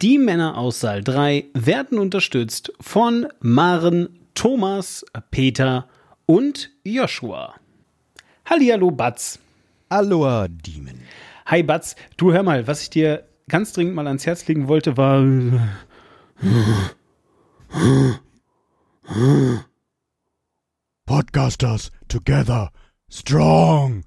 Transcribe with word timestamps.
Die 0.00 0.18
Männer 0.18 0.56
aus 0.56 0.80
Saal 0.80 1.02
3 1.02 1.46
werden 1.54 1.98
unterstützt 1.98 2.72
von 2.80 3.26
Maren, 3.40 4.08
Thomas, 4.34 5.04
Peter 5.30 5.88
und 6.24 6.70
Joshua. 6.84 7.54
Hallihallo, 8.46 8.90
Batz. 8.90 9.38
Aloha, 9.88 10.48
Demon. 10.48 11.00
Hi, 11.46 11.62
Batz. 11.62 11.96
Du 12.16 12.32
hör 12.32 12.42
mal, 12.42 12.66
was 12.66 12.82
ich 12.82 12.90
dir 12.90 13.28
ganz 13.48 13.72
dringend 13.72 13.94
mal 13.94 14.06
ans 14.06 14.24
Herz 14.24 14.46
legen 14.46 14.68
wollte, 14.68 14.96
war. 14.96 15.24
Podcasters 21.04 21.90
together, 22.08 22.70
strong. 23.10 24.04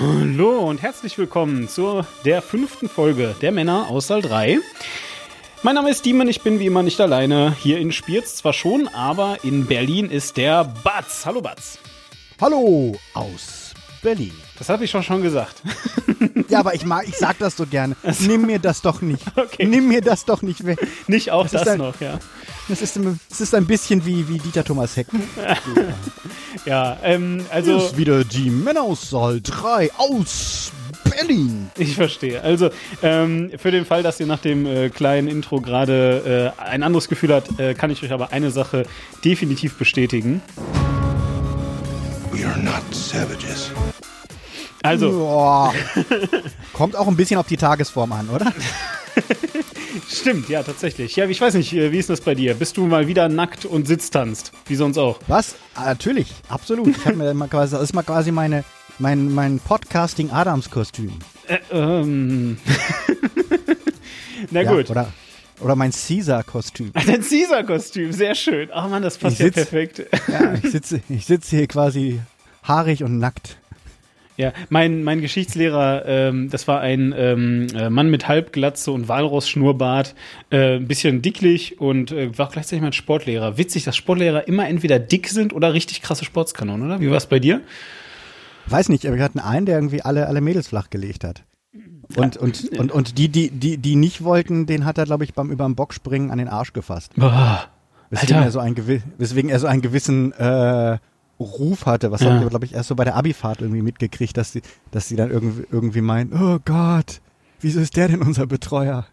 Hallo 0.00 0.58
und 0.58 0.82
herzlich 0.82 1.16
willkommen 1.18 1.68
zu 1.68 2.04
der 2.24 2.42
fünften 2.42 2.88
Folge 2.88 3.36
der 3.40 3.52
Männer 3.52 3.88
aus 3.88 4.08
Saal 4.08 4.22
3. 4.22 4.58
Mein 5.62 5.76
Name 5.76 5.90
ist 5.90 6.04
Diemen, 6.04 6.26
ich 6.28 6.40
bin 6.40 6.58
wie 6.58 6.66
immer 6.66 6.82
nicht 6.82 7.00
alleine. 7.00 7.54
Hier 7.60 7.78
in 7.78 7.92
Spiez 7.92 8.34
zwar 8.34 8.52
schon, 8.52 8.88
aber 8.88 9.38
in 9.44 9.66
Berlin 9.66 10.10
ist 10.10 10.36
der 10.36 10.64
Batz. 10.82 11.24
Hallo 11.26 11.40
Batz. 11.40 11.78
Hallo 12.40 12.96
aus 13.14 13.72
Berlin. 14.02 14.32
Das 14.58 14.68
habe 14.68 14.84
ich 14.84 14.90
schon 14.90 15.04
schon 15.04 15.22
gesagt. 15.22 15.62
Ja, 16.54 16.60
aber 16.60 16.74
ich 16.74 16.84
mag, 16.84 17.06
ich 17.08 17.16
sag 17.16 17.38
das 17.38 17.56
so 17.56 17.66
gerne. 17.66 17.96
Nimm 18.20 18.46
mir 18.46 18.58
das 18.58 18.80
doch 18.80 19.00
nicht. 19.02 19.24
Okay. 19.36 19.66
Nimm 19.66 19.88
mir 19.88 20.00
das 20.00 20.24
doch 20.24 20.42
nicht 20.42 20.64
weg. 20.64 20.78
Nicht 21.08 21.30
auch 21.32 21.42
Das 21.42 21.52
das, 21.52 21.62
ist 21.62 21.68
ein- 21.68 21.78
noch, 21.78 22.00
ja. 22.00 22.18
Das 22.68 22.80
ist, 22.80 22.98
das 23.28 23.40
ist 23.40 23.54
ein 23.54 23.66
bisschen 23.66 24.06
wie, 24.06 24.26
wie 24.28 24.38
Dieter 24.38 24.64
Thomas 24.64 24.96
Heck. 24.96 25.06
Ja, 26.64 26.96
ähm, 27.02 27.44
Also 27.50 27.74
also 27.74 27.86
ist 27.86 27.96
wieder 27.96 28.24
die 28.24 28.48
Männer 28.50 28.82
aus 28.82 29.10
Saal 29.10 29.40
3 29.42 29.90
aus 29.98 30.72
Berlin. 31.04 31.70
ich 31.76 31.94
verstehe. 31.94 32.40
Also 32.40 32.70
ähm, 33.02 33.50
für 33.58 33.70
den 33.70 33.84
Fall, 33.84 34.02
dass 34.02 34.18
ihr 34.20 34.26
nach 34.26 34.38
dem 34.38 34.64
äh, 34.66 34.88
kleinen 34.88 35.28
Intro 35.28 35.60
gerade 35.60 36.52
äh, 36.58 36.62
ein 36.62 36.82
anderes 36.82 37.08
Gefühl 37.08 37.34
habt, 37.34 37.58
äh, 37.60 37.74
kann 37.74 37.90
ich 37.90 38.02
euch 38.02 38.12
aber 38.12 38.32
eine 38.32 38.50
Sache 38.50 38.84
definitiv 39.24 39.74
bestätigen. 39.74 40.40
We 42.32 42.46
are 42.46 42.58
not 42.58 42.82
savages. 42.92 43.70
Also 44.84 45.10
Boah. 45.10 45.72
Kommt 46.74 46.94
auch 46.96 47.08
ein 47.08 47.16
bisschen 47.16 47.38
auf 47.38 47.46
die 47.46 47.56
Tagesform 47.56 48.12
an, 48.12 48.28
oder? 48.28 48.52
stimmt, 50.10 50.48
ja 50.48 50.62
tatsächlich. 50.62 51.16
Ja, 51.16 51.26
ich 51.26 51.40
weiß 51.40 51.54
nicht, 51.54 51.72
äh, 51.72 51.90
wie 51.92 51.98
ist 51.98 52.10
das 52.10 52.20
bei 52.20 52.34
dir? 52.34 52.54
Bist 52.54 52.76
du 52.76 52.86
mal 52.86 53.06
wieder 53.08 53.28
nackt 53.28 53.64
und 53.64 53.86
sitztanzt, 53.86 54.52
wie 54.66 54.74
sonst 54.76 54.98
auch? 54.98 55.18
Was? 55.26 55.54
Ah, 55.74 55.86
natürlich, 55.86 56.32
absolut. 56.48 56.88
Ich 56.88 57.04
hab 57.06 57.16
mir 57.16 57.32
mal 57.34 57.48
quasi, 57.48 57.72
das 57.74 57.82
ist 57.84 57.94
mal 57.94 58.02
quasi 58.02 58.30
meine, 58.30 58.64
mein, 58.98 59.32
mein 59.32 59.58
Podcasting-Adams-Kostüm. 59.60 61.12
Äh, 61.48 61.58
ähm. 61.72 62.58
Na 64.50 64.60
Ja, 64.62 64.72
gut. 64.72 64.90
Oder, 64.90 65.12
oder 65.60 65.76
mein 65.76 65.92
Caesar-Kostüm. 65.92 66.92
Dein 66.92 67.22
Caesar-Kostüm, 67.22 68.12
sehr 68.12 68.34
schön. 68.34 68.68
Ach 68.72 68.88
man, 68.88 69.02
das 69.02 69.16
passt 69.18 69.34
Ich 69.34 69.38
ja 69.40 69.46
sitz- 69.46 69.54
perfekt. 69.54 70.02
Ja, 70.28 70.54
ich 70.62 70.70
sitze 70.70 71.00
ich 71.08 71.24
sitze 71.24 71.56
hier 71.56 71.66
quasi 71.68 72.20
haarig 72.66 73.02
und 73.02 73.18
nackt. 73.18 73.56
Ja, 74.36 74.52
mein, 74.68 75.04
mein 75.04 75.20
Geschichtslehrer, 75.20 76.04
ähm, 76.06 76.50
das 76.50 76.66
war 76.66 76.80
ein 76.80 77.14
ähm, 77.16 77.68
äh, 77.72 77.88
Mann 77.88 78.10
mit 78.10 78.26
Halbglatze 78.26 78.90
und 78.90 79.06
Walross-Schnurrbart, 79.06 80.16
äh, 80.50 80.76
ein 80.76 80.88
bisschen 80.88 81.22
dicklich 81.22 81.80
und 81.80 82.10
äh, 82.10 82.36
war 82.36 82.48
gleichzeitig 82.48 82.82
mein 82.82 82.92
Sportlehrer. 82.92 83.58
Witzig, 83.58 83.84
dass 83.84 83.94
Sportlehrer 83.96 84.48
immer 84.48 84.68
entweder 84.68 84.98
dick 84.98 85.28
sind 85.28 85.52
oder 85.52 85.72
richtig 85.72 86.02
krasse 86.02 86.24
Sportskanonen, 86.24 86.86
oder? 86.86 87.00
Wie 87.00 87.10
war 87.10 87.16
es 87.16 87.26
bei 87.26 87.38
dir? 87.38 87.60
Weiß 88.66 88.88
nicht, 88.88 89.06
aber 89.06 89.16
wir 89.16 89.22
hatten 89.22 89.38
einen, 89.38 89.66
der 89.66 89.76
irgendwie 89.76 90.02
alle, 90.02 90.26
alle 90.26 90.40
Mädels 90.40 90.66
flachgelegt 90.68 91.22
hat. 91.22 91.44
Und, 92.16 92.36
und, 92.36 92.76
und, 92.78 92.90
und 92.92 93.18
die, 93.18 93.28
die, 93.28 93.50
die, 93.50 93.76
die 93.78 93.94
nicht 93.96 94.24
wollten, 94.24 94.66
den 94.66 94.84
hat 94.84 94.98
er, 94.98 95.04
glaube 95.04 95.22
ich, 95.24 95.34
beim 95.34 95.50
überm 95.50 95.74
Bockspringen 95.76 96.30
an 96.32 96.38
den 96.38 96.48
Arsch 96.48 96.72
gefasst. 96.72 97.12
Boah, 97.16 97.66
Weswegen 98.10 98.36
Alter. 98.36 98.46
er 98.48 98.50
so 98.52 98.58
einen, 98.58 98.74
gewi- 98.74 99.02
weswegen 99.16 99.48
er 99.50 99.58
so 99.60 99.66
einen 99.66 99.80
gewissen 99.80 100.32
äh, 100.32 100.98
Ruf 101.40 101.86
hatte. 101.86 102.10
Was 102.10 102.20
Ja. 102.22 102.30
haben 102.30 102.40
wir, 102.40 102.48
glaube 102.48 102.64
ich, 102.64 102.74
erst 102.74 102.88
so 102.88 102.94
bei 102.94 103.04
der 103.04 103.16
Abifahrt 103.16 103.60
irgendwie 103.60 103.82
mitgekriegt, 103.82 104.36
dass 104.36 104.52
sie, 104.52 104.62
dass 104.90 105.08
sie 105.08 105.16
dann 105.16 105.30
irgendwie, 105.30 105.64
irgendwie 105.70 106.00
meinen, 106.00 106.32
oh 106.32 106.58
Gott, 106.64 107.20
wieso 107.60 107.80
ist 107.80 107.96
der 107.96 108.08
denn 108.08 108.22
unser 108.22 108.46
Betreuer? 108.46 109.06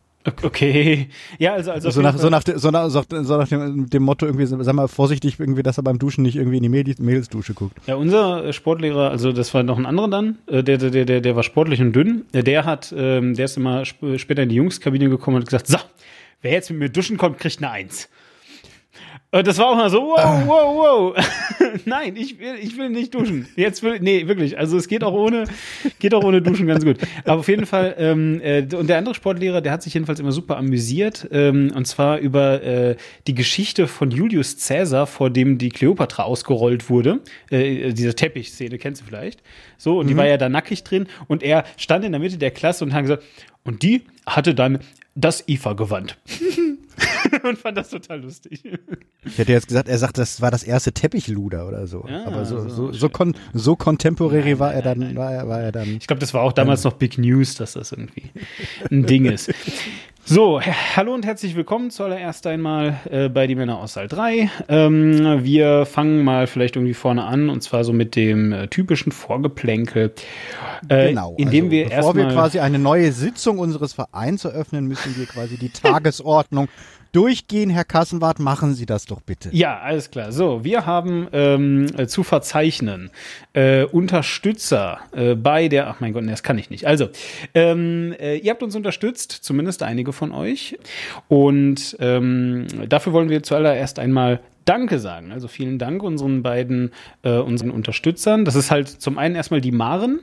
okay. 0.43 1.09
Ja, 1.39 1.53
also, 1.53 1.71
also 1.71 1.89
So 1.89 2.01
nach, 2.01 2.15
so 2.17 2.29
nach, 2.29 2.43
so 2.45 2.69
nach, 2.69 2.89
so 2.91 3.37
nach 3.37 3.47
dem, 3.47 3.89
dem 3.89 4.03
Motto 4.03 4.27
irgendwie, 4.27 4.45
sag 4.45 4.75
mal 4.75 4.87
vorsichtig 4.87 5.39
irgendwie, 5.39 5.63
dass 5.63 5.77
er 5.79 5.83
beim 5.83 5.97
Duschen 5.97 6.21
nicht 6.21 6.35
irgendwie 6.35 6.57
in 6.57 6.63
die 6.63 6.69
Mädels- 6.69 7.01
Mädelsdusche 7.01 7.55
guckt. 7.55 7.75
Ja, 7.87 7.95
unser 7.95 8.45
äh, 8.45 8.53
Sportlehrer, 8.53 9.09
also 9.09 9.31
das 9.31 9.51
war 9.55 9.63
noch 9.63 9.79
ein 9.79 9.87
anderer 9.87 10.09
dann, 10.09 10.37
äh, 10.47 10.63
der, 10.63 10.77
der, 10.77 11.05
der, 11.05 11.21
der 11.21 11.35
war 11.35 11.41
sportlich 11.41 11.81
und 11.81 11.93
dünn. 11.93 12.25
Äh, 12.33 12.43
Der 12.43 12.65
hat, 12.65 12.93
ähm, 12.95 13.33
der 13.33 13.45
ist 13.45 13.57
immer 13.57 13.81
sp 13.81 14.17
später 14.19 14.43
in 14.43 14.49
die 14.49 14.55
Jungskabine 14.55 15.09
gekommen 15.09 15.37
und 15.37 15.41
hat 15.41 15.47
gesagt, 15.49 15.67
so, 15.67 15.77
wer 16.43 16.51
jetzt 16.51 16.69
mit 16.69 16.79
mir 16.79 16.89
duschen 16.89 17.17
kommt, 17.17 17.39
kriegt 17.39 17.57
eine 17.57 17.71
Eins. 17.71 18.07
Und 19.33 19.47
das 19.47 19.57
war 19.57 19.67
auch 19.67 19.75
mal 19.77 19.89
so, 19.89 20.01
wow, 20.01 20.43
wow, 20.45 21.15
wow. 21.15 21.25
Nein, 21.85 22.17
ich 22.17 22.37
will, 22.37 22.55
ich 22.61 22.77
will 22.77 22.89
nicht 22.89 23.15
duschen. 23.15 23.47
Jetzt 23.55 23.81
will, 23.81 23.99
nee, 24.01 24.27
wirklich. 24.27 24.57
Also 24.57 24.75
es 24.75 24.89
geht 24.89 25.05
auch 25.05 25.13
ohne, 25.13 25.45
geht 25.99 26.13
auch 26.13 26.23
ohne 26.25 26.41
Duschen 26.41 26.67
ganz 26.67 26.83
gut. 26.83 26.97
Aber 27.23 27.39
auf 27.39 27.47
jeden 27.47 27.65
Fall, 27.65 27.95
ähm, 27.97 28.41
äh, 28.43 28.67
und 28.75 28.87
der 28.87 28.97
andere 28.97 29.15
Sportlehrer, 29.15 29.61
der 29.61 29.71
hat 29.71 29.83
sich 29.83 29.93
jedenfalls 29.93 30.19
immer 30.19 30.33
super 30.33 30.57
amüsiert, 30.57 31.29
ähm, 31.31 31.71
und 31.73 31.87
zwar 31.87 32.17
über 32.17 32.61
äh, 32.61 32.97
die 33.25 33.33
Geschichte 33.33 33.87
von 33.87 34.11
Julius 34.11 34.67
Caesar, 34.67 35.07
vor 35.07 35.29
dem 35.29 35.57
die 35.57 35.69
Kleopatra 35.69 36.23
ausgerollt 36.23 36.89
wurde. 36.89 37.21
Äh, 37.49 37.93
diese 37.93 38.13
Teppichszene 38.13 38.77
kennst 38.79 39.01
du 39.01 39.05
vielleicht. 39.05 39.41
So, 39.77 39.99
und 39.99 40.07
die 40.07 40.17
war 40.17 40.27
ja 40.27 40.35
da 40.35 40.49
nackig 40.49 40.83
drin 40.83 41.07
und 41.29 41.41
er 41.41 41.63
stand 41.77 42.03
in 42.03 42.11
der 42.11 42.19
Mitte 42.19 42.37
der 42.37 42.51
Klasse 42.51 42.83
und 42.83 42.93
hat 42.93 43.03
gesagt, 43.03 43.23
und 43.63 43.81
die 43.81 44.01
hatte 44.25 44.53
dann 44.53 44.79
das 45.15 45.47
IFA-Gewand. 45.47 46.17
und 47.43 47.57
fand 47.57 47.77
das 47.77 47.89
total 47.89 48.21
lustig. 48.21 48.63
Ich 49.25 49.37
hätte 49.37 49.51
jetzt 49.51 49.67
gesagt, 49.67 49.87
er 49.87 49.97
sagt, 49.97 50.17
das 50.17 50.41
war 50.41 50.51
das 50.51 50.63
erste 50.63 50.91
Teppichluder 50.91 51.67
oder 51.67 51.87
so. 51.87 52.05
Ja, 52.07 52.25
Aber 52.25 52.45
so, 52.45 52.67
so 52.67 52.91
so, 52.91 52.91
so, 52.91 53.09
kon 53.09 53.35
so 53.53 53.75
contemporary 53.75 54.59
war 54.59 54.73
er 54.73 54.81
dann, 54.81 55.15
war 55.15 55.31
er, 55.31 55.47
war 55.47 55.61
er 55.61 55.71
dann. 55.71 55.87
Ich 55.87 56.07
glaube, 56.07 56.19
das 56.19 56.33
war 56.33 56.41
auch 56.41 56.53
damals 56.53 56.83
noch 56.83 56.93
Big 56.93 57.17
News, 57.17 57.55
dass 57.55 57.73
das 57.73 57.91
irgendwie 57.91 58.23
ein 58.89 59.05
Ding 59.05 59.25
ist. 59.25 59.51
So, 60.23 60.61
hallo 60.61 61.15
und 61.15 61.25
herzlich 61.25 61.55
willkommen 61.55 61.89
zuallererst 61.89 62.45
einmal 62.45 62.99
äh, 63.09 63.27
bei 63.27 63.47
Die 63.47 63.55
Männer 63.55 63.79
aus 63.79 63.93
Saal 63.93 64.07
3. 64.07 64.51
Ähm, 64.69 65.43
wir 65.43 65.85
fangen 65.87 66.23
mal 66.23 66.45
vielleicht 66.45 66.75
irgendwie 66.75 66.93
vorne 66.93 67.23
an 67.23 67.49
und 67.49 67.61
zwar 67.63 67.83
so 67.83 67.91
mit 67.91 68.15
dem 68.15 68.53
äh, 68.53 68.67
typischen 68.67 69.11
Vorgeplänkel. 69.11 70.13
Äh, 70.87 71.09
Genau. 71.09 71.35
Indem 71.37 71.65
also, 71.65 71.71
wir 71.71 71.83
bevor 71.85 72.15
wir 72.15 72.23
erstmal 72.23 72.43
quasi 72.43 72.59
eine 72.59 72.79
neue 72.79 73.11
Sitzung 73.11 73.59
unseres 73.59 73.93
Vereins 73.93 74.45
eröffnen, 74.45 74.87
müssen 74.87 75.17
wir 75.17 75.25
quasi 75.25 75.57
die 75.57 75.69
Tagesordnung 75.73 76.69
durchgehen. 77.11 77.69
Herr 77.69 77.85
Kassenwart, 77.85 78.39
machen 78.39 78.73
Sie 78.73 78.85
das 78.85 79.05
doch 79.05 79.21
bitte. 79.21 79.49
Ja, 79.51 79.79
alles 79.79 80.11
klar. 80.11 80.31
So, 80.31 80.63
wir 80.63 80.85
haben 80.85 81.27
ähm, 81.33 81.87
äh, 81.97 82.07
zu 82.07 82.23
verzeichnen 82.23 83.09
äh, 83.53 83.83
Unterstützer 83.83 84.99
äh, 85.13 85.35
bei 85.35 85.67
der. 85.67 85.87
Ach 85.87 85.99
mein 85.99 86.13
Gott, 86.13 86.23
nee, 86.23 86.31
das 86.31 86.43
kann 86.43 86.57
ich 86.57 86.69
nicht. 86.69 86.85
Also, 86.85 87.09
ähm, 87.53 88.15
äh, 88.19 88.37
ihr 88.37 88.51
habt 88.51 88.63
uns 88.63 88.75
unterstützt, 88.75 89.31
zumindest 89.31 89.83
einige 89.83 90.13
von 90.13 90.31
euch. 90.31 90.77
Und 91.27 91.97
ähm, 91.99 92.67
dafür 92.87 93.13
wollen 93.13 93.29
wir 93.29 93.43
zuallererst 93.43 93.99
einmal 93.99 94.39
Danke 94.65 94.99
sagen. 94.99 95.31
Also 95.31 95.47
vielen 95.47 95.79
Dank 95.79 96.03
unseren 96.03 96.43
beiden 96.43 96.91
äh, 97.23 97.37
unseren 97.37 97.71
Unterstützern. 97.71 98.45
Das 98.45 98.55
ist 98.55 98.71
halt 98.71 98.87
zum 98.87 99.17
einen 99.17 99.35
erstmal 99.35 99.61
die 99.61 99.71
Maren. 99.71 100.19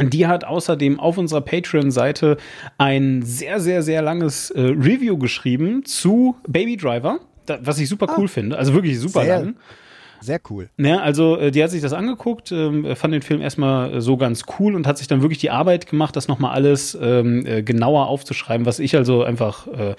Die 0.00 0.26
hat 0.26 0.44
außerdem 0.44 0.98
auf 0.98 1.18
unserer 1.18 1.42
Patreon-Seite 1.42 2.38
ein 2.78 3.22
sehr, 3.22 3.60
sehr, 3.60 3.82
sehr 3.82 4.00
langes 4.02 4.50
äh, 4.50 4.60
Review 4.60 5.18
geschrieben 5.18 5.84
zu 5.84 6.36
Baby 6.48 6.76
Driver, 6.76 7.20
da, 7.46 7.58
was 7.62 7.78
ich 7.78 7.88
super 7.88 8.06
cool 8.16 8.26
finde. 8.28 8.56
Also 8.56 8.72
wirklich 8.74 8.98
super 8.98 9.20
Ah. 9.20 9.24
Sehr. 9.24 9.38
lang. 9.40 9.56
Sehr 10.20 10.40
cool. 10.50 10.70
Ja, 10.78 11.00
also 11.00 11.36
äh, 11.36 11.50
die 11.50 11.62
hat 11.64 11.70
sich 11.72 11.82
das 11.82 11.92
angeguckt, 11.92 12.52
ähm, 12.52 12.94
fand 12.94 13.12
den 13.12 13.22
Film 13.22 13.40
erstmal 13.40 13.94
äh, 13.94 14.00
so 14.00 14.16
ganz 14.16 14.44
cool 14.58 14.76
und 14.76 14.86
hat 14.86 14.96
sich 14.96 15.08
dann 15.08 15.20
wirklich 15.20 15.38
die 15.40 15.50
Arbeit 15.50 15.88
gemacht, 15.88 16.14
das 16.14 16.28
nochmal 16.28 16.52
alles 16.54 16.96
ähm, 17.00 17.44
äh, 17.44 17.62
genauer 17.64 18.06
aufzuschreiben, 18.06 18.64
was 18.64 18.78
ich 18.78 18.94
also 18.96 19.24
einfach 19.24 19.66
äh, 19.66 19.96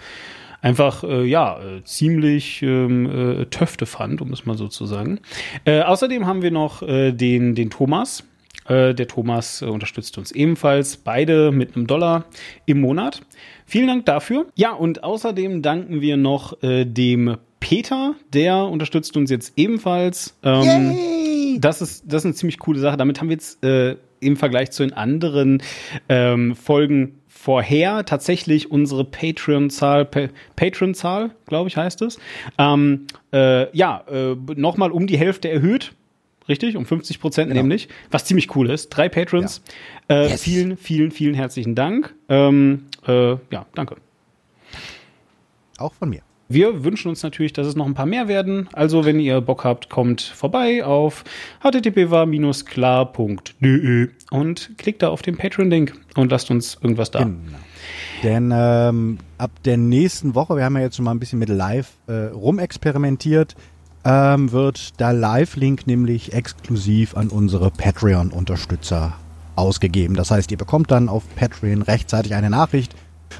einfach 0.61 1.03
äh, 1.03 1.25
ja 1.25 1.59
äh, 1.59 1.83
ziemlich 1.83 2.61
ähm, 2.61 3.41
äh, 3.41 3.45
töfte 3.47 3.85
fand, 3.85 4.21
um 4.21 4.31
es 4.31 4.45
mal 4.45 4.57
so 4.57 4.69
zu 4.69 4.85
sagen. 4.85 5.19
Äh, 5.65 5.81
außerdem 5.81 6.25
haben 6.25 6.41
wir 6.41 6.51
noch 6.51 6.81
äh, 6.83 7.11
den 7.11 7.53
den 7.53 7.69
Thomas. 7.69 8.23
Äh, 8.67 8.93
der 8.93 9.07
Thomas 9.07 9.61
äh, 9.61 9.65
unterstützt 9.65 10.17
uns 10.17 10.31
ebenfalls, 10.31 10.97
beide 10.97 11.51
mit 11.51 11.75
einem 11.75 11.87
Dollar 11.87 12.25
im 12.65 12.81
Monat. 12.81 13.21
Vielen 13.65 13.87
Dank 13.87 14.05
dafür. 14.05 14.47
Ja, 14.55 14.71
und 14.71 15.03
außerdem 15.03 15.61
danken 15.61 16.01
wir 16.01 16.17
noch 16.17 16.61
äh, 16.63 16.85
dem 16.85 17.37
Peter, 17.59 18.15
der 18.33 18.65
unterstützt 18.65 19.15
uns 19.15 19.29
jetzt 19.29 19.53
ebenfalls. 19.55 20.37
Ähm, 20.43 20.91
Yay! 20.91 21.59
das 21.59 21.81
ist, 21.81 22.03
das 22.05 22.21
ist 22.21 22.25
eine 22.25 22.33
ziemlich 22.33 22.59
coole 22.59 22.79
Sache. 22.79 22.97
Damit 22.97 23.19
haben 23.19 23.29
wir 23.29 23.35
jetzt 23.35 23.63
äh, 23.63 23.95
im 24.19 24.37
Vergleich 24.37 24.71
zu 24.71 24.83
den 24.83 24.93
anderen 24.93 25.61
ähm, 26.09 26.55
Folgen 26.55 27.19
vorher 27.27 28.05
tatsächlich 28.05 28.71
unsere 28.71 29.03
Patreon-Zahl, 29.03 30.05
pa 30.05 30.27
Patreon-Zahl, 30.55 31.31
glaube 31.45 31.67
ich, 31.67 31.75
heißt 31.75 32.01
es, 32.03 32.19
ähm, 32.57 33.07
äh, 33.33 33.75
ja, 33.75 34.03
äh, 34.09 34.35
nochmal 34.55 34.91
um 34.91 35.07
die 35.07 35.17
Hälfte 35.17 35.49
erhöht. 35.49 35.93
Richtig, 36.49 36.75
um 36.75 36.85
50 36.85 37.19
Prozent 37.19 37.49
Genau. 37.49 37.61
nämlich, 37.61 37.87
was 38.11 38.25
ziemlich 38.25 38.53
cool 38.55 38.69
ist. 38.69 38.89
Drei 38.89 39.09
Patrons. 39.09 39.61
Äh, 40.09 40.29
Yes. 40.29 40.41
Vielen, 40.43 40.77
vielen, 40.77 41.11
vielen 41.11 41.35
herzlichen 41.35 41.75
Dank. 41.75 42.13
Ähm, 42.29 42.85
äh, 43.07 43.31
ja, 43.51 43.65
danke. 43.75 43.95
Auch 45.77 45.93
von 45.93 46.09
mir. 46.09 46.21
Wir 46.49 46.83
wünschen 46.83 47.07
uns 47.09 47.23
natürlich, 47.23 47.53
dass 47.53 47.65
es 47.65 47.75
noch 47.75 47.85
ein 47.85 47.93
paar 47.95 48.05
mehr 48.05 48.27
werden. 48.27 48.67
Also, 48.73 49.05
wenn 49.05 49.19
ihr 49.19 49.41
Bock 49.41 49.63
habt, 49.63 49.89
kommt 49.89 50.21
vorbei 50.21 50.83
auf 50.85 51.23
http://klar.de 51.63 54.09
und 54.31 54.71
klickt 54.77 55.01
da 55.01 55.09
auf 55.09 55.21
den 55.21 55.37
Patreon-Link 55.37 55.93
und 56.15 56.31
lasst 56.31 56.51
uns 56.51 56.77
irgendwas 56.81 57.11
da. 57.11 57.19
Genau. 57.19 57.35
Denn 58.23 58.51
ähm, 58.55 59.17
ab 59.37 59.51
der 59.65 59.77
nächsten 59.77 60.35
Woche, 60.35 60.55
wir 60.55 60.63
haben 60.63 60.75
ja 60.77 60.83
jetzt 60.83 60.95
schon 60.95 61.05
mal 61.05 61.11
ein 61.11 61.19
bisschen 61.19 61.39
mit 61.39 61.49
Live 61.49 61.91
äh, 62.07 62.27
rumexperimentiert, 62.27 63.55
ähm, 64.05 64.51
wird 64.51 64.99
der 64.99 65.13
Live-Link 65.13 65.87
nämlich 65.87 66.33
exklusiv 66.33 67.15
an 67.15 67.29
unsere 67.29 67.71
Patreon-Unterstützer 67.71 69.13
ausgegeben. 69.55 70.15
Das 70.15 70.31
heißt, 70.31 70.51
ihr 70.51 70.57
bekommt 70.57 70.91
dann 70.91 71.09
auf 71.09 71.23
Patreon 71.35 71.81
rechtzeitig 71.81 72.33
eine 72.35 72.49
Nachricht, 72.49 72.95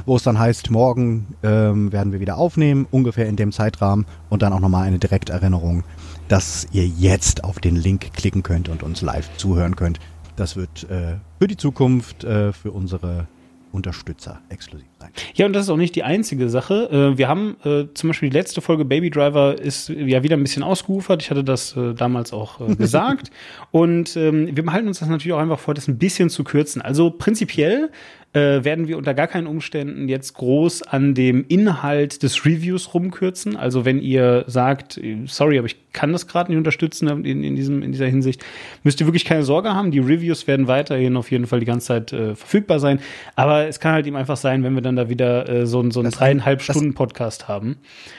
wo 0.05 0.15
es 0.15 0.23
dann 0.23 0.39
heißt, 0.39 0.71
morgen 0.71 1.35
ähm, 1.43 1.91
werden 1.91 2.11
wir 2.11 2.19
wieder 2.19 2.37
aufnehmen, 2.37 2.87
ungefähr 2.89 3.27
in 3.27 3.35
dem 3.35 3.51
Zeitrahmen 3.51 4.05
und 4.29 4.41
dann 4.41 4.53
auch 4.53 4.59
nochmal 4.59 4.87
eine 4.87 4.99
Direkterinnerung, 4.99 5.83
dass 6.27 6.67
ihr 6.71 6.87
jetzt 6.87 7.43
auf 7.43 7.59
den 7.59 7.75
Link 7.75 8.13
klicken 8.13 8.43
könnt 8.43 8.69
und 8.69 8.83
uns 8.83 9.01
live 9.01 9.29
zuhören 9.37 9.75
könnt. 9.75 9.99
Das 10.35 10.55
wird 10.55 10.89
äh, 10.89 11.17
für 11.39 11.47
die 11.47 11.57
Zukunft 11.57 12.23
äh, 12.23 12.53
für 12.53 12.71
unsere 12.71 13.27
Unterstützer 13.73 14.39
exklusiv 14.49 14.87
sein. 14.99 15.09
Ja, 15.33 15.47
und 15.47 15.53
das 15.53 15.63
ist 15.63 15.69
auch 15.69 15.77
nicht 15.77 15.95
die 15.95 16.03
einzige 16.03 16.47
Sache. 16.47 17.11
Äh, 17.13 17.17
Wir 17.17 17.27
haben 17.27 17.57
äh, 17.65 17.85
zum 17.93 18.09
Beispiel 18.09 18.29
die 18.29 18.37
letzte 18.37 18.61
Folge 18.61 18.85
Baby 18.85 19.09
Driver 19.09 19.59
ist 19.59 19.89
ja 19.89 20.21
wieder 20.21 20.37
ein 20.37 20.43
bisschen 20.43 20.61
ausgeufert. 20.61 21.23
Ich 21.23 21.31
hatte 21.31 21.43
das 21.43 21.75
äh, 21.75 21.95
damals 21.95 22.33
auch 22.33 22.65
gesagt. 22.77 23.31
und 23.71 24.15
ähm, 24.15 24.55
wir 24.55 24.63
behalten 24.63 24.87
uns 24.87 24.99
das 24.99 25.09
natürlich 25.09 25.33
auch 25.33 25.39
einfach 25.39 25.59
vor, 25.59 25.73
das 25.73 25.87
ein 25.87 25.97
bisschen 25.97 26.29
zu 26.29 26.43
kürzen. 26.43 26.83
Also 26.83 27.09
prinzipiell 27.09 27.89
äh, 28.33 28.63
werden 28.63 28.87
wir 28.87 28.97
unter 28.97 29.15
gar 29.15 29.27
keinen 29.27 29.47
Umständen 29.47 30.07
jetzt 30.07 30.35
groß 30.35 30.83
an 30.83 31.15
dem 31.15 31.43
Inhalt 31.47 32.21
des 32.21 32.45
Reviews 32.45 32.93
rumkürzen. 32.93 33.55
Also 33.57 33.85
wenn 33.85 33.99
ihr 33.99 34.43
sagt, 34.47 34.99
sorry, 35.25 35.57
aber 35.57 35.65
ich 35.67 35.82
kann 35.93 36.11
das 36.11 36.27
gerade 36.27 36.51
nicht 36.51 36.57
unterstützen 36.57 37.07
in, 37.25 37.43
in, 37.43 37.55
diesem, 37.55 37.83
in 37.83 37.91
dieser 37.91 38.07
Hinsicht, 38.07 38.43
müsst 38.83 38.99
ihr 38.99 39.07
wirklich 39.07 39.25
keine 39.25 39.43
Sorge 39.43 39.73
haben. 39.73 39.91
Die 39.91 39.99
Reviews 39.99 40.47
werden 40.47 40.67
weiterhin 40.67 41.15
auf 41.15 41.31
jeden 41.31 41.47
Fall 41.47 41.59
die 41.59 41.65
ganze 41.65 41.87
Zeit 41.87 42.11
äh, 42.13 42.35
verfügbar 42.35 42.79
sein. 42.79 42.99
Aber 43.35 43.67
es 43.67 43.79
kann 43.79 43.93
halt 43.93 44.07
eben 44.07 44.15
einfach 44.15 44.37
sein, 44.37 44.63
wenn 44.63 44.73
wir 44.75 44.81
dann 44.81 44.95
da 44.95 45.09
wieder 45.09 45.47
äh, 45.47 45.65
so, 45.67 45.89
so 45.91 45.99
einen 45.99 46.09
Das- 46.09 46.15
dreieinhalb 46.19 46.61
Stunden 46.61 46.93
Podcast 46.93 47.47
haben. 47.47 47.77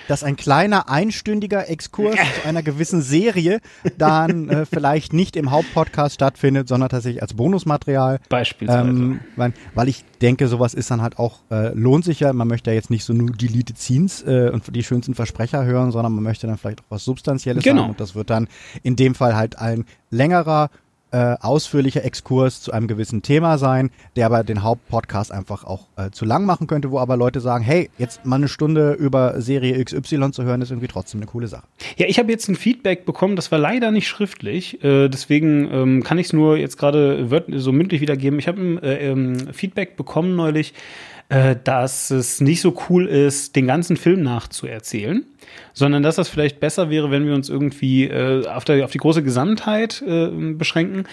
Dass 0.09 0.23
ein 0.25 0.37
kleiner 0.37 0.89
einstündiger 0.89 1.69
Exkurs 1.69 2.15
zu 2.43 2.49
einer 2.49 2.63
gewissen 2.63 3.03
Serie 3.03 3.61
dann 3.99 4.49
äh, 4.49 4.67
vielleicht 4.67 5.13
nicht 5.13 5.37
im 5.37 5.51
Hauptpodcast 5.51 6.15
stattfindet, 6.15 6.69
sondern 6.69 6.89
tatsächlich 6.89 7.23
als 7.23 7.35
Bonusmaterial. 7.35 8.21
Beispielsweise. 8.29 8.89
Ähm, 8.89 9.21
weil, 9.37 9.53
weil 9.75 9.89
ich 9.89 10.05
denke, 10.25 10.49
sowas 10.49 10.75
ist 10.75 10.91
dann 10.91 11.03
halt 11.03 11.19
auch, 11.19 11.41
äh, 11.51 11.69
lohnt 11.75 12.05
sich 12.05 12.21
ja. 12.21 12.33
Man 12.33 12.49
möchte 12.49 12.71
ja 12.71 12.75
jetzt 12.75 12.91
nicht 12.91 13.05
so 13.05 13.13
nur 13.13 13.31
Deleted 13.31 13.77
Scenes 13.79 14.23
äh, 14.27 14.51
und 14.53 14.75
die 14.75 14.83
schönsten 14.83 15.15
Versprecher 15.15 15.65
hören, 15.65 15.93
sondern 15.93 16.13
man 16.15 16.25
möchte 16.25 16.47
dann 16.47 16.57
vielleicht 16.57 16.81
auch 16.81 16.87
was 16.89 17.05
Substanzielles 17.05 17.63
Genau. 17.63 17.83
haben. 17.83 17.91
Und 17.91 18.01
das 18.01 18.15
wird 18.15 18.31
dann 18.31 18.49
in 18.83 18.97
dem 18.97 19.15
Fall 19.15 19.37
halt 19.37 19.59
ein 19.59 19.85
längerer, 20.11 20.71
äh, 21.15 21.37
ausführlicher 21.41 22.05
Exkurs 22.05 22.61
zu 22.61 22.73
einem 22.73 22.89
gewissen 22.89 23.23
Thema 23.23 23.57
sein, 23.57 23.91
der 24.17 24.27
aber 24.27 24.43
den 24.43 24.65
Hauptpodcast 24.65 25.31
einfach 25.31 25.63
auch 25.63 25.87
äh, 25.97 26.11
zu 26.11 26.25
lang 26.25 26.45
machen 26.45 26.67
könnte, 26.67 26.91
wo 26.91 26.99
aber 26.99 27.17
Leute 27.17 27.41
sagen, 27.41 27.63
hey, 27.63 27.89
jetzt 27.99 28.27
mal 28.27 28.37
eine 28.37 28.49
Stunde 28.49 28.95
über 28.95 29.41
Serie 29.41 29.83
XY 29.85 30.33
zu 30.33 30.43
hören, 30.43 30.61
ist 30.61 30.73
irgendwie 30.73 30.89
trotzdem 30.89 31.21
eine 31.21 31.27
coole 31.27 31.47
Sache. 31.47 31.63
Ja, 31.97 32.07
ich 32.09 32.19
habe 32.19 32.33
jetzt 32.33 32.49
ein 32.49 32.57
Feedback 32.57 33.07
bekommen, 33.07 33.37
das 33.37 33.53
war 33.53 33.61
leider 33.61 33.93
nicht 33.93 34.09
schriftlich. 34.09 34.83
Äh, 34.83 35.09
deswegen 35.09 35.71
ähm, 35.71 36.03
kann 36.03 36.19
ich 36.19 36.27
es 36.27 36.33
nur 36.33 36.57
jetzt 36.57 36.79
gerade 36.79 37.29
so 37.53 37.71
mündlich 37.71 38.01
wiedergeben. 38.01 38.41
Ich 38.41 38.49
habe 38.49 38.61
ein 38.61 38.83
äh, 38.83 39.11
ähm, 39.11 39.53
Feedback 39.53 39.97
bekommen 39.97 40.35
neulich, 40.35 40.75
äh, 41.29 41.57
dass 41.63 42.11
es 42.11 42.41
nicht 42.41 42.61
so 42.61 42.77
cool 42.89 43.07
ist, 43.07 43.57
den 43.57 43.67
ganzen 43.67 43.97
Film 43.97 44.23
nachzuerzählen, 44.23 45.25
sondern 45.73 46.03
dass 46.03 46.17
das 46.17 46.29
vielleicht 46.29 46.61
besser 46.61 46.91
wäre, 46.91 47.11
wenn 47.11 47.27
wir 47.27 47.35
uns 47.35 47.49
irgendwie 47.49 48.05
äh, 48.05 48.47
auf, 48.47 48.65
der, 48.65 48.85
auf 48.85 48.91
die 48.91 48.99
große 48.99 49.23
Gesamtheit 49.23 50.03
äh, 50.07 50.29
beschränken. 50.29 51.05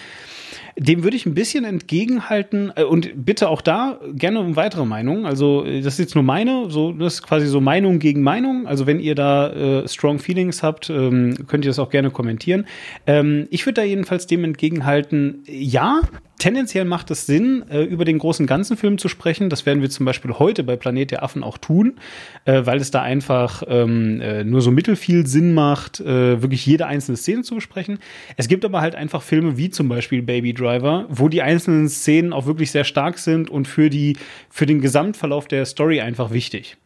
Dem 0.78 1.02
würde 1.02 1.16
ich 1.16 1.26
ein 1.26 1.34
bisschen 1.34 1.64
entgegenhalten 1.64 2.72
äh, 2.76 2.84
und 2.84 3.24
bitte 3.24 3.48
auch 3.48 3.60
da 3.60 4.00
gerne 4.14 4.40
um 4.40 4.56
weitere 4.56 4.86
Meinungen. 4.86 5.26
Also 5.26 5.64
äh, 5.64 5.80
das 5.80 5.94
ist 5.94 6.00
jetzt 6.00 6.14
nur 6.14 6.24
meine, 6.24 6.70
so 6.70 6.92
das 6.92 7.14
ist 7.14 7.22
quasi 7.22 7.46
so 7.46 7.60
Meinung 7.60 7.98
gegen 7.98 8.22
Meinung. 8.22 8.66
Also 8.66 8.86
wenn 8.86 9.00
ihr 9.00 9.14
da 9.14 9.50
äh, 9.50 9.88
strong 9.88 10.18
Feelings 10.18 10.62
habt, 10.62 10.88
ähm, 10.88 11.34
könnt 11.46 11.64
ihr 11.64 11.70
das 11.70 11.78
auch 11.78 11.90
gerne 11.90 12.10
kommentieren. 12.10 12.66
Ähm, 13.06 13.46
ich 13.50 13.66
würde 13.66 13.80
da 13.80 13.82
jedenfalls 13.82 14.26
dem 14.26 14.44
entgegenhalten, 14.44 15.42
ja, 15.46 16.00
tendenziell 16.42 16.84
macht 16.84 17.08
es 17.12 17.24
Sinn, 17.24 17.64
äh, 17.70 17.84
über 17.84 18.04
den 18.04 18.18
großen 18.18 18.48
ganzen 18.48 18.76
Film 18.76 18.98
zu 18.98 19.06
sprechen. 19.06 19.48
Das 19.48 19.64
werden 19.64 19.80
wir 19.80 19.90
zum 19.90 20.04
Beispiel 20.04 20.32
heute 20.32 20.64
bei 20.64 20.74
Planet 20.74 21.12
der 21.12 21.22
Affen 21.22 21.44
auch 21.44 21.56
tun, 21.56 22.00
äh, 22.46 22.66
weil 22.66 22.78
es 22.78 22.90
da 22.90 23.00
einfach 23.00 23.62
ähm, 23.68 24.20
äh, 24.20 24.42
nur 24.42 24.60
so 24.60 24.72
mittelfiel 24.72 25.24
Sinn 25.26 25.54
macht, 25.54 26.00
wirklich 26.02 26.66
jede 26.66 26.86
einzelne 26.86 27.16
Szene 27.16 27.42
zu 27.42 27.54
besprechen. 27.54 27.98
Es 28.36 28.48
gibt 28.48 28.64
aber 28.64 28.80
halt 28.80 28.94
einfach 28.94 29.22
Filme 29.22 29.56
wie 29.56 29.70
zum 29.70 29.88
Beispiel 29.88 30.22
Baby 30.22 30.52
Driver, 30.52 31.06
wo 31.08 31.28
die 31.28 31.42
einzelnen 31.42 31.88
Szenen 31.88 32.32
auch 32.32 32.46
wirklich 32.46 32.72
sehr 32.72 32.84
stark 32.84 33.18
sind 33.18 33.48
und 33.48 33.68
für 33.68 33.88
die 33.88 34.16
für 34.48 34.66
den 34.66 34.80
Gesamtverlauf 34.80 35.46
der 35.46 35.64
Story 35.66 36.00
einfach 36.00 36.32
wichtig. 36.32 36.76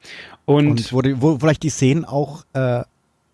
Und, 0.45 0.69
Und 0.69 0.93
wo, 0.93 1.03
die, 1.03 1.21
wo 1.23 1.39
vielleicht 1.39 1.63
die 1.63 1.71
Szenen 1.71 2.05
auch 2.05 2.45
äh, 2.53 2.83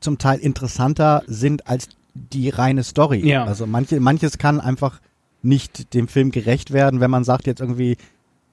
zum 0.01 0.19
Teil 0.19 0.39
interessanter 0.39 1.23
sind 1.27 1.67
als 1.67 1.89
die 2.15 2.51
reine 2.51 2.85
Story. 2.85 3.27
Ja. 3.27 3.45
Also 3.45 3.67
manche, 3.67 3.99
manches 3.99 4.39
kann 4.39 4.61
einfach 4.61 5.01
nicht 5.43 5.94
dem 5.94 6.09
Film 6.09 6.31
gerecht 6.31 6.73
werden, 6.73 7.00
wenn 7.00 7.11
man 7.11 7.25
sagt 7.25 7.47
jetzt 7.47 7.61
irgendwie, 7.61 7.97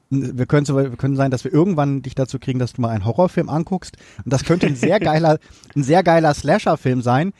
wir 0.10 0.46
können, 0.48 0.66
so, 0.66 0.76
wir 0.76 0.90
können 0.98 1.16
sein, 1.16 1.30
dass 1.30 1.44
wir 1.44 1.54
irgendwann 1.54 2.02
dich 2.02 2.16
dazu 2.16 2.40
kriegen, 2.40 2.58
dass 2.60 2.74
du 2.74 2.82
mal 2.82 2.90
einen 2.90 3.06
Horrorfilm 3.06 3.48
anguckst. 3.48 3.98
Und 4.24 4.34
das 4.34 4.44
könnte 4.44 4.66
ein 4.66 4.76
sehr 4.76 5.00
geiler, 5.00 5.38
ein 5.76 5.84
sehr 5.84 6.04
geiler 6.04 6.34
Slasher-Film 6.34 7.02
sein, 7.02 7.32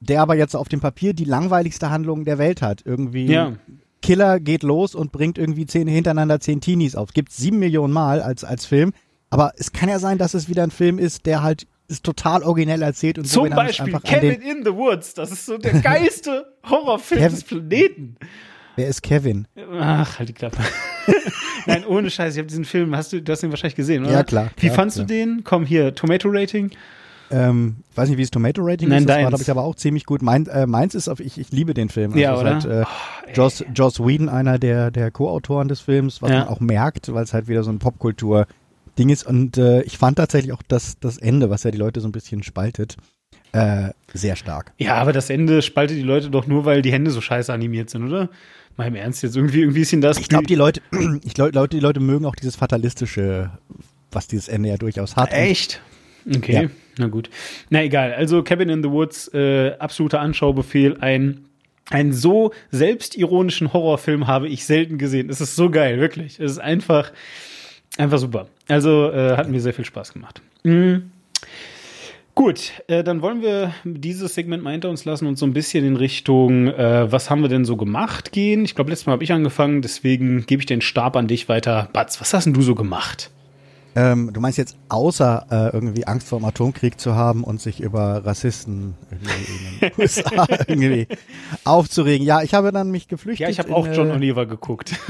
der 0.00 0.22
aber 0.22 0.34
jetzt 0.36 0.56
auf 0.56 0.68
dem 0.68 0.80
Papier 0.80 1.12
die 1.12 1.24
langweiligste 1.24 1.90
Handlung 1.90 2.24
der 2.24 2.38
Welt 2.38 2.62
hat. 2.62 2.82
Irgendwie 2.84 3.26
Ja. 3.26 3.52
Killer 4.00 4.40
geht 4.40 4.62
los 4.62 4.94
und 4.94 5.12
bringt 5.12 5.38
irgendwie 5.38 5.66
zehn 5.66 5.88
hintereinander 5.88 6.40
zehn 6.40 6.60
Teenies 6.60 6.94
auf. 6.94 7.12
Gibt 7.12 7.32
sieben 7.32 7.58
Millionen 7.58 7.92
Mal 7.92 8.22
als, 8.22 8.44
als 8.44 8.64
Film. 8.64 8.92
Aber 9.28 9.52
es 9.56 9.72
kann 9.72 9.88
ja 9.88 9.98
sein, 9.98 10.18
dass 10.18 10.34
es 10.34 10.48
wieder 10.48 10.62
ein 10.62 10.70
Film 10.70 10.98
ist, 10.98 11.26
der 11.26 11.42
halt 11.42 11.66
ist 11.88 12.04
total 12.04 12.42
originell 12.42 12.82
erzählt 12.82 13.18
und 13.18 13.24
wo 13.24 13.46
zum 13.46 13.50
Beispiel 13.50 13.94
einfach 13.94 14.02
Kevin 14.02 14.42
in 14.42 14.62
the 14.64 14.72
Woods, 14.72 15.14
das 15.14 15.32
ist 15.32 15.46
so 15.46 15.56
der 15.56 15.80
geilste 15.80 16.46
Horrorfilm 16.68 17.22
des 17.22 17.44
Planeten. 17.44 18.16
Wer 18.78 18.88
ist 18.88 19.02
Kevin? 19.02 19.46
Ach, 19.80 20.18
halt 20.18 20.28
die 20.28 20.32
Klappe. 20.32 20.58
Nein, 21.66 21.84
ohne 21.84 22.10
Scheiß, 22.10 22.34
ich 22.34 22.38
habe 22.38 22.48
diesen 22.48 22.64
Film, 22.64 22.94
hast 22.96 23.12
du, 23.12 23.20
du 23.20 23.32
hast 23.32 23.42
ihn 23.42 23.50
wahrscheinlich 23.50 23.74
gesehen, 23.76 24.04
oder? 24.04 24.12
Ja, 24.12 24.22
klar, 24.24 24.50
Wie 24.56 24.66
klar, 24.66 24.76
fandst 24.76 24.96
klar. 24.96 25.06
du 25.06 25.12
den? 25.14 25.42
Komm 25.44 25.66
hier, 25.66 25.94
Tomato 25.94 26.28
Rating. 26.30 26.70
Ähm, 27.30 27.76
ich 27.90 27.96
weiß 27.96 28.08
nicht, 28.08 28.16
wie 28.18 28.22
es 28.22 28.30
Tomato 28.30 28.62
Rating 28.62 28.88
Nein, 28.88 29.00
ist. 29.00 29.08
Das 29.08 29.16
war, 29.16 29.22
deins. 29.22 29.28
glaube 29.30 29.42
ich, 29.42 29.50
aber 29.50 29.62
auch 29.64 29.74
ziemlich 29.74 30.06
gut. 30.06 30.22
Mein, 30.22 30.46
äh, 30.46 30.66
meins 30.66 30.94
ist 30.94 31.08
auf, 31.08 31.20
ich, 31.20 31.38
ich 31.38 31.50
liebe 31.52 31.74
den 31.74 31.90
Film. 31.90 32.16
Ja, 32.16 32.30
also 32.30 32.42
oder? 32.42 32.60
Seit, 32.60 32.70
äh, 32.70 32.84
Oh, 32.84 33.30
Joss, 33.34 33.64
Joss 33.74 34.00
Whedon, 34.00 34.28
einer 34.30 34.58
der, 34.58 34.90
der 34.90 35.10
Co-Autoren 35.10 35.68
des 35.68 35.80
Films, 35.80 36.22
was 36.22 36.30
Ja. 36.30 36.38
man 36.40 36.48
auch 36.48 36.60
merkt, 36.60 37.12
weil 37.12 37.24
es 37.24 37.34
halt 37.34 37.48
wieder 37.48 37.64
so 37.64 37.70
ein 37.70 37.78
Popkultur-Ding 37.80 39.10
ist. 39.10 39.26
Und 39.26 39.58
äh, 39.58 39.82
ich 39.82 39.98
fand 39.98 40.16
tatsächlich 40.16 40.52
auch 40.52 40.62
das, 40.68 40.98
das 41.00 41.18
Ende, 41.18 41.50
was 41.50 41.64
ja 41.64 41.70
die 41.70 41.76
Leute 41.78 42.00
so 42.00 42.08
ein 42.08 42.12
bisschen 42.12 42.42
spaltet, 42.42 42.96
äh, 43.52 43.90
sehr 44.14 44.36
stark. 44.36 44.72
Ja, 44.78 44.94
aber 44.94 45.12
das 45.12 45.28
Ende 45.28 45.60
spaltet 45.60 45.98
die 45.98 46.02
Leute 46.02 46.30
doch 46.30 46.46
nur, 46.46 46.64
weil 46.64 46.80
die 46.80 46.92
Hände 46.92 47.10
so 47.10 47.20
scheiße 47.20 47.52
animiert 47.52 47.90
sind, 47.90 48.04
oder? 48.06 48.30
Mal 48.78 48.86
im 48.86 48.94
Ernst, 48.94 49.22
jetzt 49.22 49.36
irgendwie, 49.36 49.60
irgendwie 49.60 49.80
ist 49.82 49.92
ihnen 49.92 50.02
das. 50.02 50.18
Ich 50.18 50.28
glaube, 50.28 50.46
die 50.46 50.54
Leute, 50.54 50.80
ich 51.24 51.34
glaub, 51.34 51.52
Leute, 51.54 51.76
die 51.76 51.80
Leute 51.82 52.00
mögen 52.00 52.24
auch 52.24 52.36
dieses 52.36 52.56
fatalistische, 52.56 53.50
was 54.12 54.28
dieses 54.28 54.48
Ende 54.48 54.70
ja 54.70 54.76
durchaus 54.76 55.16
hat. 55.16 55.32
Echt? 55.32 55.82
Okay, 56.34 56.52
Ja. 56.52 56.70
na 56.98 57.08
gut. 57.08 57.28
Na 57.70 57.82
egal, 57.82 58.12
also 58.14 58.42
Cabin 58.42 58.68
in 58.68 58.82
the 58.82 58.90
Woods, 58.90 59.28
äh, 59.34 59.72
absoluter 59.78 60.20
Anschaubefehl. 60.20 60.96
Ein, 61.00 61.40
einen 61.90 62.12
so 62.12 62.52
selbstironischen 62.70 63.72
Horrorfilm 63.72 64.26
habe 64.26 64.46
ich 64.48 64.64
selten 64.64 64.96
gesehen. 64.98 65.28
Es 65.28 65.40
ist 65.40 65.56
so 65.56 65.70
geil, 65.70 65.98
wirklich. 66.00 66.38
Es 66.38 66.52
ist 66.52 66.58
einfach, 66.58 67.12
einfach 67.96 68.18
super. 68.18 68.46
Also 68.68 69.10
äh, 69.10 69.36
hat 69.36 69.48
mir 69.50 69.60
sehr 69.60 69.74
viel 69.74 69.86
Spaß 69.86 70.12
gemacht. 70.12 70.40
Mhm. 70.62 71.10
Gut, 72.38 72.70
äh, 72.86 73.02
dann 73.02 73.20
wollen 73.20 73.42
wir 73.42 73.74
dieses 73.82 74.34
Segment 74.34 74.62
mal 74.62 74.70
hinter 74.70 74.90
uns 74.90 75.04
lassen 75.04 75.26
und 75.26 75.36
so 75.36 75.44
ein 75.44 75.52
bisschen 75.52 75.84
in 75.84 75.96
Richtung, 75.96 76.68
äh, 76.68 77.10
was 77.10 77.30
haben 77.30 77.42
wir 77.42 77.48
denn 77.48 77.64
so 77.64 77.76
gemacht, 77.76 78.30
gehen. 78.30 78.64
Ich 78.64 78.76
glaube, 78.76 78.90
letztes 78.90 79.06
Mal 79.06 79.14
habe 79.14 79.24
ich 79.24 79.32
angefangen, 79.32 79.82
deswegen 79.82 80.46
gebe 80.46 80.62
ich 80.62 80.66
den 80.66 80.80
Stab 80.80 81.16
an 81.16 81.26
dich 81.26 81.48
weiter. 81.48 81.88
Batz, 81.92 82.20
was 82.20 82.32
hast 82.32 82.44
denn 82.44 82.52
du 82.54 82.62
so 82.62 82.76
gemacht? 82.76 83.32
Ähm, 83.98 84.32
du 84.32 84.40
meinst 84.40 84.58
jetzt 84.58 84.76
außer 84.88 85.46
äh, 85.50 85.74
irgendwie 85.74 86.06
Angst 86.06 86.28
vor 86.28 86.38
dem 86.38 86.44
Atomkrieg 86.44 87.00
zu 87.00 87.16
haben 87.16 87.42
und 87.42 87.60
sich 87.60 87.80
über 87.80 88.24
Rassisten 88.24 88.94
irgendwie 89.10 89.32
in 89.80 89.90
den 89.90 89.92
USA 89.98 90.46
irgendwie 90.68 91.08
aufzuregen. 91.64 92.24
Ja, 92.24 92.42
ich 92.42 92.54
habe 92.54 92.70
dann 92.70 92.92
mich 92.92 93.08
geflüchtet. 93.08 93.40
Ja, 93.40 93.50
ich 93.50 93.58
habe 93.58 93.74
auch 93.74 93.86
in, 93.86 93.94
John 93.94 94.10
äh, 94.10 94.12
Oliver 94.12 94.46
geguckt. 94.46 94.94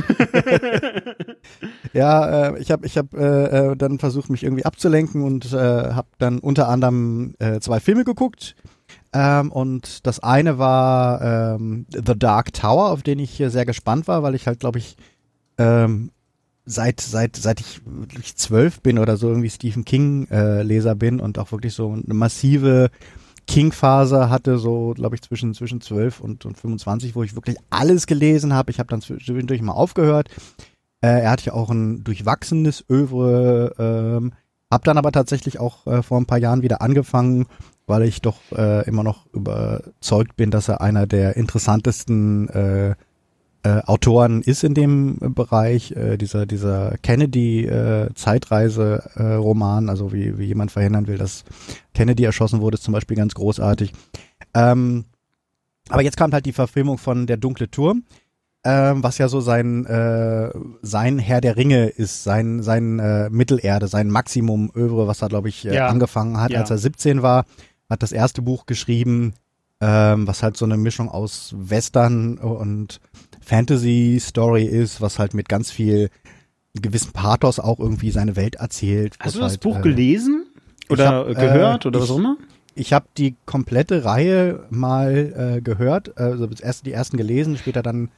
Ja, 1.95 2.49
äh, 2.49 2.59
ich 2.61 2.71
habe 2.71 2.87
ich 2.87 2.99
hab, 2.99 3.15
äh, 3.15 3.71
äh, 3.71 3.77
dann 3.77 3.99
versucht, 3.99 4.29
mich 4.29 4.45
irgendwie 4.45 4.67
abzulenken 4.67 5.23
und 5.23 5.53
äh, 5.53 5.57
habe 5.57 6.09
dann 6.19 6.39
unter 6.39 6.69
anderem 6.69 7.35
zwei 7.61 7.81
Filme 7.81 8.05
geguckt. 8.05 8.55
Ähm, 9.13 9.51
und 9.51 10.07
das 10.07 10.21
eine 10.21 10.59
war 10.59 11.57
ähm, 11.57 11.87
The 11.91 12.19
Dark 12.19 12.53
Tower, 12.53 12.91
auf 12.91 13.03
den 13.03 13.19
ich 13.19 13.31
hier 13.31 13.51
sehr 13.51 13.65
gespannt 13.65 14.07
war, 14.07 14.23
weil 14.23 14.35
ich 14.35 14.47
halt, 14.47 14.61
glaube 14.61 14.79
ich, 14.79 14.97
ähm, 15.57 16.11
seit, 16.69 17.01
seit, 17.01 17.37
seit 17.37 17.61
ich 17.61 17.81
wirklich 17.85 18.37
zwölf 18.37 18.81
bin 18.81 18.99
oder 18.99 19.17
so 19.17 19.29
irgendwie 19.29 19.51
Stephen 19.51 19.85
King-Leser 19.85 20.95
bin 20.95 21.21
und 21.21 21.39
auch 21.39 21.53
wirklich 21.53 21.75
so 21.75 21.93
eine 21.93 22.15
massive 22.15 22.91
King-Phase 23.47 24.29
hatte, 24.29 24.59
so 24.59 24.93
glaube 24.95 25.17
ich 25.17 25.23
zwischen 25.23 25.55
zwischen 25.55 25.81
12 25.81 26.21
und, 26.21 26.45
und 26.45 26.59
25, 26.59 27.17
wo 27.17 27.23
ich 27.23 27.35
wirklich 27.35 27.57
alles 27.71 28.07
gelesen 28.07 28.53
habe. 28.53 28.71
Ich 28.71 28.79
habe 28.79 28.91
dann 28.91 29.01
zwischendurch 29.01 29.63
mal 29.63 29.73
aufgehört. 29.73 30.29
Äh, 31.01 31.23
er 31.23 31.31
hat 31.31 31.45
ja 31.45 31.55
auch 31.55 31.71
ein 31.71 32.05
durchwachsenes 32.05 32.85
Övre, 32.91 33.75
ähm, 33.79 34.33
hab 34.71 34.85
dann 34.85 34.99
aber 34.99 35.13
tatsächlich 35.13 35.59
auch 35.59 35.87
äh, 35.87 36.03
vor 36.03 36.21
ein 36.21 36.27
paar 36.27 36.39
Jahren 36.39 36.63
wieder 36.63 36.83
angefangen, 36.83 37.47
weil 37.87 38.03
ich 38.03 38.21
doch 38.21 38.39
äh, 38.53 38.87
immer 38.87 39.03
noch 39.03 39.27
überzeugt 39.33 40.37
bin, 40.37 40.51
dass 40.51 40.69
er 40.69 40.83
einer 40.83 41.07
der 41.07 41.37
interessantesten 41.37 42.49
äh, 42.51 42.95
äh, 43.63 43.81
Autoren 43.87 44.43
ist 44.43 44.63
in 44.65 44.75
dem 44.75 45.17
Bereich. 45.35 45.93
Äh, 45.93 46.17
dieser 46.17 46.47
dieser 46.47 46.97
Kennedy 47.03 47.65
äh, 47.67 48.09
äh, 49.17 49.89
also 49.89 50.13
wie, 50.13 50.39
wie 50.39 50.45
jemand 50.47 50.71
verhindern 50.71 51.07
will, 51.07 51.19
dass 51.19 51.45
Kennedy 51.95 52.25
erschossen 52.25 52.61
wurde, 52.61 52.77
ist 52.77 52.85
zum 52.85 52.95
Beispiel 52.95 53.17
ganz 53.17 53.35
großartig. 53.35 53.93
Ähm, 54.55 55.05
aber 55.89 56.03
jetzt 56.03 56.17
kam 56.17 56.33
halt 56.33 56.47
die 56.47 56.53
Verfilmung 56.53 56.99
von 56.99 57.27
Der 57.27 57.37
dunkle 57.37 57.71
Turm 57.71 58.05
ähm, 58.65 59.03
was 59.05 59.19
ja 59.19 59.29
so 59.29 59.41
sein 59.41 59.87
äh, 59.87 60.51
sein 60.83 61.19
Herr 61.19 61.41
der 61.41 61.57
Ringe 61.57 61.87
ist, 61.87 62.25
sein 62.25 62.63
sein 62.63 62.99
äh, 62.99 63.31
Mittelerde, 63.31 63.87
sein 63.89 64.11
Maximum 64.11 64.71
Övre, 64.75 65.07
was 65.07 65.23
er 65.23 65.29
glaube 65.29 65.49
ich 65.49 65.65
äh, 65.65 65.75
Ja. 65.75 65.87
angefangen 65.87 66.41
hat, 66.41 66.51
Ja. 66.51 66.61
als 66.61 66.71
er 66.71 66.79
17 66.79 67.23
war, 67.23 67.45
hat 67.89 68.03
das 68.03 68.11
erste 68.13 68.43
Buch 68.43 68.67
geschrieben, 68.67 69.35
ähm, 69.81 70.27
was 70.27 70.43
halt 70.43 70.57
so 70.57 70.65
eine 70.65 70.77
Mischung 70.77 71.09
aus 71.09 71.55
Western 71.57 72.37
und 72.39 73.01
Fantasy 73.49 74.19
Story 74.21 74.65
ist, 74.65 75.01
was 75.01 75.19
halt 75.19 75.33
mit 75.35 75.49
ganz 75.49 75.71
viel 75.71 76.11
gewissen 76.75 77.13
Pathos 77.13 77.59
auch 77.59 77.81
irgendwie 77.81 78.11
seine 78.11 78.37
Welt 78.37 78.57
erzählt. 78.57 79.17
Hast 79.21 79.37
du 79.37 79.41
das 79.41 79.53
halt, 79.53 79.61
Buch 79.63 79.79
äh, 79.79 79.83
gelesen? 79.83 80.47
Oder 80.91 81.09
hab, 81.09 81.29
äh, 81.31 81.35
gehört 81.35 81.87
oder 81.87 81.99
ich- 81.99 82.03
was 82.05 82.11
auch 82.11 82.19
immer? 82.19 82.37
ich 82.75 82.93
habe 82.93 83.07
die 83.17 83.35
komplette 83.45 84.05
Reihe 84.05 84.65
mal 84.71 85.57
äh, 85.57 85.61
gehört, 85.61 86.17
also 86.17 86.47
das 86.47 86.61
erste, 86.61 86.85
die 86.85 86.93
ersten 86.93 87.17
gelesen, 87.17 87.57
später 87.57 87.83
dann 87.83 88.09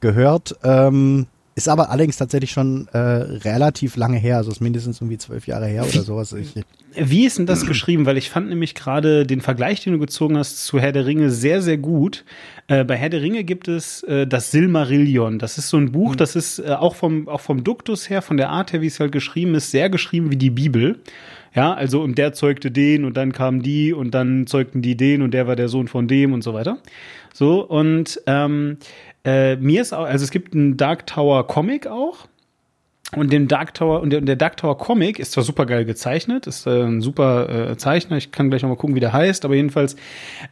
gehört. 0.00 0.56
Ähm, 0.64 1.26
ist 1.58 1.68
aber 1.68 1.90
allerdings 1.90 2.16
tatsächlich 2.16 2.52
schon 2.52 2.86
äh, 2.92 2.98
relativ 2.98 3.96
lange 3.96 4.16
her, 4.16 4.36
also 4.36 4.52
ist 4.52 4.60
mindestens 4.60 5.00
irgendwie 5.00 5.18
zwölf 5.18 5.48
Jahre 5.48 5.66
her 5.66 5.84
oder 5.84 6.02
sowas. 6.02 6.32
Ich, 6.32 6.54
Wie 6.94 7.26
ist 7.26 7.38
denn 7.38 7.46
das 7.46 7.66
geschrieben? 7.66 8.06
Weil 8.06 8.16
ich 8.16 8.30
fand 8.30 8.48
nämlich 8.48 8.76
gerade 8.76 9.26
den 9.26 9.40
Vergleich, 9.40 9.82
den 9.82 9.94
du 9.94 9.98
gezogen 9.98 10.38
hast 10.38 10.64
zu 10.64 10.78
Herr 10.78 10.92
der 10.92 11.04
Ringe, 11.04 11.30
sehr, 11.30 11.60
sehr 11.60 11.76
gut. 11.76 12.24
Äh, 12.68 12.84
bei 12.84 12.96
Herr 12.96 13.08
der 13.08 13.22
Ringe 13.22 13.42
gibt 13.42 13.66
es 13.66 14.04
äh, 14.04 14.26
das 14.26 14.52
Silmarillion. 14.52 15.40
Das 15.40 15.58
ist 15.58 15.68
so 15.68 15.76
ein 15.78 15.90
Buch, 15.90 16.14
das 16.14 16.36
ist 16.36 16.60
äh, 16.60 16.68
auch, 16.70 16.94
vom, 16.94 17.28
auch 17.28 17.40
vom 17.40 17.64
Duktus 17.64 18.08
her, 18.08 18.22
von 18.22 18.36
der 18.36 18.50
Art 18.50 18.72
her, 18.72 18.80
wie 18.80 18.86
es 18.86 19.00
halt 19.00 19.10
geschrieben 19.10 19.56
ist, 19.56 19.72
sehr 19.72 19.90
geschrieben 19.90 20.30
wie 20.30 20.36
die 20.36 20.50
Bibel. 20.50 21.00
Ja, 21.54 21.74
also 21.74 22.02
und 22.02 22.18
der 22.18 22.34
zeugte 22.34 22.70
den 22.70 23.04
und 23.04 23.16
dann 23.16 23.32
kamen 23.32 23.62
die 23.62 23.92
und 23.92 24.12
dann 24.12 24.46
zeugten 24.46 24.80
die 24.80 24.96
den 24.96 25.22
und 25.22 25.32
der 25.32 25.48
war 25.48 25.56
der 25.56 25.68
Sohn 25.68 25.88
von 25.88 26.06
dem 26.06 26.32
und 26.32 26.44
so 26.44 26.54
weiter. 26.54 26.78
So, 27.38 27.64
und 27.64 28.20
ähm, 28.26 28.78
äh, 29.28 29.56
mir 29.56 29.82
ist 29.82 29.92
auch, 29.92 30.04
also 30.04 30.24
es 30.24 30.30
gibt 30.30 30.54
einen 30.54 30.76
Dark 30.76 31.06
Tower 31.06 31.46
Comic 31.46 31.86
auch. 31.86 32.28
Und 33.16 33.32
dem 33.32 33.48
Dark 33.48 33.72
Tower 33.72 34.02
und 34.02 34.10
der, 34.10 34.20
der 34.20 34.36
Dark 34.36 34.58
Tower 34.58 34.76
Comic 34.76 35.18
ist 35.18 35.32
zwar 35.32 35.42
super 35.42 35.64
geil 35.64 35.86
gezeichnet, 35.86 36.46
ist 36.46 36.66
äh, 36.66 36.82
ein 36.82 37.00
super 37.00 37.70
äh, 37.70 37.76
Zeichner. 37.78 38.18
Ich 38.18 38.32
kann 38.32 38.50
gleich 38.50 38.62
noch 38.62 38.68
mal 38.68 38.76
gucken, 38.76 38.96
wie 38.96 39.00
der 39.00 39.14
heißt, 39.14 39.46
aber 39.46 39.54
jedenfalls 39.54 39.96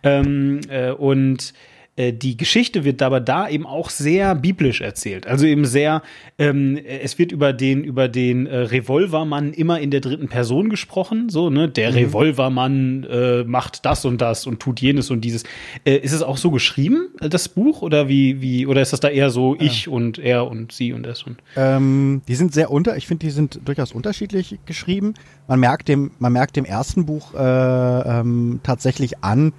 ähm, 0.02 0.61
äh, 0.71 0.90
und 0.90 1.52
die 1.99 2.37
Geschichte 2.37 2.85
wird 2.85 3.00
aber 3.03 3.21
da 3.21 3.49
eben 3.49 3.67
auch 3.67 3.91
sehr 3.91 4.35
biblisch 4.35 4.81
erzählt. 4.81 5.26
Also 5.26 5.47
eben 5.47 5.65
sehr, 5.65 6.03
ähm, 6.38 6.79
es 6.85 7.19
wird 7.19 7.33
über 7.33 7.53
den 7.53 7.85
über 7.85 8.09
den 8.09 8.47
äh, 8.47 8.57
Revolvermann 8.57 9.53
immer 9.53 9.81
in 9.81 9.91
der 9.91 10.00
dritten 10.00 10.29
Person 10.29 10.69
gesprochen, 10.69 11.29
so 11.29 11.50
ne, 11.50 11.69
der 11.69 11.95
Revolvermann 11.95 13.05
äh, 13.05 13.45
macht 13.45 13.85
das 13.87 14.05
und 14.05 14.21
das 14.21 14.47
und 14.47 14.61
tut 14.61 14.81
jenes 14.81 15.11
und 15.11 15.23
dieses. 15.23 15.45
Äh, 15.85 15.97
ist 15.97 16.12
es 16.12 16.23
auch 16.23 16.37
so 16.37 16.50
geschrieben, 16.50 17.09
äh, 17.21 17.29
das 17.29 17.49
Buch 17.49 17.83
oder 17.83 18.09
wie 18.09 18.41
wie 18.41 18.67
oder 18.67 18.83
ist 18.83 18.93
das 18.93 19.00
da 19.00 19.09
eher 19.09 19.31
so 19.31 19.57
ich 19.59 19.88
und 19.88 20.19
er 20.19 20.49
und 20.49 20.73
sie 20.73 20.93
und 20.93 21.07
es 21.07 21.23
und 21.23 21.38
ähm, 21.57 22.23
die 22.29 22.35
sind 22.35 22.53
sehr 22.53 22.71
unter, 22.71 22.97
ich 22.97 23.07
finde, 23.07 23.26
die 23.26 23.33
sind 23.33 23.61
durchaus 23.65 23.93
unterschiedlich 23.93 24.59
geschrieben. 24.67 25.15
Man 25.49 25.61
merkt 25.61 25.88
dem, 25.88 26.11
man 26.19 26.33
merkt 26.33 26.57
dem 26.57 26.65
ersten 26.65 27.07
Buch 27.07 27.35
äh, 27.35 27.38
ähm, 27.38 28.61
tatsächlich 28.62 29.23
an, 29.23 29.53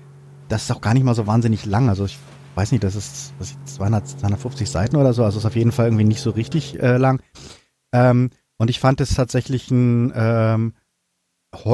das 0.49 0.63
ist 0.63 0.71
auch 0.71 0.81
gar 0.81 0.93
nicht 0.93 1.03
mal 1.03 1.15
so 1.15 1.27
wahnsinnig 1.27 1.65
lang. 1.65 1.89
Also 1.89 2.05
ich 2.05 2.17
weiß 2.55 2.71
nicht, 2.71 2.83
das 2.83 2.95
ist, 2.95 3.33
das 3.39 3.51
ist 3.51 3.75
200, 3.75 4.07
250 4.07 4.69
Seiten 4.69 4.95
oder 4.95 5.13
so, 5.13 5.23
also 5.23 5.37
ist 5.39 5.45
auf 5.45 5.55
jeden 5.55 5.71
Fall 5.71 5.87
irgendwie 5.87 6.03
nicht 6.03 6.21
so 6.21 6.31
richtig 6.31 6.81
äh, 6.81 6.97
lang. 6.97 7.21
Ähm, 7.91 8.31
und 8.57 8.69
ich 8.69 8.79
fand 8.79 8.99
es 9.01 9.13
tatsächlich 9.13 9.69
ein 9.69 10.11
ähm, 10.15 10.73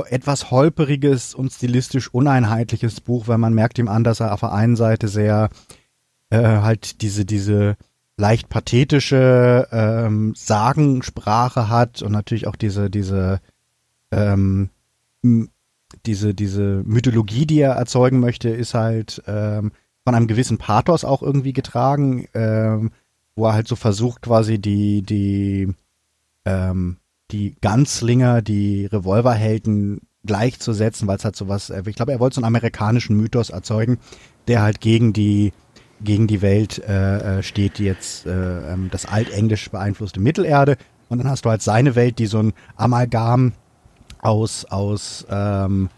etwas 0.10 0.52
holperiges 0.52 1.34
und 1.34 1.52
stilistisch 1.52 2.14
uneinheitliches 2.14 3.02
Buch, 3.02 3.28
weil 3.28 3.38
man 3.38 3.54
merkt 3.54 3.80
ihm 3.80 3.88
an, 3.88 4.04
dass 4.04 4.20
er 4.20 4.34
auf 4.34 4.42
der 4.42 4.54
einen 4.54 4.76
Seite 4.76 5.08
sehr 5.08 5.50
äh, 6.30 6.42
halt 6.42 7.02
diese, 7.02 7.26
diese 7.26 7.76
leicht 8.18 8.50
pathetische 8.50 9.68
ähm, 9.72 10.34
Sagensprache 10.36 11.70
hat 11.70 12.02
und 12.02 12.12
natürlich 12.12 12.48
auch 12.48 12.56
diese, 12.56 12.90
diese, 12.90 13.40
ähm, 14.12 14.70
diese, 16.06 16.34
diese 16.34 16.84
Mythologie, 16.86 17.46
die 17.46 17.60
er 17.60 17.74
erzeugen 17.74 18.20
möchte, 18.20 18.50
ist 18.50 18.74
halt 18.74 19.22
ähm, 19.28 19.72
von 20.04 20.16
einem 20.16 20.28
gewissen 20.28 20.58
Pathos 20.58 21.06
auch 21.06 21.22
irgendwie 21.22 21.54
getragen, 21.54 22.28
ähm, 22.34 22.92
wo 23.36 23.46
er 23.48 23.54
halt 23.54 23.68
so 23.68 23.76
versucht, 23.76 24.22
quasi 24.22 24.60
die, 24.60 25.02
die, 25.02 25.74
ähm, 26.46 26.98
die 27.32 27.56
Ganzlinger, 27.62 28.42
die 28.42 28.86
Revolverhelden 28.86 30.02
gleichzusetzen, 30.26 31.08
weil 31.08 31.18
es 31.18 31.26
halt 31.26 31.36
sowas, 31.36 31.70
äh, 31.70 31.84
ich 31.86 31.96
glaube, 31.96 32.12
er 32.12 32.20
wollte 32.20 32.36
so 32.36 32.40
einen 32.40 32.48
amerikanischen 32.48 33.18
Mythos 33.18 33.50
erzeugen, 33.50 33.98
der 34.48 34.62
halt 34.62 34.82
gegen 34.82 35.14
die 35.14 35.54
gegen 36.04 36.28
die 36.28 36.42
Welt 36.42 36.80
äh, 36.80 37.40
äh, 37.40 37.44
steht, 37.44 37.78
die 37.78 37.86
jetzt 37.86 38.26
äh, 38.26 38.74
ähm, 38.74 38.90
das 38.92 39.06
altenglisch 39.06 39.70
beeinflusste 39.70 40.20
Mittelerde. 40.20 40.78
Und 41.10 41.20
dann 41.20 41.30
hast 41.30 41.46
du 41.46 41.50
halt 41.50 41.62
seine 41.62 41.96
Welt, 41.96 42.20
die 42.20 42.26
so 42.26 42.40
ein 42.40 42.54
Amalgam 42.76 43.54
aus 44.24 44.66
aus 44.66 45.26
ähm, 45.30 45.90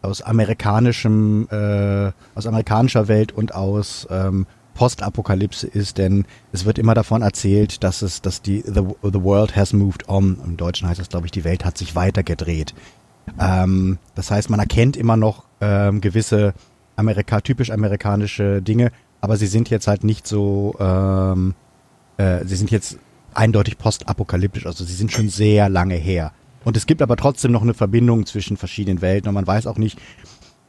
aus 0.00 0.22
amerikanischem 0.22 1.48
äh, 1.50 2.12
aus 2.34 2.46
amerikanischer 2.46 3.08
Welt 3.08 3.32
und 3.32 3.54
aus 3.54 4.06
ähm, 4.10 4.46
Postapokalypse 4.74 5.66
ist, 5.66 5.98
denn 5.98 6.24
es 6.50 6.64
wird 6.64 6.78
immer 6.78 6.94
davon 6.94 7.22
erzählt, 7.22 7.84
dass 7.84 8.02
es, 8.02 8.22
dass 8.22 8.42
die 8.42 8.62
the, 8.62 8.82
the 9.02 9.22
world 9.22 9.54
has 9.54 9.72
moved 9.72 10.08
on. 10.08 10.38
Im 10.44 10.56
Deutschen 10.56 10.88
heißt 10.88 11.00
es, 11.00 11.08
glaube 11.08 11.26
ich, 11.26 11.30
die 11.30 11.44
Welt 11.44 11.64
hat 11.64 11.76
sich 11.76 11.94
weitergedreht. 11.94 12.74
Ähm, 13.38 13.98
das 14.14 14.30
heißt, 14.30 14.50
man 14.50 14.60
erkennt 14.60 14.96
immer 14.96 15.16
noch 15.16 15.44
ähm, 15.60 16.00
gewisse 16.00 16.54
Amerika, 16.96 17.40
typisch 17.40 17.70
amerikanische 17.70 18.62
Dinge, 18.62 18.92
aber 19.20 19.36
sie 19.36 19.46
sind 19.46 19.70
jetzt 19.70 19.86
halt 19.86 20.04
nicht 20.04 20.26
so, 20.26 20.74
ähm, 20.80 21.54
äh, 22.16 22.44
sie 22.44 22.56
sind 22.56 22.70
jetzt 22.70 22.98
eindeutig 23.34 23.78
postapokalyptisch, 23.78 24.66
also 24.66 24.84
sie 24.84 24.94
sind 24.94 25.12
schon 25.12 25.28
sehr 25.28 25.68
lange 25.68 25.94
her. 25.94 26.32
Und 26.64 26.76
es 26.76 26.86
gibt 26.86 27.02
aber 27.02 27.16
trotzdem 27.16 27.52
noch 27.52 27.62
eine 27.62 27.74
Verbindung 27.74 28.26
zwischen 28.26 28.56
verschiedenen 28.56 29.00
Welten 29.00 29.28
und 29.28 29.34
man 29.34 29.46
weiß 29.46 29.66
auch 29.66 29.78
nicht, 29.78 29.98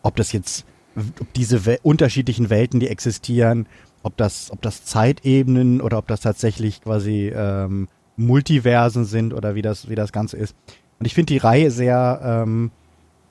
ob 0.02 0.16
das 0.16 0.32
jetzt, 0.32 0.66
ob 0.96 1.34
diese 1.34 1.66
Wel 1.66 1.80
unterschiedlichen 1.84 2.50
Welten, 2.50 2.80
die 2.80 2.88
existieren, 2.88 3.68
ob 4.04 4.18
das, 4.18 4.52
ob 4.52 4.62
das 4.62 4.86
Zeitebenen 4.86 5.82
oder 5.82 5.98
ob 5.98 6.08
das 6.08 6.22
tatsächlich 6.22 6.82
quasi 6.82 7.32
ähm, 7.36 7.88
Multiversen 8.18 9.06
sind 9.06 9.34
oder 9.34 9.56
wie 9.56 9.62
das, 9.62 9.90
wie 9.90 9.96
das 9.96 10.12
Ganze 10.12 10.38
ist. 10.38 10.56
Und 11.00 11.06
ich 11.06 11.14
finde 11.14 11.34
die 11.34 11.40
Reihe 11.40 11.72
sehr 11.72 12.22
ähm, 12.24 12.72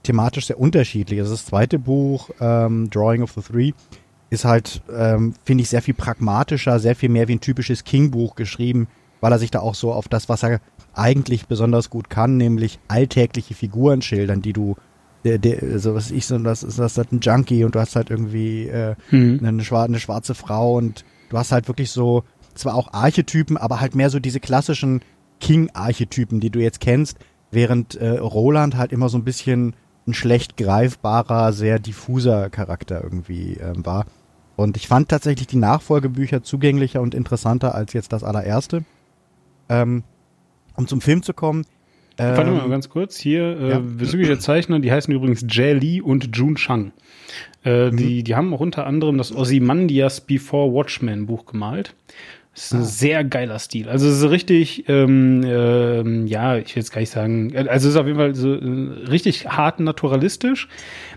thematisch 0.03 0.47
sehr 0.47 0.59
unterschiedlich. 0.59 1.21
Also 1.21 1.33
das 1.33 1.47
zweite 1.47 1.79
Buch, 1.79 2.31
ähm, 2.41 2.91
Drawing 2.91 3.23
of 3.23 3.33
the 3.33 3.41
Three, 3.41 3.73
ist 4.31 4.45
halt, 4.45 4.83
ähm, 4.93 5.35
finde 5.45 5.63
ich, 5.63 5.69
sehr 5.69 5.83
viel 5.83 5.95
pragmatischer, 5.95 6.79
sehr 6.81 6.97
viel 6.97 7.11
mehr 7.11 7.29
wie 7.29 7.35
ein 7.35 7.41
typisches 7.41 7.85
King-Buch 7.85 8.35
geschrieben, 8.35 8.89
weil 9.21 9.31
er 9.31 9.39
sich 9.39 9.51
da 9.51 9.61
auch 9.61 9.75
so 9.75 9.93
auf 9.93 10.09
das, 10.09 10.29
was 10.29 10.43
er 10.43 10.61
eigentlich 10.95 11.47
besonders 11.47 11.91
gut 11.91 12.11
kann, 12.11 12.37
nämlich 12.37 12.79
alltägliche 12.89 13.55
Figuren 13.55 14.03
schildern, 14.03 14.43
die 14.43 14.53
du, 14.53 14.77
der, 15.25 15.39
der, 15.39 15.79
so 15.79 15.95
was 15.95 16.11
ich 16.11 16.27
so, 16.27 16.39
das 16.39 16.63
ist 16.63 16.79
das 16.79 16.97
halt 16.99 17.13
ein 17.13 17.21
Junkie 17.21 17.65
und 17.65 17.75
du 17.75 17.81
hast 17.81 17.97
halt 17.97 18.11
irgendwie 18.11 18.69
äh, 18.69 18.95
Mhm. 19.11 19.41
eine, 19.45 19.65
schwar 19.65 19.85
eine 19.85 20.01
schwarze 20.01 20.35
Frau 20.35 20.77
und 20.77 21.05
du 21.31 21.39
hast 21.39 21.53
halt 21.53 21.69
wirklich 21.69 21.91
so, 21.91 22.25
zwar 22.55 22.75
auch 22.75 22.93
Archetypen, 22.93 23.57
aber 23.57 23.81
halt 23.81 23.95
mehr 23.95 24.11
so 24.11 24.19
diese 24.19 24.41
klassischen 24.41 25.01
King-Archetypen, 25.41 26.41
die 26.41 26.51
du 26.51 26.61
jetzt 26.61 26.81
kennst, 26.81 27.17
während 27.51 27.95
äh, 27.97 28.09
Roland 28.19 28.77
halt 28.77 28.93
immer 28.93 29.09
so 29.09 29.19
ein 29.19 29.25
bisschen 29.25 29.75
ein 30.07 30.15
schlecht 30.15 30.57
greifbarer, 30.57 31.53
sehr 31.53 31.79
diffuser 31.79 32.51
Charakter 32.51 33.03
irgendwie 33.03 33.55
ähm, 33.55 33.85
war. 33.87 34.07
Und 34.57 34.77
ich 34.77 34.89
fand 34.89 35.09
tatsächlich 35.09 35.47
die 35.47 35.57
Nachfolgebücher 35.57 36.43
zugänglicher 36.43 37.01
und 37.01 37.15
interessanter 37.15 37.75
als 37.75 37.93
jetzt 37.93 38.13
das 38.13 38.25
allererste. 38.25 38.85
Ähm, 39.69 40.03
um 40.77 40.87
zum 40.87 41.01
Film 41.01 41.23
zu 41.23 41.33
kommen. 41.35 41.65
Ähm, 42.19 42.37
Warte 42.37 42.51
mal 42.51 42.69
ganz 42.69 42.89
kurz. 42.89 43.19
Hier 43.19 43.59
äh, 43.59 43.71
ja. 43.71 43.79
bezüglich 43.79 44.29
der 44.29 44.39
Zeichner, 44.39 44.79
die 44.81 44.93
heißen 44.93 45.13
übrigens 45.13 45.45
Jay 45.49 45.73
Lee 45.73 46.01
und 46.01 46.37
Jun 46.37 46.57
Chang. 46.57 46.93
Äh, 47.65 47.91
mhm. 47.91 47.97
die, 47.97 48.23
die 48.23 48.35
haben 48.35 48.53
auch 48.53 48.61
unter 48.61 48.87
anderem 48.87 49.19
das 49.19 49.35
Ozymandias 49.35 50.21
Before 50.21 50.73
Watchmen 50.73 51.27
Buch 51.27 51.47
gemalt. 51.47 51.95
Das 52.55 52.65
ist 52.65 52.73
ein 52.75 52.81
ah. 52.81 52.85
sehr 52.85 53.25
geiler 53.25 53.59
Stil. 53.59 53.89
Also 53.89 54.07
es 54.09 54.19
ist 54.19 54.29
richtig, 54.29 54.87
ähm, 54.89 55.43
ähm, 55.43 56.27
ja, 56.27 56.59
ich 56.59 56.77
will 56.77 56.83
jetzt 56.83 56.93
gar 56.93 57.01
nicht 57.01 57.11
sagen, 57.11 57.57
also 57.57 57.89
es 57.89 57.95
ist 57.95 57.97
auf 57.97 58.07
jeden 58.07 58.19
Fall 58.19 58.35
so 58.35 58.53
äh, 58.53 59.09
richtig 59.09 59.49
hart 59.49 59.81
naturalistisch, 59.81 60.69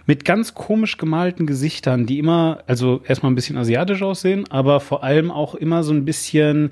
mit 0.06 0.24
ganz 0.24 0.54
komisch 0.54 0.96
gemalten 0.96 1.46
Gesichtern, 1.46 2.06
die 2.06 2.20
immer, 2.20 2.60
also 2.68 3.02
erstmal 3.06 3.34
ein 3.34 3.36
bisschen 3.36 3.58
asiatisch 3.58 4.02
aussehen, 4.02 4.46
aber 4.50 4.80
vor 4.80 5.04
allem 5.04 5.30
auch 5.30 5.56
immer 5.56 5.84
so 5.84 5.92
ein 5.92 6.06
bisschen 6.06 6.72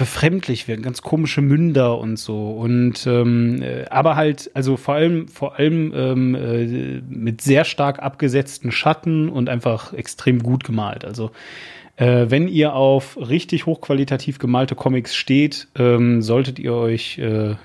befremdlich 0.00 0.66
werden, 0.66 0.80
ganz 0.80 1.02
komische 1.02 1.42
Münder 1.42 1.98
und 1.98 2.18
so. 2.18 2.52
Und 2.52 3.06
ähm, 3.06 3.60
äh, 3.60 3.84
aber 3.90 4.16
halt, 4.16 4.50
also 4.54 4.78
vor 4.78 4.94
allem, 4.94 5.28
vor 5.28 5.58
allem 5.58 5.92
ähm, 5.94 6.34
äh, 6.34 7.02
mit 7.06 7.42
sehr 7.42 7.64
stark 7.66 7.98
abgesetzten 7.98 8.72
Schatten 8.72 9.28
und 9.28 9.50
einfach 9.50 9.92
extrem 9.92 10.42
gut 10.42 10.64
gemalt. 10.64 11.04
Also 11.04 11.32
äh, 11.96 12.30
wenn 12.30 12.48
ihr 12.48 12.72
auf 12.72 13.18
richtig 13.18 13.66
hochqualitativ 13.66 14.38
gemalte 14.38 14.74
Comics 14.74 15.14
steht, 15.14 15.68
ähm, 15.76 16.22
solltet 16.22 16.58
ihr 16.58 16.72
euch 16.72 17.18
äh, 17.18 17.56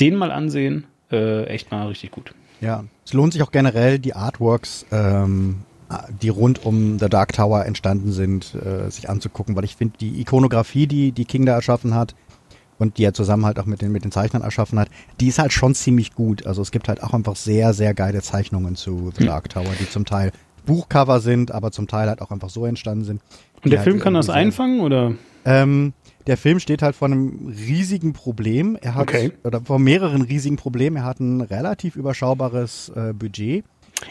den 0.00 0.16
mal 0.16 0.32
ansehen. 0.32 0.84
Äh, 1.12 1.44
echt 1.44 1.70
mal 1.70 1.86
richtig 1.86 2.10
gut. 2.10 2.34
Ja, 2.60 2.82
es 3.06 3.12
lohnt 3.12 3.34
sich 3.34 3.42
auch 3.44 3.52
generell, 3.52 4.00
die 4.00 4.14
Artworks, 4.14 4.84
ähm, 4.90 5.60
die 6.22 6.28
rund 6.28 6.64
um 6.64 6.98
The 6.98 7.08
Dark 7.08 7.32
Tower 7.32 7.64
entstanden 7.64 8.12
sind, 8.12 8.54
äh, 8.54 8.90
sich 8.90 9.08
anzugucken, 9.08 9.56
weil 9.56 9.64
ich 9.64 9.76
finde, 9.76 9.96
die 9.98 10.20
Ikonografie, 10.20 10.86
die, 10.86 11.12
die 11.12 11.24
King 11.24 11.46
da 11.46 11.54
erschaffen 11.54 11.94
hat, 11.94 12.14
und 12.78 12.98
die 12.98 13.04
er 13.04 13.12
zusammen 13.12 13.44
halt 13.44 13.58
auch 13.58 13.66
mit 13.66 13.82
den, 13.82 13.92
mit 13.92 14.04
den 14.04 14.12
Zeichnern 14.12 14.42
erschaffen 14.42 14.78
hat, 14.78 14.88
die 15.20 15.28
ist 15.28 15.38
halt 15.38 15.52
schon 15.52 15.74
ziemlich 15.74 16.14
gut. 16.14 16.46
Also 16.46 16.62
es 16.62 16.70
gibt 16.70 16.88
halt 16.88 17.02
auch 17.02 17.12
einfach 17.12 17.36
sehr, 17.36 17.74
sehr 17.74 17.92
geile 17.92 18.22
Zeichnungen 18.22 18.76
zu 18.76 19.10
The 19.14 19.20
hm. 19.20 19.26
Dark 19.26 19.48
Tower, 19.48 19.72
die 19.80 19.90
zum 19.90 20.04
Teil 20.04 20.32
Buchcover 20.64 21.20
sind, 21.20 21.50
aber 21.50 21.72
zum 21.72 21.88
Teil 21.88 22.08
halt 22.08 22.22
auch 22.22 22.30
einfach 22.30 22.50
so 22.50 22.66
entstanden 22.66 23.04
sind. 23.04 23.22
Und 23.64 23.72
der 23.72 23.82
Film 23.82 23.96
halt 23.96 24.04
kann 24.04 24.14
das 24.14 24.30
einfangen 24.30 24.80
oder? 24.80 25.14
Ähm, 25.44 25.94
der 26.26 26.36
Film 26.36 26.60
steht 26.60 26.82
halt 26.82 26.94
vor 26.94 27.06
einem 27.06 27.48
riesigen 27.48 28.12
Problem. 28.12 28.76
Er 28.80 28.94
hat 28.94 29.08
okay. 29.08 29.32
oder 29.44 29.62
vor 29.62 29.78
mehreren 29.78 30.22
riesigen 30.22 30.56
Problemen. 30.56 30.96
Er 30.96 31.04
hat 31.04 31.20
ein 31.20 31.40
relativ 31.40 31.96
überschaubares 31.96 32.92
äh, 32.94 33.12
Budget. 33.14 33.64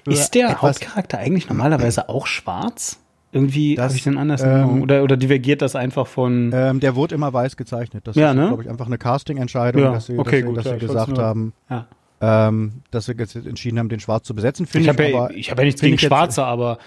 Ist 0.06 0.32
der 0.32 0.62
Hauptcharakter 0.62 1.20
eigentlich 1.20 1.50
normalerweise 1.50 2.10
auch 2.10 2.27
schwarz? 2.27 3.00
Irgendwie 3.32 3.79
habe 3.79 3.94
ich 3.94 4.03
den 4.03 4.17
anders 4.17 4.41
ähm, 4.41 4.82
oder 4.82 5.03
oder 5.03 5.17
divergiert 5.17 5.62
das 5.62 5.75
einfach 5.75 6.08
von? 6.08 6.51
Ähm, 6.53 6.79
der 6.79 6.96
wurde 6.96 7.13
immer 7.13 7.34
weiß 7.34 7.58
gezeichnet. 7.58 8.08
Das 8.08 8.15
ja, 8.15 8.32
ist, 8.32 8.38
ne? 8.38 8.48
glaube 8.48 8.63
ich, 8.63 8.70
einfach 8.70 8.88
eine 8.88 8.98
Casting-Entscheidung, 8.98 9.84
ja, 9.84 9.91
dass 9.91 10.06
sie, 10.06 10.17
okay, 10.17 10.41
dass, 10.41 10.48
gut, 10.48 10.58
dass 10.58 10.65
ja, 10.65 10.74
sie 10.74 10.79
gesagt 10.79 11.17
haben. 11.17 11.53
Ja 11.70 11.88
ähm, 12.22 12.82
dass 12.91 13.08
wir 13.08 13.15
jetzt 13.15 13.36
entschieden 13.36 13.79
haben, 13.79 13.89
den 13.89 14.00
Schwarz 14.00 14.25
zu 14.25 14.34
besetzen. 14.34 14.65
Find 14.65 14.84
ich 14.84 14.89
habe 14.89 15.08
ja, 15.08 15.29
ich 15.29 15.51
hab 15.51 15.60
ja 15.60 15.65
nichts 15.65 15.82
gegen 15.82 15.98
Schwarze, 15.98 16.44
aber 16.44 16.79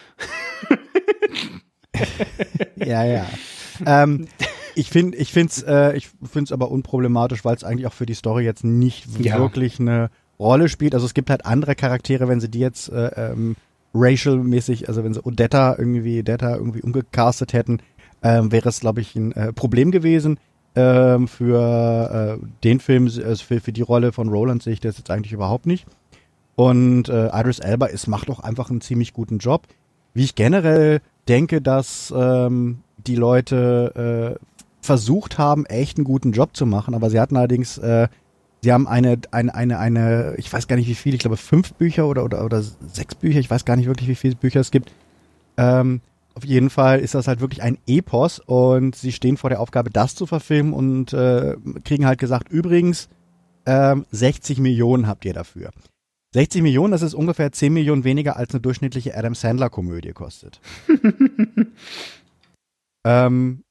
ja, 2.77 3.05
ja. 3.05 3.27
Ähm, 3.87 4.27
ich 4.75 4.91
finde, 4.91 5.17
ich 5.17 5.33
finde 5.33 5.51
es, 5.51 5.63
äh, 5.63 5.97
ich 5.97 6.09
finde 6.09 6.45
es 6.45 6.53
aber 6.53 6.71
unproblematisch, 6.71 7.45
weil 7.45 7.55
es 7.55 7.65
eigentlich 7.65 7.87
auch 7.87 7.93
für 7.93 8.07
die 8.07 8.15
Story 8.15 8.45
jetzt 8.45 8.65
nicht 8.65 9.07
ja. 9.21 9.39
wirklich 9.39 9.79
eine 9.79 10.11
Rolle 10.41 10.69
spielt. 10.69 10.95
Also 10.95 11.07
es 11.07 11.15
gibt 11.15 11.31
halt 11.31 11.47
andere 11.47 11.75
Charaktere, 11.75 12.27
wenn 12.27 12.41
sie 12.41 12.49
die 12.51 12.59
jetzt 12.59 12.91
äh, 12.91 13.31
ähm, 13.31 13.57
racial-mäßig, 13.95 14.89
also 14.89 15.05
wenn 15.05 15.15
sie 15.15 15.23
Odetta 15.23 15.77
irgendwie, 15.79 16.21
Odetta 16.21 16.57
irgendwie 16.57 16.83
umgecastet 16.83 17.53
hätten, 17.53 17.81
ähm, 18.23 18.51
wäre 18.51 18.69
es, 18.69 18.81
glaube 18.81 19.01
ich, 19.01 19.15
ein 19.15 19.33
äh, 19.33 19.53
Problem 19.53 19.91
gewesen. 19.91 20.39
Ähm, 20.77 21.27
für 21.27 22.39
äh, 22.41 22.47
den 22.63 22.81
Film, 22.81 23.05
also 23.05 23.45
für, 23.45 23.61
für 23.61 23.73
die 23.73 23.83
Rolle 23.83 24.13
von 24.13 24.29
Roland 24.29 24.63
sehe 24.63 24.73
ich 24.73 24.81
das 24.81 24.99
jetzt 24.99 25.11
eigentlich 25.11 25.33
überhaupt 25.33 25.67
nicht. 25.67 25.87
Und 26.55 27.09
äh, 27.09 27.29
Idris 27.29 27.59
Elba 27.59 27.87
ist, 27.87 28.07
macht 28.07 28.31
auch 28.31 28.41
einfach 28.41 28.71
einen 28.71 28.81
ziemlich 28.81 29.13
guten 29.13 29.39
Job. 29.39 29.67
Wie 30.15 30.25
ich 30.25 30.35
generell 30.35 31.01
denke, 31.29 31.61
dass 31.61 32.13
ähm, 32.17 32.81
die 32.99 33.17
Leute 33.17 34.37
äh, 34.39 34.45
versucht 34.81 35.39
haben, 35.39 35.67
echt 35.67 35.99
einen 35.99 36.05
guten 36.05 36.33
Job 36.33 36.57
zu 36.57 36.67
machen, 36.67 36.95
aber 36.95 37.11
sie 37.11 37.21
hatten 37.21 37.37
allerdings, 37.37 37.79
äh, 37.79 38.09
sie 38.63 38.73
haben 38.73 38.87
eine, 38.87 39.19
eine, 39.31 39.55
eine, 39.55 39.79
eine, 39.79 40.35
ich 40.37 40.53
weiß 40.53 40.69
gar 40.69 40.77
nicht 40.77 40.89
wie 40.89 40.95
viel, 40.95 41.15
ich 41.15 41.21
glaube 41.21 41.37
fünf 41.37 41.75
Bücher 41.75 42.07
oder, 42.07 42.25
oder, 42.25 42.45
oder 42.45 42.63
sechs 42.63 43.15
Bücher, 43.15 43.39
ich 43.41 43.51
weiß 43.51 43.65
gar 43.65 43.77
nicht 43.77 43.87
wirklich, 43.87 44.09
wie 44.09 44.15
viele 44.15 44.37
Bücher 44.37 44.61
es 44.61 44.71
gibt, 44.71 44.93
ähm, 45.57 46.01
auf 46.35 46.45
jeden 46.45 46.71
Fall 46.71 47.01
ist 47.01 47.15
das 47.15 47.29
halt 47.29 47.41
wirklich 47.41 47.63
ein 47.63 47.79
Epos 47.87 48.39
und 48.39 48.95
sie 48.95 49.13
stehen 49.13 49.37
vor 49.37 49.51
der 49.51 49.61
Aufgabe, 49.61 49.91
das 49.91 50.15
zu 50.15 50.27
verfilmen 50.27 50.73
und 50.73 51.13
äh, 51.13 51.57
kriegen 51.85 52.07
halt 52.07 52.19
gesagt, 52.19 52.51
übrigens, 52.51 53.09
ähm, 53.67 54.07
60 54.11 54.59
Millionen 54.59 55.07
habt 55.07 55.25
ihr 55.25 55.35
dafür. 55.35 55.71
60 56.33 56.63
Millionen, 56.63 56.93
das 56.93 57.03
ist 57.03 57.15
ungefähr 57.15 57.51
10 57.51 57.73
Millionen 57.73 58.05
weniger 58.05 58.37
als 58.37 58.55
eine 58.55 58.61
durchschnittliche 58.61 59.17
Adam 59.17 59.35
Sandler-Komödie 59.35 60.13
kostet. 60.13 60.61
ähm, 63.05 63.63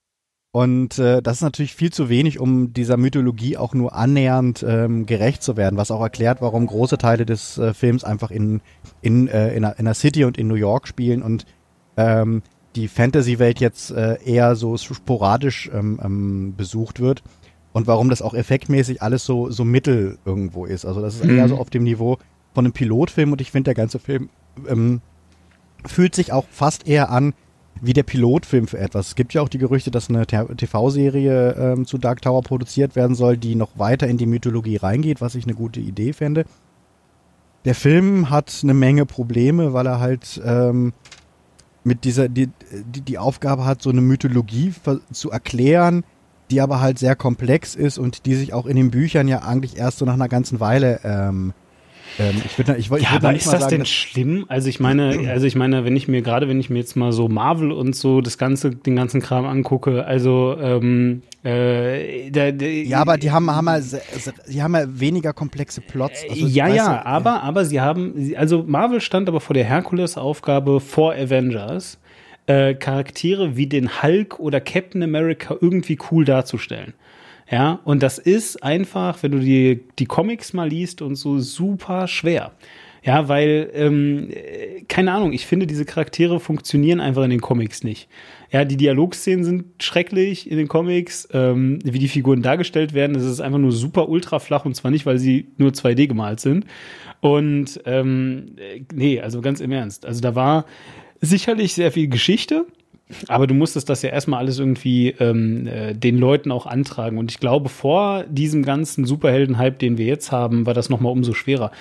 und 0.52 0.98
äh, 0.98 1.22
das 1.22 1.38
ist 1.38 1.42
natürlich 1.44 1.76
viel 1.76 1.92
zu 1.92 2.10
wenig, 2.10 2.40
um 2.40 2.74
dieser 2.74 2.98
Mythologie 2.98 3.58
auch 3.58 3.76
nur 3.76 3.96
annähernd 3.96 4.66
ähm, 4.68 5.06
gerecht 5.06 5.44
zu 5.44 5.58
werden, 5.58 5.78
was 5.78 5.92
auch 5.92 6.02
erklärt, 6.02 6.42
warum 6.42 6.66
große 6.66 6.98
Teile 6.98 7.26
des 7.26 7.60
äh, 7.60 7.74
Films 7.76 8.04
einfach 8.04 8.32
in, 8.32 8.62
in, 9.02 9.28
äh, 9.28 9.54
in, 9.54 9.64
einer, 9.64 9.78
in 9.78 9.86
einer 9.86 9.94
City 9.94 10.26
und 10.26 10.40
in 10.40 10.48
New 10.48 10.56
York 10.56 10.88
spielen 10.88 11.22
und 11.22 11.46
ähm, 11.98 12.42
die 12.76 12.88
Fantasy-Welt 12.88 13.60
jetzt 13.60 13.92
äh, 13.92 14.18
eher 14.24 14.56
so 14.56 14.76
sporadisch 14.78 15.70
ähm, 15.72 16.00
ähm, 16.04 16.54
besucht 16.58 17.00
wird 17.00 17.22
und 17.72 17.86
warum 17.86 18.10
das 18.10 18.24
auch 18.24 18.34
effektmäßig 18.34 19.04
alles 19.04 19.26
so, 19.26 19.52
so 19.52 19.64
mittel 19.66 20.18
irgendwo 20.26 20.66
ist. 20.66 20.84
Also 20.84 21.00
das 21.02 21.16
ist 21.16 21.26
mhm. 21.26 21.38
eher 21.38 21.48
so 21.48 21.58
auf 21.58 21.70
dem 21.70 21.84
Niveau 21.84 22.18
von 22.54 22.66
einem 22.66 22.74
Pilotfilm 22.74 23.34
und 23.34 23.42
ich 23.42 23.52
finde, 23.52 23.66
der 23.66 23.76
ganze 23.76 24.00
Film 24.00 24.30
ähm, 24.68 25.02
fühlt 25.86 26.16
sich 26.16 26.34
auch 26.34 26.46
fast 26.50 26.88
eher 26.88 27.12
an 27.12 27.36
wie 27.82 27.94
der 27.94 28.04
Pilotfilm 28.04 28.68
für 28.68 28.80
etwas. 28.80 29.10
Es 29.10 29.16
gibt 29.16 29.34
ja 29.34 29.42
auch 29.42 29.50
die 29.50 29.58
Gerüchte, 29.58 29.92
dass 29.92 30.10
eine 30.10 30.26
TV-Serie 30.28 31.52
ähm, 31.54 31.86
zu 31.86 31.98
Dark 31.98 32.22
Tower 32.22 32.42
produziert 32.42 32.96
werden 32.96 33.16
soll, 33.16 33.38
die 33.38 33.56
noch 33.56 33.78
weiter 33.78 34.08
in 34.08 34.18
die 34.18 34.26
Mythologie 34.26 34.78
reingeht, 34.78 35.22
was 35.22 35.36
ich 35.36 35.46
eine 35.46 35.54
gute 35.54 35.80
Idee 35.80 36.14
fände. 36.14 36.46
Der 37.66 37.76
Film 37.76 38.30
hat 38.30 38.60
eine 38.64 38.74
Menge 38.74 39.06
Probleme, 39.06 39.74
weil 39.74 39.86
er 39.86 40.00
halt 40.00 40.42
ähm, 40.46 40.94
mit 41.84 42.04
dieser, 42.04 42.30
die, 42.30 42.50
die, 42.72 43.02
die 43.02 43.18
Aufgabe 43.18 43.66
hat, 43.66 43.82
so 43.82 43.90
eine 43.90 44.02
Mythologie 44.02 44.74
zu 45.12 45.32
erklären, 45.32 46.04
die 46.52 46.62
aber 46.62 46.82
halt 46.82 47.00
sehr 47.00 47.16
komplex 47.16 47.76
ist 47.76 47.98
und 47.98 48.26
die 48.26 48.36
sich 48.36 48.54
auch 48.54 48.66
in 48.66 48.76
den 48.76 48.92
Büchern 48.92 49.28
ja 49.28 49.40
eigentlich 49.40 49.78
erst 49.78 50.00
so 50.00 50.06
nach 50.06 50.14
einer 50.14 50.30
ganzen 50.30 50.60
Weile 50.60 51.02
ähm, 51.04 51.54
ähm, 52.20 52.42
ich 52.46 52.58
würde, 52.58 52.76
ich, 52.76 52.92
ich 52.92 53.04
ja, 53.04 53.12
aber 53.16 53.34
ist 53.34 53.48
das 53.52 53.62
sagen, 53.62 53.78
denn 53.78 53.86
schlimm? 53.86 54.46
Also 54.50 54.68
ich 54.68 54.80
meine, 54.80 55.30
also 55.30 55.46
ich 55.46 55.56
meine, 55.56 55.86
wenn 55.86 55.96
ich 55.96 56.08
mir 56.08 56.22
gerade, 56.22 56.48
wenn 56.48 56.60
ich 56.60 56.70
mir 56.70 56.80
jetzt 56.80 56.96
mal 56.96 57.12
so 57.12 57.28
Marvel 57.30 57.72
und 57.72 57.96
so 57.96 58.22
das 58.22 58.38
ganze, 58.38 58.72
den 58.72 58.96
ganzen 58.96 59.22
Kram 59.22 59.46
angucke, 59.46 60.06
also 60.06 60.58
ähm, 60.60 61.22
äh, 61.44 62.30
da, 62.32 62.52
da, 62.52 62.66
ja, 62.66 63.00
aber 63.00 63.18
die 63.18 63.32
haben, 63.32 63.50
haben 63.50 63.68
ja, 63.68 63.80
die 63.80 64.62
haben 64.62 64.76
ja 64.76 64.84
weniger 64.88 65.32
komplexe 65.32 65.80
Plots. 65.80 66.24
Also, 66.30 66.46
ja, 66.46 66.68
ja, 66.68 66.98
du, 66.98 67.06
aber, 67.06 67.30
ja. 67.30 67.40
aber 67.42 67.66
sie 67.66 67.80
haben, 67.80 68.34
also 68.36 68.64
Marvel 68.68 69.00
stand 69.00 69.30
aber 69.30 69.40
vor 69.40 69.54
der 69.54 69.64
Herkules-Aufgabe 69.64 70.82
vor 70.82 71.14
Avengers, 71.14 71.98
äh, 72.48 72.74
Charaktere 72.74 73.56
wie 73.56 73.68
den 73.68 74.04
Hulk 74.04 74.40
oder 74.40 74.60
Captain 74.60 75.02
America 75.02 75.56
irgendwie 75.62 75.98
cool 76.12 76.26
darzustellen. 76.26 76.94
Ja, 77.52 77.80
und 77.84 78.04
das 78.04 78.20
ist 78.20 78.62
einfach, 78.64 79.24
wenn 79.24 79.32
du 79.32 79.40
die, 79.40 79.82
die 79.98 80.06
Comics 80.06 80.54
mal 80.54 80.70
liest 80.70 81.02
und 81.02 81.16
so 81.16 81.40
super 81.40 82.08
schwer. 82.08 82.52
Ja, 83.02 83.28
weil, 83.30 83.72
ähm, 83.74 84.30
keine 84.88 85.14
Ahnung, 85.14 85.32
ich 85.32 85.46
finde, 85.46 85.66
diese 85.66 85.86
Charaktere 85.86 86.40
funktionieren 86.40 87.00
einfach 87.00 87.24
in 87.24 87.30
den 87.30 87.40
Comics 87.40 87.84
nicht. 87.84 88.10
Ja, 88.52 88.66
die 88.66 88.78
Dialogszenen 88.78 89.46
sind 89.46 89.66
schrecklich 89.82 90.52
in 90.52 90.58
den 90.58 90.68
Comics. 90.68 91.28
Ähm, 91.32 91.80
wie 91.84 92.00
die 92.00 92.10
Figuren 92.10 92.42
dargestellt 92.42 92.94
werden, 92.94 93.14
das 93.14 93.24
ist 93.24 93.40
einfach 93.40 93.58
nur 93.58 93.72
super 93.72 94.10
ultra 94.10 94.40
flach 94.40 94.66
und 94.66 94.76
zwar 94.76 94.92
nicht, 94.92 95.06
weil 95.06 95.18
sie 95.18 95.48
nur 95.58 95.72
2D 95.72 96.08
gemalt 96.08 96.40
sind. 96.42 96.66
Und 97.22 97.82
ähm, 97.86 98.56
nee, 98.94 99.22
also 99.22 99.42
ganz 99.42 99.62
im 99.62 99.72
Ernst. 99.72 100.06
Also 100.06 100.22
da 100.22 100.36
war 100.36 100.66
sicherlich 101.22 101.74
sehr 101.74 101.92
viel 101.92 102.10
Geschichte, 102.10 102.66
aber 103.28 103.48
du 103.48 103.56
musstest 103.56 103.90
das 103.90 104.02
ja 104.04 104.10
erstmal 104.10 104.40
alles 104.40 104.60
irgendwie 104.60 105.10
ähm, 105.20 105.66
äh, 105.66 105.94
den 105.96 106.18
Leuten 106.18 106.52
auch 106.52 106.68
antragen. 106.68 107.18
Und 107.18 107.32
ich 107.32 107.40
glaube, 107.40 107.70
vor 107.70 108.24
diesem 108.26 108.64
ganzen 108.64 109.06
Superhelden-Hype, 109.06 109.80
den 109.80 109.98
wir 109.98 110.06
jetzt 110.06 110.32
haben, 110.32 110.66
war 110.66 110.76
das 110.76 110.90
nochmal 110.90 111.12
umso 111.12 111.34
schwerer. 111.34 111.72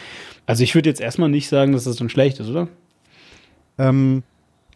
Also 0.47 0.65
ich 0.65 0.75
würde 0.75 0.89
jetzt 0.89 1.01
erstmal 1.01 1.29
nicht 1.29 1.49
sagen, 1.49 1.73
dass 1.73 1.85
das 1.85 1.97
dann 1.97 2.09
schlecht 2.09 2.41
ist, 2.41 2.49
oder? 2.49 2.69
Ähm, 3.77 4.23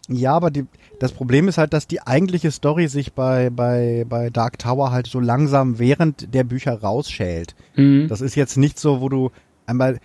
Ja, 0.09 0.35
aber 0.35 0.51
die, 0.51 0.67
das 1.01 1.13
Problem 1.13 1.49
ist 1.49 1.57
halt, 1.57 1.73
dass 1.73 1.87
die 1.87 2.03
eigentliche 2.03 2.51
Story 2.51 2.89
sich 2.89 3.15
bei, 3.15 3.49
bei, 3.49 4.05
bei 4.07 4.29
Dark 4.29 4.59
Tower 4.59 4.91
halt 4.91 5.07
so 5.07 5.21
langsam 5.21 5.79
während 5.79 6.35
der 6.35 6.45
Bücher 6.45 6.79
rausschält. 6.79 7.55
Mhm. 7.77 8.09
Das 8.09 8.21
ist 8.21 8.35
jetzt 8.35 8.59
nicht 8.59 8.79
so, 8.79 9.01
wo 9.01 9.09
du 9.09 9.31
einmal 9.65 10.01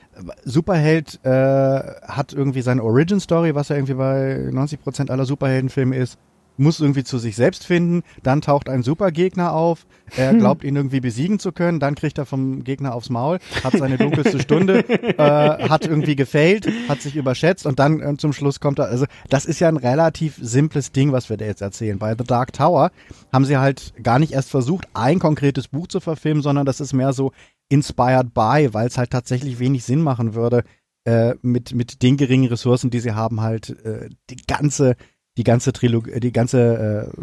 Superheld 0.46 1.20
äh, 1.24 1.30
hat 1.30 2.32
irgendwie 2.32 2.62
seine 2.62 2.84
Origin 2.84 3.20
Story, 3.20 3.54
was 3.54 3.68
ja 3.68 3.76
irgendwie 3.76 3.96
bei 3.96 4.50
90% 4.50 5.10
aller 5.12 5.26
Superheldenfilme 5.26 5.96
ist 5.96 6.18
muss 6.58 6.80
irgendwie 6.80 7.04
zu 7.04 7.18
sich 7.18 7.36
selbst 7.36 7.66
finden, 7.66 8.04
dann 8.24 8.42
taucht 8.42 8.70
ein 8.70 8.84
Supergegner 8.84 9.54
auf, 9.54 9.86
er 10.16 10.34
glaubt 10.38 10.64
ihn 10.64 10.76
irgendwie 10.76 11.00
besiegen 11.00 11.40
zu 11.40 11.52
können, 11.52 11.80
dann 11.80 11.96
kriegt 11.96 12.18
er 12.18 12.26
vom 12.26 12.64
Gegner 12.64 12.94
aufs 12.96 13.10
Maul, 13.10 13.40
hat 13.64 13.74
seine 13.74 13.98
dunkelste 13.98 14.40
Stunde, 14.40 14.88
äh, 14.90 15.70
hat 15.70 15.86
irgendwie 15.86 16.16
gefailt, 16.16 16.68
hat 16.88 17.02
sich 17.02 17.16
überschätzt 17.16 17.66
und 17.66 17.80
dann 17.80 18.02
äh, 18.02 18.18
zum 18.18 18.34
Schluss 18.34 18.60
kommt 18.60 18.80
er, 18.80 18.86
also 18.86 19.06
das 19.30 19.46
ist 19.46 19.60
ja 19.60 19.68
ein 19.68 19.78
relativ 19.78 20.38
simples 20.42 20.92
Ding, 20.92 21.12
was 21.12 21.30
wir 21.30 21.38
da 21.38 21.46
jetzt 21.46 21.62
erzählen. 21.62 22.00
Bei 22.00 22.16
The 22.18 22.24
Dark 22.24 22.54
Tower 22.54 22.92
haben 23.32 23.46
sie 23.46 23.58
halt 23.58 23.94
gar 24.04 24.20
nicht 24.20 24.34
erst 24.34 24.50
versucht, 24.50 24.88
ein 24.94 25.20
konkretes 25.20 25.68
Buch 25.68 25.88
zu 25.88 26.00
verfilmen, 26.00 26.44
sondern 26.44 26.66
das 26.66 26.80
ist 26.80 26.94
mehr 26.94 27.14
so 27.14 27.32
inspired 27.70 28.34
by, 28.34 28.70
weil 28.72 28.88
es 28.88 28.98
halt 28.98 29.12
tatsächlich 29.12 29.60
wenig 29.60 29.84
Sinn 29.84 30.02
machen 30.02 30.34
würde, 30.34 30.64
äh, 31.08 31.36
mit, 31.42 31.74
mit 31.74 32.02
den 32.04 32.18
geringen 32.18 32.50
Ressourcen, 32.50 32.90
die 32.90 33.00
sie 33.00 33.14
haben, 33.14 33.42
halt 33.42 33.70
äh, 33.86 34.10
die 34.30 34.38
ganze 34.48 34.96
die 35.38 35.44
ganze 35.44 35.72
Trilogie, 35.74 36.20
die 36.20 36.32
ganze 36.34 37.12
äh, 37.14 37.22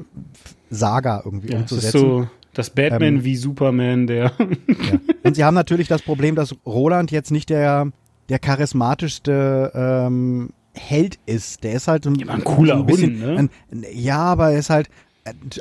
Saga 0.71 1.23
irgendwie 1.25 1.53
Ja, 1.53 1.59
das 1.63 1.73
ist 1.73 1.95
umzusetzen. 1.95 1.99
so 2.01 2.29
das 2.55 2.71
Batman 2.71 3.17
Ähm, 3.17 3.25
wie 3.25 3.37
Superman, 3.37 4.07
der. 4.07 4.33
Ja. 4.69 4.99
Und 5.25 5.35
sie 5.35 5.43
haben 5.45 5.55
natürlich 5.55 5.89
das 5.89 6.03
Problem, 6.03 6.37
dass 6.37 6.55
Roland 6.65 7.11
jetzt 7.11 7.33
nicht 7.33 7.51
der, 7.51 7.91
der 8.29 8.39
charismatischste 8.39 9.73
ähm, 9.75 10.51
Held 10.73 11.19
ist. 11.27 11.65
Der 11.65 11.73
ist 11.75 11.89
halt 11.89 12.07
ein, 12.07 12.15
Ja, 12.17 12.29
ein 12.29 12.45
cooler 12.45 12.77
ein 12.77 12.87
bisschen, 12.87 13.21
Hund, 13.21 13.27
ne? 13.27 13.39
ein, 13.73 13.85
ja, 13.93 14.19
aber 14.19 14.51
er 14.53 14.59
ist 14.59 14.71
halt, 14.71 14.89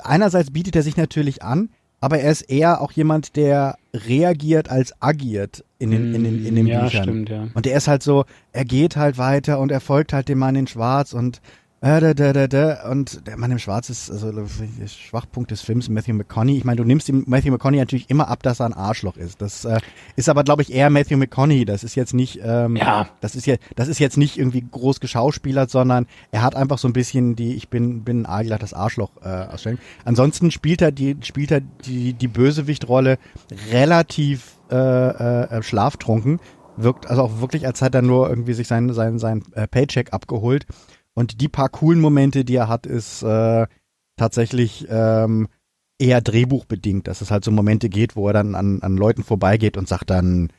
einerseits 0.04 0.52
bietet 0.52 0.76
er 0.76 0.84
sich 0.84 0.98
natürlich 0.98 1.42
an, 1.44 1.70
aber 2.02 2.20
er 2.20 2.32
ist 2.32 2.42
eher 2.44 2.82
auch 2.82 2.92
jemand, 2.92 3.36
der 3.38 3.78
reagiert 3.94 4.70
als 4.70 4.94
agiert 5.02 5.63
in 5.80 5.92
den, 5.92 6.13
in 6.13 6.24
den, 6.24 6.46
in 6.46 6.56
den 6.56 6.68
ja, 6.68 6.82
Büchern. 6.84 7.04
stimmt, 7.04 7.30
ja. 7.30 7.48
Und 7.54 7.66
der 7.66 7.78
ist 7.78 7.88
halt 7.88 8.04
so, 8.04 8.26
er 8.52 8.66
geht 8.66 8.98
halt 8.98 9.18
weiter 9.18 9.60
und 9.60 9.72
er 9.72 9.80
folgt 9.80 10.13
halt 10.13 10.28
dem 10.30 10.39
Mann 10.39 10.56
in 10.56 10.68
Schwarz 10.68 11.13
und 11.13 11.42
äh, 11.84 12.00
da, 12.00 12.13
da, 12.13 12.32
da, 12.32 12.48
da, 12.48 12.89
und 12.89 13.28
der 13.28 13.36
Mann 13.38 13.52
im 13.52 13.60
Schwarz 13.60 13.89
ist 13.89 14.10
also 14.10 14.32
der 14.32 14.48
Schwachpunkt 14.88 15.52
des 15.52 15.60
Films 15.60 15.89
Matthew 15.89 16.13
McConaughey. 16.13 16.58
Ich 16.58 16.63
meine, 16.63 16.78
du 16.78 16.86
nimmst 16.86 17.10
dem 17.10 17.26
Matthew 17.28 17.52
McConaughey 17.52 17.80
natürlich 17.80 18.10
immer 18.10 18.30
ab, 18.30 18.41
dass 18.41 18.62
er 18.62 18.67
ein 18.67 18.74
Arschloch 18.74 19.17
ist. 19.17 19.41
Das 19.41 19.65
äh, 19.65 19.80
ist 20.15 20.30
aber, 20.30 20.46
glaube 20.46 20.62
ich, 20.62 20.72
eher 20.74 20.89
Matthew 20.89 21.17
McConaughey. 21.17 21.65
Das 21.65 21.84
ist 21.84 21.96
jetzt 21.96 22.13
nicht, 22.13 22.39
ähm, 22.41 22.78
Ja. 22.78 23.10
das 23.19 23.36
ist 23.36 23.46
ja, 23.48 23.58
das 23.76 23.89
ist 23.89 24.00
jetzt 24.00 24.15
nicht 24.15 24.38
irgendwie 24.38 24.63
groß 24.72 25.02
geschauspielert, 25.02 25.69
sondern 25.69 26.08
er 26.32 26.41
hat 26.41 26.56
einfach 26.56 26.78
so 26.78 26.88
ein 26.88 26.93
bisschen 26.93 27.36
die, 27.36 27.54
ich 27.54 27.67
bin, 27.67 28.06
bin 28.06 28.22
ein 28.22 28.26
aalglattes 28.28 28.74
Arschloch 28.74 29.12
äh, 29.22 29.28
Ausstellung. 29.28 29.80
Ansonsten 30.06 30.52
spielt 30.52 30.82
er 30.82 30.93
die, 30.93 31.17
spielt 31.22 31.52
er 31.52 31.60
die, 31.60 32.13
die 32.13 32.28
Bösewichtrolle 32.30 33.17
relativ 33.72 34.58
äh, 34.72 34.76
äh, 34.78 35.62
schlaftrunken 35.62 36.39
wirkt 36.76 37.08
also 37.08 37.22
auch 37.22 37.39
wirklich, 37.39 37.67
als 37.67 37.82
hätte 37.82 38.00
er 38.00 38.02
nur 38.02 38.30
irgendwie 38.30 38.54
sich 38.54 38.67
sein, 38.67 38.91
sein, 38.93 39.19
sein 39.19 39.43
äh, 39.54 39.67
Paycheck 39.67 40.12
abgeholt. 40.13 40.65
Und 41.15 41.41
die 41.41 41.49
paar 41.49 41.69
coolen 41.69 41.99
Momente, 41.99 42.43
die 42.45 42.56
er 42.56 42.67
hat, 42.67 42.86
ist 42.86 43.23
äh, 43.23 43.67
tatsächlich 44.17 44.88
ähm, 44.89 45.47
eher 45.99 46.21
drehbuchbedingt, 46.21 47.08
dass 47.08 47.21
es 47.21 47.32
halt 47.32 47.43
so 47.43 47.52
Momente 47.52 47.89
geht, 47.89 48.15
wo 48.15 48.28
er 48.28 48.34
dann 48.34 48.56
an, 48.56 48.82
an 48.82 48.97
Leuten 48.97 49.23
vorbeigeht 49.23 49.78
und 49.78 49.88
sagt 49.88 50.10
dann 50.10 50.49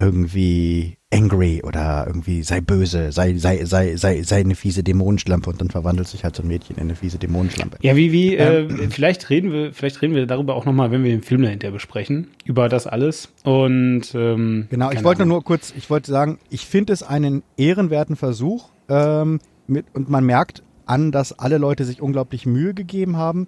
irgendwie 0.00 0.96
angry 1.12 1.62
oder 1.62 2.04
irgendwie 2.06 2.42
sei 2.42 2.60
böse, 2.60 3.12
sei, 3.12 3.34
sei, 3.34 3.64
sei, 3.64 3.96
sei, 3.96 4.22
sei 4.22 4.40
eine 4.40 4.54
fiese 4.54 4.82
Dämonenschlampe 4.82 5.50
und 5.50 5.60
dann 5.60 5.68
verwandelt 5.68 6.08
sich 6.08 6.24
halt 6.24 6.36
so 6.36 6.42
ein 6.42 6.48
Mädchen 6.48 6.76
in 6.76 6.84
eine 6.84 6.94
fiese 6.94 7.18
Dämonenschlampe. 7.18 7.76
Ja, 7.82 7.96
wie, 7.96 8.10
wie, 8.12 8.36
Ähm. 8.36 8.80
äh, 8.80 8.88
vielleicht 8.88 9.28
reden 9.28 9.52
wir, 9.52 9.72
vielleicht 9.74 10.00
reden 10.00 10.14
wir 10.14 10.26
darüber 10.26 10.54
auch 10.54 10.64
nochmal, 10.64 10.90
wenn 10.90 11.04
wir 11.04 11.10
den 11.10 11.22
Film 11.22 11.42
dahinter 11.42 11.70
besprechen, 11.70 12.28
über 12.44 12.68
das 12.68 12.86
alles. 12.86 13.28
Und 13.44 14.14
ähm, 14.14 14.68
Genau, 14.70 14.90
ich 14.90 15.04
wollte 15.04 15.26
nur 15.26 15.44
kurz, 15.44 15.74
ich 15.76 15.90
wollte 15.90 16.10
sagen, 16.10 16.38
ich 16.48 16.64
finde 16.66 16.92
es 16.92 17.02
einen 17.02 17.42
ehrenwerten 17.56 18.16
Versuch 18.16 18.70
ähm, 18.88 19.40
mit, 19.70 19.86
und 19.94 20.08
man 20.10 20.24
merkt 20.24 20.62
an, 20.86 21.12
dass 21.12 21.38
alle 21.38 21.58
Leute 21.58 21.84
sich 21.84 22.02
unglaublich 22.02 22.46
Mühe 22.46 22.74
gegeben 22.74 23.16
haben, 23.16 23.46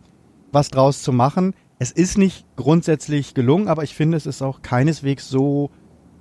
was 0.53 0.71
draus 0.71 1.03
zu 1.03 1.13
machen. 1.13 1.55
Es 1.79 1.91
ist 1.91 2.17
nicht 2.17 2.47
grundsätzlich 2.57 3.35
gelungen, 3.35 3.69
aber 3.69 3.83
ich 3.83 3.95
finde, 3.95 4.17
es 4.17 4.27
ist 4.27 4.43
auch 4.43 4.63
keineswegs 4.63 5.29
so 5.29 5.71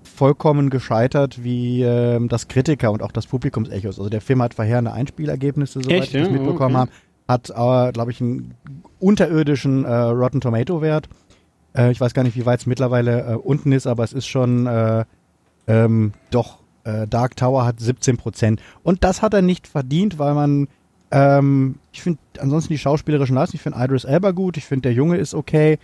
vollkommen 0.04 0.70
gescheitert 0.70 1.44
wie 1.44 1.84
ähm, 1.84 2.28
das 2.28 2.48
Kritiker 2.48 2.92
und 2.92 3.04
auch 3.04 3.12
das 3.12 3.28
Publikumsechos. 3.28 4.00
Also 4.00 4.10
der 4.10 4.22
Film 4.22 4.42
hat 4.42 4.56
verheerende 4.56 4.94
Einspielergebnisse, 4.94 5.82
soweit 5.82 6.04
Echt, 6.04 6.16
ich 6.16 6.22
das 6.22 6.28
ja? 6.28 6.34
mitbekommen 6.34 6.76
Okay. 6.76 6.88
habe. 6.88 6.92
Hat, 7.28 7.50
äh, 7.50 7.92
glaube 7.92 8.12
ich, 8.12 8.20
einen 8.20 8.56
unterirdischen 9.00 9.86
äh, 9.86 9.94
Rotten 9.94 10.42
Tomato 10.42 10.82
Wert. 10.82 11.08
Äh, 11.76 11.92
ich 11.92 12.02
weiß 12.02 12.14
gar 12.14 12.24
nicht, 12.24 12.36
wie 12.36 12.46
weit 12.46 12.62
es 12.62 12.66
mittlerweile 12.66 13.22
äh, 13.22 13.36
unten 13.36 13.72
ist, 13.72 13.88
aber 13.88 14.04
es 14.04 14.12
ist 14.12 14.28
schon 14.28 14.66
äh, 14.66 15.06
ähm, 15.68 16.14
doch, 16.32 16.58
äh, 16.84 17.08
Dark 17.08 17.36
Tower 17.36 17.65
hat 17.65 17.80
17 17.80 18.17
Prozent. 18.17 18.62
Und 18.84 19.04
das 19.04 19.22
hat 19.22 19.34
er 19.34 19.41
nicht 19.41 19.67
verdient, 19.67 20.20
weil 20.20 20.34
man, 20.34 20.67
ähm, 21.12 21.76
ich 21.91 22.02
finde 22.02 22.20
ansonsten 22.39 22.74
die 22.74 22.80
schauspielerischen 22.80 23.36
Leistungen, 23.36 23.58
ich 23.58 23.62
finde 23.62 23.80
Idris 23.84 24.04
Elba 24.04 24.32
gut, 24.32 24.58
ich 24.58 24.65
finde 24.65 24.84
der 24.84 24.94
Junge 24.94 25.17
ist 25.17 25.34
okay. 25.34 25.80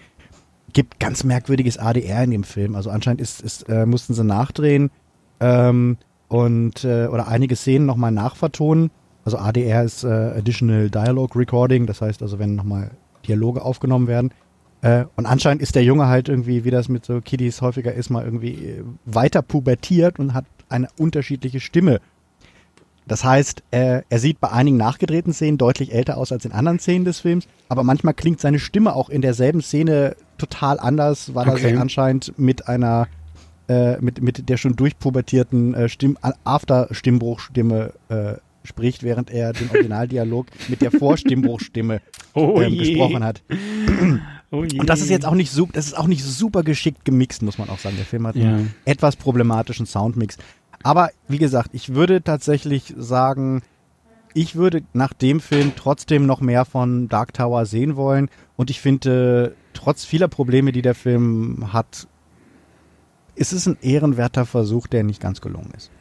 Gibt 0.73 0.99
ganz 0.99 1.23
merkwürdiges 1.23 1.77
ADR 1.77 2.23
in 2.23 2.31
dem 2.31 2.43
Film. 2.43 2.75
Also 2.75 2.89
anscheinend 2.89 3.21
ist, 3.21 3.41
ist, 3.41 3.69
äh, 3.69 3.85
mussten 3.85 4.13
sie 4.13 4.23
nachdrehen 4.23 4.91
ähm, 5.39 5.97
und 6.27 6.83
äh, 6.83 7.07
oder 7.07 7.27
einige 7.27 7.55
Szenen 7.55 7.85
nochmal 7.85 8.11
nachvertonen. 8.11 8.91
Also 9.23 9.37
ADR 9.37 9.83
ist 9.83 10.03
äh, 10.03 10.07
Additional 10.07 10.89
Dialogue 10.89 11.37
Recording, 11.39 11.85
das 11.85 12.01
heißt 12.01 12.21
also, 12.21 12.39
wenn 12.39 12.55
nochmal 12.55 12.91
Dialoge 13.27 13.61
aufgenommen 13.61 14.07
werden. 14.07 14.31
Äh, 14.81 15.05
und 15.15 15.25
anscheinend 15.25 15.61
ist 15.61 15.75
der 15.75 15.83
Junge 15.83 16.07
halt 16.07 16.29
irgendwie, 16.29 16.63
wie 16.63 16.71
das 16.71 16.87
mit 16.87 17.05
so 17.05 17.19
Kiddies 17.21 17.61
häufiger 17.61 17.93
ist, 17.93 18.09
mal 18.09 18.23
irgendwie 18.23 18.53
äh, 18.53 18.83
weiter 19.05 19.41
pubertiert 19.41 20.19
und 20.19 20.33
hat 20.33 20.45
eine 20.69 20.87
unterschiedliche 20.97 21.59
Stimme. 21.59 21.99
Das 23.07 23.23
heißt, 23.23 23.63
äh, 23.71 24.01
er 24.09 24.19
sieht 24.19 24.41
bei 24.41 24.51
einigen 24.51 24.75
nachgedrehten 24.77 25.33
Szenen 25.33 25.57
deutlich 25.57 25.93
älter 25.93 26.17
aus 26.17 26.31
als 26.33 26.43
in 26.43 26.51
anderen 26.51 26.79
Szenen 26.79 27.05
des 27.05 27.21
Films, 27.21 27.47
aber 27.69 27.83
manchmal 27.83 28.13
klingt 28.13 28.41
seine 28.41 28.59
Stimme 28.59 28.93
auch 28.95 29.09
in 29.09 29.21
derselben 29.21 29.61
Szene 29.61 30.17
total 30.37 30.79
anders, 30.79 31.33
weil 31.33 31.47
er 31.47 31.53
Okay. 31.53 31.69
sich 31.69 31.79
anscheinend 31.79 32.37
mit 32.37 32.67
einer 32.67 33.07
äh, 33.69 33.97
mit, 33.99 34.21
mit 34.21 34.47
der 34.49 34.57
schon 34.57 34.75
durchpubertierten 34.75 35.73
äh, 35.73 35.89
Stimm 35.89 36.17
After-Stimmbruchstimme 36.45 37.93
äh, 38.09 38.33
spricht, 38.67 39.03
während 39.03 39.29
er 39.31 39.53
den 39.53 39.69
Originaldialog 39.69 40.47
mit 40.67 40.81
der 40.81 40.91
Vorstimmbruchstimme 40.91 42.01
Oh 42.33 42.61
ähm, 42.61 42.77
gesprochen 42.77 43.23
hat. 43.23 43.41
Oh. 44.49 44.59
Und 44.59 44.85
das 44.89 45.01
ist 45.01 45.09
jetzt 45.09 45.25
auch 45.25 45.33
nicht 45.35 45.51
so, 45.51 45.67
das 45.73 45.87
ist 45.87 45.97
auch 45.97 46.07
nicht 46.07 46.23
super 46.23 46.63
geschickt 46.63 47.03
gemixt, 47.03 47.41
muss 47.41 47.57
man 47.57 47.67
auch 47.69 47.79
sagen. 47.79 47.97
Der 47.97 48.05
Film 48.05 48.25
hat 48.25 48.37
Ja. 48.37 48.43
einen 48.45 48.73
etwas 48.85 49.17
problematischen 49.17 49.85
Soundmix. 49.85 50.37
Aber 50.83 51.09
wie 51.27 51.37
gesagt, 51.37 51.71
ich 51.73 51.95
würde 51.95 52.21
tatsächlich 52.21 52.93
sagen, 52.95 53.61
ich 54.33 54.55
würde 54.55 54.83
nach 54.93 55.11
dem 55.11 55.41
Film 55.41 55.73
trotzdem 55.75 56.25
noch 56.25 56.39
mehr 56.39 56.63
von 56.63 57.09
Dark 57.09 57.33
Tower 57.33 57.65
sehen 57.65 57.97
wollen. 57.97 58.29
Und 58.55 58.69
ich 58.69 58.79
finde, 58.79 59.53
trotz 59.73 60.05
vieler 60.05 60.29
Probleme, 60.29 60.71
die 60.71 60.81
der 60.81 60.95
Film 60.95 61.73
hat, 61.73 62.07
ist 63.35 63.51
es 63.51 63.67
ein 63.67 63.77
ehrenwerter 63.81 64.45
Versuch, 64.45 64.87
der 64.87 65.03
nicht 65.03 65.21
ganz 65.21 65.41
gelungen 65.41 65.73
ist. 65.75 65.91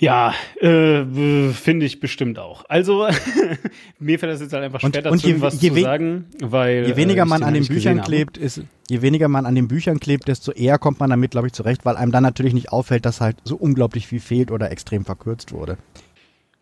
Ja, 0.00 0.32
äh, 0.60 1.04
finde 1.52 1.86
ich 1.86 1.98
bestimmt 1.98 2.38
auch. 2.38 2.64
Also, 2.68 3.08
mir 3.98 4.18
fällt 4.18 4.32
das 4.32 4.40
jetzt 4.40 4.52
halt 4.52 4.62
einfach 4.64 4.80
schwer 4.80 4.88
und 4.88 5.04
dazu, 5.22 5.26
je- 5.26 5.40
was 5.40 5.60
je 5.60 5.72
zu 5.72 5.80
sagen, 5.80 6.26
weil 6.40 6.86
Je 6.86 6.96
weniger 6.96 7.22
äh, 7.22 7.26
man 7.26 7.42
an 7.42 7.54
den 7.54 7.66
Büchern 7.66 8.00
klebt, 8.02 8.38
ist, 8.38 8.62
je 8.88 9.02
weniger 9.02 9.26
man 9.28 9.44
an 9.44 9.54
den 9.56 9.66
Büchern 9.66 9.98
klebt, 9.98 10.28
desto 10.28 10.52
eher 10.52 10.78
kommt 10.78 11.00
man 11.00 11.10
damit, 11.10 11.32
glaube 11.32 11.48
ich, 11.48 11.52
zurecht, 11.52 11.84
weil 11.84 11.96
einem 11.96 12.12
dann 12.12 12.22
natürlich 12.22 12.54
nicht 12.54 12.70
auffällt, 12.70 13.04
dass 13.06 13.20
halt 13.20 13.36
so 13.44 13.56
unglaublich 13.56 14.06
viel 14.06 14.20
fehlt 14.20 14.50
oder 14.52 14.70
extrem 14.70 15.04
verkürzt 15.04 15.52
wurde. 15.52 15.78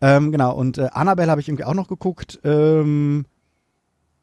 Ähm, 0.01 0.31
genau, 0.31 0.55
und 0.55 0.77
äh, 0.79 0.89
Annabelle 0.91 1.29
habe 1.31 1.41
ich 1.41 1.47
irgendwie 1.47 1.63
auch 1.65 1.73
noch 1.75 1.87
geguckt. 1.87 2.39
Ähm, 2.43 3.25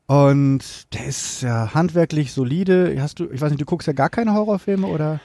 und 0.07 0.93
der 0.93 1.07
ist 1.07 1.41
ja 1.43 1.73
handwerklich 1.73 2.33
solide. 2.33 2.95
Hast 3.01 3.21
du, 3.21 3.31
ich 3.31 3.41
weiß 3.41 3.51
nicht, 3.51 3.61
du 3.61 3.65
guckst 3.65 3.87
ja 3.87 3.95
gar 3.95 4.11
keine 4.11 4.35
Horrorfilme 4.35 4.87
oder? 4.87 5.21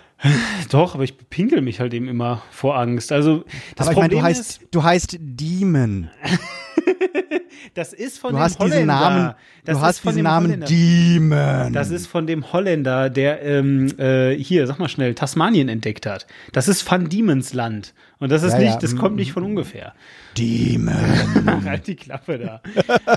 Doch, 0.70 0.96
aber 0.96 1.04
ich 1.04 1.18
pinkel 1.30 1.62
mich 1.62 1.80
halt 1.80 1.94
eben 1.94 2.08
immer 2.08 2.42
vor 2.52 2.78
Angst. 2.78 3.12
Also, 3.12 3.46
das 3.76 3.88
Aber 3.88 3.92
ich 3.94 3.98
meine, 3.98 4.10
Problem 4.10 4.20
du 4.20 4.24
heißt, 4.24 4.40
ist, 4.42 4.62
du 4.72 4.84
heißt 4.84 5.18
Demon. 5.20 6.10
das 7.74 7.94
ist 7.94 8.20
von 8.20 8.32
Du 8.32 8.38
dem 8.38 8.44
hast 8.44 8.60
Holländer. 8.60 8.76
diesen 8.78 8.88
Namen, 8.88 9.34
das 9.66 9.78
du 9.78 9.84
hast 9.84 10.00
von 10.00 10.10
diesen 10.12 10.18
dem 10.20 10.24
Namen 10.26 10.46
Holländer. 10.48 10.68
Demon. 10.68 11.74
Das 11.74 11.90
ist 11.92 12.08
von 12.08 12.28
dem 12.28 12.52
Holländer, 12.52 13.10
der 13.10 13.42
ähm, 13.44 13.88
äh, 13.98 14.34
hier, 14.36 14.68
sag 14.68 14.80
mal 14.80 14.90
schnell, 14.90 15.16
Tasmanien 15.16 15.70
entdeckt 15.70 16.06
hat. 16.06 16.28
Das 16.52 16.68
ist 16.68 16.90
Van 16.90 17.10
Diemens 17.10 17.54
Land. 17.54 17.94
Und 18.20 18.32
das 18.34 18.44
ist 18.44 18.54
Ja, 18.54 18.60
nicht, 18.60 18.74
ja, 18.74 18.80
das 18.80 18.96
mm, 18.96 18.98
kommt 18.98 19.16
nicht 19.16 19.32
von 19.32 19.44
ungefähr. 19.44 19.94
Demon. 20.38 20.96
halt 21.66 21.88
die 21.88 21.96
Klappe 21.96 22.38
da. 22.38 22.62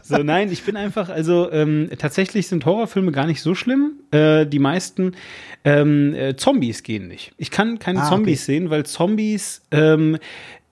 So, 0.04 0.18
nein, 0.18 0.52
ich 0.52 0.62
bin 0.62 0.76
einfach, 0.76 1.08
also 1.08 1.50
ähm, 1.50 1.90
tatsächlich 1.98 2.46
sind 2.46 2.64
Horrorfilme 2.64 3.10
gar 3.10 3.26
nicht 3.26 3.42
so 3.42 3.56
schlimm. 3.56 3.94
Äh, 4.12 4.46
die 4.46 4.60
meisten 4.60 5.16
ähm, 5.64 6.14
äh, 6.14 6.36
Zombies 6.36 6.82
gehen 6.82 7.08
nicht. 7.08 7.32
Ich 7.36 7.50
kann 7.50 7.78
keine 7.78 8.02
Ah, 8.02 8.08
Zombies 8.08 8.44
sehen, 8.46 8.70
weil 8.70 8.84
Zombies 8.84 9.62
ähm, 9.70 10.18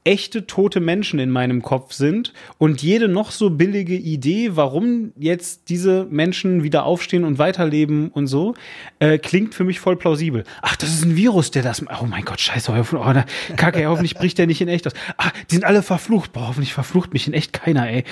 echte 0.04 0.46
tote 0.46 0.80
Menschen 0.80 1.18
in 1.18 1.30
meinem 1.30 1.62
Kopf 1.62 1.92
sind 1.92 2.32
und 2.58 2.82
jede 2.82 3.08
noch 3.08 3.30
so 3.30 3.50
billige 3.50 3.94
Idee, 3.94 4.50
warum 4.54 5.12
jetzt 5.18 5.68
diese 5.68 6.06
Menschen 6.10 6.62
wieder 6.62 6.84
aufstehen 6.84 7.24
und 7.24 7.38
weiterleben 7.38 8.08
und 8.08 8.26
so, 8.26 8.54
äh, 8.98 9.18
klingt 9.18 9.54
für 9.54 9.64
mich 9.64 9.78
voll 9.78 9.96
plausibel. 9.96 10.44
Ach, 10.62 10.76
das 10.76 10.90
ist 10.90 11.04
ein 11.04 11.16
Virus, 11.16 11.50
der 11.50 11.62
das. 11.62 11.82
Oh 12.00 12.06
mein 12.06 12.24
Gott, 12.24 12.40
scheiße, 12.40 12.72
oh, 12.72 13.12
da, 13.12 13.24
Kacke, 13.56 13.86
hoffentlich 13.86 14.14
bricht 14.14 14.38
der 14.38 14.46
nicht 14.46 14.60
in 14.60 14.68
echt 14.68 14.86
aus. 14.86 14.94
Ah, 15.18 15.30
die 15.50 15.54
sind 15.54 15.64
alle 15.64 15.82
verflucht. 15.82 16.32
Boah, 16.32 16.48
hoffentlich 16.48 16.72
verflucht 16.72 17.12
mich 17.12 17.26
in 17.26 17.34
echt 17.34 17.52
keiner, 17.52 17.88
ey. 17.88 18.04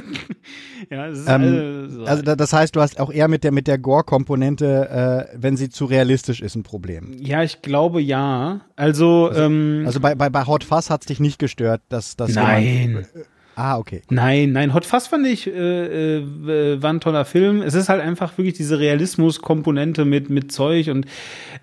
ja, 0.90 1.08
das 1.08 1.18
ist 1.18 1.28
ähm, 1.28 1.90
so. 1.90 2.04
Also 2.04 2.22
das 2.22 2.52
heißt, 2.52 2.74
du 2.74 2.80
hast 2.80 2.98
auch 2.98 3.12
eher 3.12 3.28
mit 3.28 3.44
der 3.44 3.52
mit 3.52 3.66
der 3.66 3.78
Gore-Komponente, 3.78 5.28
äh, 5.30 5.36
wenn 5.38 5.56
sie 5.56 5.68
zu 5.68 5.84
realistisch 5.84 6.40
ist, 6.40 6.54
ein 6.54 6.62
Problem. 6.62 7.12
Ja, 7.18 7.42
ich 7.42 7.62
glaube 7.62 8.00
ja. 8.00 8.62
Also, 8.76 9.04
also, 9.04 9.32
ähm, 9.34 9.82
also 9.86 10.00
bei, 10.00 10.14
bei, 10.14 10.30
bei 10.30 10.46
Hot 10.46 10.64
Fuzz 10.64 10.90
hat 10.94 11.02
es 11.02 11.06
dich 11.06 11.20
nicht 11.20 11.38
gestört, 11.38 11.82
dass 11.88 12.16
das 12.16 12.34
Nein. 12.34 12.64
Jemand, 12.64 13.06
äh, 13.14 13.24
Ah, 13.56 13.78
okay. 13.78 14.02
Nein, 14.10 14.50
nein, 14.50 14.74
Hot 14.74 14.84
Fuzz 14.84 15.06
fand 15.06 15.26
ich, 15.26 15.46
äh, 15.46 16.16
äh, 16.18 16.82
war 16.82 16.92
ein 16.92 17.00
toller 17.00 17.24
Film. 17.24 17.62
Es 17.62 17.74
ist 17.74 17.88
halt 17.88 18.00
einfach 18.00 18.36
wirklich 18.36 18.54
diese 18.54 18.80
Realismus-Komponente 18.80 20.04
mit, 20.04 20.28
mit 20.28 20.50
Zeug 20.50 20.88
und 20.90 21.06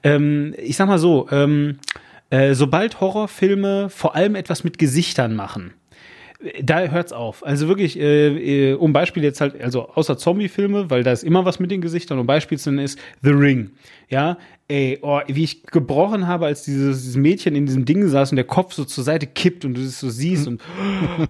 ähm, 0.04 0.56
ich 0.58 0.78
sag 0.78 0.88
mal 0.88 1.00
so, 1.00 1.28
ähm, 1.32 1.80
äh, 2.30 2.54
sobald 2.54 3.02
Horrorfilme 3.02 3.89
vor 3.89 4.15
allem 4.15 4.36
etwas 4.36 4.63
mit 4.63 4.78
Gesichtern 4.78 5.36
machen, 5.36 5.74
da 6.62 6.80
hört's 6.80 7.13
auf. 7.13 7.46
Also 7.46 7.67
wirklich, 7.67 8.00
äh, 8.00 8.72
äh, 8.72 8.74
um 8.74 8.94
Beispiel 8.94 9.24
jetzt 9.24 9.41
halt, 9.41 9.62
also 9.62 9.89
außer 9.89 10.17
Zombie-Filme, 10.17 10.89
weil 10.89 11.04
da 11.04 11.12
ist 11.12 11.24
immer 11.24 11.46
was 11.46 11.60
mit 11.60 11.72
den 11.72 11.82
Gesichtern, 11.82 12.20
um 12.20 12.26
Beispiel 12.26 12.58
zu 12.58 12.72
nennen 12.72 12.86
ist 12.86 13.00
The 13.22 13.32
Ring. 13.32 13.72
Ja, 14.12 14.38
ey, 14.67 15.00
oh, 15.02 15.21
wie 15.28 15.45
ich 15.45 15.63
gebrochen 15.63 16.28
habe, 16.28 16.45
als 16.45 16.63
dieses, 16.63 17.02
dieses 17.02 17.15
Mädchen 17.15 17.56
in 17.56 17.65
diesem 17.65 17.86
Ding 17.86 18.06
saß 18.06 18.32
und 18.32 18.36
der 18.36 18.45
Kopf 18.45 18.74
so 18.74 18.84
zur 18.84 19.06
Seite 19.06 19.26
kippt 19.26 19.63
und 19.63 19.74
du 19.74 19.82
es 19.82 20.02
so 20.02 20.10
siehst 20.10 20.47
und 20.47 20.62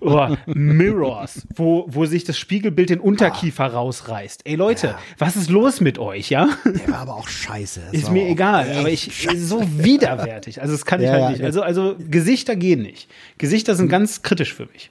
oh, 0.01 0.35
Mirrors, 0.47 1.45
wo, 1.55 1.85
wo 1.87 2.07
sich 2.07 2.23
das 2.23 2.39
Spiegelbild 2.39 2.89
den 2.89 2.99
Unterkiefer 2.99 3.67
rausreißt. 3.67 4.41
Ey 4.45 4.55
Leute, 4.55 4.87
ja. 4.87 4.99
was 5.19 5.35
ist 5.35 5.51
los 5.51 5.79
mit 5.79 5.99
euch, 5.99 6.31
ja? 6.31 6.49
Der 6.65 6.89
war 6.89 6.99
aber 7.01 7.15
auch 7.17 7.27
scheiße. 7.27 7.81
Ist 7.91 8.11
mir 8.11 8.27
egal, 8.27 8.71
aber 8.75 8.89
ich 8.89 9.13
scheiße. 9.13 9.45
so 9.45 9.61
widerwärtig. 9.77 10.59
Also 10.59 10.73
das 10.73 10.83
kann 10.83 11.01
ich 11.01 11.05
ja, 11.05 11.13
halt 11.13 11.31
nicht. 11.33 11.43
Also, 11.43 11.61
also 11.61 11.95
Gesichter 11.99 12.55
gehen 12.55 12.81
nicht. 12.81 13.11
Gesichter 13.37 13.75
sind 13.75 13.89
ganz 13.89 14.23
kritisch 14.23 14.55
für 14.55 14.65
mich. 14.65 14.89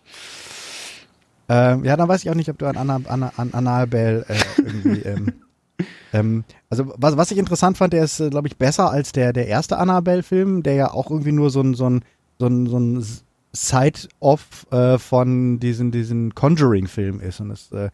Ähm, 1.48 1.84
ja, 1.84 1.96
dann 1.96 2.06
weiß 2.06 2.22
ich 2.22 2.30
auch 2.30 2.36
nicht, 2.36 2.48
ob 2.50 2.58
du 2.58 2.66
an 2.66 2.78
Annabelle 2.78 4.24
äh, 4.28 4.34
irgendwie 4.58 5.00
ähm, 5.00 5.32
ähm, 6.12 6.44
also 6.68 6.92
was, 6.96 7.16
was 7.16 7.30
ich 7.30 7.38
interessant 7.38 7.78
fand, 7.78 7.92
der 7.92 8.04
ist, 8.04 8.20
äh, 8.20 8.30
glaube 8.30 8.48
ich, 8.48 8.56
besser 8.56 8.90
als 8.90 9.12
der, 9.12 9.32
der 9.32 9.46
erste 9.46 9.78
Annabelle-Film, 9.78 10.62
der 10.62 10.74
ja 10.74 10.92
auch 10.92 11.10
irgendwie 11.10 11.32
nur 11.32 11.50
so 11.50 11.60
ein, 11.60 11.74
so 11.74 11.88
ein, 11.88 12.04
so 12.38 12.46
ein, 12.46 12.66
so 12.66 12.78
ein 12.78 13.04
Side-Off 13.52 14.66
äh, 14.70 14.98
von 14.98 15.60
diesen, 15.60 15.90
diesen 15.90 16.34
Conjuring-Film 16.34 17.20
ist. 17.20 17.40
Und 17.40 17.50
das 17.50 17.72
äh, 17.72 17.90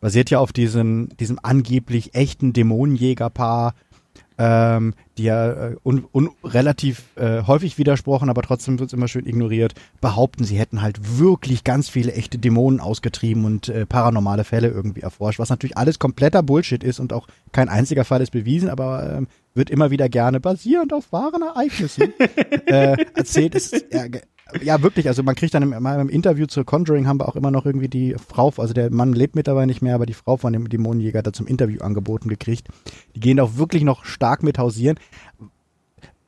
basiert 0.00 0.30
ja 0.30 0.38
auf 0.38 0.52
diesem, 0.52 1.08
diesem 1.18 1.38
angeblich 1.42 2.14
echten 2.14 2.52
Dämonenjägerpaar, 2.52 3.74
ähm, 4.40 4.94
die 5.18 5.24
ja 5.24 5.52
äh, 5.52 5.76
un, 5.84 6.06
un, 6.14 6.30
relativ 6.42 7.02
äh, 7.16 7.42
häufig 7.42 7.76
widersprochen, 7.76 8.30
aber 8.30 8.40
trotzdem 8.40 8.78
wird 8.78 8.88
es 8.88 8.94
immer 8.94 9.06
schön 9.06 9.26
ignoriert, 9.26 9.74
behaupten, 10.00 10.44
sie 10.44 10.58
hätten 10.58 10.80
halt 10.80 11.18
wirklich 11.18 11.62
ganz 11.62 11.90
viele 11.90 12.14
echte 12.14 12.38
Dämonen 12.38 12.80
ausgetrieben 12.80 13.44
und 13.44 13.68
äh, 13.68 13.84
paranormale 13.84 14.44
Fälle 14.44 14.68
irgendwie 14.68 15.02
erforscht, 15.02 15.38
was 15.38 15.50
natürlich 15.50 15.76
alles 15.76 15.98
kompletter 15.98 16.42
Bullshit 16.42 16.82
ist 16.82 17.00
und 17.00 17.12
auch 17.12 17.26
kein 17.52 17.68
einziger 17.68 18.06
Fall 18.06 18.22
ist 18.22 18.30
bewiesen, 18.30 18.70
aber 18.70 19.18
ähm, 19.18 19.26
wird 19.52 19.68
immer 19.68 19.90
wieder 19.90 20.08
gerne 20.08 20.40
basierend 20.40 20.94
auf 20.94 21.12
wahren 21.12 21.42
Ereignissen 21.42 22.14
äh, 22.66 22.96
erzählt. 23.14 23.54
Ist, 23.54 23.74
ja, 24.62 24.82
wirklich. 24.82 25.08
Also 25.08 25.22
man 25.22 25.34
kriegt 25.34 25.54
dann 25.54 25.62
im, 25.62 25.72
im, 25.72 26.08
Interview 26.08 26.46
zur 26.46 26.64
Conjuring 26.64 27.06
haben 27.06 27.20
wir 27.20 27.28
auch 27.28 27.36
immer 27.36 27.50
noch 27.50 27.66
irgendwie 27.66 27.88
die 27.88 28.16
Frau, 28.28 28.52
also 28.56 28.74
der 28.74 28.90
Mann 28.90 29.12
lebt 29.12 29.34
mittlerweile 29.34 29.66
nicht 29.66 29.82
mehr, 29.82 29.94
aber 29.94 30.06
die 30.06 30.14
Frau 30.14 30.36
von 30.36 30.52
dem 30.52 30.68
Dämonenjäger 30.68 31.22
da 31.22 31.32
zum 31.32 31.46
Interview 31.46 31.80
angeboten 31.80 32.28
gekriegt. 32.28 32.68
Die 33.14 33.20
gehen 33.20 33.40
auch 33.40 33.56
wirklich 33.56 33.82
noch 33.82 34.04
stark 34.04 34.42
mit 34.42 34.58
hausieren 34.58 34.98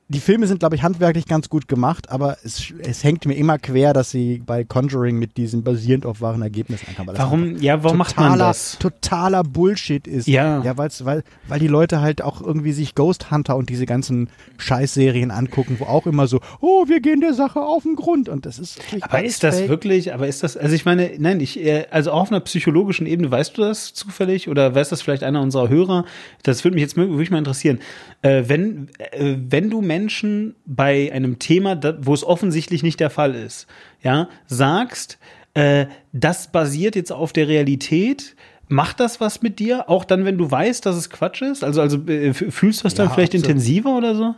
die 0.09 0.19
Filme 0.19 0.47
sind, 0.47 0.59
glaube 0.59 0.75
ich, 0.75 0.83
handwerklich 0.83 1.25
ganz 1.25 1.49
gut 1.49 1.67
gemacht, 1.67 2.09
aber 2.09 2.37
es, 2.43 2.73
es 2.79 3.03
hängt 3.03 3.25
mir 3.25 3.35
immer 3.35 3.57
quer, 3.57 3.93
dass 3.93 4.11
sie 4.11 4.43
bei 4.45 4.63
Conjuring 4.63 5.17
mit 5.17 5.37
diesem 5.37 5.63
basierend 5.63 6.05
auf 6.05 6.19
wahren 6.19 6.41
Ergebnissen 6.41 6.87
ankamen. 6.89 7.17
Warum, 7.17 7.57
ja, 7.61 7.83
warum 7.83 7.97
totaler, 7.97 7.97
macht 7.97 8.17
man 8.17 8.39
das? 8.39 8.77
Totaler 8.79 9.43
Bullshit 9.43 10.05
ist. 10.05 10.27
Ja. 10.27 10.61
Ja, 10.61 10.77
weil's, 10.77 11.05
weil, 11.05 11.23
weil 11.47 11.59
die 11.59 11.67
Leute 11.67 12.01
halt 12.01 12.21
auch 12.21 12.41
irgendwie 12.41 12.73
sich 12.73 12.95
Ghost 12.95 13.31
Hunter 13.31 13.55
und 13.55 13.69
diese 13.69 13.85
ganzen 13.85 14.29
Scheißserien 14.57 15.31
angucken, 15.31 15.77
wo 15.79 15.85
auch 15.85 16.05
immer 16.05 16.27
so, 16.27 16.41
oh, 16.59 16.87
wir 16.87 16.99
gehen 16.99 17.21
der 17.21 17.33
Sache 17.33 17.61
auf 17.61 17.83
den 17.83 17.95
Grund 17.95 18.27
und 18.27 18.45
das 18.45 18.59
ist. 18.59 18.81
Aber 19.01 19.23
ist 19.23 19.43
das 19.43 19.59
fake. 19.59 19.69
wirklich, 19.69 20.13
aber 20.13 20.27
ist 20.27 20.43
das, 20.43 20.57
also 20.57 20.75
ich 20.75 20.85
meine, 20.85 21.11
nein, 21.17 21.39
ich, 21.39 21.59
äh, 21.59 21.85
also 21.91 22.11
auf 22.11 22.29
einer 22.29 22.41
psychologischen 22.41 23.07
Ebene, 23.07 23.31
weißt 23.31 23.57
du 23.57 23.61
das 23.61 23.93
zufällig 23.93 24.49
oder 24.49 24.75
weiß 24.75 24.89
das 24.89 25.01
vielleicht 25.01 25.23
einer 25.23 25.41
unserer 25.41 25.69
Hörer? 25.69 26.05
Das 26.43 26.63
würde 26.63 26.75
mich 26.75 26.81
jetzt 26.81 26.97
wirklich 26.97 27.31
mal 27.31 27.37
interessieren. 27.37 27.79
Äh, 28.21 28.43
wenn, 28.47 28.89
äh, 29.11 29.35
wenn 29.49 29.69
du 29.69 29.81
Menschen 29.81 29.92
Menschen 29.93 30.55
bei 30.65 31.11
einem 31.13 31.37
Thema, 31.37 31.79
wo 32.01 32.15
es 32.15 32.23
offensichtlich 32.23 32.81
nicht 32.81 32.99
der 32.99 33.11
Fall 33.11 33.35
ist, 33.35 33.67
ja, 34.01 34.27
sagst, 34.47 35.19
äh, 35.53 35.85
das 36.13 36.51
basiert 36.51 36.95
jetzt 36.95 37.11
auf 37.11 37.31
der 37.31 37.47
Realität, 37.47 38.35
macht 38.67 38.99
das 38.99 39.21
was 39.21 39.43
mit 39.43 39.59
dir? 39.59 39.89
Auch 39.91 40.03
dann, 40.03 40.25
wenn 40.25 40.39
du 40.39 40.49
weißt, 40.49 40.83
dass 40.83 40.95
es 40.95 41.11
Quatsch 41.11 41.43
ist? 41.43 41.63
Also, 41.63 41.79
also 41.79 41.97
äh, 42.07 42.33
fühlst 42.33 42.83
du 42.83 42.87
es 42.87 42.95
dann 42.95 43.07
ja, 43.07 43.13
vielleicht 43.13 43.35
absolut. 43.35 43.49
intensiver 43.49 43.95
oder 43.95 44.15
so? 44.15 44.33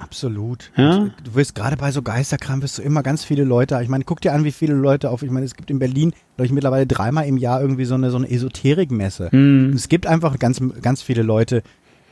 Absolut. 0.00 0.72
Ja? 0.76 1.10
Du 1.22 1.34
wirst 1.34 1.54
gerade 1.54 1.76
bei 1.76 1.92
so 1.92 2.02
Geisterkram 2.02 2.62
wirst 2.62 2.78
du 2.78 2.82
immer 2.82 3.04
ganz 3.04 3.22
viele 3.22 3.44
Leute. 3.44 3.78
Ich 3.82 3.88
meine, 3.88 4.02
guck 4.02 4.20
dir 4.20 4.32
an, 4.32 4.42
wie 4.44 4.50
viele 4.50 4.74
Leute 4.74 5.10
auf. 5.10 5.22
Ich 5.22 5.30
meine, 5.30 5.46
es 5.46 5.54
gibt 5.54 5.70
in 5.70 5.78
Berlin, 5.78 6.12
glaube 6.34 6.46
ich, 6.46 6.52
mittlerweile 6.52 6.86
dreimal 6.86 7.26
im 7.26 7.36
Jahr 7.36 7.60
irgendwie 7.60 7.84
so 7.84 7.94
eine 7.94 8.10
so 8.10 8.16
eine 8.16 8.28
Esoterikmesse. 8.28 9.28
Mhm. 9.30 9.74
Es 9.74 9.88
gibt 9.88 10.06
einfach 10.06 10.38
ganz 10.38 10.60
ganz 10.80 11.02
viele 11.02 11.22
Leute, 11.22 11.62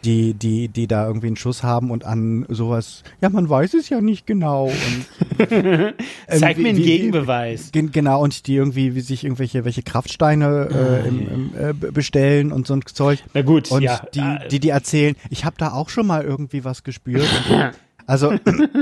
die, 0.05 0.35
die, 0.35 0.69
die 0.69 0.87
da 0.87 1.07
irgendwie 1.07 1.27
einen 1.29 1.37
Schuss 1.37 1.63
haben 1.63 1.91
und 1.91 2.05
an 2.05 2.47
sowas, 2.49 3.03
ja, 3.21 3.29
man 3.29 3.49
weiß 3.49 3.75
es 3.75 3.89
ja 3.89 4.01
nicht 4.01 4.27
genau. 4.27 4.67
Und, 4.67 5.07
Zeig 6.29 6.59
mir 6.59 6.69
einen 6.69 6.83
Gegenbeweis. 6.83 7.71
Wie, 7.73 7.87
genau, 7.87 8.23
und 8.23 8.47
die 8.47 8.57
irgendwie 8.57 8.95
wie 8.95 9.01
sich 9.01 9.25
irgendwelche 9.25 9.65
welche 9.65 9.83
Kraftsteine 9.83 10.69
äh, 10.71 10.75
ah, 10.75 11.07
im, 11.07 11.29
im, 11.29 11.51
äh, 11.57 11.73
bestellen 11.73 12.53
und 12.53 12.67
so 12.67 12.75
ein 12.75 12.83
Zeug. 12.87 13.25
Na 13.35 13.43
gut, 13.43 13.71
und 13.71 13.83
ja. 13.83 14.01
die, 14.15 14.49
die, 14.51 14.61
die 14.61 14.69
erzählen, 14.69 15.17
ich 15.31 15.45
habe 15.45 15.57
da 15.59 15.73
auch 15.73 15.89
schon 15.89 16.07
mal 16.07 16.23
irgendwie 16.23 16.65
was 16.65 16.85
gespürt. 16.85 17.27
also 18.07 18.35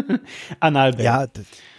Anal. 0.60 1.00
Ja, 1.00 1.26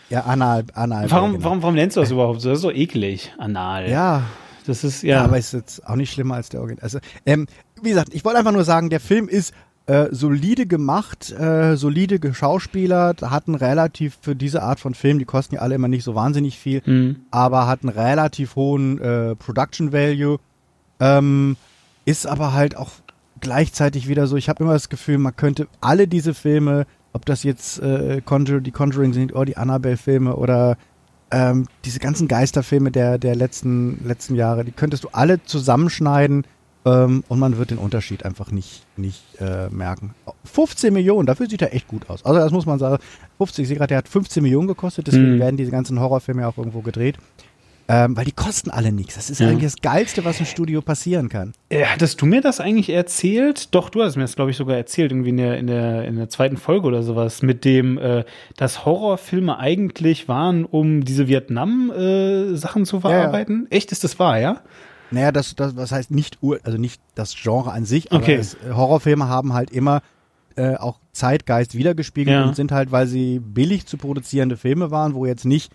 ja, 0.10 0.22
Anal, 0.22 0.66
Anal. 0.74 1.12
Warum, 1.12 1.34
genau. 1.34 1.44
warum, 1.44 1.62
warum 1.62 1.76
nennst 1.76 1.98
du 1.98 2.02
das 2.02 2.12
überhaupt 2.12 2.42
so? 2.42 2.50
Das 2.50 2.60
ist 2.60 2.64
so 2.64 2.72
eklig, 2.72 3.34
Anal. 3.38 3.90
Ja. 3.90 4.24
Das 4.66 4.84
ist, 4.84 5.02
ja. 5.02 5.18
ja 5.18 5.24
aber 5.24 5.38
ist 5.38 5.54
jetzt 5.54 5.88
auch 5.88 5.96
nicht 5.96 6.12
schlimmer 6.12 6.36
als 6.36 6.50
der 6.50 6.60
Original. 6.60 6.84
Also, 6.84 7.00
ähm, 7.26 7.48
wie 7.82 7.90
gesagt, 7.90 8.14
ich 8.14 8.26
wollte 8.26 8.40
einfach 8.40 8.52
nur 8.52 8.64
sagen, 8.64 8.90
der 8.90 9.00
Film 9.00 9.28
ist 9.28 9.54
äh, 9.88 10.08
solide 10.12 10.68
gemacht, 10.68 11.32
äh, 11.32 11.78
solide 11.78 12.20
geschauspielert, 12.20 13.22
hatten 13.22 13.56
relativ 13.56 14.18
für 14.22 14.36
diese 14.36 14.62
Art 14.62 14.80
von 14.80 14.94
Film, 14.94 15.18
die 15.18 15.26
kosten 15.26 15.56
ja 15.56 15.62
alle 15.62 15.76
immer 15.76 15.88
nicht 15.88 16.04
so 16.04 16.14
wahnsinnig 16.14 16.60
viel, 16.60 16.82
mhm. 16.86 17.22
aber 17.32 17.68
hatten 17.68 17.88
relativ 17.90 18.56
hohen 18.56 19.00
äh, 19.00 19.36
Production 19.36 19.94
Value. 19.94 20.40
Ähm, 21.00 21.56
ist 22.06 22.28
aber 22.28 22.54
halt 22.54 22.76
auch 22.76 22.92
gleichzeitig 23.40 24.08
wieder 24.08 24.28
so, 24.28 24.36
ich 24.36 24.50
habe 24.50 24.64
immer 24.64 24.74
das 24.74 24.90
Gefühl, 24.90 25.20
man 25.20 25.36
könnte 25.36 25.68
alle 25.80 26.08
diese 26.08 26.34
Filme, 26.34 26.86
ob 27.14 27.26
das 27.26 27.44
jetzt 27.44 27.80
äh, 27.80 28.22
Conjur 28.26 28.62
die 28.62 28.72
Conjuring 28.72 29.14
sind 29.14 29.34
oder 29.34 29.46
die 29.46 29.58
Annabelle-Filme 29.58 30.36
oder 30.36 30.78
ähm, 31.32 31.66
diese 31.86 32.00
ganzen 32.00 32.28
Geisterfilme 32.28 32.92
der, 32.92 33.18
der 33.18 33.36
letzten, 33.36 34.06
letzten 34.06 34.36
Jahre, 34.36 34.66
die 34.66 34.72
könntest 34.72 35.04
du 35.04 35.10
alle 35.12 35.44
zusammenschneiden 35.44 36.46
ähm, 36.88 37.24
und 37.28 37.40
man 37.40 37.58
wird 37.58 37.72
den 37.72 37.78
Unterschied 37.78 38.24
einfach 38.24 38.52
nicht, 38.52 38.84
nicht 38.96 39.24
äh, 39.40 39.70
merken. 39.70 40.14
15 40.46 40.94
Millionen, 40.94 41.26
dafür 41.26 41.50
sieht 41.50 41.62
er 41.62 41.74
echt 41.74 41.88
gut 41.88 42.10
aus. 42.10 42.24
Also 42.24 42.40
das 42.40 42.52
muss 42.52 42.66
man 42.66 42.80
sagen. 42.80 43.02
50, 43.38 43.64
ich 43.64 43.68
sehe 43.68 43.78
gerade, 43.78 43.90
der 43.90 43.98
hat 43.98 44.08
15 44.08 44.42
Millionen 44.42 44.68
gekostet, 44.68 45.08
deswegen 45.08 45.36
mhm. 45.36 45.40
werden 45.40 45.58
diese 45.58 45.72
ganzen 45.72 46.00
Horrorfilme 46.00 46.42
ja 46.42 46.48
auch 46.48 46.58
irgendwo 46.58 46.82
gedreht. 46.82 47.18
Ähm, 47.90 48.18
weil 48.18 48.26
die 48.26 48.34
kosten 48.34 48.70
alle 48.70 48.92
nichts. 48.92 49.16
Das 49.16 49.30
ist 49.30 49.40
ja. 49.40 49.48
eigentlich 49.48 49.72
das 49.72 49.82
Geilste, 49.82 50.26
was 50.26 50.42
im 50.42 50.46
Studio 50.46 50.82
passieren 50.82 51.30
kann. 51.30 51.54
Äh, 51.70 51.86
hattest 51.86 52.22
du 52.22 52.26
mir 52.26 52.42
das 52.42 52.60
eigentlich 52.60 52.90
erzählt? 52.90 53.74
Doch, 53.74 53.90
du 53.90 54.04
hast 54.04 54.18
mir 54.18 54.24
das, 54.24 54.36
glaube 54.36 54.52
ich, 54.52 54.58
sogar 54.58 54.76
erzählt, 54.76 55.12
irgendwie 55.12 55.30
in 55.30 55.38
der, 55.38 55.58
in 55.58 55.68
der, 55.68 56.04
in 56.04 56.18
der 56.18 56.28
zweiten 56.28 56.58
Folge 56.58 56.86
oder 56.86 57.02
sowas, 57.02 57.44
mit 57.44 57.64
dem, 57.64 57.98
äh, 57.98 58.26
dass 58.58 58.86
Horrorfilme 58.86 59.58
eigentlich 59.58 60.28
waren, 60.28 60.66
um 60.66 61.06
diese 61.06 61.30
Vietnam-Sachen 61.30 62.82
äh, 62.82 62.86
zu 62.86 63.00
verarbeiten. 63.00 63.68
Ja, 63.72 63.78
Echt, 63.78 63.94
ist 63.94 64.04
das 64.04 64.20
wahr, 64.20 64.38
ja? 64.38 64.62
Naja, 65.12 65.32
das, 65.32 65.56
das 65.56 65.76
was 65.76 65.92
heißt 65.92 66.12
nicht 66.12 66.38
Ur, 66.42 66.60
also 66.64 66.78
nicht 66.78 67.02
das 67.16 67.36
Genre 67.36 67.72
an 67.72 67.86
sich, 67.86 68.12
aber 68.12 68.24
okay. 68.24 68.36
es, 68.36 68.56
äh, 68.56 68.74
Horrorfilme 68.74 69.28
haben 69.28 69.54
halt 69.54 69.72
immer 69.72 70.02
äh, 70.56 70.76
auch 70.76 71.00
Zeitgeist 71.14 71.76
wiedergespiegelt 71.76 72.34
ja. 72.36 72.46
und 72.46 72.56
sind 72.56 72.72
halt, 72.72 72.92
weil 72.92 73.08
sie 73.08 73.40
billig 73.40 73.86
zu 73.86 73.98
produzierende 73.98 74.58
Filme 74.58 74.92
waren, 74.92 75.14
wo 75.14 75.26
jetzt 75.26 75.46
nicht 75.46 75.72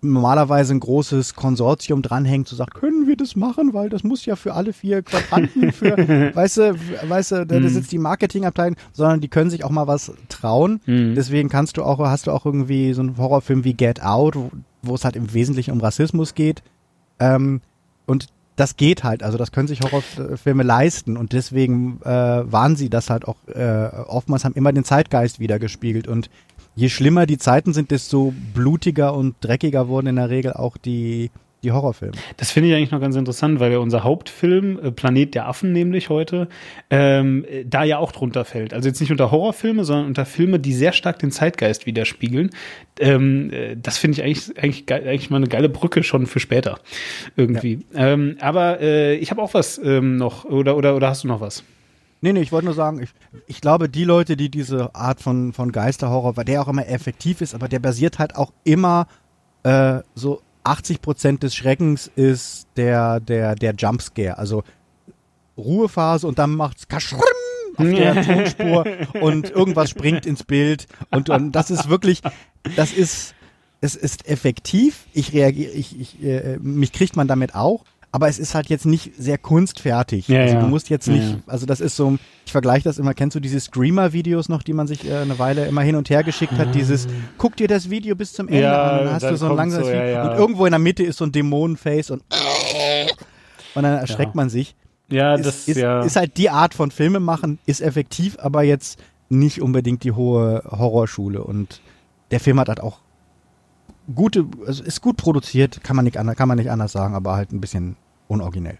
normalerweise 0.00 0.74
ein 0.74 0.80
großes 0.80 1.34
Konsortium 1.34 2.02
dranhängt, 2.02 2.46
zu 2.46 2.54
sagen, 2.54 2.70
können 2.72 3.08
wir 3.08 3.16
das 3.16 3.34
machen, 3.34 3.74
weil 3.74 3.88
das 3.88 4.04
muss 4.04 4.24
ja 4.26 4.36
für 4.36 4.54
alle 4.54 4.72
vier 4.72 5.02
Quadranten, 5.02 5.72
für, 5.72 5.96
weißt 6.34 6.56
du, 6.58 6.76
weißt 7.08 7.32
du, 7.32 7.46
da 7.46 7.58
Mhm. 7.58 7.68
sitzt 7.68 7.90
die 7.90 7.98
Marketingabteilung, 7.98 8.76
sondern 8.92 9.20
die 9.20 9.26
können 9.26 9.50
sich 9.50 9.64
auch 9.64 9.70
mal 9.70 9.88
was 9.88 10.12
trauen. 10.28 10.80
Mhm. 10.86 11.16
Deswegen 11.16 11.48
kannst 11.48 11.76
du 11.76 11.82
auch, 11.82 11.98
hast 11.98 12.28
du 12.28 12.30
auch 12.30 12.46
irgendwie 12.46 12.92
so 12.92 13.02
einen 13.02 13.16
Horrorfilm 13.16 13.64
wie 13.64 13.74
Get 13.74 14.00
Out, 14.00 14.36
wo, 14.36 14.50
wo 14.82 14.94
es 14.94 15.04
halt 15.04 15.16
im 15.16 15.34
Wesentlichen 15.34 15.72
um 15.72 15.80
Rassismus 15.80 16.34
geht. 16.36 16.62
Ähm, 17.18 17.60
und 18.06 18.28
das 18.58 18.76
geht 18.76 19.04
halt, 19.04 19.22
also 19.22 19.38
das 19.38 19.52
können 19.52 19.68
sich 19.68 19.80
Horrorfilme 19.80 20.64
leisten. 20.64 21.16
Und 21.16 21.32
deswegen 21.32 22.00
äh, 22.02 22.08
waren 22.08 22.74
sie 22.74 22.90
das 22.90 23.08
halt 23.08 23.26
auch 23.26 23.36
äh, 23.46 23.88
oftmals 24.06 24.44
haben 24.44 24.54
immer 24.54 24.72
den 24.72 24.84
Zeitgeist 24.84 25.38
wiedergespiegelt. 25.38 26.08
Und 26.08 26.28
je 26.74 26.88
schlimmer 26.88 27.26
die 27.26 27.38
Zeiten 27.38 27.72
sind, 27.72 27.92
desto 27.92 28.34
blutiger 28.54 29.14
und 29.14 29.36
dreckiger 29.40 29.86
wurden 29.88 30.08
in 30.08 30.16
der 30.16 30.30
Regel 30.30 30.54
auch 30.54 30.76
die 30.76 31.30
die 31.62 31.72
Horrorfilme. 31.72 32.14
Das 32.36 32.50
finde 32.50 32.68
ich 32.68 32.74
eigentlich 32.76 32.92
noch 32.92 33.00
ganz 33.00 33.16
interessant, 33.16 33.58
weil 33.58 33.72
ja 33.72 33.78
unser 33.78 34.04
Hauptfilm, 34.04 34.78
äh, 34.78 34.92
Planet 34.92 35.34
der 35.34 35.48
Affen 35.48 35.72
nämlich 35.72 36.08
heute, 36.08 36.48
ähm, 36.88 37.44
äh, 37.48 37.64
da 37.64 37.82
ja 37.82 37.98
auch 37.98 38.12
drunter 38.12 38.44
fällt. 38.44 38.72
Also 38.72 38.88
jetzt 38.88 39.00
nicht 39.00 39.10
unter 39.10 39.30
Horrorfilme, 39.30 39.84
sondern 39.84 40.06
unter 40.06 40.24
Filme, 40.24 40.60
die 40.60 40.72
sehr 40.72 40.92
stark 40.92 41.18
den 41.18 41.30
Zeitgeist 41.32 41.86
widerspiegeln. 41.86 42.50
Ähm, 43.00 43.50
äh, 43.52 43.76
das 43.76 43.98
finde 43.98 44.18
ich 44.18 44.24
eigentlich, 44.24 44.62
eigentlich, 44.62 44.86
ge- 44.86 45.08
eigentlich 45.08 45.30
mal 45.30 45.38
eine 45.38 45.48
geile 45.48 45.68
Brücke 45.68 46.02
schon 46.02 46.26
für 46.26 46.40
später. 46.40 46.78
Irgendwie. 47.36 47.80
Ähm, 47.94 48.36
aber 48.40 48.80
äh, 48.80 49.16
ich 49.16 49.30
habe 49.30 49.42
auch 49.42 49.54
was 49.54 49.78
ähm, 49.78 50.16
noch, 50.16 50.44
oder, 50.44 50.76
oder, 50.76 50.94
oder 50.94 51.08
hast 51.08 51.24
du 51.24 51.28
noch 51.28 51.40
was? 51.40 51.64
Nee, 52.20 52.32
nee, 52.32 52.40
ich 52.40 52.50
wollte 52.50 52.66
nur 52.66 52.74
sagen, 52.74 53.00
ich, 53.00 53.10
ich 53.46 53.60
glaube, 53.60 53.88
die 53.88 54.04
Leute, 54.04 54.36
die 54.36 54.50
diese 54.50 54.94
Art 54.94 55.20
von, 55.20 55.52
von 55.52 55.70
Geisterhorror, 55.70 56.36
weil 56.36 56.44
der 56.44 56.62
auch 56.62 56.68
immer 56.68 56.88
effektiv 56.88 57.40
ist, 57.40 57.54
aber 57.54 57.68
der 57.68 57.78
basiert 57.78 58.18
halt 58.18 58.34
auch 58.34 58.52
immer 58.64 59.06
äh, 59.62 60.00
so 60.14 60.40
80 60.68 61.00
Prozent 61.00 61.42
des 61.42 61.54
Schreckens 61.54 62.10
ist 62.14 62.68
der, 62.76 63.20
der, 63.20 63.54
der 63.54 63.74
Jumpscare. 63.74 64.38
Also 64.38 64.64
Ruhephase 65.56 66.26
und 66.26 66.38
dann 66.38 66.54
macht's 66.54 66.88
kaschrim 66.88 67.20
auf 67.76 67.86
der 67.86 68.22
Tonspur 68.22 68.84
und 69.20 69.50
irgendwas 69.50 69.90
springt 69.90 70.26
ins 70.26 70.44
Bild 70.44 70.86
und, 71.10 71.30
und 71.30 71.52
das 71.52 71.70
ist 71.70 71.88
wirklich, 71.88 72.22
das 72.76 72.92
ist, 72.92 73.34
es 73.80 73.94
ist 73.94 74.28
effektiv. 74.28 75.06
Ich 75.12 75.32
reagiere, 75.32 75.72
ich, 75.72 75.98
ich, 75.98 76.22
äh, 76.22 76.58
mich 76.60 76.92
kriegt 76.92 77.16
man 77.16 77.28
damit 77.28 77.54
auch. 77.54 77.84
Aber 78.10 78.28
es 78.28 78.38
ist 78.38 78.54
halt 78.54 78.68
jetzt 78.68 78.86
nicht 78.86 79.12
sehr 79.18 79.36
kunstfertig. 79.36 80.28
Ja, 80.28 80.40
also 80.40 80.54
ja. 80.54 80.60
du 80.60 80.66
musst 80.66 80.88
jetzt 80.88 81.08
nicht, 81.08 81.30
ja. 81.30 81.38
also 81.46 81.66
das 81.66 81.80
ist 81.80 81.94
so, 81.94 82.16
ich 82.46 82.52
vergleiche 82.52 82.84
das 82.84 82.98
immer, 82.98 83.12
kennst 83.12 83.36
du 83.36 83.40
diese 83.40 83.60
Screamer-Videos 83.60 84.48
noch, 84.48 84.62
die 84.62 84.72
man 84.72 84.86
sich 84.86 85.06
äh, 85.06 85.16
eine 85.16 85.38
Weile 85.38 85.66
immer 85.66 85.82
hin 85.82 85.94
und 85.94 86.08
her 86.08 86.24
geschickt 86.24 86.54
hat? 86.54 86.74
Dieses, 86.74 87.06
guck 87.36 87.56
dir 87.56 87.68
das 87.68 87.90
Video 87.90 88.16
bis 88.16 88.32
zum 88.32 88.48
Ende 88.48 88.70
an, 88.78 89.04
dann 89.04 89.14
hast 89.14 89.24
dann 89.24 89.32
du 89.32 89.36
so 89.36 89.50
ein 89.50 89.56
langsames 89.56 89.88
so, 89.88 89.92
Video 89.92 90.22
und 90.22 90.38
irgendwo 90.38 90.64
in 90.64 90.72
der 90.72 90.78
Mitte 90.78 91.02
ist 91.02 91.18
so 91.18 91.24
ein 91.26 91.32
Dämonenface 91.32 92.10
und 92.12 92.22
und 93.74 93.82
dann 93.82 93.98
erschreckt 93.98 94.34
man 94.34 94.48
sich. 94.48 94.74
Ja, 95.10 95.34
Ist, 95.34 95.46
das 95.46 95.68
ist, 95.68 95.76
ja. 95.76 96.02
ist 96.02 96.16
halt 96.16 96.36
die 96.36 96.50
Art 96.50 96.74
von 96.74 96.90
Filme 96.90 97.20
machen, 97.20 97.58
ist 97.64 97.80
effektiv, 97.80 98.36
aber 98.40 98.62
jetzt 98.62 98.98
nicht 99.30 99.62
unbedingt 99.62 100.04
die 100.04 100.12
hohe 100.12 100.62
Horrorschule. 100.70 101.42
Und 101.42 101.80
der 102.30 102.40
Film 102.40 102.60
hat 102.60 102.68
halt 102.68 102.80
auch 102.80 102.98
gute, 104.14 104.46
also 104.66 104.82
ist 104.82 105.00
gut 105.00 105.16
produziert, 105.16 105.82
kann 105.82 105.96
man 105.96 106.04
nicht, 106.04 106.16
anders- 106.16 106.36
kann 106.36 106.48
man 106.48 106.58
nicht 106.58 106.70
anders 106.70 106.92
sagen, 106.92 107.14
aber 107.14 107.34
halt 107.36 107.52
ein 107.52 107.60
bisschen 107.60 107.96
unoriginell. 108.28 108.78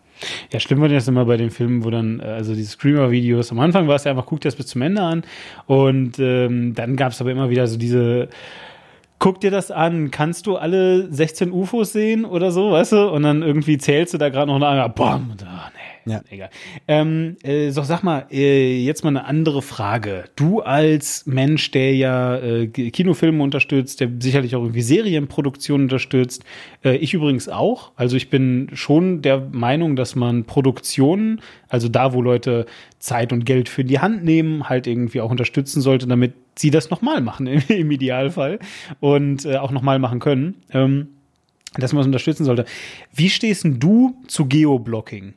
Ja, 0.53 0.61
schlimm 0.61 0.81
war 0.81 0.89
das 0.89 1.09
immer 1.09 1.25
bei 1.25 1.37
den 1.37 1.51
Filmen, 1.51 1.85
wo 1.85 1.91
dann, 1.91 2.21
äh, 2.21 2.25
also 2.25 2.55
diese 2.55 2.71
Screamer-Videos, 2.73 3.51
am 3.53 3.61
Anfang 3.61 3.89
war 3.89 3.97
es 3.97 4.05
ja 4.05 4.11
einfach, 4.11 4.27
guck 4.27 4.41
dir 4.41 4.49
das 4.49 4.57
bis 4.57 4.67
zum 4.67 4.83
Ende 4.83 5.01
an 5.03 5.23
und 5.67 6.19
ähm, 6.19 6.75
dann 6.75 6.97
gab 6.97 7.13
es 7.13 7.21
aber 7.21 7.31
immer 7.31 7.49
wieder 7.51 7.67
so 7.67 7.79
diese, 7.79 8.29
guck 9.19 9.41
dir 9.41 9.51
das 9.51 9.71
an, 9.71 10.11
kannst 10.11 10.47
du 10.47 10.57
alle 10.57 11.13
16 11.13 11.51
UFOs 11.53 11.93
sehen 11.93 12.25
oder 12.25 12.51
so, 12.53 12.73
weißt 12.73 12.93
du? 12.93 13.09
Und 13.11 13.23
dann 13.23 13.43
irgendwie 13.43 13.79
zählst 13.79 14.13
du 14.15 14.19
da 14.19 14.29
gerade 14.29 14.51
noch 14.53 14.61
eine, 14.61 14.89
bam, 14.91 15.31
und, 15.31 15.45
ah, 15.45 15.71
Ja. 16.09 16.23
egal. 16.31 16.51
Ähm, 16.87 17.37
äh, 17.43 17.71
so, 17.71 17.83
sag 17.83 18.03
mal, 18.03 18.27
äh, 18.31 18.83
jetzt 18.83 19.05
mal 19.05 19.11
eine 19.11 19.25
andere 19.25 19.63
Frage. 19.63 20.25
Du 20.37 20.61
als 20.61 21.27
Mensch, 21.27 21.71
der 21.71 21.95
ja 21.95 22.37
äh, 22.37 22.67
Kinofilme 22.67 23.43
unterstützt, 23.43 24.01
der 24.01 24.11
sicherlich 24.21 24.57
auch 24.57 24.63
irgendwie 24.63 24.83
Serienproduktionen 24.83 25.85
unterstützt, 25.87 26.45
äh, 26.85 26.97
ich 26.97 27.15
übrigens 27.15 27.49
auch. 27.49 27.93
Also 27.97 28.17
ich 28.17 28.31
bin 28.31 28.71
schon 28.73 29.23
der 29.23 29.41
Meinung, 29.53 29.97
dass 29.97 30.17
man 30.17 30.45
Produktionen, 30.45 31.41
also 31.69 31.89
da, 31.89 32.13
wo 32.13 32.23
Leute 32.23 32.67
Zeit 32.99 33.33
und 33.33 33.45
Geld 33.45 33.69
für 33.69 33.85
die 33.85 34.01
Hand 34.01 34.25
nehmen, 34.25 34.69
halt 34.69 34.87
irgendwie 34.87 35.21
auch 35.21 35.31
unterstützen 35.31 35.81
sollte, 35.81 36.07
damit 36.07 36.35
sie 36.57 36.71
das 36.71 36.91
nochmal 36.91 37.21
machen 37.21 37.47
im, 37.49 37.63
im 37.69 37.91
Idealfall 37.91 38.59
und 39.01 39.45
äh, 39.45 39.57
auch 39.57 39.71
nochmal 39.71 39.99
machen 39.99 40.19
können. 40.19 40.57
Ähm, 40.73 41.09
dass 41.75 41.93
man 41.93 42.01
es 42.01 42.07
unterstützen 42.07 42.45
sollte. 42.45 42.65
Wie 43.15 43.29
stehst 43.29 43.65
denn 43.65 43.79
du 43.79 44.17
zu 44.27 44.47
Geoblocking? 44.47 45.35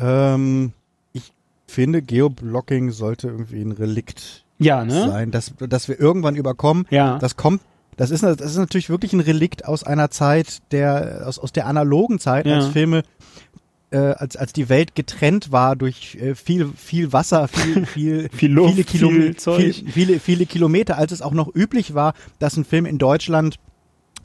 Ähm, 0.00 0.72
ich 1.12 1.32
finde, 1.66 2.02
Geoblocking 2.02 2.90
sollte 2.90 3.28
irgendwie 3.28 3.62
ein 3.62 3.72
Relikt 3.72 4.44
Ja, 4.58 4.84
ne? 4.84 5.08
sein, 5.08 5.30
dass, 5.30 5.52
dass 5.58 5.88
wir 5.88 5.98
irgendwann 6.00 6.36
überkommen. 6.36 6.86
Ja. 6.90 7.18
Das 7.18 7.36
kommt, 7.36 7.62
das 7.96 8.10
ist, 8.10 8.22
das 8.22 8.40
ist 8.40 8.56
natürlich 8.56 8.88
wirklich 8.90 9.12
ein 9.12 9.20
Relikt 9.20 9.64
aus 9.66 9.84
einer 9.84 10.10
Zeit, 10.10 10.58
der, 10.72 11.24
aus, 11.26 11.38
aus 11.38 11.52
der 11.52 11.66
analogen 11.66 12.18
Zeit, 12.18 12.46
Ja. 12.46 12.56
als 12.56 12.68
Filme, 12.68 13.02
äh, 13.90 13.98
als, 13.98 14.36
als 14.36 14.52
die 14.52 14.68
Welt 14.68 14.94
getrennt 14.94 15.50
war 15.52 15.74
durch 15.76 16.14
äh, 16.20 16.34
viel, 16.34 16.70
viel 16.76 17.12
Wasser, 17.12 17.48
viel, 17.48 17.84
viel, 17.86 18.28
Viel 18.32 18.52
Luft, 18.52 18.74
viele, 18.74 18.84
Kilome- 18.84 19.34
viel. 19.40 19.72
Viel, 19.72 19.90
viele, 19.90 20.20
viele 20.20 20.46
Kilometer, 20.46 20.96
als 20.96 21.12
es 21.12 21.22
auch 21.22 21.32
noch 21.32 21.52
üblich 21.54 21.92
war, 21.94 22.14
dass 22.38 22.56
ein 22.56 22.64
Film 22.64 22.86
in 22.86 22.98
Deutschland 22.98 23.56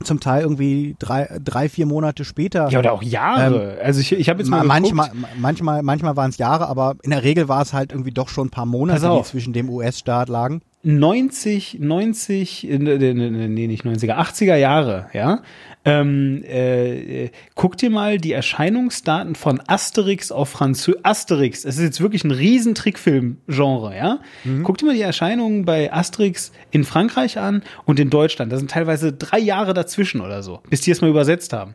zum 0.02 0.20
Teil 0.20 0.42
irgendwie 0.42 0.94
drei, 0.98 1.28
drei 1.42 1.68
vier 1.68 1.86
Monate 1.86 2.24
später 2.24 2.68
Ja, 2.68 2.78
oder 2.78 2.92
auch 2.92 3.02
Jahre. 3.02 3.78
also 3.82 4.00
ich, 4.00 4.12
ich 4.12 4.28
habe 4.28 4.40
jetzt 4.40 4.48
mal 4.48 4.62
geguckt. 4.62 4.80
manchmal, 4.94 5.10
ma- 5.14 5.28
manchmal, 5.38 5.82
manchmal 5.82 6.16
waren 6.16 6.30
es 6.30 6.38
Jahre, 6.38 6.68
aber 6.68 6.96
in 7.02 7.10
der 7.10 7.22
Regel 7.24 7.48
war 7.48 7.62
es 7.62 7.72
halt 7.72 7.92
irgendwie 7.92 8.10
doch 8.12 8.28
schon 8.28 8.48
ein 8.48 8.50
paar 8.50 8.66
Monate, 8.66 9.00
die 9.18 9.22
zwischen 9.24 9.52
dem 9.52 9.68
US-Staat 9.70 10.28
lagen. 10.28 10.60
90, 10.82 11.78
90, 11.80 12.68
äh, 12.70 12.78
nee, 12.78 12.96
nee, 12.98 13.12
nee, 13.14 13.48
nee, 13.48 13.66
nicht 13.66 13.84
90er, 13.84 14.16
80er 14.18 14.56
Jahre, 14.56 15.06
ja. 15.12 15.40
Ähm, 15.86 16.42
äh, 16.44 17.24
äh, 17.26 17.30
guck 17.54 17.76
dir 17.76 17.90
mal 17.90 18.18
die 18.18 18.32
Erscheinungsdaten 18.32 19.36
von 19.36 19.62
Asterix 19.68 20.32
auf 20.32 20.48
Französisch. 20.48 21.00
Asterix, 21.04 21.64
es 21.64 21.76
ist 21.78 21.82
jetzt 21.84 22.00
wirklich 22.00 22.24
ein 22.24 22.32
riesen 22.32 22.74
Trickfilm-Genre, 22.74 23.96
ja. 23.96 24.18
Guck 24.64 24.78
dir 24.78 24.86
mal 24.86 24.94
die 24.96 25.02
Erscheinungen 25.02 25.64
bei 25.64 25.92
Asterix 25.92 26.50
in 26.72 26.82
Frankreich 26.84 27.38
an 27.38 27.62
und 27.84 28.00
in 28.00 28.10
Deutschland. 28.10 28.52
Da 28.52 28.58
sind 28.58 28.70
teilweise 28.70 29.12
drei 29.12 29.38
Jahre 29.38 29.74
dazwischen 29.74 30.20
oder 30.20 30.42
so, 30.42 30.60
bis 30.68 30.80
die 30.80 30.90
es 30.90 31.00
mal 31.00 31.08
übersetzt 31.08 31.52
haben. 31.52 31.74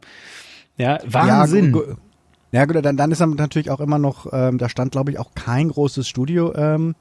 Ja, 0.77 0.99
Wahnsinn. 1.05 1.73
Ja, 1.73 1.81
ja 2.59 2.65
gut, 2.65 2.83
dann, 2.83 2.97
dann 2.97 3.11
ist 3.11 3.19
natürlich 3.21 3.69
auch 3.69 3.79
immer 3.79 3.97
noch, 3.97 4.27
ähm, 4.33 4.57
da 4.57 4.67
stand 4.67 4.91
glaube 4.91 5.11
ich 5.11 5.19
auch 5.19 5.33
kein 5.35 5.69
großes 5.69 6.05
Studio. 6.05 6.53
Ähm, 6.53 6.95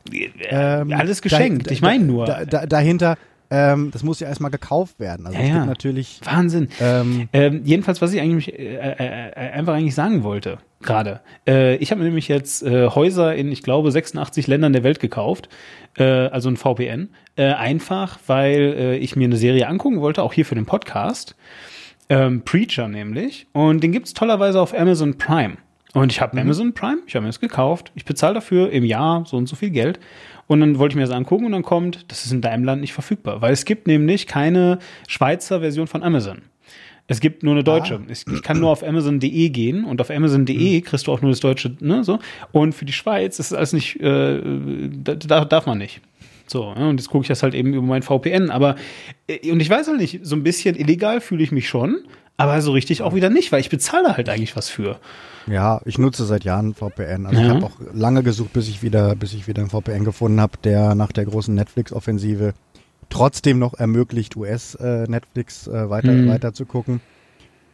ähm, 0.48 0.92
Alles 0.92 1.22
geschenkt, 1.22 1.66
da- 1.66 1.70
ich 1.72 1.82
meine 1.82 2.04
nur. 2.04 2.24
Da, 2.26 2.44
da, 2.44 2.66
dahinter, 2.66 3.16
ähm, 3.50 3.90
das 3.92 4.02
muss 4.02 4.20
ja 4.20 4.28
erstmal 4.28 4.50
gekauft 4.50 5.00
werden. 5.00 5.26
Also 5.26 5.36
Ja, 5.38 5.44
es 5.44 5.48
ja. 5.50 5.54
gibt 5.56 5.66
natürlich. 5.66 6.20
Wahnsinn. 6.24 6.68
Ähm, 6.80 7.28
Ähm, 7.32 7.62
jedenfalls, 7.64 8.00
was 8.00 8.12
ich 8.12 8.20
eigentlich 8.20 8.56
äh, 8.58 8.76
äh, 8.76 9.30
äh, 9.30 9.50
einfach 9.52 9.74
eigentlich 9.74 9.94
sagen 9.94 10.22
wollte, 10.22 10.58
gerade. 10.82 11.20
Äh, 11.46 11.76
ich 11.76 11.90
habe 11.90 12.02
nämlich 12.02 12.28
jetzt 12.28 12.62
äh, 12.62 12.88
Häuser 12.88 13.34
in, 13.34 13.50
ich 13.50 13.62
glaube, 13.62 13.90
86 13.90 14.46
Ländern 14.46 14.72
der 14.72 14.84
Welt 14.84 15.00
gekauft, 15.00 15.48
äh, 15.98 16.04
also 16.04 16.48
ein 16.48 16.56
VPN, 16.56 17.10
äh, 17.36 17.52
einfach, 17.52 18.18
weil 18.26 18.74
äh, 18.78 18.96
ich 18.96 19.16
mir 19.16 19.24
eine 19.24 19.36
Serie 19.36 19.66
angucken 19.66 20.00
wollte, 20.00 20.22
auch 20.22 20.32
hier 20.32 20.44
für 20.46 20.54
den 20.54 20.66
Podcast. 20.66 21.34
Ähm, 22.08 22.42
Preacher 22.44 22.88
nämlich. 22.88 23.46
Und 23.52 23.82
den 23.84 23.92
gibt's 23.92 24.14
tollerweise 24.14 24.60
auf 24.60 24.76
Amazon 24.76 25.16
Prime. 25.18 25.56
Und 25.92 26.12
ich 26.12 26.20
habe 26.20 26.40
Amazon 26.40 26.72
Prime, 26.72 26.98
ich 27.06 27.14
habe 27.14 27.22
mir 27.22 27.28
das 27.28 27.40
gekauft. 27.40 27.90
Ich 27.94 28.04
bezahle 28.04 28.34
dafür 28.34 28.70
im 28.70 28.84
Jahr 28.84 29.24
so 29.26 29.36
und 29.36 29.48
so 29.48 29.56
viel 29.56 29.70
Geld. 29.70 29.98
Und 30.46 30.60
dann 30.60 30.78
wollte 30.78 30.92
ich 30.92 30.96
mir 30.96 31.06
das 31.06 31.10
angucken 31.10 31.46
und 31.46 31.52
dann 31.52 31.62
kommt, 31.62 32.10
das 32.10 32.24
ist 32.24 32.32
in 32.32 32.40
deinem 32.40 32.64
Land 32.64 32.80
nicht 32.80 32.92
verfügbar, 32.92 33.40
weil 33.40 33.52
es 33.52 33.64
gibt 33.64 33.86
nämlich 33.86 34.26
keine 34.26 34.78
Schweizer 35.08 35.60
Version 35.60 35.86
von 35.86 36.02
Amazon. 36.02 36.42
Es 37.06 37.18
gibt 37.18 37.42
nur 37.42 37.54
eine 37.54 37.64
deutsche. 37.64 38.00
Ich, 38.08 38.24
ich 38.32 38.42
kann 38.42 38.60
nur 38.60 38.70
auf 38.70 38.84
Amazon.de 38.84 39.48
gehen 39.48 39.84
und 39.84 40.00
auf 40.00 40.10
Amazon.de 40.10 40.80
kriegst 40.82 41.08
du 41.08 41.12
auch 41.12 41.22
nur 41.22 41.32
das 41.32 41.40
deutsche, 41.40 41.76
ne, 41.80 42.04
so. 42.04 42.20
Und 42.52 42.72
für 42.72 42.84
die 42.84 42.92
Schweiz 42.92 43.40
ist 43.40 43.46
es 43.50 43.52
alles 43.52 43.72
nicht, 43.72 44.00
äh, 44.00 44.40
da, 45.02 45.16
da 45.16 45.44
darf 45.44 45.66
man 45.66 45.78
nicht. 45.78 46.00
So, 46.46 46.72
ja, 46.76 46.88
und 46.88 46.98
jetzt 46.98 47.10
gucke 47.10 47.22
ich 47.22 47.28
das 47.28 47.42
halt 47.42 47.54
eben 47.54 47.74
über 47.74 47.86
mein 47.86 48.02
VPN. 48.02 48.50
Aber, 48.50 48.76
äh, 49.28 49.50
und 49.50 49.60
ich 49.60 49.70
weiß 49.70 49.88
halt 49.88 49.98
nicht, 49.98 50.20
so 50.22 50.36
ein 50.36 50.44
bisschen 50.44 50.76
illegal 50.76 51.20
fühle 51.20 51.42
ich 51.42 51.50
mich 51.50 51.68
schon, 51.68 51.98
aber 52.40 52.60
so 52.62 52.72
richtig 52.72 53.02
auch 53.02 53.14
wieder 53.14 53.30
nicht, 53.30 53.52
weil 53.52 53.60
ich 53.60 53.70
bezahle 53.70 54.16
halt 54.16 54.28
eigentlich 54.28 54.56
was 54.56 54.68
für. 54.68 54.98
ja, 55.46 55.80
ich 55.84 55.98
nutze 55.98 56.24
seit 56.24 56.44
Jahren 56.44 56.74
VPN. 56.74 57.26
Also 57.26 57.40
ich 57.40 57.46
Ja. 57.48 57.54
habe 57.54 57.66
auch 57.66 57.76
lange 57.92 58.22
gesucht, 58.22 58.52
bis 58.52 58.68
ich 58.68 58.82
wieder, 58.82 59.14
bis 59.16 59.32
ich 59.34 59.46
wieder 59.48 59.60
einen 59.62 59.70
VPN 59.70 60.04
gefunden 60.04 60.40
habe, 60.40 60.58
der 60.64 60.94
nach 60.94 61.12
der 61.12 61.24
großen 61.24 61.54
Netflix-Offensive 61.54 62.52
trotzdem 63.08 63.58
noch 63.58 63.74
ermöglicht, 63.74 64.36
US-Netflix 64.36 65.66
äh, 65.66 65.90
weiter, 65.90 66.12
Mhm. 66.12 66.28
weiter 66.28 66.52
zu 66.52 66.66
gucken. 66.66 67.00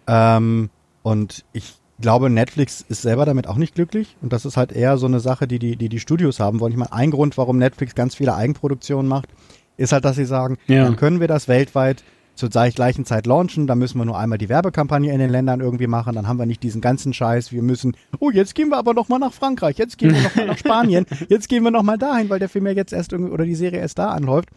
Ähm, 0.06 0.70
und 1.02 1.44
ich 1.52 1.74
glaube, 2.00 2.30
Netflix 2.30 2.80
ist 2.80 3.02
selber 3.02 3.24
damit 3.24 3.46
auch 3.46 3.56
nicht 3.56 3.74
glücklich. 3.74 4.16
Und 4.20 4.32
das 4.32 4.44
ist 4.44 4.56
halt 4.56 4.72
eher 4.72 4.98
so 4.98 5.06
eine 5.06 5.20
Sache, 5.20 5.46
die 5.46 5.58
die, 5.58 5.76
die, 5.76 5.88
die 5.88 6.00
Studios 6.00 6.40
haben 6.40 6.60
wollen. 6.60 6.72
Ich 6.72 6.78
meine, 6.78 6.92
ein 6.92 7.10
Grund, 7.10 7.36
warum 7.38 7.58
Netflix 7.58 7.94
ganz 7.94 8.14
viele 8.14 8.34
Eigenproduktionen 8.34 9.08
macht, 9.08 9.28
ist 9.76 9.92
halt, 9.92 10.04
dass 10.04 10.16
sie 10.16 10.24
sagen, 10.24 10.56
Ja. 10.66 10.84
dann 10.84 10.96
können 10.96 11.20
wir 11.20 11.28
das 11.28 11.48
weltweit 11.48 12.04
zur 12.36 12.48
gleichen 12.48 13.04
Zeit 13.04 13.26
launchen. 13.26 13.66
Da 13.66 13.74
müssen 13.74 13.98
wir 13.98 14.04
nur 14.04 14.18
einmal 14.18 14.38
die 14.38 14.48
Werbekampagne 14.48 15.12
in 15.12 15.18
den 15.18 15.30
Ländern 15.30 15.60
irgendwie 15.60 15.86
machen. 15.86 16.14
Dann 16.14 16.28
haben 16.28 16.38
wir 16.38 16.46
nicht 16.46 16.62
diesen 16.62 16.80
ganzen 16.80 17.12
Scheiß. 17.12 17.52
Wir 17.52 17.62
müssen, 17.62 17.96
oh, 18.20 18.30
jetzt 18.30 18.54
gehen 18.54 18.68
wir 18.68 18.76
aber 18.76 18.94
noch 18.94 19.08
mal 19.08 19.18
nach 19.18 19.32
Frankreich. 19.32 19.78
Jetzt 19.78 19.98
gehen 19.98 20.14
wir 20.14 20.22
noch 20.22 20.36
mal 20.36 20.46
nach 20.46 20.58
Spanien. 20.66 21.06
Jetzt 21.28 21.48
gehen 21.48 21.64
wir 21.64 21.70
noch 21.70 21.82
mal 21.82 21.98
dahin, 21.98 22.30
weil 22.30 22.38
der 22.38 22.48
Film 22.48 22.66
ja 22.66 22.72
jetzt 22.72 22.92
erst 22.92 23.12
irgendwie, 23.12 23.32
oder 23.32 23.44
die 23.44 23.54
Serie 23.54 23.80
erst 23.80 23.98
da 23.98 24.10
anläuft. 24.10 24.48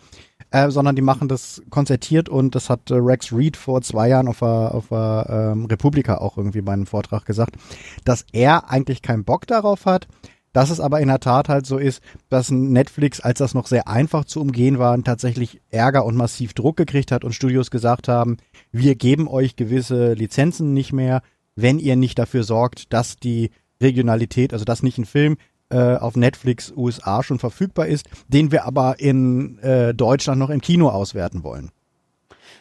Äh, 0.51 0.71
sondern 0.71 0.95
die 0.95 1.03
machen 1.03 1.27
das 1.27 1.61
konzertiert 1.69 2.27
und 2.27 2.55
das 2.55 2.71
hat 2.71 2.89
äh, 2.89 2.95
Rex 2.95 3.31
Reed 3.31 3.55
vor 3.55 3.83
zwei 3.83 4.09
Jahren 4.09 4.27
auf 4.27 4.39
der, 4.39 4.73
auf 4.73 4.87
der 4.87 5.51
ähm, 5.53 5.65
Republika 5.65 6.17
auch 6.17 6.37
irgendwie 6.37 6.61
bei 6.61 6.73
einem 6.73 6.87
Vortrag 6.87 7.25
gesagt, 7.25 7.55
dass 8.03 8.25
er 8.31 8.71
eigentlich 8.71 9.03
keinen 9.03 9.25
Bock 9.25 9.45
darauf 9.45 9.85
hat, 9.85 10.07
dass 10.53 10.69
es 10.69 10.79
aber 10.79 10.99
in 10.99 11.07
der 11.07 11.19
Tat 11.19 11.49
halt 11.49 11.65
so 11.65 11.77
ist, 11.77 12.01
dass 12.29 12.51
Netflix, 12.51 13.19
als 13.19 13.39
das 13.39 13.53
noch 13.53 13.67
sehr 13.67 13.87
einfach 13.87 14.25
zu 14.25 14.41
umgehen 14.41 14.79
war, 14.79 15.01
tatsächlich 15.03 15.61
Ärger 15.69 16.05
und 16.05 16.15
massiv 16.15 16.53
Druck 16.53 16.77
gekriegt 16.77 17.11
hat 17.11 17.23
und 17.23 17.33
Studios 17.33 17.71
gesagt 17.71 18.07
haben, 18.07 18.37
wir 18.71 18.95
geben 18.95 19.27
euch 19.27 19.55
gewisse 19.55 20.13
Lizenzen 20.13 20.73
nicht 20.73 20.93
mehr, 20.93 21.21
wenn 21.55 21.79
ihr 21.79 21.95
nicht 21.95 22.17
dafür 22.17 22.43
sorgt, 22.43 22.93
dass 22.93 23.15
die 23.15 23.51
Regionalität, 23.81 24.53
also 24.53 24.65
dass 24.65 24.83
nicht 24.83 24.97
ein 24.97 25.05
Film 25.05 25.37
äh, 25.69 25.95
auf 25.95 26.15
Netflix 26.15 26.73
USA 26.75 27.23
schon 27.23 27.39
verfügbar 27.39 27.87
ist, 27.87 28.09
den 28.27 28.51
wir 28.51 28.65
aber 28.65 28.99
in 28.99 29.59
äh, 29.59 29.93
Deutschland 29.93 30.39
noch 30.39 30.49
im 30.49 30.61
Kino 30.61 30.89
auswerten 30.89 31.43
wollen. 31.43 31.71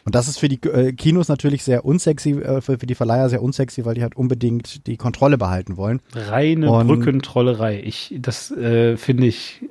Und 0.09 0.15
das 0.15 0.27
ist 0.27 0.39
für 0.39 0.49
die 0.49 0.59
äh, 0.63 0.91
Kinos 0.91 1.27
natürlich 1.27 1.63
sehr 1.63 1.85
unsexy, 1.85 2.31
äh, 2.31 2.61
für, 2.61 2.79
für, 2.79 2.87
die 2.87 2.95
Verleiher 2.95 3.29
sehr 3.29 3.43
unsexy, 3.43 3.85
weil 3.85 3.93
die 3.93 4.01
halt 4.01 4.17
unbedingt 4.17 4.87
die 4.87 4.97
Kontrolle 4.97 5.37
behalten 5.37 5.77
wollen. 5.77 6.01
Reine 6.15 6.71
Und, 6.71 6.87
Brückentrollerei. 6.87 7.83
Ich, 7.83 8.15
das 8.19 8.49
äh, 8.49 8.97
finde 8.97 9.27
ich. 9.27 9.61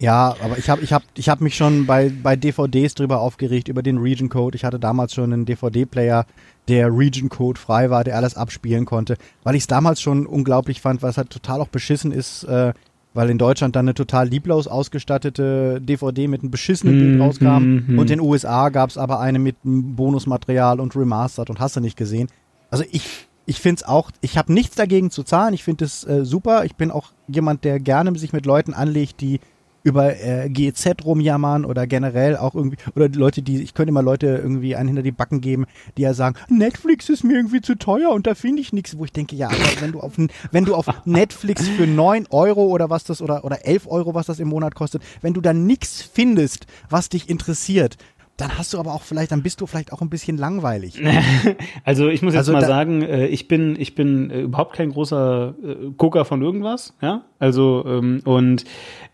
Ja, 0.00 0.34
aber 0.42 0.58
ich 0.58 0.68
habe 0.68 0.82
ich 0.82 0.92
hab, 0.92 1.04
ich 1.16 1.28
hab 1.28 1.40
mich 1.40 1.54
schon 1.54 1.86
bei, 1.86 2.10
bei 2.20 2.34
DVDs 2.34 2.96
drüber 2.96 3.20
aufgeregt, 3.20 3.68
über 3.68 3.84
den 3.84 3.98
Region 3.98 4.28
Code. 4.28 4.56
Ich 4.56 4.64
hatte 4.64 4.80
damals 4.80 5.14
schon 5.14 5.32
einen 5.32 5.44
DVD-Player, 5.44 6.26
der 6.66 6.88
Region 6.88 7.28
Code 7.28 7.60
frei 7.60 7.88
war, 7.88 8.02
der 8.02 8.16
alles 8.16 8.36
abspielen 8.36 8.86
konnte, 8.86 9.16
weil 9.44 9.54
ich 9.54 9.62
es 9.62 9.66
damals 9.68 10.00
schon 10.02 10.26
unglaublich 10.26 10.80
fand, 10.80 11.02
was 11.02 11.16
halt 11.16 11.30
total 11.30 11.60
auch 11.60 11.68
beschissen 11.68 12.10
ist, 12.10 12.42
äh, 12.42 12.72
weil 13.16 13.30
in 13.30 13.38
Deutschland 13.38 13.74
dann 13.74 13.86
eine 13.86 13.94
total 13.94 14.28
lieblos 14.28 14.68
ausgestattete 14.68 15.80
DVD 15.80 16.28
mit 16.28 16.42
einem 16.42 16.50
beschissenen 16.50 16.98
Bild 16.98 17.18
mm, 17.18 17.22
rauskam 17.22 17.62
mm, 17.62 17.84
mm. 17.94 17.98
und 17.98 18.10
in 18.10 18.18
den 18.18 18.20
USA 18.20 18.68
gab 18.68 18.90
es 18.90 18.98
aber 18.98 19.20
eine 19.20 19.38
mit 19.38 19.56
Bonusmaterial 19.64 20.78
und 20.80 20.94
Remastered 20.94 21.50
und 21.50 21.58
hast 21.58 21.76
du 21.76 21.80
nicht 21.80 21.96
gesehen. 21.96 22.28
Also 22.70 22.84
ich 22.90 23.26
ich 23.46 23.60
finde 23.60 23.76
es 23.76 23.88
auch, 23.88 24.10
ich 24.20 24.36
habe 24.36 24.52
nichts 24.52 24.74
dagegen 24.74 25.10
zu 25.10 25.22
zahlen, 25.22 25.54
ich 25.54 25.62
finde 25.62 25.84
es 25.84 26.04
äh, 26.04 26.24
super. 26.24 26.64
Ich 26.64 26.74
bin 26.74 26.90
auch 26.90 27.12
jemand, 27.28 27.64
der 27.64 27.78
gerne 27.78 28.16
sich 28.18 28.32
mit 28.32 28.44
Leuten 28.44 28.74
anlegt, 28.74 29.20
die 29.20 29.40
über 29.86 30.20
äh, 30.20 30.48
GEZ 30.50 31.04
rumjammern 31.04 31.64
oder 31.64 31.86
generell 31.86 32.36
auch 32.36 32.56
irgendwie, 32.56 32.76
oder 32.96 33.08
Leute, 33.08 33.40
die, 33.40 33.62
ich 33.62 33.72
könnte 33.72 33.90
immer 33.90 34.02
Leute 34.02 34.26
irgendwie 34.26 34.74
einen 34.74 34.88
hinter 34.88 35.02
die 35.04 35.12
Backen 35.12 35.40
geben, 35.40 35.66
die 35.96 36.02
ja 36.02 36.12
sagen, 36.12 36.34
Netflix 36.48 37.08
ist 37.08 37.22
mir 37.22 37.36
irgendwie 37.36 37.60
zu 37.60 37.76
teuer 37.76 38.10
und 38.10 38.26
da 38.26 38.34
finde 38.34 38.62
ich 38.62 38.72
nichts, 38.72 38.98
wo 38.98 39.04
ich 39.04 39.12
denke, 39.12 39.36
ja, 39.36 39.46
aber 39.46 39.80
wenn 39.80 39.92
du 39.92 40.00
auf, 40.00 40.14
wenn 40.50 40.64
du 40.64 40.74
auf 40.74 40.86
Netflix 41.04 41.68
für 41.68 41.86
neun 41.86 42.26
Euro 42.30 42.64
oder 42.64 42.90
was 42.90 43.04
das, 43.04 43.22
oder, 43.22 43.44
oder 43.44 43.64
elf 43.64 43.86
Euro, 43.86 44.12
was 44.12 44.26
das 44.26 44.40
im 44.40 44.48
Monat 44.48 44.74
kostet, 44.74 45.04
wenn 45.20 45.34
du 45.34 45.40
da 45.40 45.52
nichts 45.52 46.02
findest, 46.02 46.66
was 46.90 47.08
dich 47.08 47.30
interessiert, 47.30 47.96
dann 48.36 48.58
hast 48.58 48.74
du 48.74 48.78
aber 48.78 48.92
auch 48.92 49.02
vielleicht, 49.02 49.32
dann 49.32 49.42
bist 49.42 49.60
du 49.60 49.66
vielleicht 49.66 49.92
auch 49.92 50.02
ein 50.02 50.10
bisschen 50.10 50.36
langweilig. 50.36 51.00
also 51.84 52.08
ich 52.08 52.22
muss 52.22 52.34
jetzt 52.34 52.48
also 52.48 52.52
mal 52.52 52.64
sagen, 52.64 53.02
äh, 53.02 53.26
ich 53.26 53.48
bin, 53.48 53.76
ich 53.78 53.94
bin 53.94 54.30
äh, 54.30 54.40
überhaupt 54.40 54.74
kein 54.74 54.90
großer 54.90 55.54
äh, 55.62 55.74
Gucker 55.96 56.24
von 56.24 56.42
irgendwas, 56.42 56.94
ja. 57.00 57.22
Also 57.38 57.84
ähm, 57.86 58.20
und 58.24 58.64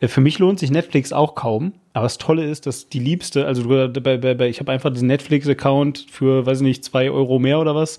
für 0.00 0.20
mich 0.20 0.38
lohnt 0.38 0.58
sich 0.58 0.70
Netflix 0.70 1.12
auch 1.12 1.34
kaum. 1.34 1.72
Aber 1.92 2.04
das 2.04 2.18
Tolle 2.18 2.44
ist, 2.44 2.66
dass 2.66 2.88
die 2.88 3.00
Liebste, 3.00 3.46
also 3.46 3.68
bei, 3.68 3.88
bei, 3.88 4.34
bei, 4.34 4.48
ich 4.48 4.60
habe 4.60 4.72
einfach 4.72 4.90
diesen 4.90 5.08
Netflix-Account 5.08 6.06
für, 6.10 6.46
weiß 6.46 6.58
ich 6.58 6.64
nicht, 6.64 6.84
zwei 6.84 7.10
Euro 7.10 7.38
mehr 7.38 7.60
oder 7.60 7.74
was, 7.74 7.98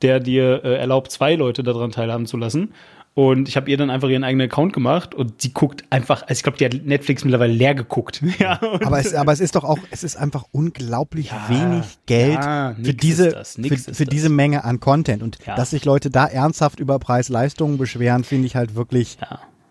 der 0.00 0.20
dir 0.20 0.64
erlaubt, 0.64 1.12
zwei 1.12 1.34
Leute 1.34 1.62
daran 1.62 1.90
teilhaben 1.90 2.24
zu 2.24 2.38
lassen. 2.38 2.72
Und 3.18 3.48
ich 3.48 3.56
habe 3.56 3.70
ihr 3.70 3.78
dann 3.78 3.88
einfach 3.88 4.10
ihren 4.10 4.24
eigenen 4.24 4.46
Account 4.46 4.74
gemacht 4.74 5.14
und 5.14 5.40
sie 5.40 5.54
guckt 5.54 5.84
einfach, 5.88 6.20
also 6.20 6.32
ich 6.32 6.42
glaube, 6.42 6.58
die 6.58 6.66
hat 6.66 6.74
Netflix 6.84 7.24
mittlerweile 7.24 7.54
leer 7.54 7.74
geguckt. 7.74 8.22
ja, 8.38 8.60
aber, 8.60 8.98
es, 8.98 9.14
aber 9.14 9.32
es 9.32 9.40
ist 9.40 9.56
doch 9.56 9.64
auch, 9.64 9.78
es 9.90 10.04
ist 10.04 10.16
einfach 10.16 10.44
unglaublich 10.52 11.30
ja, 11.30 11.48
wenig 11.48 11.98
Geld 12.04 12.34
ja, 12.34 12.74
für 12.74 12.92
diese, 12.92 13.42
für, 13.46 13.94
für 13.94 14.04
diese 14.04 14.28
Menge 14.28 14.64
an 14.64 14.80
Content. 14.80 15.22
Und 15.22 15.38
ja. 15.46 15.56
dass 15.56 15.70
sich 15.70 15.86
Leute 15.86 16.10
da 16.10 16.26
ernsthaft 16.26 16.78
über 16.78 16.98
Preis-Leistungen 16.98 17.78
beschweren, 17.78 18.22
finde 18.22 18.48
ich 18.48 18.54
halt 18.54 18.74
wirklich, 18.74 19.16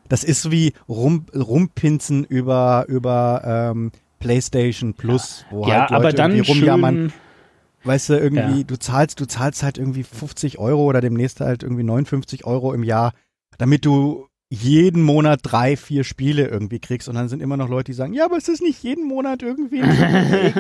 das 0.10 0.24
ist 0.24 0.50
wie 0.50 0.74
rum, 0.90 1.28
rumpinzen 1.36 2.24
über, 2.24 2.86
über 2.88 3.44
ähm, 3.76 3.92
PlayStation 4.18 4.96
Plus, 4.96 5.46
wo 5.52 5.68
halt 5.68 5.92
Leute 5.92 5.96
aber 5.96 6.14
dann 6.14 6.40
rumjammern. 6.40 7.14
Weißt 7.84 8.10
du, 8.10 8.16
irgendwie, 8.16 8.64
du 8.64 8.80
zahlst, 8.80 9.20
du 9.20 9.28
zahlst 9.28 9.62
halt 9.62 9.78
irgendwie 9.78 10.02
50 10.02 10.58
Euro 10.58 10.86
oder 10.86 11.02
demnächst 11.02 11.42
halt 11.42 11.62
irgendwie 11.62 11.84
59 11.84 12.44
Euro 12.44 12.74
im 12.74 12.82
Jahr 12.82 13.14
damit 13.58 13.86
du 13.86 14.28
jeden 14.50 15.02
Monat 15.02 15.40
drei, 15.44 15.76
vier 15.76 16.04
Spiele 16.04 16.48
irgendwie 16.48 16.80
kriegst. 16.80 17.10
Und 17.10 17.16
dann 17.16 17.30
sind 17.30 17.42
immer 17.42 17.58
noch 17.58 17.70
Leute, 17.70 17.92
die 17.92 17.96
sagen, 17.96 18.14
ja, 18.14 18.26
aber 18.26 18.38
es 18.38 18.48
ist 18.48 18.62
nicht 18.62 18.84
jeden 18.84 19.08
Monat 19.08 19.42
irgendwie 19.42 19.82
ein, 19.82 20.54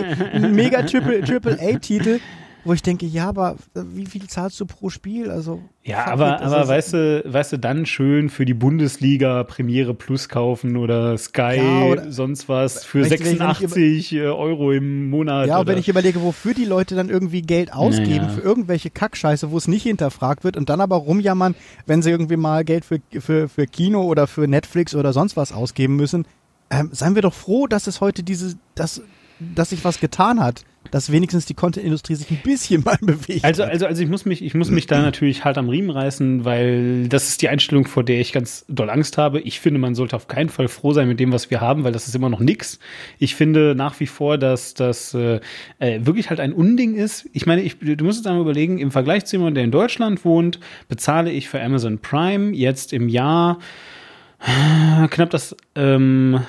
ein 0.44 0.56
mega 0.56 0.84
Triple, 0.84 1.60
A 1.60 1.78
Titel, 1.80 2.20
wo 2.66 2.74
ich 2.74 2.82
denke, 2.82 3.06
ja, 3.06 3.30
aber 3.30 3.56
wie 3.76 4.08
viel 4.08 4.28
zahlst 4.28 4.60
du 4.60 4.66
pro 4.66 4.90
Spiel? 4.90 5.30
Also 5.30 5.62
ja, 5.84 6.08
aber, 6.08 6.42
aber 6.42 6.68
weißt 6.68 6.94
du, 6.94 7.24
weißt 7.24 7.54
du, 7.54 7.60
dann 7.60 7.86
schön 7.86 8.30
für 8.30 8.44
die 8.44 8.56
Bundesliga 8.56 9.44
Premiere 9.44 9.94
Plus 9.94 10.30
kaufen 10.30 10.76
oder 10.76 11.16
Sky, 11.18 11.58
ja, 11.58 11.84
oder 11.84 12.12
sonst 12.12 12.50
was 12.50 12.84
für 12.84 13.06
86 13.06 14.14
äh, 14.14 14.22
Euro 14.26 14.72
im 14.72 15.12
Monat. 15.12 15.48
Ja, 15.48 15.60
und 15.60 15.68
wenn 15.68 15.78
ich 15.78 15.88
überlege, 15.88 16.24
wofür 16.24 16.56
die 16.56 16.66
Leute 16.66 16.96
dann 16.96 17.10
irgendwie 17.10 17.44
Geld 17.44 17.72
ausgeben 17.72 18.26
naja. 18.26 18.30
für 18.30 18.42
irgendwelche 18.42 18.90
Kackscheiße, 18.90 19.52
wo 19.52 19.58
es 19.58 19.68
nicht 19.68 19.84
hinterfragt 19.84 20.44
wird 20.44 20.58
und 20.58 20.68
dann 20.70 20.82
aber 20.82 20.96
rumjammern, 20.96 21.54
wenn 21.86 22.02
sie 22.02 22.10
irgendwie 22.10 22.38
mal 22.38 22.66
Geld 22.66 22.84
für, 22.84 23.00
für, 23.20 23.48
für 23.48 23.68
Kino 23.68 24.02
oder 24.02 24.26
für 24.26 24.48
Netflix 24.48 24.96
oder 24.96 25.14
sonst 25.14 25.38
was 25.38 25.52
ausgeben 25.52 25.98
müssen, 25.98 26.26
ähm, 26.72 26.90
seien 26.92 27.14
wir 27.14 27.22
doch 27.22 27.36
froh, 27.36 27.68
dass 27.68 27.86
es 27.86 28.02
heute 28.02 28.24
diese, 28.24 28.56
dass, 28.74 29.04
dass 29.40 29.70
sich 29.70 29.86
was 29.86 30.00
getan 30.00 30.40
hat 30.40 30.66
dass 30.92 31.12
wenigstens 31.12 31.46
die 31.46 31.54
Content-Industrie 31.54 32.16
sich 32.16 32.30
ein 32.32 32.42
bisschen 32.44 32.84
mal 32.86 32.98
bewegt. 33.02 33.44
Also, 33.44 33.64
also, 33.64 33.86
also 33.86 34.02
ich 34.02 34.10
muss 34.10 34.26
mich, 34.26 34.44
ich 34.44 34.54
muss 34.54 34.70
mich 34.70 34.88
da 34.88 35.02
natürlich 35.02 35.44
halt 35.44 35.58
am 35.58 35.70
Riemen 35.70 35.90
reißen, 35.90 36.46
weil 36.46 37.08
das 37.08 37.30
ist 37.30 37.42
die 37.42 37.50
Einstellung, 37.50 37.86
vor 37.86 38.04
der 38.04 38.20
ich 38.20 38.32
ganz 38.32 38.66
doll 38.68 38.90
Angst 38.90 39.18
habe. 39.18 39.40
Ich 39.42 39.60
finde, 39.60 39.80
man 39.80 39.96
sollte 39.96 40.16
auf 40.16 40.28
keinen 40.28 40.50
Fall 40.50 40.68
froh 40.68 40.94
sein 40.94 41.08
mit 41.08 41.20
dem, 41.20 41.32
was 41.32 41.50
wir 41.52 41.62
haben, 41.62 41.84
weil 41.84 41.92
das 41.92 42.08
ist 42.08 42.16
immer 42.16 42.30
noch 42.30 42.40
nix. 42.40 42.80
Ich 43.20 43.36
finde 43.36 43.76
nach 43.76 44.00
wie 44.00 44.08
vor, 44.08 44.38
dass 44.38 44.74
das 44.74 45.14
äh, 45.14 45.40
äh 45.80 46.06
wirklich 46.06 46.30
halt 46.30 46.40
ein 46.40 46.54
Unding 46.54 46.96
ist. 46.96 47.30
Ich 47.34 47.46
meine, 47.46 47.62
ich, 47.62 47.80
du 47.80 48.04
musst 48.04 48.20
jetzt 48.20 48.28
einmal 48.28 48.42
überlegen, 48.42 48.78
im 48.78 48.92
Vergleich 48.92 49.26
zu 49.26 49.36
jemandem, 49.36 49.56
der 49.56 49.64
in 49.66 49.72
Deutschland 49.72 50.26
wohnt, 50.26 50.60
bezahle 50.88 51.32
ich 51.32 51.50
für 51.50 51.62
Amazon 51.62 52.00
Prime 52.00 52.56
jetzt 52.56 52.94
im 52.94 53.10
Jahr 53.10 53.60
äh, 54.40 55.08
knapp 55.08 55.30
das 55.30 55.56
ähm, 55.76 56.42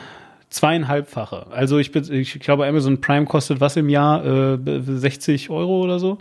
zweieinhalbfache. 0.51 1.47
Also 1.51 1.79
ich, 1.79 1.95
ich 1.95 2.41
glaube, 2.41 2.67
Amazon 2.67 3.01
Prime 3.01 3.27
kostet 3.27 3.61
was 3.61 3.77
im 3.77 3.89
Jahr? 3.89 4.25
Äh, 4.25 4.59
60 4.81 5.51
Euro 5.51 5.83
oder 5.83 5.99
so. 5.99 6.19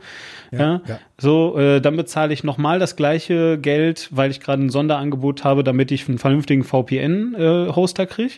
Ja, 0.52 0.60
ja. 0.60 0.82
ja. 0.88 1.00
So, 1.18 1.58
äh, 1.58 1.80
dann 1.80 1.96
bezahle 1.96 2.34
ich 2.34 2.44
nochmal 2.44 2.78
das 2.78 2.98
gleiche 2.98 3.58
Geld, 3.58 4.10
weil 4.12 4.32
ich 4.32 4.42
gerade 4.42 4.64
ein 4.64 4.70
Sonderangebot 4.70 5.46
habe, 5.46 5.64
damit 5.64 5.90
ich 5.92 6.10
einen 6.10 6.18
vernünftigen 6.18 6.66
VPN-Hoster 6.66 8.04
äh, 8.04 8.06
kriege. 8.06 8.34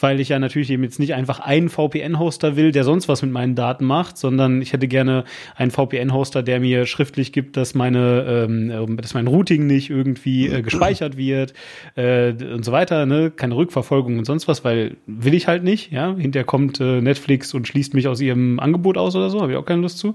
Weil 0.00 0.18
ich 0.18 0.30
ja 0.30 0.38
natürlich 0.38 0.70
eben 0.70 0.82
jetzt 0.82 0.98
nicht 0.98 1.12
einfach 1.12 1.40
einen 1.40 1.68
VPN-Hoster 1.68 2.56
will, 2.56 2.72
der 2.72 2.84
sonst 2.84 3.06
was 3.06 3.20
mit 3.20 3.32
meinen 3.32 3.54
Daten 3.54 3.84
macht, 3.84 4.16
sondern 4.16 4.62
ich 4.62 4.72
hätte 4.72 4.88
gerne 4.88 5.24
einen 5.56 5.70
VPN-Hoster, 5.70 6.42
der 6.42 6.60
mir 6.60 6.86
schriftlich 6.86 7.32
gibt, 7.34 7.58
dass 7.58 7.74
meine, 7.74 8.46
ähm, 8.48 8.96
dass 8.96 9.12
mein 9.12 9.26
Routing 9.26 9.66
nicht 9.66 9.90
irgendwie 9.90 10.48
äh, 10.48 10.62
gespeichert 10.62 11.18
wird 11.18 11.52
äh, 11.96 12.30
und 12.30 12.64
so 12.64 12.72
weiter, 12.72 13.04
ne? 13.04 13.30
Keine 13.30 13.56
Rückverfolgung 13.56 14.16
und 14.16 14.24
sonst 14.24 14.48
was, 14.48 14.64
weil 14.64 14.96
will 15.06 15.34
ich 15.34 15.48
halt 15.48 15.64
nicht, 15.64 15.92
ja. 15.92 16.16
Hinterher 16.16 16.46
kommt 16.46 16.80
äh, 16.80 17.02
Netflix 17.02 17.52
und 17.52 17.68
schließt 17.68 17.92
mich 17.92 18.08
aus 18.08 18.22
ihrem 18.22 18.58
Angebot 18.58 18.96
aus 18.96 19.14
oder 19.16 19.28
so, 19.28 19.42
habe 19.42 19.52
ich 19.52 19.58
auch 19.58 19.66
keine 19.66 19.82
Lust 19.82 19.98
zu. 19.98 20.14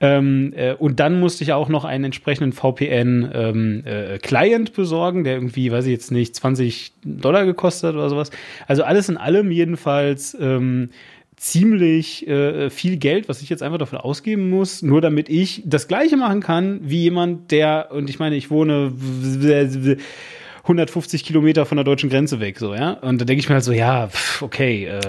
Ähm, 0.00 0.54
äh, 0.56 0.72
und 0.72 0.98
dann 0.98 1.20
musste 1.20 1.41
ich 1.42 1.52
auch 1.52 1.68
noch 1.68 1.84
einen 1.84 2.04
entsprechenden 2.04 2.52
VPN-Client 2.52 4.24
ähm, 4.24 4.74
äh, 4.74 4.76
besorgen, 4.76 5.24
der 5.24 5.34
irgendwie, 5.34 5.70
weiß 5.70 5.84
ich 5.86 5.92
jetzt 5.92 6.10
nicht, 6.10 6.34
20 6.34 6.92
Dollar 7.04 7.44
gekostet 7.44 7.94
oder 7.94 8.08
sowas. 8.08 8.30
Also 8.66 8.84
alles 8.84 9.08
in 9.08 9.16
allem 9.16 9.50
jedenfalls 9.50 10.36
ähm, 10.40 10.90
ziemlich 11.36 12.26
äh, 12.28 12.70
viel 12.70 12.98
Geld, 12.98 13.28
was 13.28 13.42
ich 13.42 13.50
jetzt 13.50 13.62
einfach 13.62 13.78
dafür 13.78 14.04
ausgeben 14.04 14.48
muss, 14.48 14.82
nur 14.82 15.00
damit 15.00 15.28
ich 15.28 15.62
das 15.64 15.88
Gleiche 15.88 16.16
machen 16.16 16.40
kann 16.40 16.80
wie 16.82 17.02
jemand, 17.02 17.50
der, 17.50 17.88
und 17.90 18.08
ich 18.08 18.20
meine, 18.20 18.36
ich 18.36 18.50
wohne 18.50 18.92
150 20.62 21.24
Kilometer 21.24 21.66
von 21.66 21.76
der 21.76 21.84
deutschen 21.84 22.10
Grenze 22.10 22.38
weg, 22.38 22.60
so, 22.60 22.74
ja. 22.74 22.92
Und 22.92 23.20
da 23.20 23.24
denke 23.24 23.40
ich 23.40 23.48
mir 23.48 23.56
halt 23.56 23.64
so, 23.64 23.72
ja, 23.72 24.08
okay. 24.40 24.86
Äh. 24.86 25.00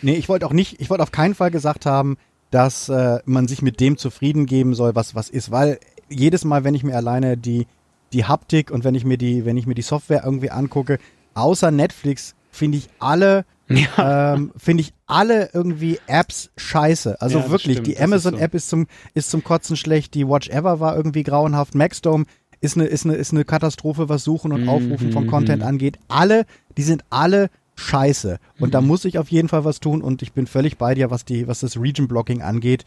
Nee, 0.00 0.14
ich 0.14 0.30
wollte 0.30 0.46
auch 0.46 0.54
nicht, 0.54 0.80
ich 0.80 0.88
wollte 0.88 1.02
auf 1.02 1.12
keinen 1.12 1.34
Fall 1.34 1.50
gesagt 1.50 1.84
haben, 1.84 2.16
dass 2.54 2.88
äh, 2.88 3.18
man 3.24 3.48
sich 3.48 3.62
mit 3.62 3.80
dem 3.80 3.98
zufrieden 3.98 4.46
geben 4.46 4.74
soll, 4.74 4.94
was 4.94 5.16
was 5.16 5.28
ist, 5.28 5.50
weil 5.50 5.80
jedes 6.08 6.44
Mal, 6.44 6.62
wenn 6.62 6.74
ich 6.74 6.84
mir 6.84 6.96
alleine 6.96 7.36
die 7.36 7.66
die 8.12 8.26
Haptik 8.26 8.70
und 8.70 8.84
wenn 8.84 8.94
ich 8.94 9.04
mir 9.04 9.18
die 9.18 9.44
wenn 9.44 9.56
ich 9.56 9.66
mir 9.66 9.74
die 9.74 9.82
Software 9.82 10.22
irgendwie 10.24 10.52
angucke, 10.52 10.98
außer 11.34 11.72
Netflix 11.72 12.36
finde 12.52 12.78
ich 12.78 12.88
alle 13.00 13.44
ja. 13.68 14.34
ähm, 14.34 14.52
finde 14.56 14.82
ich 14.82 14.92
alle 15.06 15.50
irgendwie 15.52 15.98
Apps 16.06 16.50
scheiße. 16.56 17.20
Also 17.20 17.40
Ja, 17.40 17.50
wirklich, 17.50 17.78
stimmt, 17.78 17.88
die 17.88 17.94
das 17.94 18.02
Amazon-App 18.02 18.54
ist, 18.54 18.68
zum, 18.68 18.86
ist 19.14 19.30
zum 19.30 19.42
Kotzen 19.42 19.76
schlecht, 19.76 20.14
die 20.14 20.28
Watch 20.28 20.50
Ever 20.50 20.80
war 20.80 20.94
irgendwie 20.96 21.22
grauenhaft, 21.22 21.74
Maxdome 21.74 22.26
ist 22.60 22.76
eine, 22.76 22.86
ist 22.86 23.04
eine, 23.04 23.14
ist 23.14 23.32
eine 23.32 23.44
Katastrophe, 23.44 24.08
was 24.08 24.22
Suchen 24.22 24.52
und 24.52 24.68
Aufrufen 24.68 25.12
von 25.12 25.24
Mhm. 25.24 25.28
Content 25.28 25.62
angeht. 25.62 25.98
Alle, 26.08 26.44
die 26.76 26.82
sind 26.82 27.04
alle 27.10 27.48
scheiße. 27.76 28.38
Und 28.60 28.68
Mhm. 28.68 28.72
da 28.72 28.80
muss 28.80 29.04
ich 29.04 29.18
auf 29.18 29.30
jeden 29.30 29.48
Fall 29.48 29.64
was 29.64 29.80
tun 29.80 30.02
und 30.02 30.22
ich 30.22 30.32
bin 30.32 30.46
völlig 30.46 30.78
bei 30.78 30.94
dir, 30.94 31.10
was, 31.10 31.24
die, 31.24 31.48
was 31.48 31.60
das 31.60 31.76
Region-Blocking 31.80 32.42
angeht, 32.42 32.84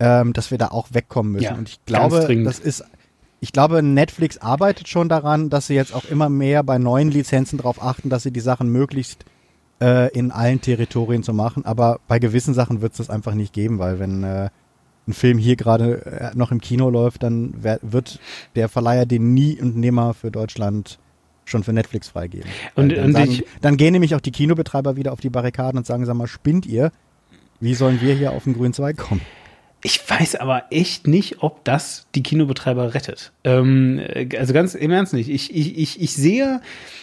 ähm, 0.00 0.32
dass 0.32 0.50
wir 0.50 0.58
da 0.58 0.68
auch 0.68 0.88
wegkommen 0.92 1.32
müssen. 1.32 1.44
Ja, 1.44 1.54
und 1.54 1.68
ich 1.68 1.84
glaube, 1.84 2.42
das 2.44 2.58
ist 2.58 2.84
ich 3.40 3.52
glaube, 3.52 3.82
Netflix 3.82 4.38
arbeitet 4.38 4.88
schon 4.88 5.10
daran, 5.10 5.50
dass 5.50 5.66
sie 5.66 5.74
jetzt 5.74 5.94
auch 5.94 6.06
immer 6.06 6.30
mehr 6.30 6.62
bei 6.62 6.78
neuen 6.78 7.10
Lizenzen 7.10 7.58
darauf 7.58 7.82
achten, 7.82 8.08
dass 8.08 8.22
sie 8.22 8.30
die 8.30 8.40
Sachen 8.40 8.70
möglichst 8.70 9.26
äh, 9.82 10.10
in 10.16 10.30
allen 10.30 10.62
Territorien 10.62 11.22
zu 11.22 11.34
machen. 11.34 11.62
Aber 11.66 12.00
bei 12.08 12.18
gewissen 12.18 12.54
Sachen 12.54 12.80
wird 12.80 12.92
es 12.92 12.98
das 12.98 13.10
einfach 13.10 13.34
nicht 13.34 13.52
geben, 13.52 13.78
weil 13.78 13.98
wenn 13.98 14.24
äh, 14.24 14.48
ein 15.06 15.12
Film 15.12 15.36
hier 15.36 15.56
gerade 15.56 16.06
äh, 16.06 16.30
noch 16.34 16.52
im 16.52 16.60
Kino 16.62 16.88
läuft, 16.88 17.22
dann 17.22 17.52
wird 17.82 18.18
der 18.56 18.70
Verleiher 18.70 19.04
den 19.04 19.34
nie 19.34 19.60
und 19.60 19.76
nimmer 19.76 20.14
für 20.14 20.30
Deutschland 20.30 20.98
schon 21.44 21.62
für 21.64 21.72
Netflix 21.72 22.08
freigeben. 22.08 22.48
Und- 22.74 22.90
dann, 22.92 23.04
und 23.06 23.12
sagen, 23.12 23.30
ich- 23.30 23.44
dann 23.60 23.76
gehen 23.76 23.92
nämlich 23.92 24.14
auch 24.14 24.20
die 24.20 24.32
Kinobetreiber 24.32 24.96
wieder 24.96 25.12
auf 25.12 25.20
die 25.20 25.30
Barrikaden 25.30 25.78
und 25.78 25.86
sagen, 25.86 26.04
sag 26.06 26.14
mal, 26.14 26.26
spinnt 26.26 26.66
ihr? 26.66 26.90
Wie 27.60 27.74
sollen 27.74 28.00
wir 28.00 28.14
hier 28.14 28.32
auf 28.32 28.44
den 28.44 28.54
grünen 28.54 28.74
Zweig 28.74 28.96
kommen? 28.96 29.20
Ich 29.86 30.00
weiß 30.08 30.36
aber 30.36 30.64
echt 30.70 31.06
nicht, 31.06 31.42
ob 31.42 31.62
das 31.64 32.06
die 32.14 32.22
Kinobetreiber 32.22 32.94
rettet. 32.94 33.32
Ähm, 33.44 33.98
äh, 34.02 34.26
also 34.38 34.54
ganz 34.54 34.74
im 34.74 34.90
Ernst 34.90 35.12
nicht. 35.12 35.28
Ich, 35.28 35.54
ich, 35.54 35.76
ich, 35.76 36.00
ich 36.00 36.14
sehe, 36.14 36.62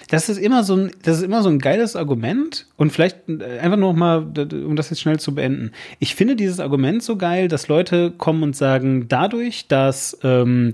das 0.09 0.29
ist 0.29 0.39
immer 0.39 0.63
so 0.63 0.75
ein, 0.75 0.91
das 1.03 1.17
ist 1.17 1.23
immer 1.23 1.43
so 1.43 1.49
ein 1.49 1.59
geiles 1.59 1.95
Argument 1.95 2.65
und 2.77 2.91
vielleicht 2.91 3.29
äh, 3.29 3.59
einfach 3.59 3.77
noch 3.77 3.93
mal, 3.93 4.25
um 4.65 4.75
das 4.75 4.89
jetzt 4.89 4.99
schnell 4.99 5.19
zu 5.19 5.35
beenden. 5.35 5.73
Ich 5.99 6.15
finde 6.15 6.35
dieses 6.35 6.59
Argument 6.59 7.03
so 7.03 7.17
geil, 7.17 7.47
dass 7.49 7.67
Leute 7.67 8.09
kommen 8.17 8.41
und 8.41 8.55
sagen, 8.55 9.07
dadurch, 9.07 9.67
dass 9.67 10.17
ähm, 10.23 10.73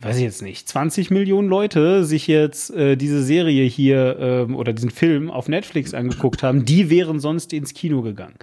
weiß 0.00 0.16
ich 0.16 0.22
jetzt 0.22 0.42
nicht, 0.42 0.68
20 0.68 1.10
Millionen 1.10 1.48
Leute 1.48 2.04
sich 2.04 2.28
jetzt 2.28 2.70
äh, 2.70 2.96
diese 2.96 3.22
Serie 3.22 3.64
hier 3.64 4.16
ähm, 4.20 4.54
oder 4.54 4.72
diesen 4.72 4.90
Film 4.90 5.28
auf 5.28 5.48
Netflix 5.48 5.92
angeguckt 5.92 6.44
haben, 6.44 6.64
die 6.64 6.88
wären 6.88 7.18
sonst 7.18 7.52
ins 7.52 7.74
Kino 7.74 8.02
gegangen. 8.02 8.36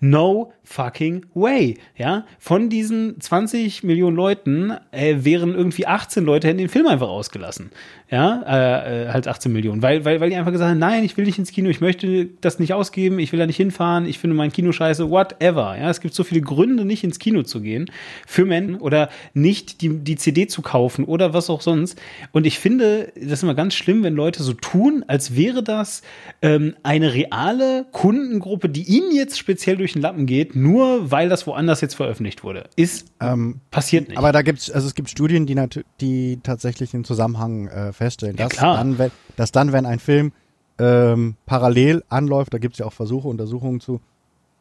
No 0.00 0.52
fucking 0.64 1.26
way. 1.34 1.76
Ja, 1.96 2.24
von 2.38 2.70
diesen 2.70 3.20
20 3.20 3.82
Millionen 3.82 4.16
Leuten 4.16 4.72
äh, 4.90 5.16
wären 5.18 5.54
irgendwie 5.54 5.86
18 5.86 6.24
Leute 6.24 6.48
hätten 6.48 6.58
den 6.58 6.70
Film 6.70 6.86
einfach 6.86 7.08
ausgelassen. 7.08 7.70
Ja, 8.12 8.42
äh, 8.46 9.04
äh, 9.04 9.08
halt 9.08 9.26
18 9.26 9.50
Millionen, 9.50 9.80
weil, 9.80 10.04
weil, 10.04 10.20
weil 10.20 10.28
die 10.28 10.36
einfach 10.36 10.52
gesagt 10.52 10.70
haben, 10.70 10.78
nein, 10.78 11.02
ich 11.02 11.16
will 11.16 11.24
nicht 11.24 11.38
ins 11.38 11.50
Kino, 11.50 11.70
ich 11.70 11.80
möchte 11.80 12.28
das 12.42 12.58
nicht 12.58 12.74
ausgeben, 12.74 13.18
ich 13.18 13.32
will 13.32 13.38
da 13.38 13.46
nicht 13.46 13.56
hinfahren, 13.56 14.04
ich 14.04 14.18
finde 14.18 14.36
mein 14.36 14.52
Kino 14.52 14.70
scheiße, 14.70 15.08
whatever. 15.08 15.78
Ja, 15.78 15.88
es 15.88 16.02
gibt 16.02 16.12
so 16.12 16.22
viele 16.22 16.42
Gründe, 16.42 16.84
nicht 16.84 17.04
ins 17.04 17.18
Kino 17.18 17.42
zu 17.42 17.62
gehen 17.62 17.90
für 18.26 18.44
Menschen 18.44 18.76
oder 18.82 19.08
nicht 19.32 19.80
die, 19.80 19.88
die 19.88 20.16
CD 20.16 20.46
zu 20.46 20.60
kaufen 20.60 21.06
oder 21.06 21.32
was 21.32 21.48
auch 21.48 21.62
sonst. 21.62 21.98
Und 22.32 22.46
ich 22.46 22.58
finde, 22.58 23.14
das 23.14 23.32
ist 23.32 23.44
immer 23.44 23.54
ganz 23.54 23.72
schlimm, 23.72 24.02
wenn 24.02 24.14
Leute 24.14 24.42
so 24.42 24.52
tun, 24.52 25.06
als 25.06 25.34
wäre 25.34 25.62
das 25.62 26.02
ähm, 26.42 26.74
eine 26.82 27.14
reale 27.14 27.86
Kundengruppe, 27.92 28.68
die 28.68 28.82
ihnen 28.82 29.14
jetzt 29.14 29.38
speziell 29.38 29.78
durch 29.78 29.94
den 29.94 30.02
Lappen 30.02 30.26
geht, 30.26 30.54
nur 30.54 31.10
weil 31.10 31.30
das 31.30 31.46
woanders 31.46 31.80
jetzt 31.80 31.94
veröffentlicht 31.94 32.44
wurde. 32.44 32.64
Ist 32.76 33.06
Ähm, 33.22 33.62
passiert 33.70 34.08
nicht. 34.08 34.18
Aber 34.18 34.32
da 34.32 34.42
gibt's, 34.42 34.70
also 34.70 34.86
es 34.86 34.94
gibt 34.94 35.08
Studien, 35.08 35.46
die, 35.46 35.56
die 36.02 36.40
tatsächlich 36.42 36.90
den 36.90 37.04
Zusammenhang 37.04 37.68
äh, 37.68 37.94
feststellen, 38.02 38.36
Ja, 38.36 38.48
dass, 38.48 38.58
klar. 38.58 38.76
dann, 38.76 38.98
wenn, 38.98 39.10
dass 39.36 39.52
dann, 39.52 39.72
wenn 39.72 39.86
ein 39.86 39.98
Film 39.98 40.32
ähm, 40.78 41.36
parallel 41.46 42.02
anläuft, 42.08 42.52
da 42.54 42.58
gibt's 42.58 42.78
ja 42.78 42.86
auch 42.86 42.92
Versuche, 42.92 43.28
Untersuchungen 43.28 43.80
zu, 43.80 44.00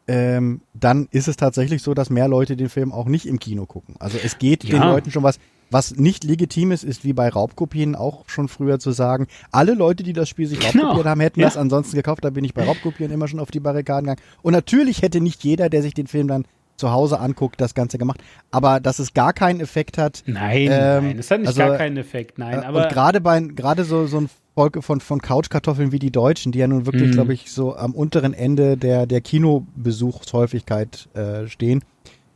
ähm, 0.07 0.61
dann 0.73 1.07
ist 1.11 1.27
es 1.27 1.37
tatsächlich 1.37 1.81
so, 1.83 1.93
dass 1.93 2.09
mehr 2.09 2.27
Leute 2.27 2.57
den 2.57 2.69
Film 2.69 2.91
auch 2.91 3.05
nicht 3.07 3.25
im 3.25 3.39
Kino 3.39 3.65
gucken. 3.65 3.95
Also 3.99 4.17
es 4.23 4.37
geht 4.39 4.63
den 4.63 4.75
Ja. 4.81 4.91
Leuten 4.91 5.11
schon 5.11 5.23
was. 5.23 5.37
Was 5.73 5.95
nicht 5.95 6.25
legitim 6.25 6.71
ist, 6.73 6.83
ist 6.83 7.05
wie 7.05 7.13
bei 7.13 7.29
Raubkopien 7.29 7.95
auch 7.95 8.27
schon 8.27 8.49
früher 8.49 8.77
zu 8.79 8.91
sagen, 8.91 9.27
alle 9.51 9.73
Leute, 9.73 10.03
die 10.03 10.11
das 10.11 10.27
Spiel 10.27 10.45
sich 10.47 10.59
Genau. 10.59 10.83
raubkopiert 10.83 11.05
haben, 11.07 11.21
hätten 11.21 11.39
Ja. 11.39 11.47
das 11.47 11.55
ansonsten 11.55 11.95
gekauft. 11.95 12.25
Da 12.25 12.29
bin 12.29 12.43
ich 12.43 12.53
bei 12.53 12.63
Raubkopien 12.65 13.09
immer 13.09 13.29
schon 13.29 13.39
auf 13.39 13.51
die 13.51 13.61
Barrikaden 13.61 14.07
gegangen. 14.07 14.19
Und 14.41 14.51
natürlich 14.51 15.01
hätte 15.01 15.21
nicht 15.21 15.45
jeder, 15.45 15.69
der 15.69 15.81
sich 15.81 15.93
den 15.93 16.07
Film 16.07 16.27
dann 16.27 16.43
zu 16.81 16.91
Hause 16.91 17.19
anguckt, 17.19 17.61
das 17.61 17.73
Ganze 17.73 17.97
gemacht. 17.97 18.21
Aber 18.51 18.79
dass 18.81 18.99
es 18.99 19.13
gar 19.13 19.31
keinen 19.31 19.61
Effekt 19.61 19.97
hat, 19.97 20.23
nein, 20.25 20.67
ähm, 20.69 21.03
nein, 21.05 21.19
es 21.19 21.31
hat 21.31 21.39
nicht 21.39 21.47
also, 21.47 21.59
gar 21.61 21.77
keinen 21.77 21.95
Effekt, 21.95 22.37
nein, 22.37 22.61
äh, 22.61 22.65
aber 22.65 22.83
und 22.83 22.89
gerade 22.91 23.21
bei 23.21 23.39
gerade 23.39 23.85
so 23.85 24.05
so 24.07 24.17
ein 24.19 24.29
Volk 24.55 24.83
von 24.83 24.99
von 24.99 25.21
Couchkartoffeln 25.21 25.93
wie 25.93 25.99
die 25.99 26.11
Deutschen, 26.11 26.51
die 26.51 26.59
ja 26.59 26.67
nun 26.67 26.85
wirklich, 26.85 27.11
Mhm. 27.11 27.13
glaube 27.13 27.33
ich, 27.33 27.51
so 27.51 27.75
am 27.77 27.93
unteren 27.95 28.33
Ende 28.33 28.75
der 28.75 29.05
der 29.05 29.21
Kinobesuchshäufigkeit 29.21 31.07
äh, 31.13 31.47
stehen 31.47 31.83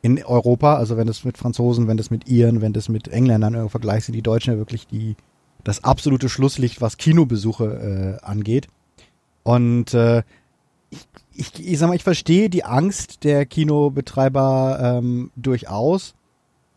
in 0.02 0.24
Europa. 0.24 0.76
Also 0.76 0.98
wenn 0.98 1.08
es 1.08 1.26
mit 1.26 1.38
Franzosen, 1.38 1.88
wenn 1.88 1.98
das 1.98 2.12
mit 2.12 2.30
Iren, 2.30 2.62
wenn 2.62 2.74
das 2.74 2.90
mit 2.90 3.08
Engländern 3.08 3.56
im 3.56 3.70
Vergleich 3.70 4.06
sind, 4.06 4.14
die 4.14 4.22
Deutschen 4.22 4.54
ja 4.54 4.60
wirklich 4.60 4.88
die 4.88 5.16
das 5.64 5.84
absolute 5.84 6.30
Schlusslicht, 6.30 6.80
was 6.80 6.98
Kinobesuche 6.98 8.20
äh, 8.22 8.26
angeht. 8.26 8.68
Und 9.44 9.94
äh, 9.94 10.22
ich, 11.36 11.52
ich, 11.60 11.78
sag 11.78 11.88
mal, 11.88 11.96
ich 11.96 12.04
verstehe 12.04 12.50
die 12.50 12.64
Angst 12.64 13.24
der 13.24 13.46
Kinobetreiber 13.46 15.00
ähm, 15.00 15.32
durchaus. 15.36 16.14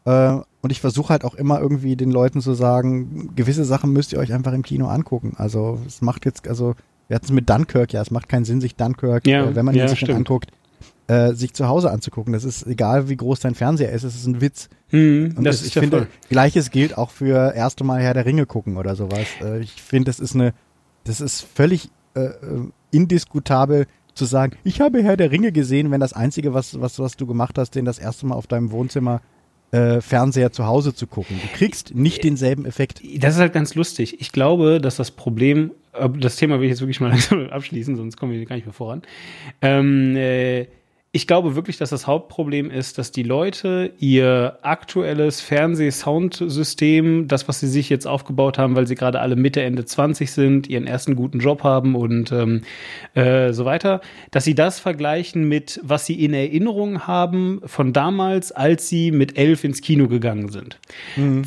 Äh, 0.04 0.38
und 0.60 0.70
ich 0.70 0.80
versuche 0.80 1.10
halt 1.10 1.24
auch 1.24 1.34
immer 1.34 1.60
irgendwie 1.60 1.96
den 1.96 2.10
Leuten 2.10 2.40
zu 2.40 2.54
sagen, 2.54 3.34
gewisse 3.36 3.64
Sachen 3.64 3.92
müsst 3.92 4.12
ihr 4.12 4.18
euch 4.18 4.32
einfach 4.32 4.52
im 4.52 4.62
Kino 4.62 4.86
angucken. 4.88 5.34
Also 5.36 5.78
es 5.86 6.00
macht 6.02 6.24
jetzt, 6.24 6.48
also 6.48 6.74
wir 7.06 7.14
hatten 7.14 7.26
es 7.26 7.32
mit 7.32 7.48
Dunkirk, 7.48 7.92
ja, 7.92 8.02
es 8.02 8.10
macht 8.10 8.28
keinen 8.28 8.44
Sinn, 8.44 8.60
sich 8.60 8.74
Dunkirk, 8.76 9.26
Ja, 9.26 9.44
äh, 9.46 9.54
wenn 9.56 9.64
man 9.64 9.74
ja, 9.74 9.84
ihn 9.84 9.88
sich 9.88 9.98
stimmt. 10.00 10.16
anguckt, 10.18 10.50
äh, 11.06 11.32
sich 11.32 11.54
zu 11.54 11.68
Hause 11.68 11.90
anzugucken. 11.90 12.32
Das 12.32 12.44
ist 12.44 12.66
egal, 12.66 13.08
wie 13.08 13.16
groß 13.16 13.40
dein 13.40 13.54
Fernseher 13.54 13.92
ist, 13.92 14.02
es 14.02 14.14
ist 14.14 14.26
ein 14.26 14.40
Witz. 14.40 14.68
Hm, 14.88 15.34
Und 15.36 15.44
das 15.44 15.56
das, 15.56 15.60
ist 15.62 15.66
ich 15.68 15.80
finde, 15.80 15.98
Fall. 15.98 16.06
gleiches 16.28 16.70
gilt 16.70 16.98
auch 16.98 17.10
für 17.10 17.54
erste 17.54 17.84
Mal 17.84 18.00
Herr 18.00 18.14
der 18.14 18.26
Ringe 18.26 18.44
gucken 18.46 18.76
oder 18.76 18.96
sowas. 18.96 19.26
Äh, 19.42 19.60
ich 19.60 19.72
finde, 19.80 20.10
das 20.10 20.20
ist 20.20 20.34
eine, 20.34 20.52
das 21.04 21.20
ist 21.20 21.42
völlig 21.54 21.88
äh, 22.14 22.20
äh, 22.24 22.32
indiskutabel 22.90 23.86
zu 24.18 24.26
sagen, 24.26 24.56
ich 24.64 24.80
habe 24.80 25.02
Herr 25.02 25.16
der 25.16 25.30
Ringe 25.30 25.52
gesehen, 25.52 25.90
wenn 25.90 26.00
das 26.00 26.12
Einzige, 26.12 26.52
was, 26.52 26.80
was, 26.80 26.98
was 26.98 27.16
du 27.16 27.26
gemacht 27.26 27.56
hast, 27.56 27.74
den 27.74 27.84
das 27.84 27.98
erste 27.98 28.26
Mal 28.26 28.34
auf 28.34 28.46
deinem 28.46 28.70
Wohnzimmer 28.70 29.22
äh, 29.70 30.00
Fernseher 30.00 30.52
zu 30.52 30.66
Hause 30.66 30.94
zu 30.94 31.06
gucken. 31.06 31.38
Du 31.42 31.58
kriegst 31.58 31.94
nicht 31.94 32.24
denselben 32.24 32.64
Effekt. 32.64 33.02
Das 33.18 33.34
ist 33.34 33.40
halt 33.40 33.52
ganz 33.52 33.74
lustig. 33.74 34.20
Ich 34.20 34.32
glaube, 34.32 34.80
dass 34.80 34.96
das 34.96 35.10
Problem, 35.10 35.72
äh, 35.92 36.08
das 36.08 36.36
Thema 36.36 36.58
will 36.58 36.64
ich 36.64 36.70
jetzt 36.70 36.80
wirklich 36.80 37.00
mal 37.00 37.12
abschließen, 37.50 37.96
sonst 37.96 38.16
kommen 38.16 38.32
wir 38.32 38.44
gar 38.46 38.56
nicht 38.56 38.66
mehr 38.66 38.72
voran. 38.72 39.02
Ähm, 39.62 40.16
äh, 40.16 40.66
ich 41.18 41.26
glaube 41.26 41.56
wirklich, 41.56 41.76
dass 41.78 41.90
das 41.90 42.06
Hauptproblem 42.06 42.70
ist, 42.70 42.96
dass 42.96 43.10
die 43.10 43.24
Leute 43.24 43.92
ihr 43.98 44.56
aktuelles 44.62 45.40
Fernseh-Soundsystem, 45.40 47.26
das, 47.26 47.48
was 47.48 47.58
sie 47.58 47.66
sich 47.66 47.90
jetzt 47.90 48.06
aufgebaut 48.06 48.56
haben, 48.56 48.76
weil 48.76 48.86
sie 48.86 48.94
gerade 48.94 49.18
alle 49.18 49.34
Mitte, 49.34 49.60
Ende 49.60 49.84
20 49.84 50.30
sind, 50.30 50.68
ihren 50.68 50.86
ersten 50.86 51.16
guten 51.16 51.40
Job 51.40 51.64
haben 51.64 51.96
und 51.96 52.30
ähm, 52.30 52.62
äh, 53.14 53.52
so 53.52 53.64
weiter, 53.64 54.00
dass 54.30 54.44
sie 54.44 54.54
das 54.54 54.78
vergleichen 54.78 55.48
mit, 55.48 55.80
was 55.82 56.06
sie 56.06 56.24
in 56.24 56.34
Erinnerung 56.34 57.08
haben 57.08 57.62
von 57.64 57.92
damals, 57.92 58.52
als 58.52 58.88
sie 58.88 59.10
mit 59.10 59.36
elf 59.36 59.64
ins 59.64 59.80
Kino 59.80 60.06
gegangen 60.06 60.50
sind. 60.50 60.78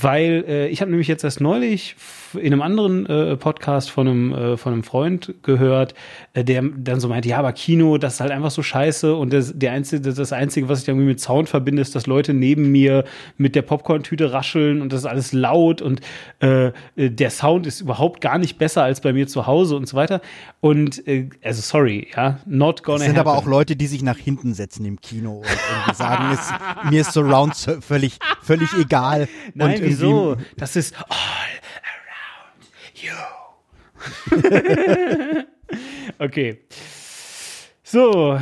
Weil 0.01 0.43
äh, 0.49 0.67
ich 0.67 0.81
habe 0.81 0.91
nämlich 0.91 1.07
jetzt 1.07 1.23
erst 1.23 1.39
neulich 1.39 1.95
in 2.35 2.53
einem 2.53 2.61
anderen 2.61 3.05
äh, 3.05 3.37
Podcast 3.37 3.91
von 3.91 4.07
einem, 4.07 4.33
äh, 4.33 4.57
von 4.57 4.73
einem 4.73 4.83
Freund 4.83 5.33
gehört, 5.43 5.93
äh, 6.33 6.43
der 6.43 6.63
dann 6.63 6.99
so 6.99 7.07
meinte, 7.07 7.29
ja, 7.29 7.37
aber 7.37 7.53
Kino, 7.53 7.97
das 7.97 8.15
ist 8.15 8.19
halt 8.19 8.31
einfach 8.31 8.51
so 8.51 8.63
scheiße 8.63 9.15
und 9.15 9.33
das, 9.33 9.53
der 9.55 9.73
einzige, 9.73 10.13
das, 10.13 10.31
Einzige, 10.33 10.69
was 10.69 10.81
ich 10.81 10.87
irgendwie 10.87 11.07
mit 11.07 11.19
Sound 11.19 11.49
verbinde, 11.49 11.81
ist, 11.81 11.95
dass 11.95 12.07
Leute 12.07 12.33
neben 12.33 12.71
mir 12.71 13.03
mit 13.37 13.55
der 13.55 13.61
Popcorn-Tüte 13.63 14.31
rascheln 14.31 14.81
und 14.81 14.93
das 14.93 15.01
ist 15.01 15.05
alles 15.05 15.33
laut 15.33 15.81
und 15.81 16.01
äh, 16.39 16.67
äh, 16.67 16.71
der 16.95 17.29
Sound 17.29 17.67
ist 17.67 17.81
überhaupt 17.81 18.21
gar 18.21 18.37
nicht 18.37 18.57
besser 18.57 18.83
als 18.83 19.01
bei 19.01 19.13
mir 19.13 19.27
zu 19.27 19.47
Hause 19.47 19.75
und 19.75 19.87
so 19.87 19.97
weiter. 19.97 20.21
Und 20.59 21.05
äh, 21.07 21.29
also 21.43 21.61
sorry, 21.61 22.07
ja, 22.15 22.39
not 22.45 22.83
gonna 22.83 22.99
Es 22.99 23.05
sind 23.05 23.17
aber 23.17 23.33
happen. 23.33 23.45
auch 23.45 23.49
Leute, 23.49 23.75
die 23.75 23.87
sich 23.87 24.03
nach 24.03 24.17
hinten 24.17 24.53
setzen 24.53 24.85
im 24.85 24.99
Kino 25.01 25.37
und 25.37 25.45
irgendwie 25.45 25.95
sagen, 25.95 26.33
es, 26.33 26.51
mir 26.89 27.01
ist 27.01 27.13
Surround 27.13 27.55
völlig, 27.81 28.19
völlig 28.41 28.69
egal. 28.79 29.27
Nein, 29.53 29.81
und 29.81 29.85
wieso? 29.87 30.37
Das 30.57 30.75
ist 30.75 30.95
all 31.09 31.17
you. 33.03 33.11
okay. 36.19 36.59
So, 37.83 38.39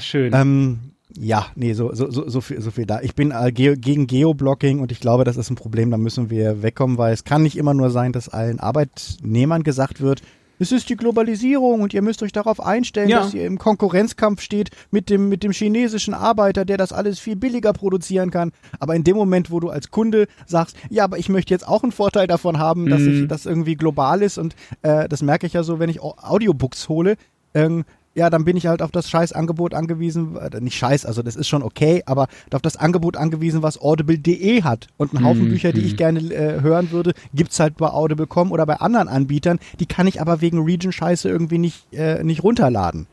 schön. 0.00 0.32
Ähm, 0.34 0.92
ja, 1.18 1.46
nee, 1.56 1.72
so, 1.72 1.94
so, 1.94 2.10
so, 2.10 2.28
so, 2.28 2.40
viel, 2.40 2.60
so 2.60 2.70
viel 2.70 2.86
da. 2.86 3.00
Ich 3.00 3.14
bin 3.14 3.32
äh, 3.32 3.50
ge 3.52 3.76
gegen 3.76 4.06
Geoblocking 4.06 4.80
und 4.80 4.92
ich 4.92 5.00
glaube, 5.00 5.24
das 5.24 5.36
ist 5.36 5.50
ein 5.50 5.56
Problem, 5.56 5.90
da 5.90 5.96
müssen 5.96 6.30
wir 6.30 6.62
wegkommen, 6.62 6.98
weil 6.98 7.12
es 7.12 7.24
kann 7.24 7.42
nicht 7.42 7.56
immer 7.56 7.74
nur 7.74 7.90
sein, 7.90 8.12
dass 8.12 8.28
allen 8.28 8.60
Arbeitnehmern 8.60 9.62
gesagt 9.62 10.00
wird, 10.00 10.22
es 10.58 10.72
ist 10.72 10.88
die 10.88 10.96
Globalisierung 10.96 11.80
und 11.82 11.94
ihr 11.94 12.02
müsst 12.02 12.22
euch 12.22 12.32
darauf 12.32 12.60
einstellen, 12.64 13.08
Ja. 13.08 13.20
dass 13.20 13.34
ihr 13.34 13.46
im 13.46 13.58
Konkurrenzkampf 13.58 14.40
steht 14.40 14.70
mit 14.90 15.10
dem, 15.10 15.28
mit 15.28 15.42
dem 15.42 15.52
chinesischen 15.52 16.14
Arbeiter, 16.14 16.64
der 16.64 16.76
das 16.76 16.92
alles 16.92 17.18
viel 17.18 17.36
billiger 17.36 17.72
produzieren 17.72 18.30
kann. 18.30 18.52
Aber 18.80 18.94
in 18.94 19.04
dem 19.04 19.16
Moment, 19.16 19.50
wo 19.50 19.60
du 19.60 19.70
als 19.70 19.90
Kunde 19.90 20.26
sagst, 20.46 20.76
ja, 20.90 21.04
aber 21.04 21.18
ich 21.18 21.28
möchte 21.28 21.54
jetzt 21.54 21.66
auch 21.66 21.82
einen 21.82 21.92
Vorteil 21.92 22.26
davon 22.26 22.58
haben, 22.58 22.88
dass 22.88 23.00
Mhm. 23.02 23.22
ich 23.22 23.28
das 23.28 23.46
irgendwie 23.46 23.76
global 23.76 24.22
ist 24.22 24.38
und 24.38 24.54
äh, 24.82 25.08
das 25.08 25.22
merke 25.22 25.46
ich 25.46 25.52
ja 25.52 25.62
so, 25.62 25.78
wenn 25.78 25.90
ich 25.90 26.00
Au- 26.02 26.14
Audiobooks 26.18 26.88
hole, 26.88 27.16
ähm, 27.54 27.84
ja, 28.18 28.28
dann 28.30 28.44
bin 28.44 28.56
ich 28.56 28.66
halt 28.66 28.82
auf 28.82 28.90
das 28.90 29.08
Scheißangebot 29.08 29.72
angewiesen, 29.74 30.36
äh, 30.36 30.60
nicht 30.60 30.76
Scheiß, 30.76 31.06
also 31.06 31.22
das 31.22 31.36
ist 31.36 31.48
schon 31.48 31.62
okay, 31.62 32.02
aber 32.06 32.26
auf 32.52 32.60
das 32.62 32.76
Angebot 32.76 33.16
angewiesen, 33.16 33.62
was 33.62 33.80
Audible.de 33.80 34.62
hat. 34.62 34.88
Und 34.96 35.14
einen 35.14 35.24
Haufen 35.24 35.44
Mhm, 35.44 35.48
Bücher, 35.50 35.72
die 35.72 35.82
ich 35.82 35.96
gerne 35.96 36.20
äh, 36.20 36.60
hören 36.60 36.90
würde, 36.90 37.12
gibt's 37.32 37.58
halt 37.60 37.76
bei 37.76 37.88
Audible.com 37.88 38.52
oder 38.52 38.66
bei 38.66 38.76
anderen 38.76 39.08
Anbietern, 39.08 39.58
die 39.80 39.86
kann 39.86 40.06
ich 40.06 40.20
aber 40.20 40.40
wegen 40.40 40.62
Region-Scheiße 40.64 41.28
irgendwie 41.28 41.58
nicht, 41.58 41.92
äh, 41.94 42.22
nicht 42.24 42.42
runterladen. 42.42 43.06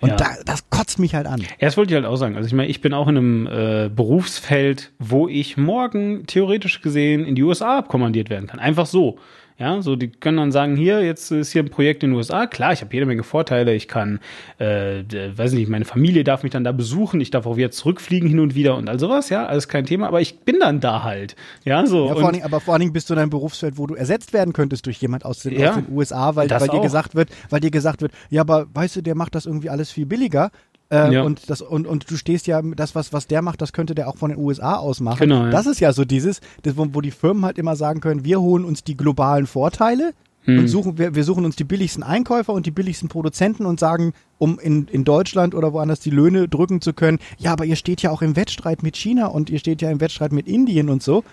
Und 0.00 0.10
Ja. 0.10 0.16
da, 0.16 0.26
das 0.44 0.68
kotzt 0.70 0.98
mich 0.98 1.14
halt 1.14 1.26
an. 1.26 1.40
Ja, 1.40 1.66
das 1.66 1.76
wollte 1.76 1.92
ich 1.92 1.96
halt 1.96 2.06
auch 2.06 2.16
sagen. 2.16 2.36
Also 2.36 2.46
ich 2.46 2.52
meine, 2.54 2.68
ich 2.68 2.80
bin 2.80 2.92
auch 2.94 3.08
in 3.08 3.16
einem 3.16 3.46
äh, 3.46 3.90
Berufsfeld, 3.94 4.92
wo 4.98 5.28
ich 5.28 5.56
morgen 5.56 6.26
theoretisch 6.26 6.80
gesehen 6.82 7.24
in 7.24 7.34
die 7.34 7.42
USA 7.42 7.78
abkommandiert 7.78 8.30
werden 8.30 8.46
kann. 8.46 8.60
Einfach 8.60 8.86
so. 8.86 9.18
Ja, 9.58 9.80
so 9.80 9.96
die 9.96 10.08
können 10.08 10.36
dann 10.36 10.52
sagen, 10.52 10.76
hier, 10.76 11.02
jetzt 11.02 11.30
ist 11.30 11.52
hier 11.52 11.62
ein 11.62 11.70
Projekt 11.70 12.02
in 12.02 12.10
den 12.10 12.16
USA. 12.16 12.46
Klar, 12.46 12.74
ich 12.74 12.82
habe 12.82 12.92
jede 12.92 13.06
Menge 13.06 13.22
Vorteile. 13.22 13.74
Ich 13.74 13.88
kann, 13.88 14.20
äh, 14.58 15.02
weiß 15.34 15.52
nicht, 15.52 15.68
meine 15.70 15.86
Familie 15.86 16.24
darf 16.24 16.42
mich 16.42 16.52
dann 16.52 16.62
da 16.62 16.72
besuchen. 16.72 17.22
Ich 17.22 17.30
darf 17.30 17.46
auch 17.46 17.56
wieder 17.56 17.70
zurückfliegen 17.70 18.28
hin 18.28 18.40
und 18.40 18.54
wieder 18.54 18.76
und 18.76 18.88
all 18.90 18.98
sowas. 18.98 19.30
Ja, 19.30 19.46
alles 19.46 19.68
kein 19.68 19.86
Thema. 19.86 20.08
Aber 20.08 20.20
ich 20.20 20.40
bin 20.40 20.56
dann 20.60 20.80
da 20.80 21.04
halt. 21.04 21.36
Ja, 21.64 21.86
so. 21.86 22.08
Ja, 22.08 22.16
vor 22.16 22.32
Dingen, 22.32 22.44
aber 22.44 22.60
vor 22.60 22.74
allen 22.74 22.82
Dingen 22.82 22.92
bist 22.92 23.08
du 23.08 23.14
in 23.14 23.20
einem 23.20 23.30
Berufsfeld, 23.30 23.78
wo 23.78 23.86
du 23.86 23.94
ersetzt 23.94 24.34
werden 24.34 24.52
könntest 24.52 24.84
durch 24.84 24.98
jemand 24.98 25.24
aus 25.24 25.40
den, 25.42 25.58
Ja, 25.58 25.70
aus 25.70 25.76
den 25.76 25.86
USA, 25.90 26.36
weil, 26.36 26.50
weil 26.50 26.68
dir 26.68 26.74
auch. 26.74 26.82
gesagt 26.82 27.14
wird, 27.14 27.30
weil 27.48 27.60
dir 27.60 27.70
gesagt 27.70 28.02
wird, 28.02 28.12
ja, 28.28 28.42
aber 28.42 28.66
weißt 28.74 28.96
du, 28.96 29.02
der 29.02 29.14
macht 29.14 29.34
das 29.34 29.46
irgendwie 29.46 29.70
alles 29.70 29.90
viel 29.90 30.04
billiger. 30.04 30.50
Äh, 30.90 31.14
Ja. 31.14 31.22
und, 31.22 31.50
das, 31.50 31.62
und, 31.62 31.86
und 31.86 32.10
du 32.10 32.16
stehst 32.16 32.46
ja, 32.46 32.62
das, 32.62 32.94
was, 32.94 33.12
was 33.12 33.26
der 33.26 33.42
macht, 33.42 33.60
das 33.60 33.72
könnte 33.72 33.94
der 33.94 34.08
auch 34.08 34.16
von 34.16 34.30
den 34.30 34.38
USA 34.38 34.74
aus 34.76 35.00
machen. 35.00 35.18
Genau, 35.18 35.44
ja. 35.44 35.50
Das 35.50 35.66
ist 35.66 35.80
ja 35.80 35.92
so 35.92 36.04
dieses, 36.04 36.40
das, 36.62 36.76
wo, 36.76 36.86
wo 36.92 37.00
die 37.00 37.10
Firmen 37.10 37.44
halt 37.44 37.58
immer 37.58 37.74
sagen 37.76 38.00
können, 38.00 38.24
wir 38.24 38.40
holen 38.40 38.64
uns 38.64 38.84
die 38.84 38.96
globalen 38.96 39.46
Vorteile 39.46 40.12
Hm. 40.44 40.60
und 40.60 40.68
suchen, 40.68 40.96
wir, 40.96 41.16
wir 41.16 41.24
suchen 41.24 41.44
uns 41.44 41.56
die 41.56 41.64
billigsten 41.64 42.04
Einkäufer 42.04 42.52
und 42.52 42.66
die 42.66 42.70
billigsten 42.70 43.08
Produzenten 43.08 43.66
und 43.66 43.80
sagen, 43.80 44.12
um 44.38 44.60
in, 44.60 44.86
in 44.86 45.02
Deutschland 45.02 45.56
oder 45.56 45.72
woanders 45.72 45.98
die 45.98 46.10
Löhne 46.10 46.46
drücken 46.46 46.80
zu 46.80 46.92
können, 46.92 47.18
ja, 47.36 47.52
aber 47.52 47.64
ihr 47.64 47.74
steht 47.74 48.00
ja 48.02 48.12
auch 48.12 48.22
im 48.22 48.36
Wettstreit 48.36 48.84
mit 48.84 48.96
China 48.96 49.26
und 49.26 49.50
ihr 49.50 49.58
steht 49.58 49.82
ja 49.82 49.90
im 49.90 50.00
Wettstreit 50.00 50.30
mit 50.30 50.46
Indien 50.46 50.88
und 50.88 51.02
so. 51.02 51.24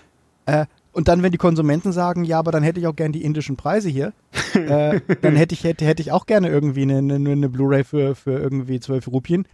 Äh, 0.46 0.66
und 0.90 1.06
dann, 1.06 1.22
wenn 1.22 1.30
die 1.30 1.38
Konsumenten 1.38 1.92
sagen, 1.92 2.24
ja, 2.24 2.40
aber 2.40 2.50
dann 2.50 2.64
hätte 2.64 2.80
ich 2.80 2.88
auch 2.88 2.96
gern 2.96 3.12
die 3.12 3.22
indischen 3.22 3.54
Preise 3.54 3.88
hier, 3.88 4.12
äh, 4.54 5.00
dann 5.22 5.36
hätte 5.36 5.54
ich, 5.54 5.64
hätte, 5.64 5.84
hätte 5.84 6.02
ich 6.02 6.12
auch 6.12 6.26
gerne 6.26 6.48
irgendwie 6.48 6.82
eine, 6.82 6.98
eine, 6.98 7.30
eine 7.30 7.48
Blu-ray 7.48 7.84
für, 7.84 8.14
für 8.14 8.38
irgendwie 8.38 8.80
12 8.80 9.08
Rupien. 9.08 9.46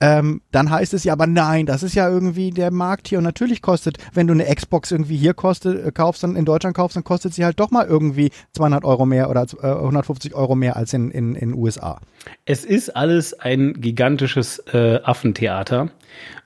Ähm, 0.00 0.42
dann 0.50 0.70
heißt 0.70 0.92
es 0.92 1.04
ja, 1.04 1.12
aber 1.12 1.26
nein, 1.26 1.66
das 1.66 1.82
ist 1.82 1.94
ja 1.94 2.08
irgendwie 2.08 2.50
der 2.50 2.70
Markt 2.70 3.08
hier 3.08 3.18
und 3.18 3.24
natürlich 3.24 3.62
kostet, 3.62 3.98
wenn 4.12 4.26
du 4.26 4.34
eine 4.34 4.44
Xbox 4.52 4.90
irgendwie 4.90 5.16
hier 5.16 5.34
kostet, 5.34 5.86
äh, 5.86 5.92
kaufst, 5.92 6.22
dann 6.22 6.36
in 6.36 6.44
Deutschland 6.44 6.76
kaufst, 6.76 6.96
dann 6.96 7.04
kostet 7.04 7.32
sie 7.32 7.44
halt 7.44 7.60
doch 7.60 7.70
mal 7.70 7.86
irgendwie 7.86 8.30
200 8.52 8.84
Euro 8.84 9.06
mehr 9.06 9.30
oder 9.30 9.46
äh, 9.62 9.66
150 9.66 10.34
Euro 10.34 10.56
mehr 10.56 10.76
als 10.76 10.92
in 10.92 11.10
in, 11.10 11.36
in 11.36 11.54
USA. 11.54 12.00
Es 12.44 12.64
ist 12.64 12.90
alles 12.90 13.38
ein 13.38 13.74
gigantisches 13.80 14.58
äh, 14.72 15.00
Affentheater. 15.02 15.90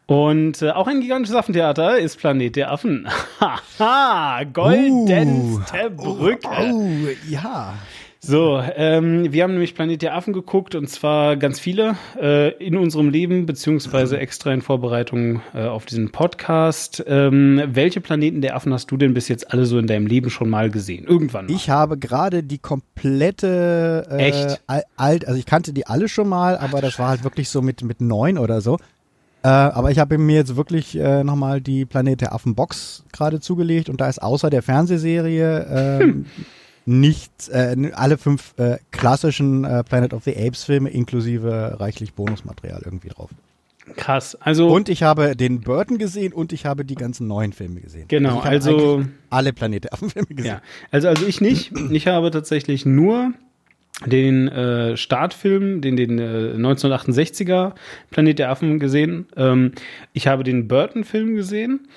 Und 0.07 0.63
äh, 0.63 0.71
auch 0.71 0.87
ein 0.87 1.03
gigantisches 1.03 1.37
Affentheater 1.37 1.99
ist 1.99 2.19
Planet 2.19 2.57
der 2.57 2.71
Affen. 2.73 3.09
Haha, 3.41 4.45
goldenste 4.45 5.91
Brücke. 5.91 6.49
Oh, 6.49 7.09
ja. 7.29 7.75
So, 8.21 8.61
ähm, 8.75 9.33
wir 9.33 9.45
haben 9.45 9.53
nämlich 9.53 9.77
Planet 9.77 10.03
der 10.03 10.17
Affen 10.17 10.33
geguckt 10.33 10.75
und 10.75 10.89
zwar 10.91 11.37
ganz 11.37 11.61
viele 11.61 11.95
äh, 12.21 12.53
in 12.63 12.77
unserem 12.77 13.11
Leben, 13.11 13.47
beziehungsweise 13.47 14.19
extra 14.21 14.53
in 14.53 14.61
Vorbereitung 14.61 15.41
äh, 15.55 15.63
auf 15.67 15.87
diesen 15.87 16.11
Podcast. 16.11 17.03
Ähm, 17.07 17.63
welche 17.69 18.01
Planeten 18.01 18.41
der 18.41 18.57
Affen 18.57 18.73
hast 18.75 18.91
du 18.91 18.97
denn 18.97 19.15
bis 19.15 19.29
jetzt 19.29 19.53
alle 19.53 19.67
so 19.67 19.79
in 19.79 19.87
deinem 19.87 20.09
Leben 20.09 20.31
schon 20.31 20.51
mal 20.51 20.69
gesehen? 20.69 21.05
Irgendwann 21.07 21.47
mal. 21.47 21.53
Ich 21.55 21.71
habe 21.71 21.97
gerade 21.97 22.43
die 22.43 22.59
komplette 22.59 24.09
äh, 24.11 24.17
Echt? 24.31 24.61
al- 24.67 24.85
alt, 24.97 25.27
also 25.29 25.39
ich 25.39 25.47
kannte 25.47 25.73
die 25.73 25.87
alle 25.87 26.09
schon 26.09 26.29
mal, 26.29 26.59
aber 26.59 26.81
das 26.81 26.99
war 26.99 27.11
halt 27.11 27.23
wirklich 27.23 27.49
so 27.49 27.63
mit 27.63 27.83
mit 27.83 28.01
neun 28.01 28.37
oder 28.37 28.61
so. 28.61 28.79
Äh, 29.45 29.49
aber 29.49 29.93
ich 29.93 30.01
habe 30.01 30.19
mir 30.19 30.35
jetzt 30.35 30.57
wirklich 30.57 30.99
äh, 30.99 31.23
nochmal 31.23 31.61
die 31.61 31.85
Planet 31.85 32.21
der 32.23 32.33
Affen 32.35 32.57
Box 32.57 33.05
gerade 33.13 33.39
zugelegt 33.39 33.89
und 33.89 34.01
da 34.01 34.09
ist 34.09 34.21
außer 34.21 34.51
der 34.51 34.63
Fernsehserie 34.63 36.01
ähm, 36.03 36.27
nicht 36.89 37.49
äh, 37.51 37.77
alle 37.95 38.17
fünf 38.17 38.55
äh, 38.57 38.79
klassischen 38.91 39.65
äh, 39.65 39.85
Planet 39.85 40.15
of 40.15 40.25
the 40.25 40.35
Apes 40.35 40.65
Filme 40.65 40.89
inklusive 40.89 41.77
reichlich 41.79 42.15
Bonusmaterial 42.15 42.81
irgendwie 42.85 43.09
drauf. 43.09 43.31
Krass. 43.97 44.37
Also, 44.41 44.69
Und 44.69 44.89
ich 44.89 45.03
habe 45.03 45.37
den 45.37 45.61
Burton 45.61 45.99
gesehen 45.99 46.33
und 46.33 46.53
ich 46.53 46.67
habe 46.67 46.85
die 46.85 46.95
ganzen 46.95 47.27
neuen 47.27 47.53
Filme 47.53 47.81
gesehen. 47.81 48.07
Genau, 48.09 48.41
also- 48.41 48.97
eigentlich 48.97 49.07
alle 49.31 49.53
Planet 49.53 49.85
der 49.85 49.93
Affen 49.93 50.11
Filme 50.11 50.29
gesehen. 50.29 50.47
Ja, 50.47 50.63
also, 50.91 51.09
also 51.09 51.27
ich 51.27 51.41
nicht. 51.41 51.73
Ich 51.91 52.07
habe 52.07 52.31
tatsächlich 52.31 52.87
nur 52.87 53.33
den 54.07 54.49
äh, 54.49 54.97
Startfilm, 54.97 55.81
den, 55.81 55.97
den 55.97 56.19
äh, 56.19 56.55
1968er 56.57 57.73
Planet 58.11 58.39
der 58.39 58.51
Affen 58.51 58.79
gesehen. 58.79 59.27
Ähm, 59.37 59.73
ich 60.13 60.27
habe 60.27 60.45
den 60.45 60.69
Burton-Film 60.69 61.35
gesehen. 61.35 61.89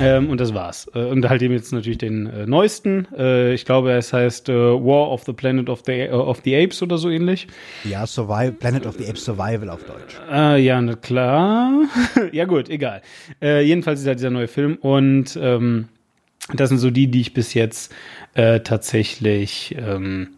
Ähm, 0.00 0.30
und 0.30 0.40
das 0.40 0.54
war's. 0.54 0.90
Äh, 0.94 1.04
und 1.04 1.28
halt 1.28 1.42
eben 1.42 1.54
jetzt 1.54 1.72
natürlich 1.72 1.98
den 1.98 2.26
äh, 2.26 2.46
neuesten. 2.46 3.06
Äh, 3.16 3.52
ich 3.54 3.64
glaube, 3.64 3.92
es 3.92 4.12
heißt 4.12 4.48
äh, 4.48 4.52
War 4.52 5.10
of 5.10 5.24
the 5.24 5.32
Planet 5.32 5.68
of 5.68 5.82
the, 5.84 5.92
äh, 5.92 6.10
of 6.12 6.40
the 6.44 6.56
Apes 6.56 6.82
oder 6.82 6.98
so 6.98 7.10
ähnlich. 7.10 7.46
Ja, 7.84 8.06
Survival, 8.06 8.52
Planet 8.52 8.86
of 8.86 8.96
the 8.98 9.06
Apes 9.06 9.24
Survival 9.24 9.68
auf 9.70 9.84
Deutsch. 9.84 10.18
Äh, 10.30 10.62
ja, 10.62 10.80
na 10.80 10.94
klar. 10.94 11.82
ja, 12.32 12.44
gut, 12.44 12.68
egal. 12.68 13.02
Äh, 13.40 13.62
jedenfalls 13.62 14.00
ist 14.00 14.06
halt 14.06 14.18
dieser 14.18 14.30
neue 14.30 14.48
Film 14.48 14.76
und 14.80 15.38
ähm, 15.40 15.88
das 16.54 16.70
sind 16.70 16.78
so 16.78 16.90
die, 16.90 17.06
die 17.08 17.20
ich 17.20 17.34
bis 17.34 17.54
jetzt 17.54 17.94
tatsächlich 18.34 19.76
ähm, 19.78 20.28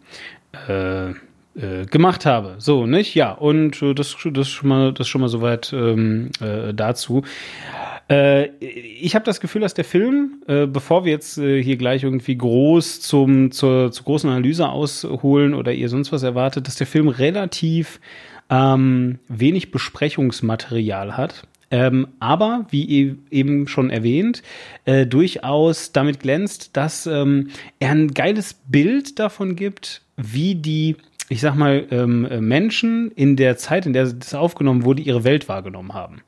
äh, 0.67 1.11
äh, 1.57 1.85
gemacht 1.85 2.25
habe. 2.25 2.55
So, 2.57 2.85
nicht? 2.85 3.15
Ja, 3.15 3.31
und 3.31 3.81
das, 3.81 4.17
das, 4.25 4.49
schon 4.49 4.69
mal, 4.69 4.93
das 4.93 5.07
schon 5.07 5.21
mal 5.21 5.29
soweit 5.29 5.71
ähm, 5.71 6.31
äh, 6.41 6.73
dazu. 6.73 7.23
Äh, 8.09 8.49
ich 8.59 9.15
habe 9.15 9.25
das 9.25 9.39
Gefühl, 9.39 9.61
dass 9.61 9.73
der 9.73 9.85
Film, 9.85 10.43
äh, 10.47 10.67
bevor 10.67 11.05
wir 11.05 11.11
jetzt 11.11 11.37
äh, 11.37 11.61
hier 11.61 11.77
gleich 11.77 12.03
irgendwie 12.03 12.37
groß 12.37 13.01
zum, 13.01 13.51
zur, 13.51 13.91
zur 13.91 14.05
großen 14.05 14.29
Analyse 14.29 14.69
ausholen 14.69 15.53
oder 15.53 15.73
ihr 15.73 15.89
sonst 15.89 16.11
was 16.11 16.23
erwartet, 16.23 16.67
dass 16.67 16.75
der 16.75 16.87
Film 16.87 17.07
relativ 17.07 17.99
ähm, 18.49 19.19
wenig 19.27 19.71
Besprechungsmaterial 19.71 21.17
hat. 21.17 21.47
Ähm, 21.71 22.07
aber, 22.19 22.67
wie 22.69 23.01
e- 23.01 23.15
eben 23.31 23.67
schon 23.67 23.89
erwähnt, 23.89 24.43
äh, 24.85 25.07
durchaus 25.07 25.91
damit 25.91 26.19
glänzt, 26.19 26.77
dass 26.77 27.07
ähm, 27.07 27.49
er 27.79 27.91
ein 27.91 28.13
geiles 28.13 28.53
Bild 28.53 29.17
davon 29.17 29.55
gibt, 29.55 30.03
wie 30.15 30.53
die, 30.53 30.95
ich 31.27 31.41
sag 31.41 31.55
mal, 31.55 31.85
ähm, 31.89 32.25
äh, 32.25 32.39
Menschen 32.39 33.11
in 33.11 33.35
der 33.35 33.57
Zeit, 33.57 33.85
in 33.85 33.93
der 33.93 34.05
das 34.05 34.35
aufgenommen 34.35 34.83
wurde, 34.83 35.01
ihre 35.01 35.23
Welt 35.23 35.49
wahrgenommen 35.49 35.93
haben. 35.93 36.21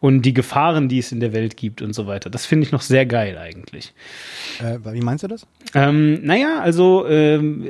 Und 0.00 0.22
die 0.22 0.34
Gefahren, 0.34 0.88
die 0.88 0.98
es 0.98 1.10
in 1.10 1.18
der 1.18 1.32
Welt 1.32 1.56
gibt 1.56 1.82
und 1.82 1.94
so 1.94 2.06
weiter. 2.06 2.30
Das 2.30 2.46
finde 2.46 2.64
ich 2.66 2.72
noch 2.72 2.82
sehr 2.82 3.06
geil 3.06 3.38
eigentlich. 3.38 3.92
Äh, 4.60 4.78
wie 4.92 5.00
meinst 5.00 5.24
du 5.24 5.28
das? 5.28 5.46
Ähm, 5.74 6.24
naja, 6.24 6.60
also 6.60 7.06
ähm, 7.08 7.66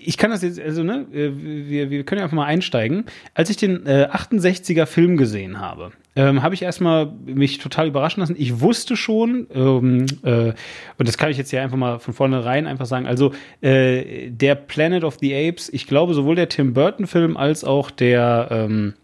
ich 0.00 0.16
kann 0.16 0.30
das 0.30 0.42
jetzt, 0.42 0.58
also 0.58 0.82
ne, 0.82 1.06
äh, 1.12 1.30
wir, 1.34 1.90
wir 1.90 2.04
können 2.04 2.20
ja 2.20 2.24
einfach 2.24 2.36
mal 2.36 2.46
einsteigen. 2.46 3.04
Als 3.34 3.50
ich 3.50 3.58
den 3.58 3.84
äh, 3.84 4.08
68er 4.10 4.86
Film 4.86 5.18
gesehen 5.18 5.60
habe, 5.60 5.92
ähm, 6.16 6.42
habe 6.42 6.54
ich 6.54 6.62
erstmal 6.62 7.06
mich 7.24 7.58
total 7.58 7.88
überraschen 7.88 8.20
lassen. 8.20 8.36
Ich 8.38 8.60
wusste 8.60 8.96
schon, 8.96 9.48
ähm, 9.52 10.06
äh, 10.22 10.52
und 10.98 11.08
das 11.08 11.18
kann 11.18 11.30
ich 11.30 11.38
jetzt 11.38 11.50
ja 11.50 11.62
einfach 11.62 11.76
mal 11.76 11.98
von 11.98 12.14
vornherein 12.14 12.66
einfach 12.66 12.86
sagen, 12.86 13.06
also 13.06 13.32
äh, 13.60 14.30
der 14.30 14.54
Planet 14.54 15.04
of 15.04 15.18
the 15.20 15.34
Apes, 15.34 15.68
ich 15.72 15.86
glaube 15.86 16.14
sowohl 16.14 16.36
der 16.36 16.48
Tim 16.48 16.72
Burton-Film 16.72 17.36
als 17.36 17.64
auch 17.64 17.90
der, 17.90 18.48
ähm, 18.50 18.94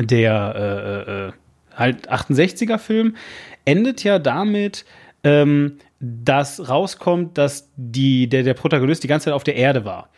der 0.00 0.54
äh, 0.56 1.28
äh, 1.28 1.32
halt 1.76 2.10
68er 2.10 2.78
Film 2.78 3.16
endet 3.64 4.02
ja 4.02 4.18
damit, 4.18 4.84
ähm, 5.22 5.78
dass 6.00 6.68
rauskommt, 6.68 7.38
dass 7.38 7.68
die, 7.76 8.26
der, 8.28 8.42
der 8.42 8.54
Protagonist 8.54 9.04
die 9.04 9.08
ganze 9.08 9.26
Zeit 9.26 9.34
auf 9.34 9.44
der 9.44 9.56
Erde 9.56 9.84
war. 9.84 10.08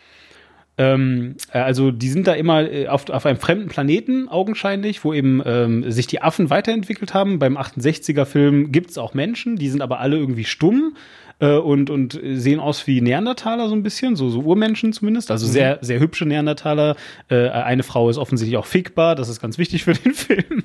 Ähm, 0.77 1.35
äh, 1.51 1.59
also 1.59 1.91
die 1.91 2.09
sind 2.09 2.27
da 2.27 2.33
immer 2.33 2.69
äh, 2.69 2.87
auf, 2.87 3.09
auf 3.09 3.25
einem 3.25 3.37
fremden 3.37 3.67
Planeten 3.67 4.27
augenscheinlich, 4.29 5.03
wo 5.03 5.13
eben 5.13 5.41
ähm, 5.45 5.91
sich 5.91 6.07
die 6.07 6.21
Affen 6.21 6.49
weiterentwickelt 6.49 7.13
haben. 7.13 7.39
Beim 7.39 7.57
68er 7.57 8.25
Film 8.25 8.71
gibt 8.71 8.89
es 8.89 8.97
auch 8.97 9.13
Menschen, 9.13 9.55
die 9.55 9.69
sind 9.69 9.81
aber 9.81 9.99
alle 9.99 10.17
irgendwie 10.17 10.45
stumm 10.45 10.95
äh, 11.39 11.57
und, 11.57 11.89
und 11.89 12.19
sehen 12.33 12.59
aus 12.59 12.87
wie 12.87 13.01
Neandertaler 13.01 13.67
so 13.67 13.75
ein 13.75 13.83
bisschen, 13.83 14.15
so, 14.15 14.29
so 14.29 14.41
Urmenschen 14.41 14.93
zumindest. 14.93 15.31
Also 15.31 15.47
sehr, 15.47 15.79
sehr 15.81 15.99
hübsche 15.99 16.25
Neandertaler. 16.25 16.95
Äh, 17.29 17.49
eine 17.49 17.83
Frau 17.83 18.09
ist 18.09 18.17
offensichtlich 18.17 18.57
auch 18.57 18.65
fickbar, 18.65 19.15
das 19.15 19.29
ist 19.29 19.41
ganz 19.41 19.57
wichtig 19.57 19.83
für 19.83 19.93
den 20.03 20.13
Film. 20.13 20.63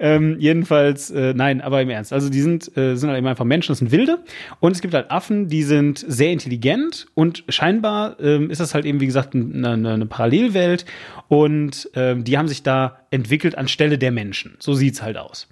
ähm, 0.00 0.36
jedenfalls, 0.38 1.10
äh, 1.10 1.34
nein, 1.34 1.60
aber 1.60 1.82
im 1.82 1.90
Ernst. 1.90 2.12
Also 2.12 2.28
die 2.28 2.40
sind, 2.40 2.76
äh, 2.76 2.96
sind 2.96 3.08
halt 3.08 3.18
eben 3.18 3.26
einfach 3.26 3.44
Menschen, 3.44 3.72
das 3.72 3.78
sind 3.78 3.90
Wilde. 3.90 4.18
Und 4.60 4.72
es 4.72 4.80
gibt 4.80 4.94
halt 4.94 5.10
Affen, 5.10 5.48
die 5.48 5.62
sind 5.62 6.04
sehr 6.06 6.32
intelligent 6.32 7.06
und 7.14 7.44
scheinbar 7.48 8.18
ähm, 8.20 8.50
ist 8.50 8.60
das 8.60 8.74
halt 8.74 8.84
eben, 8.84 9.00
wie 9.00 9.06
gesagt, 9.06 9.34
eine, 9.34 9.70
eine, 9.70 9.92
eine 9.94 10.06
Parallelwelt. 10.06 10.84
Und 11.28 11.90
ähm, 11.94 12.24
die 12.24 12.38
haben 12.38 12.48
sich 12.48 12.62
da 12.62 12.97
entwickelt 13.10 13.56
anstelle 13.56 13.98
der 13.98 14.12
Menschen. 14.12 14.56
So 14.58 14.74
sieht's 14.74 15.02
halt 15.02 15.16
aus. 15.16 15.48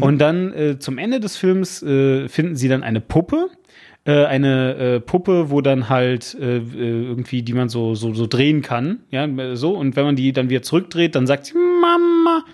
Und 0.00 0.18
dann 0.18 0.52
äh, 0.52 0.78
zum 0.78 0.98
Ende 0.98 1.20
des 1.20 1.36
Films 1.36 1.82
äh, 1.82 2.28
finden 2.28 2.56
sie 2.56 2.68
dann 2.68 2.82
eine 2.82 3.00
Puppe, 3.00 3.48
äh, 4.04 4.24
eine 4.24 4.74
äh, 4.76 5.00
Puppe, 5.00 5.50
wo 5.50 5.60
dann 5.60 5.88
halt 5.88 6.36
äh, 6.40 6.58
äh, 6.58 6.60
irgendwie, 6.68 7.42
die 7.42 7.52
man 7.52 7.68
so, 7.68 7.94
so, 7.94 8.14
so 8.14 8.26
drehen 8.26 8.62
kann, 8.62 9.00
ja, 9.10 9.28
so. 9.56 9.76
Und 9.76 9.96
wenn 9.96 10.04
man 10.04 10.16
die 10.16 10.32
dann 10.32 10.48
wieder 10.48 10.62
zurückdreht, 10.62 11.14
dann 11.14 11.26
sagt 11.26 11.46
sie, 11.46 11.54
Mama? 11.54 12.44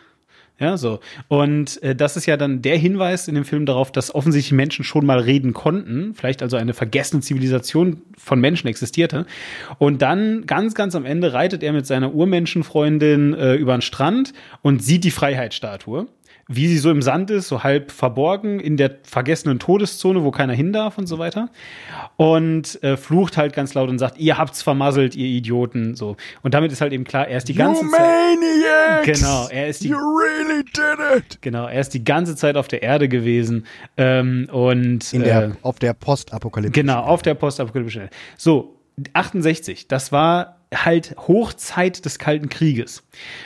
Ja, 0.58 0.78
so. 0.78 1.00
Und 1.28 1.82
äh, 1.82 1.94
das 1.94 2.16
ist 2.16 2.24
ja 2.24 2.38
dann 2.38 2.62
der 2.62 2.78
Hinweis 2.78 3.28
in 3.28 3.34
dem 3.34 3.44
Film 3.44 3.66
darauf, 3.66 3.92
dass 3.92 4.14
offensichtlich 4.14 4.52
Menschen 4.52 4.84
schon 4.84 5.04
mal 5.04 5.18
reden 5.18 5.52
konnten, 5.52 6.14
vielleicht 6.14 6.42
also 6.42 6.56
eine 6.56 6.72
vergessene 6.72 7.20
Zivilisation 7.20 8.00
von 8.16 8.40
Menschen 8.40 8.66
existierte. 8.66 9.26
Und 9.78 10.00
dann 10.00 10.46
ganz, 10.46 10.74
ganz 10.74 10.94
am 10.94 11.04
Ende 11.04 11.34
reitet 11.34 11.62
er 11.62 11.74
mit 11.74 11.86
seiner 11.86 12.14
Urmenschenfreundin 12.14 13.34
äh, 13.34 13.54
über 13.54 13.76
den 13.76 13.82
Strand 13.82 14.32
und 14.62 14.82
sieht 14.82 15.04
die 15.04 15.10
Freiheitsstatue 15.10 16.06
wie 16.48 16.68
sie 16.68 16.78
so 16.78 16.90
im 16.92 17.02
Sand 17.02 17.30
ist, 17.30 17.48
so 17.48 17.64
halb 17.64 17.90
verborgen 17.90 18.60
in 18.60 18.76
der 18.76 18.98
vergessenen 19.02 19.58
Todeszone, 19.58 20.22
wo 20.22 20.30
keiner 20.30 20.52
hin 20.52 20.72
darf 20.72 20.96
und 20.96 21.06
so 21.08 21.18
weiter. 21.18 21.48
Und 22.16 22.82
äh, 22.84 22.96
flucht 22.96 23.36
halt 23.36 23.52
ganz 23.52 23.74
laut 23.74 23.88
und 23.88 23.98
sagt, 23.98 24.18
ihr 24.18 24.38
habt's 24.38 24.62
vermasselt, 24.62 25.16
ihr 25.16 25.26
Idioten. 25.26 25.96
So. 25.96 26.16
Und 26.42 26.54
damit 26.54 26.70
ist 26.70 26.80
halt 26.80 26.92
eben 26.92 27.02
klar, 27.02 27.26
er 27.26 27.38
ist 27.38 27.48
die 27.48 27.54
ganze 27.54 27.84
you 27.84 27.90
Zeit. 27.90 28.00
Maniacs! 28.00 29.20
Genau, 29.20 29.48
er 29.48 29.66
ist 29.66 29.82
die 29.82 29.88
You 29.88 29.96
really 29.96 30.62
did 30.64 31.16
it! 31.16 31.42
Genau, 31.42 31.66
er 31.66 31.80
ist 31.80 31.94
die 31.94 32.04
ganze 32.04 32.36
Zeit 32.36 32.56
auf 32.56 32.68
der 32.68 32.82
Erde 32.82 33.08
gewesen 33.08 33.66
ähm, 33.96 34.48
und 34.52 35.12
In 35.12 35.24
der, 35.24 35.42
äh, 35.42 35.50
auf 35.62 35.80
der 35.80 35.94
Postapokalypse. 35.94 36.72
genau 36.72 37.00
auf 37.00 37.22
der 37.22 37.34
postapokalyptischen 37.34 38.02
Erde. 38.02 38.14
So 38.36 38.76
68, 39.14 39.88
das 39.88 40.12
war 40.12 40.56
halt 40.74 41.16
Hochzeit 41.18 42.04
des 42.04 42.18
Kalten 42.18 42.48
Krieges. 42.48 43.02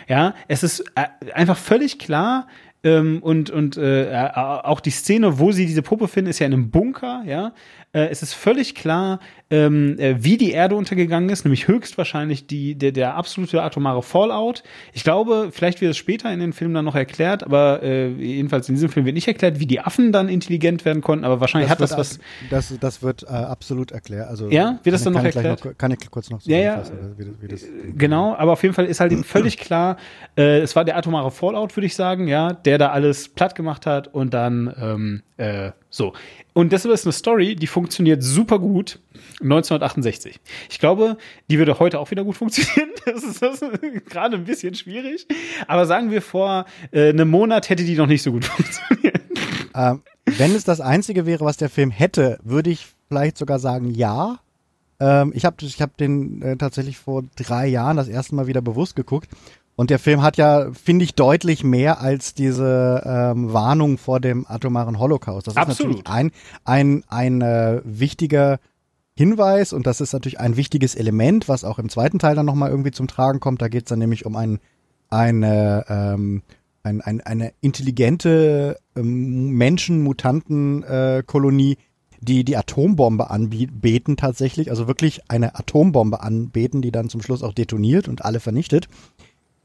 Ja, 0.08 0.34
es 0.48 0.62
ist 0.62 0.84
äh, 0.96 1.06
einfach 1.32 1.56
völlig 1.56 1.98
klar. 1.98 2.46
Ähm, 2.82 3.22
und 3.22 3.50
und 3.50 3.76
äh, 3.76 4.30
auch 4.34 4.80
die 4.80 4.90
Szene, 4.90 5.38
wo 5.38 5.52
sie 5.52 5.66
diese 5.66 5.82
Puppe 5.82 6.08
finden, 6.08 6.30
ist 6.30 6.38
ja 6.38 6.46
in 6.46 6.54
einem 6.54 6.70
Bunker, 6.70 7.22
ja. 7.26 7.52
Äh, 7.92 8.06
es 8.06 8.22
ist 8.22 8.34
völlig 8.34 8.74
klar, 8.74 9.18
ähm, 9.50 9.98
äh, 9.98 10.22
wie 10.22 10.36
die 10.36 10.52
Erde 10.52 10.76
untergegangen 10.76 11.28
ist, 11.28 11.44
nämlich 11.44 11.66
höchstwahrscheinlich 11.66 12.46
die, 12.46 12.76
der, 12.76 12.92
der 12.92 13.16
absolute 13.16 13.62
atomare 13.62 14.02
Fallout. 14.02 14.62
Ich 14.92 15.02
glaube, 15.02 15.48
vielleicht 15.50 15.80
wird 15.80 15.90
es 15.90 15.96
später 15.96 16.32
in 16.32 16.38
den 16.38 16.52
Filmen 16.52 16.74
dann 16.74 16.84
noch 16.84 16.94
erklärt, 16.94 17.42
aber 17.42 17.82
äh, 17.82 18.10
jedenfalls 18.10 18.68
in 18.68 18.76
diesem 18.76 18.90
Film 18.90 19.06
wird 19.06 19.14
nicht 19.14 19.26
erklärt, 19.26 19.58
wie 19.58 19.66
die 19.66 19.80
Affen 19.80 20.12
dann 20.12 20.28
intelligent 20.28 20.84
werden 20.84 21.02
konnten, 21.02 21.24
aber 21.24 21.40
wahrscheinlich 21.40 21.68
hat 21.68 21.80
das 21.80 21.96
was. 21.96 22.20
Das, 22.48 22.72
das 22.78 23.02
wird 23.02 23.24
äh, 23.24 23.26
absolut 23.26 23.90
erklärt. 23.90 24.28
Also, 24.28 24.48
Ja? 24.50 24.78
Wird 24.84 24.94
das 24.94 25.02
dann 25.02 25.14
noch 25.14 25.24
erklärt? 25.24 25.76
kann 25.76 25.90
ich 25.90 26.10
kurz 26.10 26.30
noch 26.30 26.40
Ja, 26.42 26.58
ja. 26.58 26.82
Wie 27.16 27.24
das, 27.24 27.32
wie 27.40 27.48
das, 27.48 27.64
Genau, 27.96 28.36
aber 28.36 28.52
auf 28.52 28.62
jeden 28.62 28.74
Fall 28.74 28.86
ist 28.86 29.00
halt 29.00 29.10
eben 29.10 29.24
völlig 29.24 29.58
klar, 29.58 29.96
äh, 30.36 30.60
es 30.60 30.76
war 30.76 30.84
der 30.84 30.96
atomare 30.96 31.32
Fallout, 31.32 31.76
würde 31.76 31.86
ich 31.86 31.96
sagen, 31.96 32.28
ja, 32.28 32.52
der 32.52 32.78
da 32.78 32.90
alles 32.90 33.28
platt 33.28 33.56
gemacht 33.56 33.84
hat 33.84 34.06
und 34.14 34.32
dann 34.32 34.72
ähm, 34.80 35.22
äh, 35.38 35.72
so. 35.90 36.12
Und 36.52 36.72
das 36.72 36.84
ist 36.84 37.04
eine 37.04 37.12
Story, 37.12 37.56
die 37.56 37.66
funktioniert 37.66 38.22
super 38.22 38.58
gut 38.58 39.00
1968. 39.40 40.40
Ich 40.70 40.78
glaube, 40.78 41.16
die 41.48 41.58
würde 41.58 41.78
heute 41.78 41.98
auch 41.98 42.10
wieder 42.10 42.24
gut 42.24 42.36
funktionieren. 42.36 42.90
Das 43.06 43.24
ist, 43.24 43.40
das 43.40 43.62
ist 43.62 44.06
gerade 44.10 44.36
ein 44.36 44.44
bisschen 44.44 44.74
schwierig. 44.74 45.26
Aber 45.66 45.86
sagen 45.86 46.10
wir 46.10 46.20
vor 46.20 46.66
äh, 46.92 47.08
einem 47.08 47.30
Monat 47.30 47.70
hätte 47.70 47.82
die 47.82 47.96
noch 47.96 48.06
nicht 48.06 48.22
so 48.22 48.30
gut 48.30 48.44
funktioniert. 48.44 49.22
Ähm, 49.74 50.02
wenn 50.26 50.54
es 50.54 50.64
das 50.64 50.82
Einzige 50.82 51.24
wäre, 51.24 51.44
was 51.44 51.56
der 51.56 51.70
Film 51.70 51.90
hätte, 51.90 52.38
würde 52.42 52.68
ich 52.68 52.86
vielleicht 53.08 53.38
sogar 53.38 53.58
sagen, 53.58 53.90
ja. 53.90 54.38
Ähm, 55.00 55.32
ich 55.34 55.46
habe 55.46 55.56
ich 55.62 55.80
hab 55.80 55.96
den 55.96 56.42
äh, 56.42 56.56
tatsächlich 56.56 56.98
vor 56.98 57.24
drei 57.36 57.66
Jahren 57.66 57.96
das 57.96 58.08
erste 58.08 58.34
Mal 58.34 58.46
wieder 58.46 58.60
bewusst 58.60 58.96
geguckt. 58.96 59.30
Und 59.80 59.88
der 59.88 59.98
Film 59.98 60.20
hat 60.20 60.36
ja, 60.36 60.70
finde 60.74 61.06
ich, 61.06 61.14
deutlich 61.14 61.64
mehr 61.64 62.02
als 62.02 62.34
diese 62.34 63.02
ähm, 63.02 63.54
Warnung 63.54 63.96
vor 63.96 64.20
dem 64.20 64.44
atomaren 64.46 64.98
Holocaust. 64.98 65.46
Das 65.46 65.54
ist 65.54 65.58
Absolut. 65.58 65.96
natürlich 65.96 66.06
ein, 66.06 66.32
ein, 66.66 67.02
ein 67.08 67.40
äh, 67.40 67.80
wichtiger 67.82 68.60
Hinweis 69.16 69.72
und 69.72 69.86
das 69.86 70.02
ist 70.02 70.12
natürlich 70.12 70.38
ein 70.38 70.58
wichtiges 70.58 70.94
Element, 70.94 71.48
was 71.48 71.64
auch 71.64 71.78
im 71.78 71.88
zweiten 71.88 72.18
Teil 72.18 72.34
dann 72.34 72.44
nochmal 72.44 72.68
irgendwie 72.68 72.90
zum 72.90 73.08
Tragen 73.08 73.40
kommt. 73.40 73.62
Da 73.62 73.68
geht 73.68 73.84
es 73.84 73.88
dann 73.88 74.00
nämlich 74.00 74.26
um 74.26 74.36
ein, 74.36 74.58
eine, 75.08 75.86
ähm, 75.88 76.42
ein, 76.82 77.00
ein, 77.00 77.22
eine 77.22 77.54
intelligente 77.62 78.76
ähm, 78.94 79.52
Menschen-Mutanten-Kolonie, 79.52 81.78
die 82.20 82.44
die 82.44 82.58
Atombombe 82.58 83.30
anbeten 83.30 84.18
tatsächlich, 84.18 84.70
also 84.70 84.86
wirklich 84.86 85.22
eine 85.28 85.58
Atombombe 85.58 86.20
anbeten, 86.20 86.82
die 86.82 86.92
dann 86.92 87.08
zum 87.08 87.22
Schluss 87.22 87.42
auch 87.42 87.54
detoniert 87.54 88.08
und 88.08 88.26
alle 88.26 88.40
vernichtet. 88.40 88.90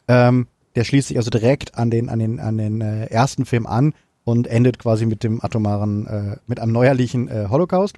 Ähm, 0.08 0.47
der 0.76 0.84
schließt 0.84 1.08
sich 1.08 1.18
also 1.18 1.30
direkt 1.30 1.78
an 1.78 1.89
den, 1.89 2.10
an 2.10 2.20
den, 2.20 2.39
an 2.39 2.58
den 2.58 2.82
äh, 2.82 3.06
ersten 3.06 3.45
Film 3.45 3.66
an 3.66 3.93
und 4.24 4.47
endet 4.47 4.80
quasi 4.80 5.06
mit 5.06 5.24
dem 5.24 5.43
atomaren, 5.43 6.08
äh, 6.08 6.38
mit 6.47 6.60
einem 6.60 6.74
neuerlichen 6.74 7.28
äh, 7.28 7.47
Holocaust. 7.49 7.97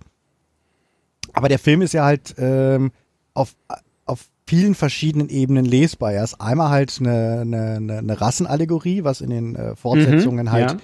Aber 1.34 1.50
der 1.50 1.60
Film 1.60 1.82
ist 1.82 1.94
ja 1.94 2.06
halt 2.06 2.36
ähm, 2.38 2.92
auf, 3.34 3.56
auf 4.06 4.26
vielen 4.46 4.76
verschiedenen 4.76 5.30
Ebenen 5.30 5.66
lesbar. 5.66 6.14
Er 6.14 6.24
ist 6.24 6.40
einmal 6.40 6.70
halt 6.70 6.98
eine, 7.00 7.42
eine, 7.42 7.98
eine, 7.98 8.22
Rassenallegorie, 8.22 9.04
was 9.04 9.22
in 9.22 9.30
den 9.30 9.56
äh, 9.56 9.76
Fortsetzungen 9.76 10.46
Mhm, 10.46 10.52
halt 10.52 10.72
ja. 10.72 10.78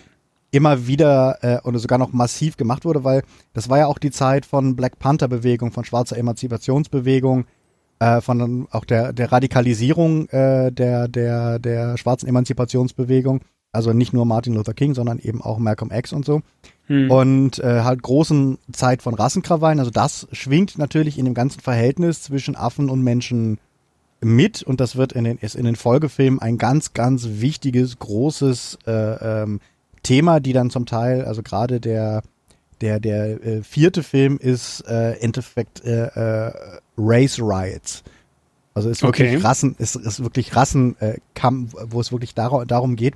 immer 0.52 0.88
wieder 0.88 1.38
äh, 1.42 1.60
und 1.62 1.78
sogar 1.78 1.98
noch 1.98 2.12
massiv 2.12 2.58
gemacht 2.58 2.86
wurde, 2.86 3.04
weil 3.04 3.24
das 3.54 3.70
war 3.70 3.78
ja 3.78 3.88
auch 3.88 4.00
die 4.00 4.12
Zeit 4.12 4.46
von 4.46 4.76
Black 4.76 5.00
Panther 5.00 5.28
Bewegung, 5.28 5.72
von 5.72 5.86
schwarzer 5.86 6.18
Emanzipationsbewegung, 6.18 7.46
äh, 8.00 8.22
von 8.22 8.68
auch 8.72 8.86
der, 8.86 9.14
der 9.14 9.32
Radikalisierung 9.32 10.28
äh, 10.30 10.72
der, 10.72 11.08
der, 11.08 11.60
der 11.60 11.98
schwarzen 11.98 12.28
Emanzipationsbewegung. 12.28 13.42
Also 13.72 13.92
nicht 13.92 14.14
nur 14.14 14.26
Martin 14.26 14.54
Luther 14.54 14.76
King, 14.76 14.94
sondern 14.94 15.18
eben 15.18 15.42
auch 15.42 15.58
Malcolm 15.58 15.92
X 15.92 16.14
und 16.14 16.26
so. 16.26 16.42
Hm. 16.86 17.10
Und 17.10 17.60
äh, 17.60 17.82
halt 17.82 18.04
großen 18.04 18.60
Zeit 18.72 19.02
von 19.02 19.16
Rassenkrawallen. 19.16 19.80
Also 19.80 19.90
das 19.90 20.28
schwingt 20.32 20.78
natürlich 20.78 21.18
in 21.18 21.26
dem 21.26 21.34
ganzen 21.34 21.60
Verhältnis 21.60 22.22
zwischen 22.22 22.56
Affen 22.56 22.90
und 22.90 23.02
Menschen 23.02 23.58
mit 24.24 24.64
und 24.64 24.80
das 24.80 24.96
wird 24.96 25.14
in 25.14 25.24
den, 25.24 25.38
ist 25.38 25.56
in 25.56 25.66
den 25.66 25.76
Folgefilmen 25.76 26.40
ein 26.40 26.58
ganz, 26.58 26.94
ganz 26.94 27.28
wichtiges, 27.30 28.00
großes 28.00 28.80
äh, 28.88 28.92
ähm, 28.92 29.60
Thema, 30.02 30.40
die 30.40 30.54
dann 30.54 30.70
zum 30.70 30.86
Teil, 30.86 31.26
also 31.26 31.44
gerade 31.44 31.80
der, 31.80 32.22
der, 32.82 33.00
der 33.00 33.44
äh, 33.44 33.64
vierte 33.64 34.04
Film 34.04 34.38
ist 34.38 34.82
äh, 34.88 35.14
Endeffekt 35.14 35.84
äh, 35.84 36.08
äh, 36.48 36.54
Race 36.98 37.40
Riots. 37.40 38.04
Also 38.74 38.90
ist 38.90 39.04
wirklich 39.04 39.36
Okay. 39.36 39.44
Rassen, 39.44 39.76
ist, 39.78 39.96
ist 39.96 40.24
wirklich 40.24 40.56
Rassenkampf, 40.56 41.74
äh, 41.76 41.86
wo 41.90 42.02
es 42.02 42.12
wirklich 42.12 42.34
dar 42.34 42.66
darum 42.66 42.96
geht. 42.96 43.16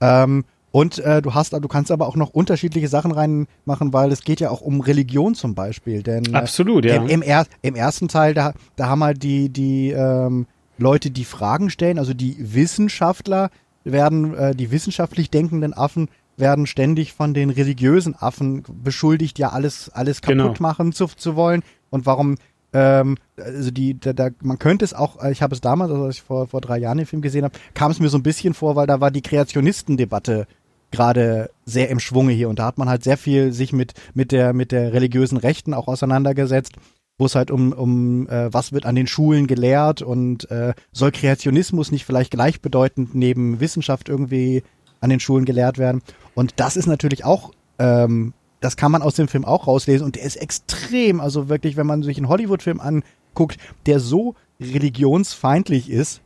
Ähm, 0.00 0.44
und 0.70 0.98
äh, 1.00 1.20
du 1.20 1.34
hast, 1.34 1.52
du 1.52 1.68
kannst 1.68 1.90
aber 1.90 2.06
auch 2.08 2.16
noch 2.16 2.30
unterschiedliche 2.30 2.88
Sachen 2.88 3.12
reinmachen, 3.12 3.92
weil 3.92 4.10
es 4.10 4.22
geht 4.22 4.40
ja 4.40 4.50
auch 4.50 4.62
um 4.62 4.80
Religion 4.80 5.34
zum 5.34 5.54
Beispiel. 5.54 6.02
Denn 6.02 6.24
äh, 6.34 6.36
Absolut, 6.38 6.84
ja. 6.84 6.96
im, 6.96 7.08
im, 7.08 7.22
er, 7.22 7.46
Im 7.60 7.74
ersten 7.74 8.08
Teil, 8.08 8.32
da, 8.34 8.54
da 8.76 8.86
haben 8.88 9.04
halt 9.04 9.22
die, 9.22 9.50
die 9.50 9.90
ähm, 9.90 10.46
Leute, 10.78 11.10
die 11.10 11.24
Fragen 11.24 11.68
stellen, 11.70 11.98
also 11.98 12.14
die 12.14 12.36
Wissenschaftler 12.54 13.50
werden, 13.84 14.34
äh, 14.34 14.54
die 14.54 14.70
wissenschaftlich 14.70 15.30
denkenden 15.30 15.74
Affen 15.74 16.08
werden 16.38 16.66
ständig 16.66 17.12
von 17.12 17.34
den 17.34 17.50
religiösen 17.50 18.14
Affen 18.18 18.62
beschuldigt, 18.82 19.38
ja 19.38 19.50
alles, 19.50 19.90
alles 19.90 20.22
kaputt 20.22 20.36
Genau. 20.38 20.54
machen 20.58 20.92
zu, 20.92 21.06
zu 21.06 21.36
wollen. 21.36 21.62
Und 21.90 22.06
warum, 22.06 22.36
ähm, 22.72 23.16
also 23.36 23.70
die, 23.70 23.98
da, 23.98 24.12
da, 24.12 24.30
man 24.42 24.58
könnte 24.58 24.84
es 24.84 24.94
auch, 24.94 25.22
äh, 25.22 25.32
ich 25.32 25.42
habe 25.42 25.54
es 25.54 25.60
damals, 25.60 25.90
also 25.90 26.04
als 26.04 26.16
ich 26.16 26.22
vor, 26.22 26.46
vor 26.46 26.60
drei 26.60 26.78
Jahren 26.78 26.98
den 26.98 27.06
Film 27.06 27.22
gesehen 27.22 27.44
habe, 27.44 27.58
kam 27.74 27.90
es 27.90 28.00
mir 28.00 28.08
so 28.08 28.18
ein 28.18 28.22
bisschen 28.22 28.54
vor, 28.54 28.76
weil 28.76 28.86
da 28.86 29.00
war 29.00 29.10
die 29.10 29.22
Kreationistendebatte 29.22 30.46
gerade 30.90 31.50
sehr 31.64 31.88
im 31.88 32.00
Schwunge 32.00 32.32
hier 32.32 32.48
und 32.48 32.58
da 32.58 32.66
hat 32.66 32.78
man 32.78 32.88
halt 32.88 33.02
sehr 33.02 33.16
viel 33.16 33.52
sich 33.52 33.72
mit 33.72 33.94
mit 34.14 34.30
der 34.30 34.52
mit 34.52 34.72
der 34.72 34.92
religiösen 34.92 35.38
Rechten 35.38 35.74
auch 35.74 35.88
auseinandergesetzt, 35.88 36.74
wo 37.18 37.26
es 37.26 37.34
halt 37.34 37.50
um 37.50 37.72
um 37.72 38.28
äh, 38.28 38.52
was 38.52 38.72
wird 38.72 38.86
an 38.86 38.94
den 38.94 39.06
Schulen 39.06 39.46
gelehrt 39.46 40.02
und 40.02 40.50
äh, 40.50 40.74
soll 40.92 41.10
Kreationismus 41.10 41.90
nicht 41.90 42.04
vielleicht 42.04 42.30
gleichbedeutend 42.30 43.14
neben 43.14 43.58
Wissenschaft 43.58 44.08
irgendwie 44.08 44.62
an 45.00 45.10
den 45.10 45.20
Schulen 45.20 45.46
gelehrt 45.46 45.78
werden? 45.78 46.02
Und 46.34 46.54
das 46.56 46.76
ist 46.76 46.86
natürlich 46.86 47.24
auch 47.24 47.52
ähm, 47.78 48.34
das 48.62 48.76
kann 48.76 48.92
man 48.92 49.02
aus 49.02 49.14
dem 49.14 49.28
Film 49.28 49.44
auch 49.44 49.66
rauslesen 49.66 50.06
und 50.06 50.16
der 50.16 50.22
ist 50.22 50.36
extrem, 50.36 51.20
also 51.20 51.48
wirklich, 51.48 51.76
wenn 51.76 51.86
man 51.86 52.02
sich 52.02 52.16
einen 52.16 52.28
Hollywood-Film 52.28 52.80
anguckt, 52.80 53.58
der 53.86 54.00
so 54.00 54.34
religionsfeindlich 54.60 55.90
ist, 55.90 56.22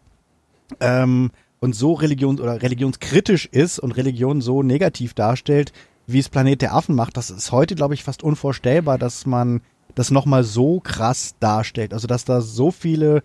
ähm, 0.80 1.30
und 1.60 1.74
so 1.74 1.94
religions- 1.94 2.40
oder 2.40 2.62
religionskritisch 2.62 3.46
ist 3.46 3.78
und 3.78 3.92
Religion 3.92 4.40
so 4.40 4.62
negativ 4.62 5.14
darstellt, 5.14 5.72
wie 6.06 6.18
es 6.18 6.28
Planet 6.28 6.62
der 6.62 6.74
Affen 6.74 6.94
macht, 6.94 7.16
das 7.16 7.30
ist 7.30 7.50
heute, 7.50 7.74
glaube 7.74 7.94
ich, 7.94 8.04
fast 8.04 8.22
unvorstellbar, 8.22 8.98
dass 8.98 9.26
man 9.26 9.60
das 9.94 10.10
nochmal 10.10 10.44
so 10.44 10.80
krass 10.80 11.34
darstellt. 11.40 11.92
Also, 11.92 12.06
dass 12.06 12.24
da 12.24 12.40
so 12.40 12.70
viele 12.70 13.22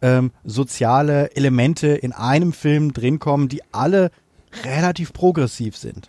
ähm, 0.00 0.30
soziale 0.44 1.34
Elemente 1.36 1.88
in 1.88 2.12
einem 2.12 2.52
Film 2.52 2.92
drinkommen, 2.92 3.48
die 3.48 3.62
alle 3.72 4.10
relativ 4.64 5.12
progressiv 5.12 5.76
sind. 5.76 6.06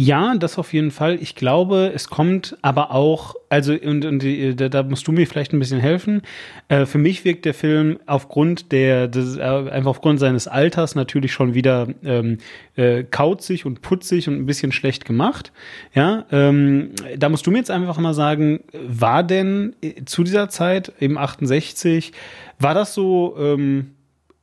Ja, 0.00 0.36
das 0.36 0.58
auf 0.58 0.72
jeden 0.74 0.92
Fall. 0.92 1.18
Ich 1.20 1.34
glaube, 1.34 1.90
es 1.92 2.08
kommt 2.08 2.56
aber 2.62 2.92
auch, 2.92 3.34
also 3.48 3.72
und, 3.72 4.04
und 4.04 4.22
da, 4.60 4.68
da 4.68 4.84
musst 4.84 5.08
du 5.08 5.10
mir 5.10 5.26
vielleicht 5.26 5.52
ein 5.52 5.58
bisschen 5.58 5.80
helfen. 5.80 6.22
Äh, 6.68 6.86
für 6.86 6.98
mich 6.98 7.24
wirkt 7.24 7.44
der 7.44 7.52
Film 7.52 7.98
aufgrund 8.06 8.70
der, 8.70 9.08
des, 9.08 9.38
äh, 9.38 9.40
einfach 9.40 9.90
aufgrund 9.90 10.20
seines 10.20 10.46
Alters 10.46 10.94
natürlich 10.94 11.32
schon 11.32 11.54
wieder 11.54 11.88
ähm, 12.04 12.38
äh, 12.76 13.02
kauzig 13.02 13.66
und 13.66 13.82
putzig 13.82 14.28
und 14.28 14.36
ein 14.36 14.46
bisschen 14.46 14.70
schlecht 14.70 15.04
gemacht. 15.04 15.50
Ja, 15.92 16.26
ähm, 16.30 16.90
da 17.16 17.28
musst 17.28 17.44
du 17.48 17.50
mir 17.50 17.58
jetzt 17.58 17.72
einfach 17.72 17.98
mal 17.98 18.14
sagen, 18.14 18.60
war 18.72 19.24
denn 19.24 19.74
äh, 19.82 20.04
zu 20.04 20.22
dieser 20.22 20.48
Zeit, 20.48 20.92
eben 21.00 21.18
68, 21.18 22.12
war 22.60 22.74
das 22.74 22.94
so 22.94 23.34
ähm, 23.36 23.94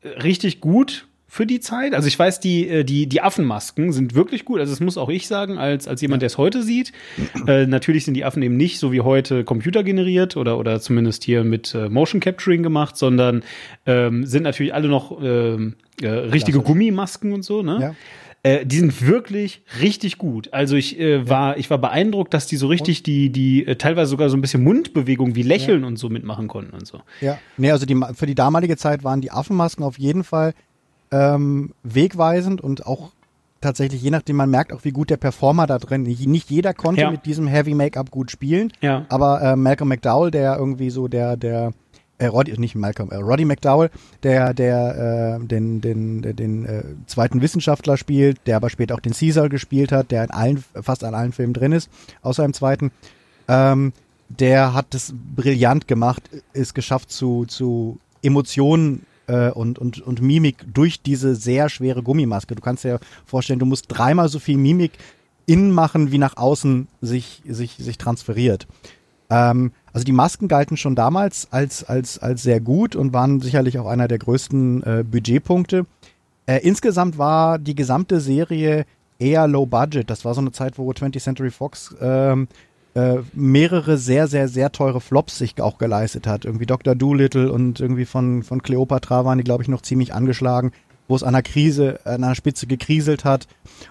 richtig 0.04 0.60
gut 0.60 1.08
für 1.36 1.46
die 1.46 1.60
Zeit. 1.60 1.94
Also 1.94 2.08
ich 2.08 2.18
weiß, 2.18 2.40
die, 2.40 2.66
äh, 2.70 2.84
die, 2.86 3.08
die 3.08 3.22
Affenmasken 3.22 3.92
sind 3.92 4.16
wirklich 4.16 4.46
gut. 4.46 4.62
Also 4.62 4.72
das 4.72 4.80
muss 4.80 4.98
auch 4.98 5.10
ich 5.10 5.28
sagen, 5.28 5.58
als, 5.58 5.86
als 5.86 6.02
jemand, 6.02 6.22
der 6.22 6.28
es 6.28 6.38
heute 6.38 6.64
sieht. 6.64 6.94
Äh, 7.46 7.68
natürlich 7.68 8.06
sind 8.06 8.14
die 8.14 8.24
Affen 8.24 8.42
eben 8.42 8.56
nicht 8.56 8.80
so 8.80 8.94
wie 8.94 9.02
heute 9.02 9.44
computergeneriert 9.44 10.38
oder, 10.38 10.58
oder 10.58 10.80
zumindest 10.80 11.26
hier 11.26 11.44
mit 11.44 11.76
äh, 11.76 11.90
Motion 11.90 12.22
Capturing 12.22 12.64
gemacht, 12.64 12.96
sondern 12.96 13.44
ähm, 13.86 14.26
sind 14.26 14.44
natürlich 14.44 14.74
alle 14.74 14.88
noch 14.88 15.22
ähm, 15.22 15.76
äh, 16.02 16.08
richtige. 16.08 16.60
Gummimasken 16.62 17.34
und 17.34 17.44
so, 17.44 17.62
ne? 17.62 17.80
Ja. 17.82 17.96
Äh, 18.44 18.66
die 18.66 18.78
sind 18.78 19.06
wirklich 19.06 19.64
richtig 19.82 20.18
gut. 20.18 20.54
Also 20.54 20.78
ich 20.78 20.98
äh, 21.00 21.28
war, 21.28 21.58
ich 21.58 21.70
war 21.70 21.80
beeindruckt, 21.80 22.34
dass 22.34 22.48
die 22.48 22.56
so 22.56 22.68
richtig 22.68 23.04
die, 23.04 23.30
die 23.30 23.68
äh, 23.68 23.76
teilweise 23.76 24.10
sogar 24.10 24.30
so 24.30 24.38
ein 24.38 24.42
bisschen 24.42 24.64
Mundbewegung 24.64 25.36
wie 25.36 25.44
Lächeln 25.44 25.82
ja. 25.82 25.88
und 25.88 25.98
so 25.98 26.10
mitmachen 26.10 26.48
konnten 26.48 26.74
und 26.74 26.88
so. 26.88 27.02
Ja, 27.20 27.38
nee, 27.58 27.72
also 27.72 27.86
die, 27.86 28.00
für 28.14 28.26
die 28.26 28.36
damalige 28.36 28.78
Zeit 28.78 29.04
waren 29.04 29.20
die 29.20 29.32
Affenmasken 29.32 29.84
auf 29.84 30.00
jeden 30.00 30.24
Fall 30.24 30.54
ähm, 31.12 31.74
wegweisend 31.84 32.62
und 32.62 32.86
auch 32.86 33.12
tatsächlich, 33.62 34.02
je 34.02 34.12
nachdem, 34.12 34.36
man 34.36 34.50
merkt 34.50 34.72
auch, 34.72 34.84
wie 34.84 34.92
gut 34.92 35.10
der 35.10 35.18
Performer 35.18 35.66
da 35.68 35.80
drin 35.80 36.06
ist. 36.06 36.26
Nicht 36.26 36.50
jeder 36.52 36.74
konnte 36.74 37.02
ja. 37.02 37.12
mit 37.12 37.26
diesem 37.26 37.48
Heavy 37.48 37.74
Make-up 37.74 38.12
gut 38.12 38.32
spielen, 38.32 38.72
ja. 38.82 39.06
aber 39.10 39.42
äh, 39.42 39.56
Malcolm 39.56 39.90
McDowell, 39.90 40.32
der 40.32 40.58
irgendwie 40.58 40.90
so 40.90 41.08
der, 41.08 41.36
der 41.36 41.74
äh, 42.18 42.28
Roddy, 42.28 42.58
nicht 42.60 42.76
Malcolm, 42.76 43.10
äh, 43.12 43.16
Roddy 43.16 43.46
McDowell, 43.46 43.90
der, 44.24 44.54
der 44.54 45.40
äh, 45.42 45.46
den, 45.46 45.82
den, 45.82 46.22
den 46.22 46.66
äh, 46.66 46.84
zweiten 47.08 47.42
Wissenschaftler 47.42 47.98
spielt, 47.98 48.40
der 48.46 48.58
aber 48.58 48.70
später 48.70 48.96
auch 48.96 49.00
den 49.00 49.14
Caesar 49.14 49.50
gespielt 49.50 49.92
hat, 49.92 50.12
der 50.12 50.24
in 50.24 50.32
allen, 50.32 50.64
fast 50.82 51.04
an 51.04 51.16
allen 51.16 51.32
Filmen 51.32 51.54
drin 51.54 51.72
ist, 51.72 51.90
außer 52.22 52.46
im 52.46 52.54
zweiten. 52.54 52.92
Ähm, 53.48 53.94
der 54.30 54.74
hat 54.74 54.96
es 54.96 55.14
brillant 55.36 55.88
gemacht, 55.88 56.30
ist 56.54 56.74
geschafft 56.74 57.12
zu, 57.12 57.46
zu 57.46 58.00
Emotionen 58.22 59.06
äh, 59.28 59.50
und, 59.50 59.80
und, 59.80 60.02
und 60.02 60.22
Mimik 60.22 60.66
durch 60.74 61.02
diese 61.02 61.36
sehr 61.36 61.70
schwere 61.70 62.04
Gummimaske. 62.04 62.56
Du 62.56 62.62
kannst 62.62 62.84
dir 62.84 63.00
vorstellen, 63.26 63.60
du 63.60 63.66
musst 63.66 63.86
dreimal 63.88 64.30
so 64.30 64.40
viel 64.40 64.58
Mimik 64.58 64.94
innen 65.46 65.72
machen, 65.72 66.12
wie 66.12 66.18
nach 66.18 66.38
außen 66.38 66.88
sich, 67.02 67.42
sich, 67.48 67.76
sich 67.78 67.98
transferiert. 67.98 68.68
Ähm, 69.30 69.72
also 69.94 70.04
die 70.04 70.12
Masken 70.12 70.48
galten 70.48 70.78
schon 70.78 70.96
damals 70.96 71.48
als, 71.52 71.84
als, 71.84 72.20
als 72.20 72.44
sehr 72.44 72.60
gut 72.60 72.96
und 72.96 73.14
waren 73.14 73.42
sicherlich 73.42 73.80
auch 73.80 73.88
einer 73.88 74.08
der 74.08 74.20
größten 74.20 74.84
äh, 74.84 75.04
Budgetpunkte. 75.04 75.86
Äh, 76.46 76.60
insgesamt 76.60 77.18
war 77.18 77.60
die 77.60 77.76
gesamte 77.76 78.20
Serie 78.20 78.86
eher 79.20 79.48
low 79.48 79.66
budget. 79.66 80.10
Das 80.10 80.26
war 80.26 80.34
so 80.34 80.42
eine 80.42 80.52
Zeit, 80.52 80.78
wo 80.78 80.92
20th 80.92 81.22
Century 81.22 81.52
Fox 81.52 81.96
ähm, 82.02 82.48
äh, 82.96 83.18
mehrere 83.34 83.98
sehr, 83.98 84.28
sehr, 84.28 84.48
sehr 84.48 84.72
teure 84.72 85.02
Flops 85.02 85.38
sich 85.38 85.62
auch 85.62 85.78
geleistet 85.78 86.28
hat. 86.28 86.46
Irgendwie 86.46 86.66
Dr. 86.66 86.96
Doolittle 86.96 87.52
und 87.52 87.80
irgendwie 87.80 88.06
von, 88.06 88.42
von 88.44 88.62
Cleopatra 88.62 89.26
waren 89.26 89.38
die, 89.38 89.44
glaube 89.44 89.64
ich, 89.64 89.70
noch 89.70 89.82
ziemlich 89.82 90.14
angeschlagen 90.14 90.72
wo 91.08 91.16
es 91.16 91.24
an 91.24 91.36
einer 91.36 91.44
Krise, 91.44 92.00
an 92.04 92.24
einer 92.24 92.36
Spitze 92.36 92.68
gekriselt 92.68 93.26
hat. 93.26 93.48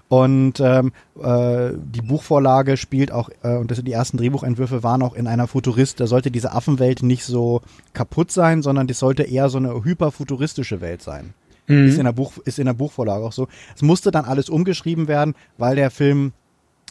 Und 0.09 0.61
ähm, 0.61 0.93
äh, 1.23 1.71
die 1.75 2.03
Buchvorlage 2.03 2.77
spielt 2.77 3.13
auch, 3.13 3.31
äh, 3.43 3.57
und 3.57 3.71
das 3.71 3.77
sind 3.77 3.87
die 3.87 3.93
ersten 3.93 4.17
Drehbuchentwürfe 4.17 4.83
waren 4.83 5.03
auch 5.03 5.15
in 5.15 5.27
einer 5.27 5.47
Futurist, 5.47 6.01
da 6.01 6.07
sollte 6.07 6.31
diese 6.31 6.53
Affenwelt 6.53 7.03
nicht 7.03 7.25
so 7.25 7.61
kaputt 7.93 8.31
sein, 8.31 8.63
sondern 8.63 8.87
das 8.87 8.99
sollte 8.99 9.23
eher 9.23 9.49
so 9.49 9.59
eine 9.59 9.85
hyperfuturistische 9.85 10.81
Welt 10.81 11.03
sein. 11.03 11.35
Mhm. 11.67 11.89
Ist, 11.89 11.99
in 11.99 12.05
der 12.05 12.13
Buch, 12.13 12.33
ist 12.45 12.59
in 12.59 12.67
der 12.67 12.75
Buchvorlage 12.75 13.25
auch 13.25 13.33
so. 13.33 13.49
Es 13.75 13.83
musste 13.83 14.11
dann 14.11 14.25
alles 14.25 14.49
umgeschrieben 14.49 15.09
werden, 15.09 15.35
weil 15.57 15.77
der 15.77 15.91
Film 15.91 16.33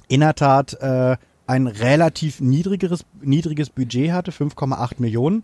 in 0.07 0.21
der 0.21 0.35
Tat 0.35 0.73
äh, 0.81 1.17
ein 1.47 1.67
relativ 1.67 2.39
niedrigeres, 2.39 3.05
niedriges 3.21 3.69
Budget 3.69 4.11
hatte, 4.11 4.31
5,8 4.31 4.95
Millionen. 4.97 5.43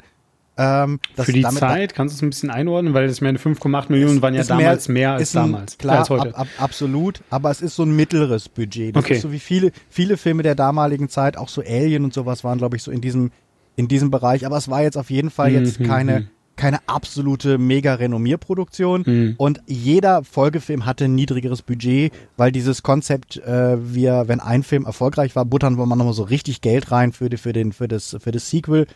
Ähm, 0.58 1.00
Für 1.16 1.32
die 1.32 1.43
Zeit, 1.43 1.95
kannst 1.95 2.16
du 2.16 2.18
es 2.18 2.22
ein 2.22 2.30
bisschen 2.32 2.50
einordnen, 2.50 2.93
weil 2.93 3.08
das 3.08 3.22
meine 3.22 3.38
5,8 3.38 3.86
Millionen 3.89 4.22
waren 4.22 4.34
ja 4.34 4.43
damals 4.43 4.89
mehr, 4.89 5.12
mehr 5.12 5.12
als 5.14 5.36
ein, 5.36 5.52
damals. 5.52 5.78
Klar, 5.78 6.00
als 6.00 6.10
heute. 6.10 6.36
Ab, 6.36 6.41
ab, 6.41 6.47
absolut, 6.58 7.22
aber 7.30 7.50
es 7.50 7.62
ist 7.62 7.78
so 7.78 7.84
ein 7.84 7.95
mittleres 7.95 8.50
Budget. 8.50 8.93
Das 8.93 9.06
okay. 9.06 9.14
ist 9.14 9.22
so 9.22 9.32
wie 9.32 9.39
viele, 9.39 9.72
viele 9.89 10.18
Filme 10.18 10.43
der 10.43 10.56
damaligen 10.56 11.08
Zeit, 11.08 11.38
auch 11.38 11.47
so 11.47 11.62
Alien 11.62 12.04
und 12.04 12.14
sowas 12.14 12.43
waren, 12.43 12.58
glaube 12.58 12.76
ich, 12.76 12.84
so 12.84 12.91
in 12.91 13.00
diesem, 13.00 13.32
in 13.78 13.88
diesem 13.88 14.12
Bereich. 14.12 14.45
Aber 14.45 14.58
es 14.58 14.70
war 14.70 14.82
jetzt 14.82 14.97
auf 14.97 15.10
jeden 15.10 15.30
Fall 15.30 15.54
jetzt 15.54 15.80
mhm. 15.80 15.86
keine, 15.86 16.28
keine 16.60 16.88
absolute 16.88 17.57
mega 17.57 17.93
Renommierproduktion 17.93 19.03
mhm. 19.05 19.36
und 19.38 19.62
jeder 19.66 20.26
Folgefilm 20.26 20.86
hatte 20.86 21.05
ein 21.05 21.16
niedrigeres 21.16 21.62
Budget, 21.62 22.12
weil 22.36 22.51
dieses 22.51 22.84
Konzept, 22.84 23.38
äh, 23.38 23.78
wir, 23.82 24.26
wenn 24.28 24.41
ein 24.41 24.64
Film 24.64 24.86
erfolgreich 24.86 25.36
war, 25.38 25.45
buttern 25.45 25.78
wir 25.78 25.86
mal 25.86 25.95
nochmal 25.95 26.14
so 26.14 26.24
richtig 26.24 26.60
Geld 26.60 26.91
rein 26.91 27.14
für, 27.14 27.30
die, 27.30 27.38
für, 27.38 27.53
den, 27.53 27.72
für, 27.72 27.88
das, 27.88 28.18
für 28.20 28.32
das 28.32 28.49
Sequel 28.49 28.88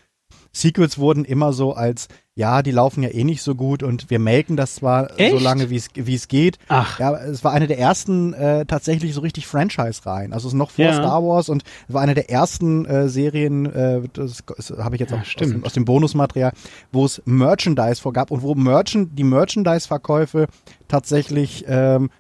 Sequels 0.55 0.99
wurden 0.99 1.25
immer 1.25 1.51
so 1.51 1.73
als, 1.73 2.07
ja, 2.35 2.61
die 2.61 2.71
laufen 2.71 3.01
ja 3.01 3.09
eh 3.09 3.23
nicht 3.23 3.41
so 3.41 3.55
gut 3.55 3.81
und 3.81 4.11
wir 4.11 4.19
melken 4.19 4.55
das 4.55 4.75
zwar 4.75 5.19
Echt? 5.19 5.31
so 5.31 5.43
lange, 5.43 5.71
wie 5.71 5.77
es 6.15 6.27
geht. 6.27 6.59
Ach. 6.67 6.99
Ja, 6.99 7.15
es 7.17 7.43
war 7.43 7.53
eine 7.53 7.65
der 7.65 7.79
ersten 7.79 8.33
äh, 8.33 8.65
tatsächlich 8.65 9.15
so 9.15 9.21
richtig 9.21 9.47
Franchise-Reihen. 9.47 10.31
Also 10.31 10.47
es 10.47 10.53
ist 10.53 10.57
noch 10.57 10.69
vor 10.69 10.85
ja. 10.85 10.93
Star 10.93 11.23
Wars 11.23 11.49
und 11.49 11.63
war 11.87 12.03
eine 12.03 12.13
der 12.13 12.29
ersten 12.29 12.85
äh, 12.85 13.09
Serien, 13.09 13.65
äh, 13.65 14.01
das, 14.13 14.43
das 14.45 14.73
habe 14.77 14.95
ich 14.95 14.99
jetzt 14.99 15.11
auch 15.11 15.17
ja, 15.17 15.23
aus, 15.23 15.35
dem, 15.35 15.65
aus, 15.65 15.73
dem 15.73 15.85
Bonusmaterial, 15.85 16.53
wo 16.91 17.03
es 17.05 17.21
Merchandise 17.25 17.99
vorgab 17.99 18.29
und 18.29 18.43
wo 18.43 18.53
Merchand, 18.53 19.17
die 19.17 19.23
Merchandise-Verkäufe 19.23 20.47
tatsächlich 20.87 21.65
ähm, 21.67 22.11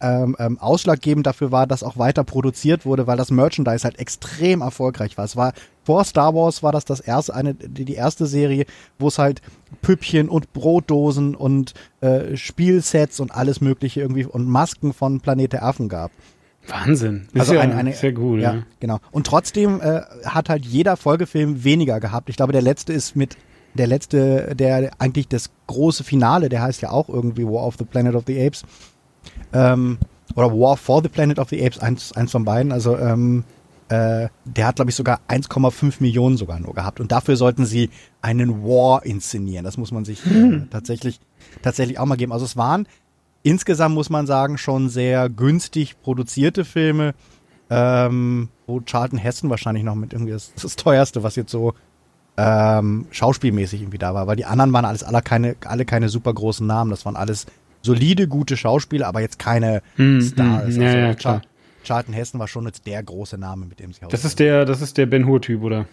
ähm, 0.00 0.36
ähm, 0.38 0.58
ausschlaggebend 0.58 1.26
dafür 1.26 1.52
war, 1.52 1.66
dass 1.66 1.82
auch 1.82 1.96
weiter 1.96 2.24
produziert 2.24 2.84
wurde, 2.84 3.06
weil 3.06 3.16
das 3.16 3.30
Merchandise 3.30 3.84
halt 3.84 3.98
extrem 3.98 4.60
erfolgreich 4.60 5.16
war. 5.16 5.24
Es 5.24 5.36
war 5.36 5.52
vor 5.86 6.04
Star 6.04 6.34
Wars 6.34 6.64
war 6.64 6.72
das 6.72 6.84
das 6.84 6.98
erste 6.98 7.32
eine 7.34 7.54
die, 7.54 7.94
erste 7.94 8.26
Serie, 8.26 8.66
wo 8.98 9.06
es 9.06 9.18
halt 9.18 9.40
Püppchen 9.82 10.28
und 10.28 10.52
Brotdosen 10.52 11.36
und 11.36 11.74
äh, 12.00 12.36
Spielsets 12.36 13.20
und 13.20 13.30
alles 13.30 13.60
mögliche 13.60 14.00
irgendwie 14.00 14.24
und 14.24 14.48
Masken 14.48 14.92
von 14.92 15.20
Planet 15.20 15.52
der 15.52 15.64
Affen 15.64 15.88
gab. 15.88 16.10
Wahnsinn. 16.66 17.28
Das 17.32 17.42
also 17.42 17.52
ist 17.52 17.56
ja, 17.58 17.62
eine, 17.62 17.76
eine, 17.76 17.92
sehr 17.92 18.18
cool. 18.18 18.40
Ja, 18.40 18.54
ja, 18.54 18.62
genau. 18.80 18.98
Und 19.12 19.28
trotzdem 19.28 19.80
äh, 19.80 20.00
hat 20.24 20.48
halt 20.48 20.66
jeder 20.66 20.96
Folgefilm 20.96 21.62
weniger 21.62 22.00
gehabt. 22.00 22.28
Ich 22.30 22.36
glaube, 22.36 22.52
der 22.52 22.62
letzte 22.62 22.92
ist 22.92 23.14
mit 23.14 23.36
der 23.74 23.86
letzte, 23.86 24.56
der 24.56 24.90
eigentlich 24.98 25.28
das 25.28 25.50
große 25.68 26.02
Finale, 26.02 26.48
der 26.48 26.62
heißt 26.62 26.82
ja 26.82 26.90
auch 26.90 27.08
irgendwie 27.08 27.44
War 27.44 27.64
of 27.64 27.76
the 27.78 27.84
Planet 27.84 28.16
of 28.16 28.24
the 28.26 28.44
Apes 28.44 28.64
ähm, 29.52 29.98
oder 30.34 30.50
War 30.50 30.76
for 30.76 31.00
the 31.00 31.08
Planet 31.08 31.38
of 31.38 31.48
the 31.50 31.64
Apes, 31.64 31.78
eins, 31.78 32.10
eins 32.12 32.32
von 32.32 32.44
beiden. 32.44 32.72
Also 32.72 32.98
ähm, 32.98 33.44
äh, 33.88 34.28
der 34.44 34.66
hat, 34.66 34.76
glaube 34.76 34.90
ich, 34.90 34.96
sogar 34.96 35.20
1,5 35.28 35.96
Millionen 36.00 36.36
sogar 36.36 36.58
nur 36.58 36.74
gehabt. 36.74 37.00
Und 37.00 37.12
dafür 37.12 37.36
sollten 37.36 37.66
sie 37.66 37.90
einen 38.20 38.62
War 38.64 39.04
inszenieren. 39.04 39.64
Das 39.64 39.76
muss 39.76 39.92
man 39.92 40.04
sich 40.04 40.24
äh, 40.26 40.30
hm. 40.30 40.70
tatsächlich, 40.70 41.20
tatsächlich 41.62 41.98
auch 41.98 42.06
mal 42.06 42.16
geben. 42.16 42.32
Also 42.32 42.44
es 42.44 42.56
waren 42.56 42.88
insgesamt, 43.42 43.94
muss 43.94 44.10
man 44.10 44.26
sagen, 44.26 44.58
schon 44.58 44.88
sehr 44.88 45.28
günstig 45.28 46.00
produzierte 46.02 46.64
Filme, 46.64 47.14
ähm, 47.70 48.48
wo 48.66 48.80
Charlton 48.80 49.18
Heston 49.18 49.50
wahrscheinlich 49.50 49.84
noch 49.84 49.94
mit 49.94 50.12
irgendwie 50.12 50.32
das, 50.32 50.52
das 50.60 50.74
teuerste, 50.74 51.22
was 51.22 51.36
jetzt 51.36 51.52
so 51.52 51.74
ähm, 52.36 53.06
schauspielmäßig 53.10 53.82
irgendwie 53.82 53.98
da 53.98 54.14
war, 54.14 54.26
weil 54.26 54.36
die 54.36 54.44
anderen 54.44 54.72
waren 54.72 54.84
alles 54.84 55.02
alle 55.02 55.22
keine, 55.22 55.56
alle 55.64 55.84
keine 55.84 56.08
super 56.08 56.34
großen 56.34 56.66
Namen. 56.66 56.90
Das 56.90 57.06
waren 57.06 57.16
alles 57.16 57.46
solide, 57.82 58.26
gute 58.28 58.56
Schauspieler, 58.56 59.06
aber 59.06 59.20
jetzt 59.20 59.38
keine 59.38 59.80
hm, 59.94 60.20
Stars. 60.20 60.74
Hm, 60.74 60.82
ja, 60.82 60.88
also 60.88 60.98
ja, 60.98 61.14
klar. 61.14 61.42
Charlton 61.86 62.14
Hessen 62.14 62.40
war 62.40 62.48
schon 62.48 62.66
jetzt 62.66 62.86
der 62.86 63.02
große 63.02 63.38
Name, 63.38 63.66
mit 63.66 63.80
dem 63.80 63.92
sie 63.92 64.00
Das 64.08 64.24
ist 64.24 64.38
der, 64.38 64.64
das 64.64 64.82
ist 64.82 64.96
der 64.98 65.06
Ben 65.06 65.26
Hur 65.26 65.40
Typ, 65.40 65.62
oder? 65.62 65.86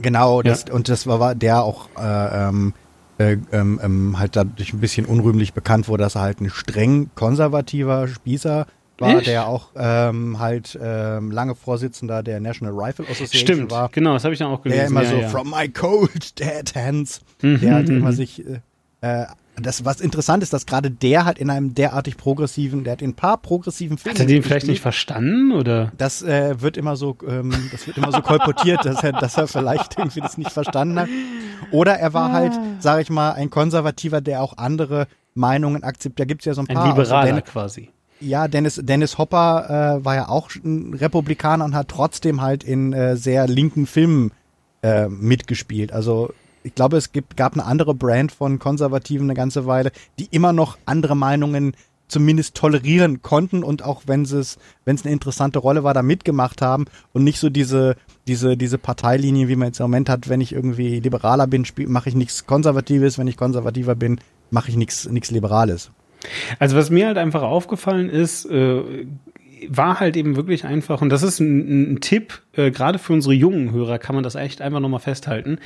Genau, 0.00 0.42
das, 0.42 0.64
ja. 0.68 0.74
und 0.74 0.88
das 0.88 1.06
war, 1.06 1.34
der 1.34 1.62
auch 1.62 1.88
äh, 1.98 2.48
ähm, 2.48 2.74
äh, 3.18 3.36
ähm, 3.52 3.80
ähm, 3.82 4.18
halt 4.18 4.36
dadurch 4.36 4.72
ein 4.72 4.80
bisschen 4.80 5.06
unrühmlich 5.06 5.52
bekannt 5.52 5.88
wurde, 5.88 6.02
dass 6.04 6.14
er 6.14 6.22
halt 6.22 6.40
ein 6.40 6.50
streng 6.50 7.10
konservativer 7.14 8.08
Spießer 8.08 8.66
war, 8.98 9.18
Echt? 9.18 9.26
der 9.26 9.46
auch 9.46 9.70
ähm, 9.76 10.38
halt 10.38 10.78
ähm, 10.80 11.30
lange 11.30 11.54
Vorsitzender 11.54 12.22
der 12.22 12.40
National 12.40 12.74
Rifle 12.74 13.04
Association 13.04 13.56
Stimmt, 13.56 13.70
war. 13.70 13.90
genau, 13.90 14.14
das 14.14 14.24
habe 14.24 14.32
ich 14.32 14.38
dann 14.38 14.48
auch 14.48 14.62
gelesen. 14.62 14.78
Der 14.80 14.88
immer 14.88 15.02
ja, 15.02 15.10
so, 15.10 15.16
ja. 15.16 15.28
from 15.28 15.50
my 15.50 15.68
cold 15.68 16.38
dead 16.38 16.74
hands, 16.74 17.20
mhm, 17.42 17.60
der 17.60 17.74
halt 17.74 17.88
immer 17.90 18.12
sich 18.12 18.44
äh, 18.46 18.60
äh 19.02 19.26
das, 19.56 19.84
was 19.84 20.00
interessant 20.00 20.42
ist, 20.42 20.52
dass 20.52 20.64
gerade 20.64 20.90
der 20.90 21.24
halt 21.24 21.38
in 21.38 21.50
einem 21.50 21.74
derartig 21.74 22.16
progressiven, 22.16 22.84
der 22.84 22.94
hat 22.94 23.02
in 23.02 23.10
ein 23.10 23.14
paar 23.14 23.36
progressiven 23.36 23.98
Filmen. 23.98 24.18
Hat 24.18 24.20
er 24.20 24.26
den 24.26 24.42
vielleicht 24.42 24.66
nicht 24.66 24.80
verstanden 24.80 25.52
oder? 25.52 25.92
Das 25.98 26.22
äh, 26.22 26.60
wird 26.60 26.76
immer 26.76 26.96
so, 26.96 27.16
ähm, 27.28 27.52
das 27.70 27.86
wird 27.86 27.98
immer 27.98 28.12
so 28.12 28.22
kolportiert, 28.22 28.84
dass 28.84 29.04
er, 29.04 29.12
dass 29.12 29.36
er 29.36 29.46
vielleicht 29.48 29.98
irgendwie 29.98 30.20
das 30.20 30.38
nicht 30.38 30.52
verstanden 30.52 30.98
hat. 30.98 31.08
Oder 31.70 31.98
er 31.98 32.14
war 32.14 32.32
halt, 32.32 32.52
ah. 32.52 32.62
sage 32.78 33.02
ich 33.02 33.10
mal, 33.10 33.32
ein 33.32 33.50
Konservativer, 33.50 34.20
der 34.20 34.42
auch 34.42 34.56
andere 34.56 35.06
Meinungen 35.34 35.82
akzeptiert. 35.82 36.20
Da 36.20 36.24
gibt's 36.24 36.44
ja 36.46 36.54
so 36.54 36.62
ein 36.62 36.66
paar. 36.66 36.84
Ein 36.84 36.90
Liberaler 36.90 37.20
also 37.20 37.34
Dennis, 37.34 37.44
quasi. 37.50 37.90
Ja, 38.20 38.48
Dennis, 38.48 38.80
Dennis 38.82 39.18
Hopper 39.18 39.98
äh, 40.00 40.04
war 40.04 40.14
ja 40.14 40.28
auch 40.28 40.50
ein 40.64 40.94
Republikaner 40.94 41.64
und 41.64 41.74
hat 41.74 41.88
trotzdem 41.88 42.40
halt 42.40 42.64
in 42.64 42.92
äh, 42.92 43.16
sehr 43.16 43.46
linken 43.48 43.86
Filmen 43.86 44.32
äh, 44.82 45.08
mitgespielt. 45.08 45.92
Also 45.92 46.32
ich 46.62 46.74
glaube, 46.74 46.96
es 46.96 47.12
gibt, 47.12 47.36
gab 47.36 47.54
eine 47.54 47.64
andere 47.64 47.94
Brand 47.94 48.32
von 48.32 48.58
Konservativen 48.58 49.26
eine 49.26 49.34
ganze 49.34 49.66
Weile, 49.66 49.92
die 50.18 50.28
immer 50.30 50.52
noch 50.52 50.78
andere 50.86 51.16
Meinungen 51.16 51.74
zumindest 52.08 52.54
tolerieren 52.54 53.22
konnten 53.22 53.62
und 53.64 53.82
auch 53.82 54.02
wenn 54.06 54.22
es 54.22 54.58
wenn 54.84 54.96
es 54.96 55.04
eine 55.04 55.12
interessante 55.12 55.58
Rolle 55.58 55.82
war, 55.82 55.94
da 55.94 56.02
mitgemacht 56.02 56.60
haben 56.60 56.84
und 57.14 57.24
nicht 57.24 57.38
so 57.38 57.48
diese 57.48 57.96
diese 58.26 58.56
diese 58.56 58.76
Parteilinie, 58.76 59.48
wie 59.48 59.56
man 59.56 59.68
jetzt 59.68 59.80
im 59.80 59.84
Moment 59.84 60.10
hat, 60.10 60.28
wenn 60.28 60.42
ich 60.42 60.52
irgendwie 60.52 61.00
liberaler 61.00 61.46
bin, 61.46 61.66
mache 61.86 62.10
ich 62.10 62.14
nichts 62.14 62.46
Konservatives, 62.46 63.18
wenn 63.18 63.28
ich 63.28 63.38
konservativer 63.38 63.94
bin, 63.94 64.20
mache 64.50 64.68
ich 64.68 64.76
nichts 64.76 65.08
nichts 65.08 65.30
Liberales. 65.30 65.90
Also 66.58 66.76
was 66.76 66.90
mir 66.90 67.06
halt 67.06 67.18
einfach 67.18 67.42
aufgefallen 67.42 68.10
ist, 68.10 68.44
äh, 68.44 69.06
war 69.68 70.00
halt 70.00 70.16
eben 70.16 70.36
wirklich 70.36 70.64
einfach, 70.64 71.00
und 71.02 71.08
das 71.08 71.22
ist 71.22 71.40
ein, 71.40 71.94
ein 71.94 72.00
Tipp, 72.00 72.42
äh, 72.52 72.70
gerade 72.70 72.98
für 72.98 73.12
unsere 73.12 73.34
jungen 73.34 73.72
Hörer 73.72 73.98
kann 73.98 74.14
man 74.14 74.24
das 74.24 74.34
echt 74.34 74.60
einfach 74.60 74.80
nochmal 74.80 75.00
festhalten. 75.00 75.58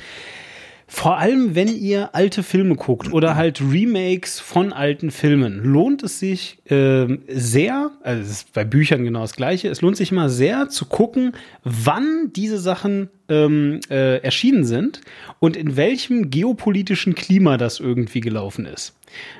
Vor 0.89 1.17
allem, 1.17 1.53
wenn 1.53 1.67
ihr 1.67 2.15
alte 2.15 2.43
Filme 2.43 2.75
guckt 2.75 3.11
oder 3.11 3.35
halt 3.35 3.61
Remakes 3.61 4.39
von 4.39 4.71
alten 4.71 5.11
Filmen, 5.11 5.61
lohnt 5.63 6.01
es 6.01 6.19
sich 6.19 6.59
äh, 6.71 7.07
sehr, 7.27 7.91
also 8.01 8.21
es 8.21 8.29
ist 8.29 8.53
bei 8.53 8.63
Büchern 8.63 9.03
genau 9.03 9.21
das 9.21 9.35
gleiche, 9.35 9.67
es 9.67 9.81
lohnt 9.81 9.97
sich 9.97 10.11
immer 10.11 10.29
sehr 10.29 10.69
zu 10.69 10.85
gucken, 10.85 11.33
wann 11.63 12.31
diese 12.33 12.57
Sachen 12.57 13.09
ähm, 13.27 13.81
äh, 13.89 14.23
erschienen 14.23 14.63
sind 14.63 15.01
und 15.39 15.57
in 15.57 15.75
welchem 15.75 16.29
geopolitischen 16.29 17.15
Klima 17.15 17.57
das 17.57 17.81
irgendwie 17.81 18.21
gelaufen 18.21 18.65
ist. 18.65 18.95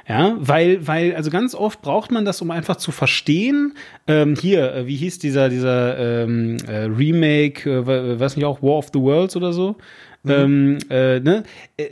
Ja, 0.08 0.36
weil, 0.39 0.86
weil, 0.88 1.16
also 1.16 1.30
ganz 1.30 1.54
oft 1.54 1.82
braucht 1.82 2.12
man 2.12 2.26
das, 2.26 2.41
um 2.41 2.52
einfach 2.52 2.78
zu 2.78 2.91
verstehen. 2.91 3.74
Ähm, 4.08 4.36
hier, 4.39 4.74
äh, 4.74 4.88
wie 4.88 4.95
hieß 4.95 5.20
dieser, 5.20 5.50
dieser 5.50 6.24
ähm, 6.24 6.58
äh, 6.68 6.84
Remake, 6.84 7.70
äh, 7.70 8.20
weiß 8.20 8.36
nicht 8.36 8.45
auch, 8.45 8.62
War 8.62 8.78
of 8.78 8.89
the 8.93 9.00
Worlds 9.00 9.36
oder 9.36 9.54
so? 9.54 9.76
Mhm. 10.24 10.32
Ähm, 10.32 10.78
äh, 10.89 11.20
ne? 11.20 11.43
Äh, 11.78 11.86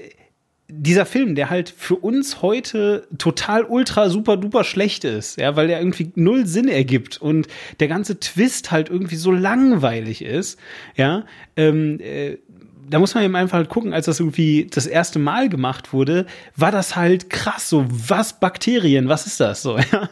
dieser 0.67 1.05
Film, 1.05 1.36
der 1.36 1.49
halt 1.49 1.69
für 1.69 1.95
uns 1.95 2.41
heute 2.41 3.07
total 3.17 3.63
ultra 3.63 4.09
super 4.09 4.36
duper 4.36 4.63
schlecht 4.63 5.03
ist, 5.03 5.38
ja, 5.38 5.55
weil 5.55 5.67
der 5.67 5.80
irgendwie 5.80 6.11
null 6.15 6.47
Sinn 6.47 6.67
ergibt 6.67 7.17
und 7.21 7.47
der 7.80 7.88
ganze 7.88 8.19
Twist 8.19 8.71
halt 8.71 8.89
irgendwie 8.89 9.15
so 9.15 9.32
langweilig 9.32 10.23
ist, 10.23 10.59
ja, 10.95 11.26
ähm, 11.55 11.99
äh, 11.99 12.38
da 12.89 12.99
muss 12.99 13.13
man 13.15 13.23
eben 13.23 13.36
einfach 13.36 13.57
halt 13.57 13.69
gucken, 13.69 13.93
als 13.93 14.05
das 14.05 14.19
irgendwie 14.19 14.67
das 14.69 14.86
erste 14.86 15.19
Mal 15.19 15.49
gemacht 15.49 15.93
wurde, 15.93 16.26
war 16.55 16.71
das 16.71 16.95
halt 16.95 17.30
krass, 17.30 17.69
so 17.69 17.86
was 17.88 18.39
Bakterien, 18.39 19.07
was 19.07 19.28
ist 19.28 19.39
das 19.39 19.61
so, 19.61 19.78
ja, 19.91 20.09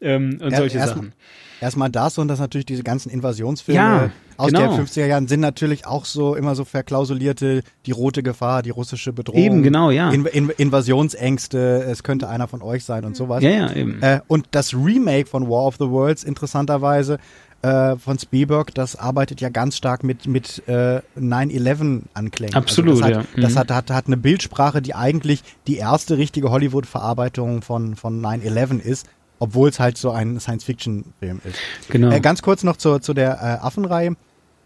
ähm, 0.00 0.38
und 0.40 0.52
ja, 0.52 0.58
solche 0.58 0.78
Sachen. 0.78 1.12
Erstmal 1.60 1.90
das 1.90 2.18
und 2.18 2.28
dass 2.28 2.38
natürlich 2.38 2.66
diese 2.66 2.82
ganzen 2.82 3.10
Invasionsfilme 3.10 3.80
ja, 3.80 4.10
aus 4.36 4.52
genau. 4.52 4.76
den 4.76 4.86
50er 4.86 5.06
Jahren 5.06 5.26
sind 5.26 5.40
natürlich 5.40 5.86
auch 5.86 6.04
so 6.04 6.36
immer 6.36 6.54
so 6.54 6.64
verklausulierte, 6.64 7.62
die 7.86 7.90
rote 7.90 8.22
Gefahr, 8.22 8.62
die 8.62 8.70
russische 8.70 9.12
Bedrohung. 9.12 9.42
Eben, 9.42 9.62
genau, 9.62 9.90
ja. 9.90 10.10
In, 10.10 10.24
in, 10.26 10.50
Invasionsängste, 10.50 11.84
es 11.84 12.02
könnte 12.02 12.28
einer 12.28 12.46
von 12.46 12.62
euch 12.62 12.84
sein 12.84 13.04
und 13.04 13.16
sowas. 13.16 13.42
Ja, 13.42 13.50
ja, 13.50 13.72
eben. 13.72 14.00
Äh, 14.02 14.20
und 14.28 14.46
das 14.52 14.72
Remake 14.72 15.26
von 15.26 15.48
War 15.48 15.66
of 15.66 15.76
the 15.78 15.88
Worlds, 15.88 16.22
interessanterweise, 16.22 17.18
äh, 17.62 17.96
von 17.96 18.18
Spielberg, 18.18 18.72
das 18.74 18.94
arbeitet 18.94 19.40
ja 19.40 19.48
ganz 19.48 19.76
stark 19.76 20.04
mit, 20.04 20.28
mit 20.28 20.62
äh, 20.68 21.00
9-11 21.18 22.02
Anklängen. 22.14 22.54
Absolut, 22.54 23.02
also 23.02 23.08
das 23.08 23.18
hat, 23.18 23.36
ja. 23.36 23.42
Das 23.42 23.54
mhm. 23.54 23.58
hat, 23.58 23.70
hat, 23.72 23.90
hat 23.90 24.06
eine 24.06 24.16
Bildsprache, 24.16 24.80
die 24.80 24.94
eigentlich 24.94 25.42
die 25.66 25.76
erste 25.76 26.18
richtige 26.18 26.50
Hollywood-Verarbeitung 26.50 27.62
von, 27.62 27.96
von 27.96 28.24
9-11 28.24 28.80
ist 28.80 29.08
obwohl 29.38 29.68
es 29.68 29.80
halt 29.80 29.96
so 29.98 30.10
ein 30.10 30.40
Science-Fiction-Film 30.40 31.40
ist. 31.44 31.58
Genau. 31.90 32.10
Äh, 32.10 32.20
ganz 32.20 32.42
kurz 32.42 32.64
noch 32.64 32.76
zu, 32.76 32.98
zu 32.98 33.14
der 33.14 33.32
äh, 33.34 33.64
Affenreihe, 33.64 34.16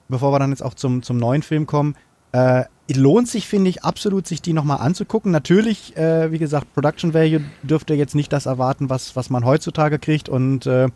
bevor 0.08 0.32
wir 0.32 0.38
dann 0.38 0.50
jetzt 0.50 0.62
auch 0.62 0.74
zum, 0.74 1.02
zum 1.02 1.16
neuen 1.16 1.42
Film 1.42 1.66
kommen. 1.66 1.96
Äh, 2.32 2.64
lohnt 2.94 3.28
sich, 3.28 3.46
finde 3.46 3.70
ich, 3.70 3.84
absolut, 3.84 4.26
sich 4.26 4.42
die 4.42 4.52
nochmal 4.52 4.78
anzugucken. 4.78 5.32
Natürlich, 5.32 5.96
äh, 5.96 6.30
wie 6.32 6.38
gesagt, 6.38 6.72
Production 6.74 7.14
Value 7.14 7.42
dürfte 7.62 7.94
jetzt 7.94 8.14
nicht 8.14 8.32
das 8.32 8.46
erwarten, 8.46 8.90
was, 8.90 9.16
was 9.16 9.30
man 9.30 9.44
heutzutage 9.44 9.98
kriegt. 9.98 10.28
Und 10.28 10.66
äh, 10.66 10.88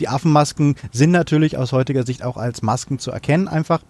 die 0.00 0.08
Affenmasken 0.08 0.76
sind 0.92 1.10
natürlich 1.10 1.56
aus 1.56 1.72
heutiger 1.72 2.04
Sicht 2.04 2.22
auch 2.22 2.36
als 2.36 2.62
Masken 2.62 2.98
zu 2.98 3.10
erkennen, 3.10 3.48
einfach. 3.48 3.80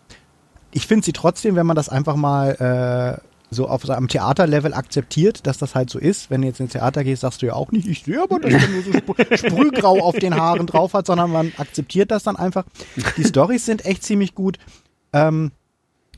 Ich 0.73 0.87
finde 0.87 1.05
sie 1.05 1.13
trotzdem, 1.13 1.57
wenn 1.57 1.67
man 1.67 1.77
das 1.77 1.89
einfach 1.89 2.17
mal 2.17 3.21
äh, 3.23 3.27
so 3.57 3.69
auf 3.69 3.85
seinem 3.85 4.09
Theaterlevel 4.09 4.75
akzeptiert, 4.75 5.47
dass 5.47 5.59
das 5.59 5.75
halt 5.75 5.91
so 5.91 5.99
ist. 5.99 6.31
Wenn 6.31 6.43
du 6.43 6.47
jetzt 6.47 6.61
ins 6.61 6.73
Theater 6.73 7.03
gehst, 7.03 7.23
sagst 7.23 7.43
du 7.43 7.47
ja 7.47 7.55
auch 7.55 7.73
nicht, 7.73 7.89
ich 7.89 8.05
sehe 8.05 8.23
aber, 8.23 8.39
dass 8.39 8.53
der 8.53 8.69
nur 8.69 8.83
so 8.83 8.91
Sp 8.95 9.11
Sprühgrau 9.37 10.01
auf 10.01 10.17
den 10.17 10.37
Haaren 10.37 10.67
drauf 10.67 10.95
hat, 10.95 11.07
sondern 11.07 11.33
man 11.33 11.53
akzeptiert 11.57 12.11
das 12.11 12.23
dann 12.23 12.37
einfach. 12.37 12.65
Die 13.17 13.25
Stories 13.25 13.67
sind 13.67 13.85
echt 13.85 14.05
ziemlich 14.05 14.35
gut. 14.35 14.59
Ähm, 15.13 15.51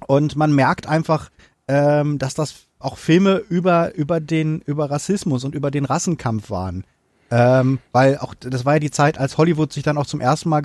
und 0.07 0.37
man 0.37 0.55
merkt 0.55 0.87
einfach, 0.87 1.31
ähm, 1.69 2.19
dass 2.19 2.35
das 2.35 2.67
auch 2.79 2.99
Filme 2.99 3.39
über, 3.49 3.95
über 3.95 4.21
den, 4.21 4.61
über 4.61 4.91
Rassismus 4.91 5.45
und 5.45 5.55
über 5.55 5.71
den 5.71 5.85
Rassenkampf 5.85 6.51
waren. 6.51 6.85
Ähm, 7.31 7.79
weil 7.93 8.19
auch, 8.19 8.35
das 8.35 8.65
war 8.65 8.75
ja 8.75 8.79
die 8.81 8.91
Zeit, 8.91 9.19
als 9.19 9.37
Hollywood 9.37 9.73
sich 9.73 9.83
dann 9.83 9.99
auch 9.99 10.07
zum 10.07 10.21
ersten 10.21 10.49
Mal, 10.49 10.63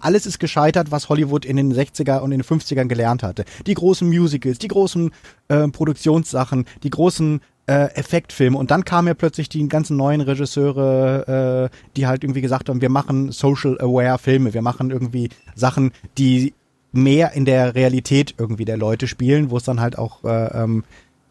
alles 0.00 0.26
ist 0.26 0.38
gescheitert, 0.38 0.90
was 0.90 1.08
Hollywood 1.08 1.44
in 1.44 1.56
den 1.56 1.74
60er 1.74 2.20
und 2.20 2.32
in 2.32 2.40
den 2.40 2.44
50ern 2.44 2.86
gelernt 2.86 3.22
hatte. 3.22 3.44
Die 3.66 3.74
großen 3.74 4.08
Musicals, 4.08 4.58
die 4.58 4.68
großen 4.68 5.10
äh, 5.48 5.68
Produktionssachen, 5.68 6.66
die 6.82 6.90
großen 6.90 7.40
äh, 7.66 7.94
Effektfilme. 7.94 8.56
Und 8.56 8.70
dann 8.70 8.84
kamen 8.84 9.08
ja 9.08 9.14
plötzlich 9.14 9.48
die 9.48 9.66
ganzen 9.68 9.96
neuen 9.96 10.20
Regisseure, 10.20 11.70
äh, 11.70 11.76
die 11.96 12.06
halt 12.06 12.22
irgendwie 12.22 12.42
gesagt 12.42 12.68
haben, 12.68 12.80
wir 12.80 12.90
machen 12.90 13.32
social 13.32 13.80
aware 13.80 14.18
Filme, 14.18 14.54
wir 14.54 14.62
machen 14.62 14.90
irgendwie 14.90 15.30
Sachen, 15.54 15.92
die 16.18 16.54
mehr 16.92 17.32
in 17.32 17.44
der 17.44 17.74
Realität 17.74 18.34
irgendwie 18.38 18.64
der 18.64 18.76
Leute 18.76 19.08
spielen, 19.08 19.50
wo 19.50 19.56
es 19.56 19.64
dann 19.64 19.80
halt 19.80 19.98
auch 19.98 20.22
äh, 20.24 20.62
ähm, 20.62 20.84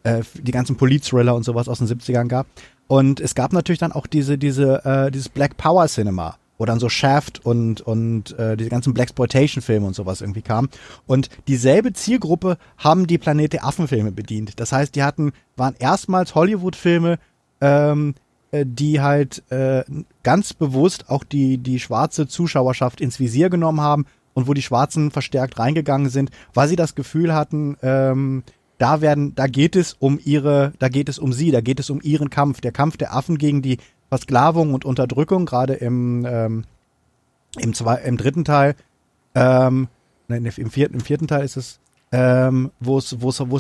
äh, 0.04 0.22
die 0.34 0.52
ganzen 0.52 0.76
Polit-Thriller 0.76 1.34
und 1.34 1.44
sowas 1.44 1.70
aus 1.70 1.80
den 1.80 1.88
70ern 1.88 2.28
gab. 2.28 2.48
Und 2.94 3.20
es 3.20 3.34
gab 3.34 3.54
natürlich 3.54 3.80
dann 3.80 3.92
auch 3.92 4.06
diese, 4.06 4.38
diese, 4.38 4.86
äh, 4.86 5.10
dieses 5.10 5.28
Black 5.28 5.58
Power 5.58 5.88
Cinema, 5.88 6.38
wo 6.60 6.66
dann 6.66 6.80
so 6.80 6.90
Shaft 6.90 7.44
und, 7.44 7.82
und 7.82 8.38
äh, 8.38 8.56
diese 8.56 8.70
ganzen 8.70 8.94
Blaxploitation-Filme 8.94 9.88
und 9.88 9.96
sowas 9.96 10.22
irgendwie 10.22 10.44
kamen. 10.44 10.70
Und 11.08 11.30
dieselbe 11.48 11.94
Zielgruppe 11.94 12.60
haben 12.78 13.08
die 13.08 13.18
Planet 13.18 13.54
der 13.54 13.66
Affen-Filme 13.66 14.12
bedient. 14.12 14.60
Das 14.60 14.72
heißt, 14.72 14.94
die 14.94 15.02
hatten, 15.02 15.32
waren 15.56 15.74
erstmals 15.80 16.36
Hollywood-Filme, 16.36 17.18
ähm, 17.62 18.14
äh, 18.52 18.64
die 18.64 19.02
halt 19.02 19.42
äh, 19.50 19.84
ganz 20.22 20.54
bewusst 20.54 21.10
auch 21.10 21.24
die, 21.24 21.58
die 21.58 21.80
schwarze 21.80 22.28
Zuschauerschaft 22.28 23.02
ins 23.02 23.20
Visier 23.20 23.50
genommen 23.50 23.82
haben 23.82 24.06
und 24.36 24.48
wo 24.48 24.54
die 24.54 24.62
Schwarzen 24.62 25.10
verstärkt 25.10 25.58
reingegangen 25.58 26.12
sind, 26.12 26.30
weil 26.54 26.68
sie 26.68 26.76
das 26.76 26.94
Gefühl 26.94 27.34
hatten, 27.34 27.76
ähm, 27.82 28.44
da 28.78 29.02
werden, 29.02 29.36
da 29.36 29.48
geht 29.48 29.76
es 29.76 29.94
um 29.94 30.20
ihre, 30.24 30.74
da 30.80 30.90
geht 30.90 31.10
es 31.10 31.20
um 31.20 31.34
sie, 31.34 31.52
da 31.52 31.62
geht 31.62 31.80
es 31.80 31.90
um 31.90 32.02
ihren 32.02 32.30
Kampf, 32.30 32.62
der 32.62 32.72
Kampf 32.72 32.98
der 32.98 33.16
Affen 33.16 33.38
gegen 33.38 33.62
die 33.62 33.78
Versklavung 34.10 34.74
und 34.74 34.86
Unterdrückung, 34.86 35.46
gerade 35.46 35.74
im, 35.74 36.26
ähm, 36.28 36.66
im, 37.60 37.74
zwei, 37.74 37.96
im 37.98 38.18
dritten 38.18 38.46
Teil, 38.46 38.76
ähm, 39.36 39.88
nein, 40.28 40.46
im 40.46 40.70
vierten, 40.70 40.96
im 40.96 41.02
vierten 41.02 41.28
Teil 41.28 41.44
ist 41.44 41.58
es, 41.58 41.80
ähm, 42.12 42.72
wo 42.80 42.98
es, 42.98 43.12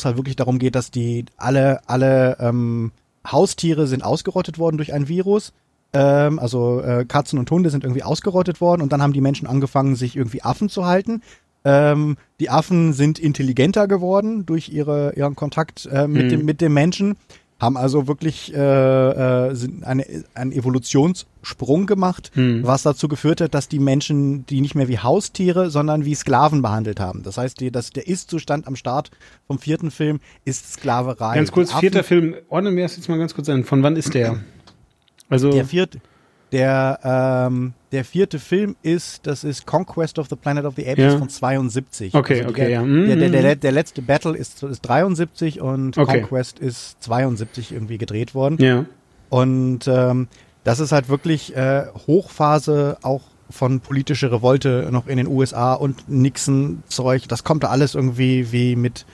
halt 0.06 0.18
wirklich 0.18 0.36
darum 0.36 0.60
geht, 0.60 0.76
dass 0.76 0.92
die 0.92 1.26
alle, 1.38 1.82
alle 1.88 2.38
ähm, 2.40 2.92
Haustiere 3.26 3.88
sind 3.88 4.04
ausgerottet 4.04 4.60
worden 4.60 4.78
durch 4.78 4.94
ein 4.94 5.08
Virus. 5.08 5.54
Ähm, 5.94 6.38
also 6.38 6.82
äh, 6.82 7.06
Katzen 7.06 7.40
und 7.40 7.50
Hunde 7.50 7.70
sind 7.70 7.84
irgendwie 7.84 8.04
ausgerottet 8.04 8.62
worden 8.62 8.82
und 8.82 8.94
dann 8.94 9.02
haben 9.02 9.14
die 9.14 9.22
Menschen 9.22 9.48
angefangen, 9.48 9.96
sich 9.96 10.16
irgendwie 10.16 10.44
Affen 10.44 10.70
zu 10.70 10.86
halten 10.86 11.22
ähm, 11.66 12.18
die 12.40 12.50
Affen 12.50 12.94
sind 12.94 13.20
intelligenter 13.20 13.88
geworden 13.88 14.46
durch 14.46 14.70
ihre, 14.70 15.14
ihren 15.16 15.36
Kontakt 15.36 15.86
äh, 15.92 16.08
mit, 16.08 16.26
mhm. 16.26 16.30
dem, 16.30 16.46
mit 16.46 16.62
dem 16.62 16.74
Menschen, 16.74 17.16
haben 17.64 17.78
also 17.78 18.08
wirklich 18.08 18.54
äh, 18.54 18.58
äh, 18.60 19.56
sind 19.56 19.84
eine, 19.86 20.06
einen 20.34 20.52
Evolutionssprung 20.52 21.86
gemacht, 21.86 22.32
mhm. 22.36 22.62
was 22.64 22.84
dazu 22.84 23.08
geführt 23.08 23.42
hat, 23.42 23.54
dass 23.54 23.70
die 23.70 23.80
Menschen 23.80 24.46
die 24.46 24.60
nicht 24.60 24.76
mehr 24.76 24.90
wie 24.90 25.00
Haustiere, 25.00 25.70
sondern 25.70 26.04
wie 26.04 26.14
Sklaven 26.14 26.62
behandelt 26.62 27.00
haben. 27.00 27.24
Das 27.24 27.38
heißt, 27.38 27.60
die, 27.62 27.72
das, 27.72 27.92
der 27.92 28.08
Ist-Zustand 28.08 28.68
am 28.68 28.76
Start 28.76 29.12
vom 29.48 29.60
vierten 29.60 29.92
Film 29.92 30.20
ist 30.44 30.74
Sklaverei. 30.74 31.36
Ganz 31.36 31.52
kurz, 31.52 31.74
vierter 31.74 32.04
Film, 32.04 32.36
ordnen 32.50 32.76
wir 32.76 32.84
das 32.84 32.98
jetzt 32.98 33.08
mal 33.08 33.18
ganz 33.18 33.34
kurz 33.34 33.48
ein. 33.50 33.64
Von 33.64 33.82
wann 33.82 33.96
ist 33.96 34.14
der? 34.14 34.40
Also 35.30 35.52
der 35.52 35.66
vierte, 35.66 36.00
der, 36.54 37.00
ähm, 37.04 37.74
der 37.92 38.06
vierte 38.06 38.38
Film 38.38 38.76
ist, 38.84 39.26
das 39.26 39.44
ist 39.44 39.66
Conquest 39.66 40.20
of 40.20 40.30
the 40.30 40.36
Planet 40.36 40.66
of 40.66 40.76
the 40.76 40.88
Apes 40.88 41.14
ja. 41.14 41.18
von 41.18 41.28
72. 41.28 42.14
Okay, 42.14 42.38
also 42.38 42.50
okay, 42.50 42.62
der, 42.62 42.70
ja. 42.70 42.84
Der, 42.84 43.16
der, 43.16 43.30
der, 43.30 43.56
der, 43.56 43.72
letzte 43.72 44.04
Battle 44.04 44.38
ist, 44.38 44.62
ist 44.62 44.82
73 44.82 45.60
und 45.62 45.98
okay. 45.98 46.22
Conquest 46.22 46.60
ist 46.60 47.02
72 47.04 47.72
irgendwie 47.72 47.98
gedreht 47.98 48.36
worden. 48.36 48.58
Ja. 48.60 48.86
Und 49.30 49.88
ähm, 49.88 50.28
das 50.64 50.80
ist 50.80 50.92
halt 50.92 51.10
wirklich 51.10 51.56
äh, 51.56 51.88
Hochphase 52.08 52.98
auch 53.02 53.24
von 53.50 53.80
politischer 53.80 54.32
Revolte 54.32 54.90
noch 54.92 55.08
in 55.08 55.18
den 55.18 55.28
USA 55.28 55.74
und 55.74 56.08
Nixon-Zeug. 56.08 57.28
Das 57.28 57.44
kommt 57.44 57.64
da 57.64 57.70
alles 57.70 57.96
irgendwie 57.96 58.52
wie 58.52 58.76
mit, 58.76 59.08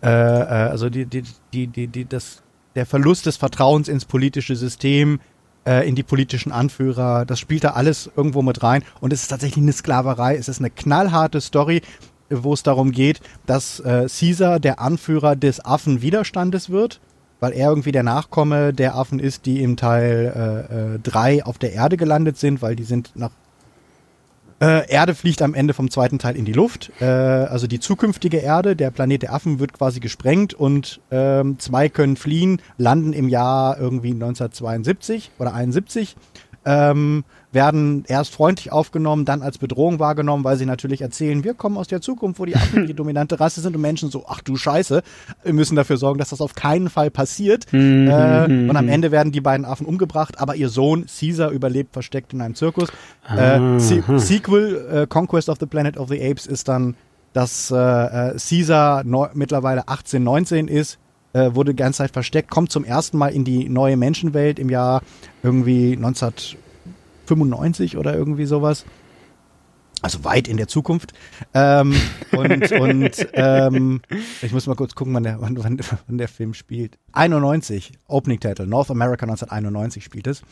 äh, 0.00 0.08
äh, 0.08 0.10
also 0.10 0.90
die, 0.90 1.06
die, 1.06 1.24
die, 1.52 1.66
die, 1.66 1.88
die, 1.88 2.04
das, 2.04 2.42
der 2.76 2.86
Verlust 2.86 3.26
des 3.26 3.36
Vertrauens 3.36 3.88
ins 3.88 4.04
politische 4.04 4.54
System, 4.54 5.18
äh, 5.66 5.88
in 5.88 5.94
die 5.94 6.02
politischen 6.02 6.52
Anführer. 6.52 7.24
Das 7.24 7.38
spielt 7.40 7.64
da 7.64 7.70
alles 7.70 8.10
irgendwo 8.16 8.42
mit 8.42 8.62
rein. 8.62 8.82
Und 9.00 9.12
es 9.12 9.22
ist 9.22 9.28
tatsächlich 9.28 9.62
eine 9.62 9.72
Sklaverei. 9.72 10.36
Es 10.36 10.48
ist 10.48 10.58
eine 10.60 10.70
knallharte 10.70 11.40
Story, 11.40 11.82
wo 12.30 12.52
es 12.54 12.62
darum 12.62 12.92
geht, 12.92 13.20
dass 13.46 13.80
äh, 13.80 14.06
Caesar 14.08 14.60
der 14.60 14.80
Anführer 14.80 15.36
des 15.36 15.64
Affenwiderstandes 15.64 16.70
wird, 16.70 17.00
weil 17.40 17.52
er 17.52 17.68
irgendwie 17.68 17.92
der 17.92 18.02
Nachkomme 18.02 18.72
der 18.72 18.96
Affen 18.96 19.18
ist, 19.18 19.46
die 19.46 19.62
im 19.62 19.76
Teil 19.76 20.98
3 21.02 21.32
äh, 21.32 21.38
äh, 21.38 21.42
auf 21.42 21.58
der 21.58 21.72
Erde 21.72 21.96
gelandet 21.96 22.38
sind, 22.38 22.62
weil 22.62 22.76
die 22.76 22.84
sind 22.84 23.12
nach 23.14 23.30
äh, 24.60 24.88
Erde 24.90 25.14
fliegt 25.14 25.42
am 25.42 25.54
Ende 25.54 25.74
vom 25.74 25.90
zweiten 25.90 26.18
Teil 26.18 26.36
in 26.36 26.44
die 26.44 26.52
Luft. 26.52 26.92
Äh, 27.00 27.04
also 27.04 27.66
die 27.66 27.80
zukünftige 27.80 28.38
Erde, 28.38 28.76
der 28.76 28.90
Planet 28.90 29.22
der 29.22 29.32
Affen, 29.32 29.58
wird 29.58 29.72
quasi 29.72 30.00
gesprengt 30.00 30.54
und 30.54 31.00
ähm, 31.10 31.58
zwei 31.58 31.88
können 31.88 32.16
fliehen, 32.16 32.60
landen 32.78 33.12
im 33.12 33.28
Jahr 33.28 33.78
irgendwie 33.78 34.12
1972 34.12 35.30
oder 35.38 35.54
71 35.54 36.16
ähm, 36.64 37.24
werden 37.52 38.04
erst 38.08 38.34
freundlich 38.34 38.72
aufgenommen, 38.72 39.24
dann 39.24 39.42
als 39.42 39.58
Bedrohung 39.58 39.98
wahrgenommen, 40.00 40.44
weil 40.44 40.56
sie 40.56 40.66
natürlich 40.66 41.00
erzählen, 41.02 41.44
wir 41.44 41.54
kommen 41.54 41.76
aus 41.76 41.86
der 41.86 42.00
Zukunft, 42.00 42.40
wo 42.40 42.44
die 42.44 42.56
Affen 42.56 42.86
die 42.86 42.94
dominante 42.94 43.38
Rasse 43.38 43.60
sind 43.60 43.76
und 43.76 43.82
Menschen 43.82 44.10
so, 44.10 44.24
ach 44.28 44.40
du 44.40 44.56
Scheiße, 44.56 45.02
wir 45.42 45.52
müssen 45.52 45.76
dafür 45.76 45.96
sorgen, 45.96 46.18
dass 46.18 46.30
das 46.30 46.40
auf 46.40 46.54
keinen 46.54 46.90
Fall 46.90 47.10
passiert. 47.10 47.66
Mhm, 47.84 48.08
äh, 48.08 48.48
mhm, 48.48 48.70
und 48.70 48.76
am 48.76 48.86
mhm. 48.86 48.90
Ende 48.90 49.10
werden 49.10 49.30
die 49.30 49.40
beiden 49.40 49.66
Affen 49.66 49.86
umgebracht, 49.86 50.40
aber 50.40 50.54
ihr 50.54 50.68
Sohn 50.68 51.06
Caesar 51.06 51.50
überlebt 51.50 51.92
versteckt 51.92 52.32
in 52.32 52.40
einem 52.40 52.54
Zirkus. 52.54 52.88
Äh, 53.28 53.78
Se. 53.78 54.02
Sequel, 54.16 54.86
äh, 54.90 55.06
Conquest 55.06 55.48
of 55.48 55.58
the 55.60 55.66
Planet 55.66 55.98
of 55.98 56.08
the 56.08 56.20
Apes, 56.20 56.46
ist 56.46 56.68
dann, 56.68 56.96
dass 57.34 57.70
äh, 57.70 57.76
äh, 57.76 58.36
Caesar 58.38 59.04
mittlerweile 59.34 59.88
18, 59.88 60.22
19 60.22 60.68
ist, 60.68 60.98
äh, 61.34 61.54
wurde 61.54 61.74
die 61.74 61.76
ganze 61.76 61.98
Zeit 61.98 62.12
versteckt, 62.12 62.50
kommt 62.50 62.72
zum 62.72 62.84
ersten 62.84 63.18
Mal 63.18 63.28
in 63.28 63.44
die 63.44 63.68
neue 63.68 63.98
Menschenwelt 63.98 64.58
im 64.58 64.70
Jahr 64.70 65.02
irgendwie 65.42 65.92
1995 65.96 67.98
oder 67.98 68.14
irgendwie 68.14 68.46
sowas. 68.46 68.86
Also 70.00 70.24
weit 70.24 70.48
in 70.48 70.56
der 70.58 70.68
Zukunft. 70.68 71.12
Ähm, 71.54 71.94
und 72.32 72.72
und 72.72 73.28
ähm, 73.32 74.02
ich 74.42 74.52
muss 74.52 74.66
mal 74.66 74.76
kurz 74.76 74.94
gucken, 74.94 75.14
wann 75.14 75.22
der, 75.22 75.40
wann, 75.40 75.56
wann, 75.62 75.80
wann 76.06 76.18
der 76.18 76.28
Film 76.28 76.52
spielt. 76.54 76.98
91, 77.12 77.92
Opening 78.06 78.40
Title, 78.40 78.66
North 78.66 78.90
America 78.90 79.24
1991 79.24 80.04
spielt 80.04 80.26
es. 80.26 80.42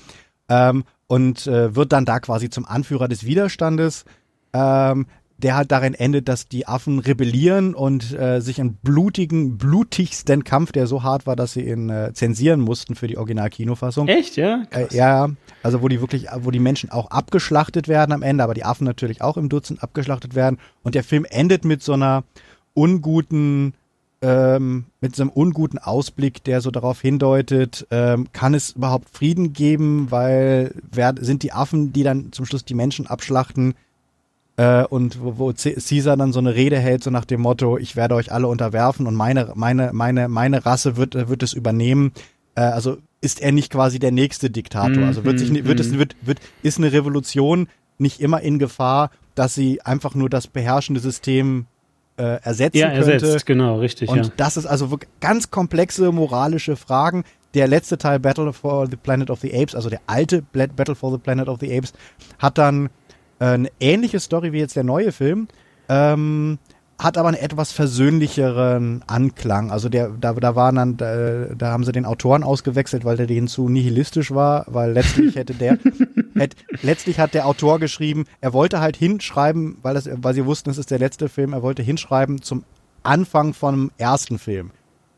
Ähm, 0.49 0.85
und 1.07 1.47
äh, 1.47 1.77
wird 1.77 1.93
dann 1.93 2.05
da 2.05 2.19
quasi 2.21 2.51
zum 2.51 2.65
Anführer 2.65 3.09
des 3.09 3.25
Widerstandes. 3.25 4.05
Ähm, 4.55 5.07
der 5.43 5.57
halt 5.57 5.73
darin 5.73 5.95
endet, 5.95 6.29
dass 6.29 6.47
die 6.47 6.69
Affen 6.69 7.01
rebellieren 7.01 7.75
und 7.75 8.13
äh, 8.13 8.41
sich 8.41 8.61
einen 8.61 8.75
blutigen, 8.75 9.59
blutigsten 9.59 10.45
Kampf, 10.45 10.73
der 10.73 10.87
so 10.87 11.03
hart 11.03 11.27
war, 11.27 11.35
dass 11.35 11.55
sie 11.55 11.63
ihn 11.69 11.91
äh, 11.91 12.13
zensieren 12.15 12.61
mussten 12.61 12.95
für 12.95 13.09
die 13.09 13.19
Original-Kinofassung. 13.19 14.07
Echt, 14.09 14.37
ja? 14.37 14.63
Äh, 14.71 14.87
ja, 14.91 15.31
also 15.63 15.83
wo 15.83 15.89
die 15.89 16.01
wirklich, 16.01 16.29
wo 16.41 16.51
die 16.51 16.61
Menschen 16.61 16.91
auch 16.91 17.11
abgeschlachtet 17.11 17.89
werden 17.89 18.13
am 18.13 18.23
Ende, 18.23 18.45
aber 18.45 18.55
die 18.55 18.65
Affen 18.65 18.85
natürlich 18.85 19.21
auch 19.21 19.37
im 19.37 19.49
Dutzend 19.49 19.83
abgeschlachtet 19.83 20.35
werden. 20.35 20.59
Und 20.83 20.95
der 20.95 21.05
Film 21.05 21.27
endet 21.29 21.65
mit 21.65 21.83
so 21.83 21.95
einer 21.95 22.23
unguten, 22.75 23.75
ähm, 24.23 24.85
mit 25.01 25.17
so 25.17 25.25
einem 25.25 25.31
unguten 25.31 25.81
Ausblick, 25.81 26.45
der 26.45 26.61
so 26.61 26.71
darauf 26.71 27.01
hindeutet, 27.01 27.87
ähm, 27.91 28.29
kann 28.33 28.55
es 28.55 28.71
überhaupt 28.71 29.09
Frieden 29.11 29.53
geben, 29.53 30.11
weil 30.11 30.75
wer, 30.91 31.15
sind 31.21 31.43
die 31.43 31.53
Affen, 31.53 31.93
die 31.93 32.05
dann 32.05 32.31
zum 32.31 32.47
Schluss 32.47 32.65
die 32.65 32.75
Menschen 32.75 33.09
abschlachten, 33.09 33.75
äh, 34.57 34.85
und 34.85 35.23
wo, 35.23 35.39
wo 35.39 35.53
Caesar 35.53 36.17
dann 36.17 36.33
so 36.33 36.39
eine 36.41 36.55
Rede 36.55 36.79
hält, 36.79 37.03
so 37.05 37.11
nach 37.11 37.25
dem 37.25 37.41
Motto, 37.41 37.79
ich 37.79 37.97
werde 37.97 38.15
euch 38.15 38.33
alle 38.33 38.47
unterwerfen 38.49 39.07
und 39.07 39.15
meine, 39.15 39.53
meine, 39.55 39.91
meine, 39.93 40.29
meine 40.29 40.65
Rasse 40.67 40.97
wird, 40.97 41.15
äh, 41.15 41.29
wird 41.29 41.43
es 41.43 41.53
übernehmen. 41.53 42.13
Äh, 42.55 42.63
also 42.63 42.99
ist 43.21 43.41
er 43.41 43.53
nicht 43.53 43.73
quasi 43.73 43.99
der 43.99 44.11
nächste 44.11 44.51
Diktator. 44.51 45.05
Also 45.05 45.25
wird 45.25 45.39
sich, 45.39 45.51
Mhm, 45.51 45.65
wird 45.67 45.81
es, 45.81 45.97
wird, 45.97 46.17
wird, 46.23 46.41
ist 46.63 46.79
eine 46.79 46.93
Revolution 46.93 47.69
nicht 47.99 48.21
immer 48.21 48.41
in 48.41 48.59
Gefahr, 48.59 49.11
dass 49.35 49.55
sie 49.55 49.81
einfach 49.83 50.15
nur 50.15 50.29
das 50.29 50.49
beherrschende 50.49 51.01
System 51.01 51.67
äh, 52.17 52.41
ersetzen 52.43 52.77
Ja, 52.79 52.91
könnte. 52.91 53.13
ersetzt, 53.13 53.47
genau, 53.47 53.79
richtig, 53.79 54.11
Und 54.11 54.27
ja. 54.27 54.33
das 54.37 54.57
ist 54.59 54.67
also 54.67 54.99
ganz 55.21 55.51
komplexe 55.51 56.13
moralische 56.13 56.77
Fragen. 56.77 57.25
Der 57.55 57.69
letzte 57.69 57.97
Teil 57.99 58.19
Battle 58.19 58.53
for 58.53 58.87
the 58.91 58.97
Planet 58.97 59.31
of 59.31 59.41
the 59.41 59.55
Apes, 59.55 59.75
also 59.75 59.89
der 59.89 60.01
alte 60.07 60.43
Battle 60.53 60.95
for 60.95 61.13
the 61.13 61.19
Planet 61.19 61.49
of 61.49 61.61
the 61.61 61.75
Apes, 61.75 61.93
hat 62.39 62.59
dann 62.59 62.89
eine 63.47 63.71
ähnliche 63.81 64.21
Story 64.21 64.53
wie 64.53 64.59
jetzt 64.59 64.77
der 64.77 64.85
neue 64.85 65.13
Film, 65.13 65.49
ähm, 65.89 66.59
hat 66.99 67.19
aber 67.19 67.29
einen 67.29 67.39
etwas 67.39 67.73
versöhnlicheren 67.73 69.03
Anklang. 69.07 69.71
Also 69.73 69.89
der, 69.89 70.11
da, 70.11 70.35
da 70.35 70.55
waren 70.55 70.77
dann, 70.77 70.97
da, 70.97 71.47
da 71.57 71.73
haben 71.73 71.85
sie 71.85 71.93
den 71.93 72.05
Autoren 72.05 72.45
ausgewechselt, 72.45 73.05
weil 73.05 73.17
der 73.17 73.27
denen 73.27 73.49
zu 73.49 73.69
nihilistisch 73.69 74.33
war, 74.33 74.65
weil 74.69 74.93
letztlich 74.93 75.35
hätte 75.35 75.55
der, 75.55 75.79
hätte, 76.35 76.57
letztlich 76.83 77.19
hat 77.19 77.35
der 77.35 77.47
Autor 77.47 77.81
geschrieben, 77.81 78.27
er 78.41 78.53
wollte 78.53 78.81
halt 78.81 78.97
hinschreiben, 78.97 79.79
weil, 79.83 79.95
das, 79.95 80.09
weil 80.13 80.35
sie 80.35 80.47
wussten, 80.47 80.71
es 80.71 80.79
ist 80.79 80.91
der 80.91 81.01
letzte 81.01 81.29
Film, 81.29 81.53
er 81.53 81.63
wollte 81.63 81.83
hinschreiben 81.83 82.41
zum 82.41 82.65
Anfang 83.03 83.53
vom 83.53 83.91
ersten 83.99 84.39
Film. 84.39 84.71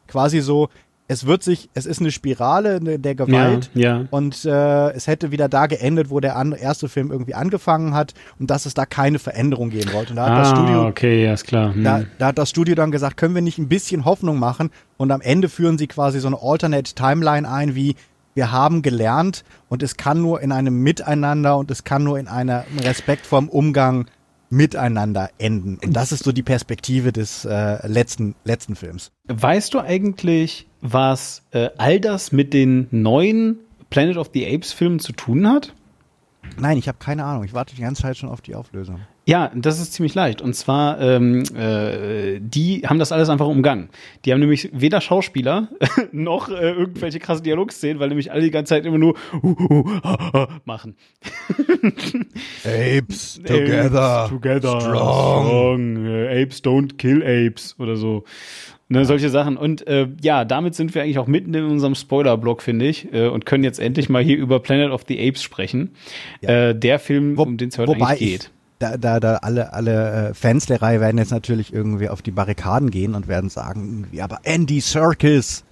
Quasi 0.07 0.41
so, 0.41 0.69
es 1.07 1.27
wird 1.27 1.43
sich, 1.43 1.69
es 1.75 1.85
ist 1.85 2.01
eine 2.01 2.11
Spirale 2.11 2.83
ne- 2.83 2.99
der 2.99 3.15
Gewalt 3.15 3.71
Ja, 3.75 3.99
ja. 3.99 4.05
und 4.11 4.45
äh, 4.47 4.91
es 4.93 5.07
hätte 5.07 5.31
wieder 5.31 5.49
da 5.51 5.67
geendet, 5.67 6.09
wo 6.09 6.19
der 6.21 6.37
an, 6.37 6.53
erste 6.53 6.89
Film 6.89 7.11
irgendwie 7.13 7.35
angefangen 7.35 7.93
hat 7.95 8.15
und 8.39 8.51
dass 8.51 8.65
es 8.65 8.73
da 8.75 8.87
keine 8.87 9.19
Veränderung 9.19 9.69
geben 9.71 9.93
wollte. 9.93 10.11
Und 10.11 10.17
da 10.17 10.25
hat 10.25 10.33
Ah, 10.33 10.39
das 10.41 10.49
Studio 10.51 10.87
okay, 10.87 11.25
ja, 11.25 11.35
ist 11.35 11.47
klar. 11.47 11.75
Hm. 11.75 11.85
da, 11.85 12.03
da 12.19 12.27
hat 12.29 12.39
das 12.39 12.49
Studio 12.51 12.75
dann 12.75 12.91
gesagt, 12.91 13.17
können 13.19 13.35
wir 13.35 13.43
nicht 13.43 13.59
ein 13.59 13.69
bisschen 13.69 14.05
Hoffnung 14.07 14.39
machen? 14.39 14.71
Und 14.97 15.11
am 15.11 15.21
Ende 15.21 15.49
führen 15.51 15.77
sie 15.77 15.87
quasi 15.89 16.21
so 16.21 16.29
eine 16.29 16.39
Alternate 16.41 16.95
Timeline 16.95 17.47
ein, 17.51 17.75
wie 17.75 17.97
wir 18.35 18.51
haben 18.51 18.83
gelernt 18.83 19.45
und 19.69 19.83
es 19.83 19.97
kann 19.97 20.21
nur 20.23 20.41
in 20.41 20.51
einem 20.53 20.83
Miteinander 20.83 21.57
und 21.59 21.71
es 21.71 21.85
kann 21.85 22.03
nur 22.03 22.19
in 22.19 22.27
einem 22.29 22.63
respektvollen 22.83 23.49
Umgang 23.49 24.07
miteinander 24.51 25.31
enden. 25.39 25.79
Und 25.85 25.93
das 25.95 26.13
ist 26.13 26.25
so 26.25 26.33
die 26.33 26.43
Perspektive 26.43 27.13
des 27.13 27.45
äh, 27.45 27.87
letzten, 27.87 28.35
letzten 28.45 28.77
Films. 28.77 29.11
Weißt 29.29 29.75
du 29.75 29.81
eigentlich, 29.81 30.67
was 30.81 31.43
äh, 31.53 31.71
all 31.79 32.01
das 32.01 32.33
mit 32.33 32.53
den 32.53 32.87
neuen 32.91 33.59
Planet 33.91 34.17
of 34.17 34.31
the 34.33 34.47
Apes 34.47 34.73
Filmen 34.73 34.99
zu 34.99 35.13
tun 35.13 35.49
hat? 35.49 35.73
Nein, 36.59 36.79
ich 36.79 36.89
habe 36.89 36.99
keine 36.99 37.25
Ahnung. 37.25 37.45
Ich 37.45 37.55
warte 37.55 37.75
die 37.75 37.83
ganze 37.83 38.03
Zeit 38.03 38.17
schon 38.17 38.29
auf 38.29 38.41
die 38.41 38.55
Auflösung. 38.55 39.01
Ja, 39.27 39.51
das 39.55 39.81
ist 39.81 39.95
ziemlich 39.95 40.15
leicht. 40.15 40.43
Und 40.43 40.55
zwar, 40.55 41.01
ähm, 41.01 41.45
äh, 41.57 42.39
die 42.41 42.83
haben 42.87 42.99
das 42.99 43.11
alles 43.11 43.31
einfach 43.31 43.47
umgangen. 43.47 43.89
Die 44.25 44.33
haben 44.33 44.41
nämlich 44.41 44.69
weder 44.73 45.01
Schauspieler 45.01 45.69
noch 46.13 46.51
äh, 46.51 46.73
irgendwelche 46.73 47.21
krassen 47.21 47.43
Dialogszenen, 47.43 48.01
weil 48.01 48.09
nämlich 48.09 48.33
alle 48.33 48.43
die 48.43 48.51
ganze 48.51 48.75
Zeit 48.75 48.85
immer 48.85 48.99
nur 48.99 49.17
uh, 49.43 49.47
uh, 49.47 50.01
ha, 50.03 50.49
machen. 50.67 50.97
Apes 52.65 53.41
Apes 53.45 54.29
together, 54.29 54.81
strong. 54.81 56.05
Äh, 56.05 56.43
apes 56.43 56.63
don't 56.63 56.99
kill 56.99 57.23
apes 57.23 57.77
oder 57.79 57.97
so. 57.97 58.25
Ne, 58.89 59.07
solche 59.07 59.31
Sachen. 59.31 59.57
Und 59.57 59.87
äh, 59.87 60.09
ja, 60.21 60.45
damit 60.45 60.75
sind 60.75 60.95
wir 60.95 61.03
eigentlich 61.03 61.19
auch 61.19 61.27
mitten 61.27 61.55
in 61.55 61.65
unserem 61.65 61.95
Spoiler-Block, 61.95 62.61
finde 62.63 62.87
ich, 62.87 63.13
äh, 63.15 63.29
und 63.29 63.47
können 63.47 63.65
jetzt 63.65 63.81
endlich 63.81 64.11
mal 64.11 64.23
hier 64.23 64.37
über 64.37 64.61
Planet 64.61 64.91
of 64.91 65.05
the 65.09 65.19
Apes 65.27 65.43
sprechen. 65.43 65.93
Äh, 66.43 66.75
der 66.75 66.99
Film, 66.99 67.39
Wo- 67.39 67.43
um 67.45 67.57
den 67.57 67.71
es 67.71 67.79
heute 67.79 67.89
wobei 67.93 68.07
eigentlich 68.09 68.21
ich- 68.23 68.41
geht. 68.41 68.51
Da, 68.81 68.97
da, 68.99 69.21
da 69.21 69.37
alle, 69.37 69.73
alle 69.73 70.31
äh, 70.31 70.35
Fans 70.35 70.67
der 70.67 70.83
Reihe 70.83 71.01
werden 71.01 71.17
jetzt 71.17 71.31
natürlich 71.31 71.73
irgendwie 71.73 72.09
auf 72.11 72.21
die 72.23 72.33
Barrikaden 72.33 72.91
gehen 72.91 73.15
und 73.15 73.29
werden 73.29 73.49
sagen, 73.49 74.09
aber 74.21 74.41
Andy 74.43 74.81
Serkis 74.81 75.65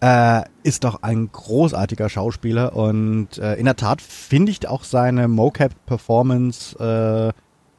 äh, 0.00 0.42
ist 0.62 0.84
doch 0.84 1.02
ein 1.02 1.30
großartiger 1.32 2.08
Schauspieler 2.10 2.76
und 2.76 3.38
äh, 3.38 3.54
in 3.54 3.64
der 3.64 3.76
Tat 3.76 4.02
finde 4.02 4.52
ich 4.52 4.68
auch 4.68 4.84
seine 4.84 5.26
Mocap-Performance, 5.98 7.32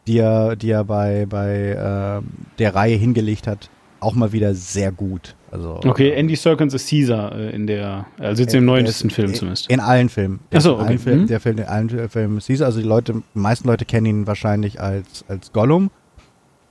die 0.07 0.17
er, 0.17 0.55
die 0.55 0.71
er 0.71 0.83
bei, 0.83 1.25
bei 1.29 2.21
äh, 2.23 2.57
der 2.59 2.75
Reihe 2.75 2.95
hingelegt 2.95 3.45
hat, 3.47 3.69
auch 4.05 4.15
mal 4.15 4.31
wieder 4.31 4.53
sehr 4.55 4.91
gut. 4.91 5.35
Also, 5.51 5.79
Okay, 5.85 6.11
Andy 6.11 6.35
Serkins 6.35 6.73
ist 6.73 6.89
Caesar 6.89 7.33
äh, 7.35 7.49
in 7.51 7.65
der, 7.67 8.05
also 8.19 8.41
jetzt 8.43 8.53
im 8.53 8.63
er 8.67 8.81
neuesten 8.81 9.09
Film 9.09 9.29
in- 9.29 9.35
zumindest. 9.35 9.69
In 9.69 9.79
allen 9.79 10.09
Filmen. 10.09 10.39
Ach 10.53 10.61
so, 10.61 10.73
in 10.73 10.79
allen 10.79 10.87
okay. 10.89 10.97
Filmen, 10.97 11.21
Mhm. 11.23 11.27
Der 11.27 11.39
Film, 11.39 11.57
in 11.57 11.63
allen 11.65 12.09
Filmen 12.09 12.37
ist 12.37 12.47
Caesar. 12.47 12.67
Also 12.67 12.79
die 12.81 12.87
Leute, 12.87 13.13
die 13.13 13.39
meisten 13.39 13.67
Leute 13.67 13.85
kennen 13.85 14.05
ihn 14.05 14.27
wahrscheinlich 14.27 14.79
als, 14.81 15.25
als 15.27 15.51
Gollum. 15.53 15.91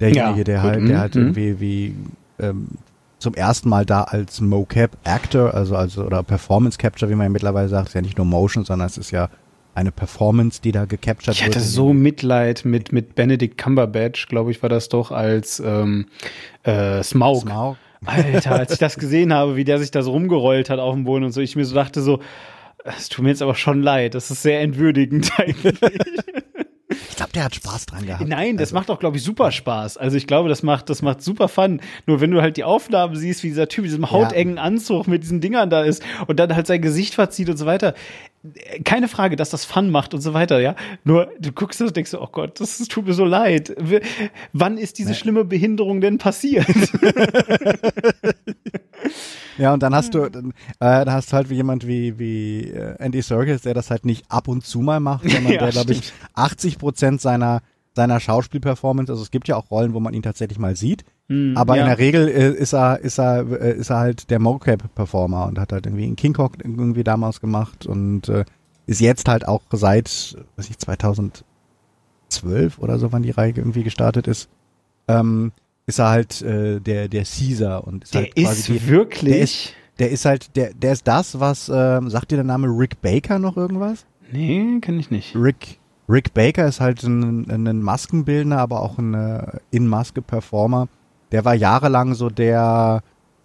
Derjenige, 0.00 0.38
Ja, 0.38 0.44
der 0.44 0.60
gut, 0.60 0.70
halt, 0.70 0.80
mhm, 0.82 0.86
der 0.88 0.98
halt 1.00 1.14
mhm. 1.14 1.20
irgendwie 1.22 1.60
wie 1.60 1.94
ähm, 2.40 2.68
zum 3.18 3.34
ersten 3.34 3.68
Mal 3.68 3.86
da 3.86 4.02
als 4.02 4.40
Mocap-Actor, 4.40 5.54
also, 5.54 5.76
also 5.76 6.04
oder 6.04 6.22
Performance 6.22 6.76
Capture, 6.78 7.10
wie 7.10 7.14
man 7.14 7.26
ja 7.26 7.30
mittlerweile 7.30 7.68
sagt, 7.68 7.88
ist 7.88 7.94
ja 7.94 8.02
nicht 8.02 8.18
nur 8.18 8.26
Motion, 8.26 8.64
sondern 8.64 8.86
es 8.86 8.98
ist 8.98 9.12
ja 9.12 9.28
eine 9.74 9.92
Performance, 9.92 10.60
die 10.62 10.72
da 10.72 10.84
gecaptured 10.84 11.34
Ich 11.36 11.44
wird. 11.44 11.56
hatte 11.56 11.64
so 11.64 11.92
Mitleid 11.92 12.64
mit, 12.64 12.92
mit 12.92 13.14
Benedict 13.14 13.58
Cumberbatch, 13.58 14.28
glaube 14.28 14.50
ich, 14.50 14.62
war 14.62 14.68
das 14.68 14.88
doch, 14.88 15.10
als 15.10 15.60
ähm, 15.60 16.06
äh, 16.62 17.02
Smaug. 17.02 17.42
Smaug. 17.42 17.76
Alter, 18.04 18.52
als 18.52 18.72
ich 18.72 18.78
das 18.80 18.96
gesehen 18.96 19.32
habe, 19.32 19.56
wie 19.56 19.64
der 19.64 19.78
sich 19.78 19.90
da 19.90 20.02
so 20.02 20.12
rumgerollt 20.12 20.70
hat 20.70 20.78
auf 20.78 20.94
dem 20.94 21.04
Boden 21.04 21.24
und 21.24 21.32
so, 21.32 21.40
ich 21.40 21.56
mir 21.56 21.64
so 21.64 21.74
dachte 21.74 22.02
so, 22.02 22.20
es 22.84 23.08
tut 23.08 23.24
mir 23.24 23.30
jetzt 23.30 23.42
aber 23.42 23.54
schon 23.54 23.82
leid, 23.82 24.14
das 24.14 24.30
ist 24.30 24.42
sehr 24.42 24.60
entwürdigend 24.60 25.32
eigentlich. 25.38 25.78
Ich 27.10 27.16
glaube, 27.16 27.32
der 27.32 27.44
hat 27.44 27.54
Spaß 27.54 27.86
dran 27.86 28.06
gehabt. 28.06 28.28
Nein, 28.28 28.56
das 28.56 28.68
also, 28.68 28.76
macht 28.76 28.90
auch, 28.90 28.98
glaube 28.98 29.16
ich, 29.16 29.22
super 29.22 29.50
Spaß. 29.50 29.96
Also 29.96 30.16
ich 30.16 30.26
glaube, 30.26 30.48
das 30.48 30.62
macht, 30.62 30.90
das 30.90 31.02
macht 31.02 31.22
super 31.22 31.48
Fun. 31.48 31.80
Nur 32.06 32.20
wenn 32.20 32.30
du 32.30 32.40
halt 32.40 32.56
die 32.56 32.64
Aufnahmen 32.64 33.16
siehst, 33.16 33.42
wie 33.42 33.48
dieser 33.48 33.68
Typ 33.68 33.84
in 33.84 33.90
diesem 33.90 34.10
hautengen 34.10 34.58
Anzug 34.58 35.06
mit 35.06 35.22
diesen 35.22 35.40
Dingern 35.40 35.70
da 35.70 35.82
ist 35.82 36.02
und 36.26 36.38
dann 36.38 36.54
halt 36.54 36.66
sein 36.66 36.82
Gesicht 36.82 37.14
verzieht 37.14 37.48
und 37.48 37.56
so 37.56 37.66
weiter. 37.66 37.94
Keine 38.84 39.08
Frage, 39.08 39.36
dass 39.36 39.50
das 39.50 39.64
Fun 39.64 39.90
macht 39.90 40.12
und 40.14 40.20
so 40.20 40.34
weiter, 40.34 40.60
ja. 40.60 40.74
Nur 41.04 41.30
du 41.38 41.52
guckst 41.52 41.80
das 41.80 41.88
und 41.88 41.96
denkst 41.96 42.10
so, 42.10 42.20
oh 42.20 42.28
Gott, 42.30 42.60
das, 42.60 42.78
tut 42.88 43.06
mir 43.06 43.14
so 43.14 43.24
leid. 43.24 43.74
Wann 44.52 44.78
ist 44.78 44.98
diese 44.98 45.14
schlimme 45.14 45.44
Behinderung 45.44 46.00
denn 46.00 46.18
passiert? 46.18 46.66
Ja, 49.58 49.72
und 49.72 49.82
dann 49.82 49.94
hast 49.94 50.14
du, 50.14 50.28
dann, 50.28 50.50
äh, 50.80 51.04
da 51.04 51.12
hast 51.12 51.32
du 51.32 51.36
halt 51.36 51.50
wie 51.50 51.54
jemand 51.54 51.86
wie, 51.86 52.18
wie 52.18 52.70
äh, 52.70 52.96
Andy 52.98 53.22
Serkis, 53.22 53.62
der 53.62 53.74
das 53.74 53.90
halt 53.90 54.04
nicht 54.04 54.24
ab 54.30 54.48
und 54.48 54.64
zu 54.64 54.80
mal 54.80 55.00
macht, 55.00 55.30
sondern 55.30 55.52
Ja, 55.52 55.58
der, 55.58 55.70
glaube 55.70 55.92
ich, 55.92 55.98
stimmt. 55.98 56.30
80 56.34 56.78
Prozent 56.78 57.20
seiner, 57.20 57.62
seiner 57.94 58.20
Schauspielperformance, 58.20 59.12
also 59.12 59.22
es 59.22 59.30
gibt 59.30 59.48
ja 59.48 59.56
auch 59.56 59.70
Rollen, 59.70 59.94
wo 59.94 60.00
man 60.00 60.14
ihn 60.14 60.22
tatsächlich 60.22 60.58
mal 60.58 60.76
sieht, 60.76 61.04
aber 61.54 61.76
ja. 61.76 61.82
in 61.82 61.88
der 61.88 61.98
Regel 61.98 62.28
äh, 62.28 62.50
ist 62.50 62.74
er, 62.74 63.00
ist 63.00 63.18
er, 63.18 63.50
äh, 63.50 63.76
ist 63.78 63.88
er 63.90 63.96
halt 63.96 64.30
der 64.30 64.38
Mocap-Performer 64.40 65.46
und 65.46 65.58
hat 65.58 65.72
halt 65.72 65.86
irgendwie 65.86 66.04
in 66.04 66.16
King 66.16 66.34
Kong 66.34 66.52
irgendwie 66.58 67.02
damals 67.02 67.40
gemacht 67.40 67.86
und 67.86 68.28
äh, 68.28 68.44
ist 68.86 69.00
jetzt 69.00 69.26
halt 69.26 69.48
auch 69.48 69.62
seit, 69.72 70.36
weiß 70.56 70.68
ich, 70.68 70.78
2012 70.78 71.44
oder 72.78 72.98
so, 72.98 73.10
wann 73.10 73.22
die 73.22 73.30
Reihe 73.30 73.54
irgendwie 73.56 73.84
gestartet 73.84 74.26
ist, 74.26 74.50
ähm, 75.08 75.52
ist 75.86 75.98
er 75.98 76.08
halt 76.08 76.42
äh, 76.42 76.80
der, 76.80 77.08
der 77.08 77.24
Caesar 77.24 77.86
und 77.86 78.04
ist 78.04 78.14
der 78.14 78.22
halt 78.22 78.36
ist 78.38 78.68
die, 78.68 78.86
wirklich. 78.88 79.32
Der 79.32 79.40
ist, 79.42 79.72
der 79.98 80.10
ist 80.10 80.24
halt, 80.24 80.56
der, 80.56 80.74
der 80.74 80.92
ist 80.92 81.06
das, 81.06 81.38
was, 81.40 81.70
ähm, 81.72 82.10
sagt 82.10 82.30
dir 82.30 82.36
der 82.36 82.44
Name 82.44 82.66
Rick 82.68 83.00
Baker 83.02 83.38
noch 83.38 83.56
irgendwas? 83.56 84.06
Nee, 84.32 84.78
kenne 84.80 84.98
ich 84.98 85.10
nicht. 85.10 85.36
Rick, 85.36 85.78
Rick 86.08 86.34
Baker 86.34 86.66
ist 86.66 86.80
halt 86.80 87.02
ein, 87.02 87.48
ein 87.50 87.82
Maskenbildner, 87.82 88.58
aber 88.58 88.80
auch 88.82 88.98
ein 88.98 89.14
äh, 89.14 89.58
In-Maske-Performer. 89.70 90.88
Der 91.32 91.44
war 91.44 91.54
jahrelang 91.54 92.14
so 92.14 92.30
der, 92.30 93.02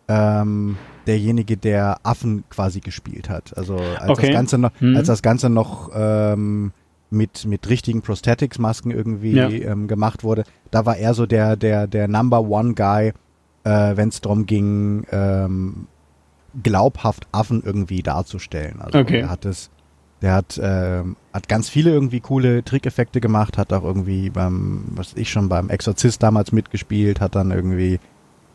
ähm, 0.07 0.77
derjenige, 1.07 1.57
der 1.57 1.97
Affen 2.03 2.43
quasi 2.49 2.79
gespielt 2.79 3.29
hat. 3.29 3.57
Also 3.57 3.75
als 3.77 4.09
Okay. 4.09 4.27
das 4.27 4.35
Ganze 4.35 4.57
noch, 4.57 4.71
Mhm. 4.79 4.95
als 4.95 5.07
das 5.07 5.21
Ganze 5.21 5.49
noch 5.49 5.89
ähm, 5.93 6.71
mit 7.11 7.45
mit 7.45 7.69
richtigen 7.69 8.01
Prosthetics-Masken 8.01 8.91
irgendwie 8.91 9.33
Ja. 9.33 9.49
ähm, 9.49 9.87
gemacht 9.87 10.23
wurde, 10.23 10.43
da 10.71 10.85
war 10.85 10.97
er 10.97 11.13
so 11.13 11.25
der 11.25 11.55
der 11.55 11.87
der 11.87 12.07
Number 12.07 12.41
One 12.41 12.73
Guy, 12.75 13.13
äh, 13.63 13.97
wenn 13.97 14.09
es 14.09 14.21
darum 14.21 14.45
ging, 14.45 15.05
ähm, 15.11 15.87
glaubhaft 16.63 17.27
Affen 17.31 17.61
irgendwie 17.63 18.01
darzustellen. 18.03 18.81
Also 18.81 18.99
Okay. 18.99 19.19
er 19.19 19.29
hat 19.29 19.45
es, 19.45 19.69
der 20.21 20.33
hat 20.33 20.59
ähm, 20.61 21.15
hat 21.33 21.47
ganz 21.47 21.69
viele 21.69 21.91
irgendwie 21.91 22.19
coole 22.19 22.63
Trickeffekte 22.63 23.21
gemacht, 23.21 23.57
hat 23.57 23.71
auch 23.73 23.83
irgendwie 23.83 24.29
beim, 24.29 24.83
was 24.95 25.13
ich 25.15 25.29
schon 25.31 25.47
beim 25.49 25.69
Exorzist 25.69 26.21
damals 26.23 26.51
mitgespielt, 26.51 27.21
hat 27.21 27.35
dann 27.35 27.51
irgendwie 27.51 27.99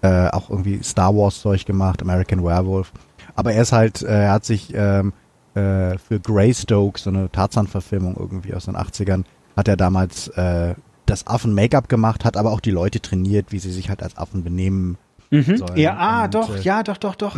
äh, 0.03 0.29
auch 0.29 0.51
irgendwie 0.51 0.83
Star 0.83 1.15
Wars 1.17 1.41
Zeug 1.41 1.65
gemacht, 1.65 2.03
American 2.03 2.45
Werewolf. 2.45 2.93
Aber 3.37 3.53
er 3.53 3.63
ist 3.63 3.73
halt, 3.73 4.03
äh, 4.03 4.25
er 4.25 4.33
hat 4.33 4.45
sich 4.45 4.73
ähm, 4.75 5.13
äh, 5.55 5.99
für 5.99 6.21
Greystoke, 6.21 6.99
so 6.99 7.11
eine 7.11 7.31
Tarzan-Verfilmung 7.31 8.17
irgendwie 8.19 8.55
aus 8.55 8.67
den 8.67 8.77
80ern, 8.77 9.25
hat 9.57 9.69
er 9.69 9.77
damals 9.77 10.29
äh, 10.29 10.75
das 11.07 11.27
Affen-Make-up 11.27 11.89
gemacht, 11.89 12.25
hat 12.25 12.37
aber 12.37 12.53
auch 12.53 12.61
die 12.61 12.71
Leute 12.71 13.01
trainiert, 13.01 13.47
wie 13.51 13.59
sie 13.59 13.73
sich 13.73 13.89
halt 13.89 14.03
als 14.03 14.17
Affen 14.17 14.43
benehmen. 14.43 14.99
Mhm. 15.31 15.57
sollen. 15.57 15.77
Ja, 15.77 15.97
ah, 15.97 16.25
Und, 16.25 16.35
doch, 16.35 16.57
äh, 16.57 16.61
ja, 16.61 16.83
doch, 16.83 16.97
doch, 16.97 17.15
doch. 17.15 17.37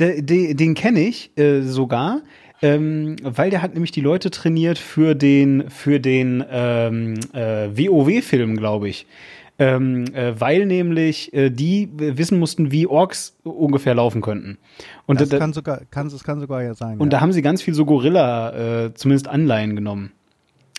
De, 0.00 0.22
de, 0.22 0.54
den 0.54 0.74
kenne 0.74 1.00
ich 1.00 1.30
äh, 1.38 1.62
sogar, 1.62 2.20
ähm, 2.60 3.16
weil 3.22 3.50
der 3.50 3.62
hat 3.62 3.74
nämlich 3.74 3.92
die 3.92 4.00
Leute 4.00 4.30
trainiert 4.30 4.78
für 4.78 5.14
den, 5.14 5.70
für 5.70 6.00
den 6.00 6.44
ähm, 6.50 7.14
äh, 7.32 7.68
WoW-Film, 7.70 8.56
glaube 8.56 8.88
ich. 8.88 9.06
Ähm, 9.60 10.04
äh, 10.14 10.40
weil 10.40 10.66
nämlich 10.66 11.32
äh, 11.34 11.50
die 11.50 11.88
wissen 11.92 12.38
mussten, 12.38 12.70
wie 12.70 12.86
Orks 12.86 13.36
ungefähr 13.42 13.94
laufen 13.94 14.20
könnten. 14.20 14.58
Und, 15.06 15.20
Das 15.20 15.28
da, 15.30 15.38
kann 15.38 15.52
sogar, 15.52 15.80
kann, 15.90 16.08
das 16.08 16.22
kann 16.22 16.38
sogar 16.38 16.62
ja 16.62 16.74
sein. 16.74 16.98
und 16.98 17.08
ja. 17.08 17.18
da 17.18 17.20
haben 17.20 17.32
sie 17.32 17.42
ganz 17.42 17.60
viel 17.60 17.74
so 17.74 17.84
Gorilla, 17.84 18.84
äh, 18.84 18.94
zumindest 18.94 19.26
Anleihen 19.26 19.74
genommen. 19.74 20.12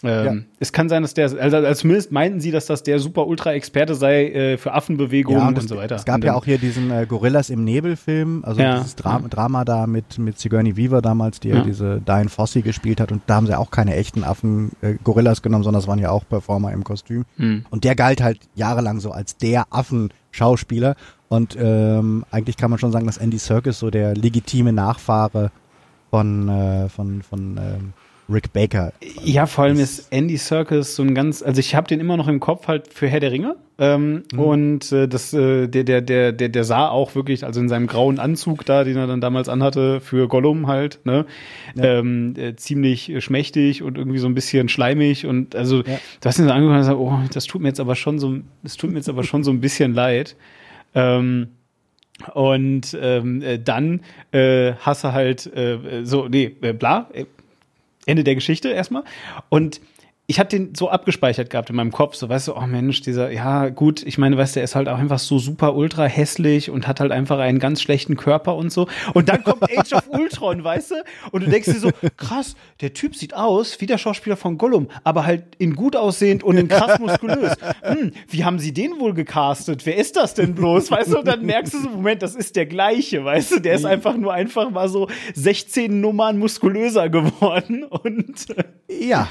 Ähm, 0.04 0.26
Ja. 0.26 0.36
Es 0.60 0.72
kann 0.72 0.90
sein, 0.90 1.02
dass 1.02 1.14
der, 1.14 1.26
also, 1.40 1.58
also 1.58 1.74
zumindest 1.82 2.12
meinten 2.12 2.40
sie, 2.40 2.52
dass 2.52 2.66
das 2.66 2.84
der 2.84 3.00
super 3.00 3.28
Ultra-Experte 3.28 3.96
sei 3.96 4.30
äh, 4.30 4.58
für 4.58 4.74
Affenbewegungen 4.74 5.40
ja, 5.42 5.48
und, 5.48 5.60
und 5.60 5.68
so 5.68 5.78
weiter. 5.78 5.96
Es 5.96 6.06
gab 6.06 6.16
Und 6.16 6.24
ja 6.26 6.36
auch 6.36 6.46
hier 6.46 6.58
diesen 6.58 6.92
äh, 6.92 7.06
Gorillas 7.08 7.50
im 7.50 7.64
Nebel-Film, 7.64 8.44
also 8.46 8.62
Ja. 8.62 8.78
dieses 8.78 8.96
Dra 8.96 9.20
Drama 9.30 9.66
da 9.66 9.88
mit, 9.88 10.18
mit 10.18 10.40
Sigourney 10.40 10.78
Weaver 10.78 11.02
damals, 11.02 11.40
die 11.40 11.50
ja. 11.50 11.62
Diese 11.62 12.02
Diane 12.02 12.30
Fossey 12.30 12.62
gespielt 12.62 13.00
hat. 13.02 13.12
Und 13.12 13.22
da 13.28 13.36
haben 13.36 13.48
sie 13.48 13.58
auch 13.58 13.72
keine 13.72 13.96
echten 13.96 14.24
Affen, 14.24 14.72
äh, 14.82 14.96
Gorillas 15.04 15.42
genommen, 15.42 15.64
sondern 15.64 15.82
das 15.82 15.88
waren 15.88 16.00
ja 16.00 16.12
auch 16.12 16.24
Performer 16.28 16.72
im 16.72 16.84
Kostüm. 16.84 17.26
Hm. 17.38 17.66
Und 17.70 17.84
der 17.84 17.96
galt 17.96 18.22
halt 18.22 18.40
jahrelang 18.56 19.00
so 19.00 19.12
als 19.12 19.38
der 19.38 19.66
Affenschauspieler. 19.70 20.96
Und 21.28 21.56
ähm, 21.60 22.26
eigentlich 22.32 22.58
kann 22.58 22.70
man 22.70 22.80
schon 22.80 22.92
sagen, 22.92 23.06
dass 23.06 23.18
Andy 23.18 23.38
Serkis 23.38 23.80
so 23.80 23.90
der 23.90 24.16
legitime 24.16 24.74
Nachfahre 24.74 25.52
von, 26.10 26.50
äh, 26.50 26.90
von, 26.90 27.22
von 27.22 27.58
ähm, 27.58 27.94
Rick 28.32 28.54
Baker 28.54 28.94
Ja, 29.24 29.46
vor 29.46 29.64
allem 29.66 29.80
ist 29.80 30.08
Andy 30.12 30.38
Serkis 30.38 30.96
so 30.96 31.04
ein 31.04 31.16
ganz, 31.16 31.42
also 31.42 31.60
ich 31.60 31.76
habe 31.76 31.88
den 31.88 32.00
immer 32.00 32.18
noch 32.18 32.28
im 32.28 32.40
Kopf 32.40 32.68
halt 32.68 32.94
für 32.94 33.08
Herr 33.08 33.20
der 33.20 33.32
Ringe 33.32 33.56
ähm, 33.78 34.24
und 34.36 34.92
äh, 34.92 35.08
das, 35.08 35.34
äh, 35.34 35.68
der, 35.68 35.84
der, 35.84 36.02
der, 36.02 36.32
der, 36.32 36.50
der 36.50 36.64
sah 36.64 36.90
auch 36.90 37.16
wirklich, 37.16 37.46
also 37.46 37.60
in 37.60 37.70
seinem 37.70 37.88
grauen 37.88 38.20
Anzug 38.20 38.66
da, 38.66 38.84
den 38.84 38.98
er 38.98 39.08
dann 39.08 39.22
damals 39.22 39.50
anhatte 39.50 40.02
für 40.02 40.28
Gollum 40.28 40.68
halt, 40.68 41.00
ne, 41.06 41.26
ähm, 41.78 42.34
äh, 42.38 42.56
ziemlich 42.56 43.10
äh, 43.10 43.22
schmächtig 43.22 43.82
und 43.82 43.98
irgendwie 43.98 44.20
so 44.20 44.28
ein 44.28 44.36
bisschen 44.36 44.70
schleimig 44.70 45.26
und 45.26 45.56
also 45.56 45.78
Ja. 45.78 46.00
du 46.22 46.28
hast 46.28 46.40
ihn 46.40 46.46
so 46.46 46.52
angehört 46.52 46.76
und 46.76 46.82
gesagt, 46.82 47.00
oh, 47.00 47.20
das 47.34 47.46
tut 47.46 47.62
mir 47.62 47.70
jetzt 47.70 47.80
aber 47.80 47.96
schon 47.96 48.20
so, 48.20 48.36
das 48.64 48.78
tut 48.78 48.92
mir 48.92 48.98
jetzt 48.98 49.10
aber 49.10 49.24
schon 49.24 49.44
so 49.44 49.52
ein 49.52 49.62
bisschen 49.62 49.94
leid. 49.94 50.36
Ähm, 50.94 51.48
und 52.34 52.98
ähm, 53.02 53.42
äh, 53.42 53.60
dann 53.60 54.02
äh, 54.32 54.74
hast 54.80 55.04
du 55.06 55.14
halt 55.14 55.46
äh, 55.56 56.04
so, 56.04 56.28
nee, 56.28 56.56
äh, 56.62 56.74
bla, 56.74 57.10
Ende 58.10 58.24
der 58.24 58.36
Geschichte 58.36 58.70
erstmal. 58.70 59.04
Und 59.50 59.80
ich 60.30 60.38
habe 60.40 60.48
den 60.48 60.76
so 60.76 60.92
abgespeichert 60.92 61.50
gehabt 61.50 61.72
in 61.72 61.76
meinem 61.76 61.92
Kopf, 61.92 62.14
so 62.14 62.30
weißt 62.30 62.50
du, 62.50 62.56
oh 62.56 62.68
Mensch, 62.68 63.02
dieser, 63.02 63.32
ja 63.32 63.70
gut, 63.70 64.04
ich 64.06 64.20
meine, 64.20 64.38
weißt 64.38 64.56
du, 64.56 64.60
der 64.60 64.64
ist 64.64 64.76
halt 64.76 64.88
auch 64.88 65.00
einfach 65.00 65.18
so 65.18 65.40
super 65.40 65.74
ultra 65.74 66.06
hässlich 66.06 66.70
und 66.70 66.88
hat 66.88 67.00
halt 67.00 67.12
einfach 67.12 67.40
einen 67.40 67.58
ganz 67.58 67.82
schlechten 67.82 68.16
Körper 68.16 68.56
und 68.56 68.72
so. 68.72 68.88
Und 69.16 69.28
dann 69.28 69.44
kommt 69.44 69.64
Age 69.76 69.92
of 69.94 70.08
Ultron, 70.08 70.64
weißt 70.64 70.92
du? 70.92 70.96
Und 71.32 71.46
du 71.46 71.50
denkst 71.50 71.70
dir 71.70 71.80
so, 71.80 71.90
krass, 72.16 72.56
der 72.80 72.94
Typ 72.94 73.16
sieht 73.16 73.34
aus 73.34 73.82
wie 73.82 73.88
der 73.88 73.98
Schauspieler 73.98 74.38
von 74.38 74.60
Gollum, 74.60 74.90
aber 75.04 75.26
halt 75.26 75.46
in 75.58 75.76
gut 75.76 75.96
aussehend 75.96 76.44
und 76.44 76.58
in 76.58 76.68
krass 76.68 77.00
muskulös. 77.00 77.56
Hm, 77.82 78.12
wie 78.28 78.46
haben 78.46 78.60
sie 78.60 78.72
den 78.72 79.00
wohl 79.00 79.16
gecastet? 79.16 79.88
Wer 79.88 79.98
ist 79.98 80.16
das 80.16 80.36
denn 80.36 80.54
bloß? 80.54 80.92
Weißt 80.92 81.12
du, 81.12 81.20
und 81.20 81.28
dann 81.28 81.44
merkst 81.44 81.74
du 81.74 81.80
so, 81.80 81.90
Moment, 81.90 82.22
das 82.22 82.36
ist 82.36 82.56
der 82.56 82.68
gleiche, 82.68 83.26
weißt 83.26 83.54
du, 83.54 83.60
der 83.62 83.74
ist 83.74 83.86
einfach 83.86 84.16
nur 84.16 84.32
einfach 84.32 84.70
mal 84.70 84.90
so 84.90 85.08
16 85.34 86.00
Nummern 86.00 86.38
muskulöser 86.38 87.10
geworden 87.10 87.84
und 87.84 88.46
Ja, 88.88 89.28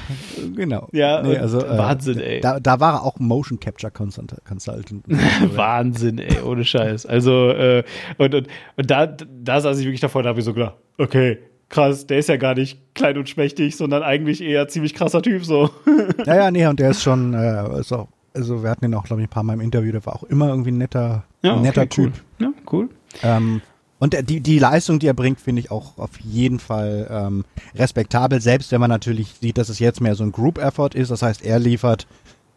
genau. 0.55 0.88
Ja, 0.91 1.19
und 1.19 1.35
also, 1.37 1.61
Wahnsinn, 1.61 2.19
ey. 2.19 2.41
Da, 2.41 2.59
da 2.59 2.79
war 2.79 2.95
er 2.95 3.03
auch 3.03 3.19
Motion 3.19 3.59
Capture 3.59 3.91
Consult- 3.91 4.43
Consultant. 4.45 5.03
Wahnsinn, 5.55 6.19
ey, 6.19 6.41
ohne 6.41 6.65
Scheiß. 6.65 7.05
Also, 7.05 7.49
äh, 7.51 7.83
und, 8.17 8.33
und, 8.33 8.47
und 8.77 8.91
da, 8.91 9.05
da 9.07 9.61
saß 9.61 9.79
ich 9.79 9.85
wirklich 9.85 10.01
davor, 10.01 10.23
da 10.23 10.29
habe 10.29 10.39
ich 10.39 10.45
so 10.45 10.53
gedacht, 10.53 10.75
okay, 10.97 11.39
krass, 11.69 12.07
der 12.07 12.19
ist 12.19 12.29
ja 12.29 12.37
gar 12.37 12.55
nicht 12.55 12.79
klein 12.95 13.17
und 13.17 13.29
schmächtig, 13.29 13.77
sondern 13.77 14.03
eigentlich 14.03 14.41
eher 14.41 14.67
ziemlich 14.67 14.93
krasser 14.93 15.21
Typ, 15.21 15.45
so. 15.45 15.69
ja, 16.25 16.35
ja, 16.35 16.51
nee, 16.51 16.65
und 16.65 16.79
der 16.79 16.91
ist 16.91 17.03
schon, 17.03 17.33
äh, 17.33 17.79
ist 17.79 17.93
auch, 17.93 18.07
also 18.33 18.63
wir 18.63 18.69
hatten 18.69 18.85
ihn 18.85 18.93
auch, 18.93 19.03
glaube 19.03 19.21
ich, 19.21 19.27
ein 19.27 19.31
paar 19.31 19.43
Mal 19.43 19.53
im 19.53 19.61
Interview, 19.61 19.91
der 19.91 20.05
war 20.05 20.15
auch 20.15 20.23
immer 20.23 20.49
irgendwie 20.49 20.71
ein 20.71 20.77
netter, 20.77 21.23
netter 21.41 21.83
cool. 21.97 22.11
Typ. 22.11 22.13
Ja, 22.39 22.51
cool. 22.71 22.89
Ähm, 23.23 23.61
und 23.99 24.29
die, 24.29 24.39
die 24.39 24.59
Leistung, 24.59 24.99
die 24.99 25.07
er 25.07 25.13
bringt, 25.13 25.41
finde 25.41 25.59
ich 25.59 25.71
auch 25.71 25.97
auf 25.97 26.19
jeden 26.21 26.59
Fall 26.59 27.07
ähm, 27.11 27.45
respektabel, 27.75 28.39
selbst 28.39 28.71
wenn 28.71 28.79
man 28.79 28.89
natürlich 28.89 29.35
sieht, 29.41 29.57
dass 29.57 29.67
es 29.67 29.79
jetzt 29.79 29.99
mehr 29.99 30.15
so 30.15 30.23
ein 30.23 30.31
Group-Effort 30.31 30.95
ist. 30.95 31.11
Das 31.11 31.21
heißt, 31.21 31.43
er 31.43 31.59
liefert, 31.59 32.07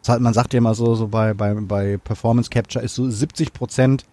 hat, 0.07 0.21
man 0.21 0.35
sagt 0.35 0.55
ja 0.55 0.59
immer 0.59 0.75
so, 0.75 0.95
so 0.95 1.09
bei, 1.09 1.35
bei, 1.35 1.55
bei 1.55 1.97
Performance 1.97 2.49
Capture 2.49 2.85
ist 2.85 2.95
so 2.95 3.11
70 3.11 3.53
Prozent 3.53 4.05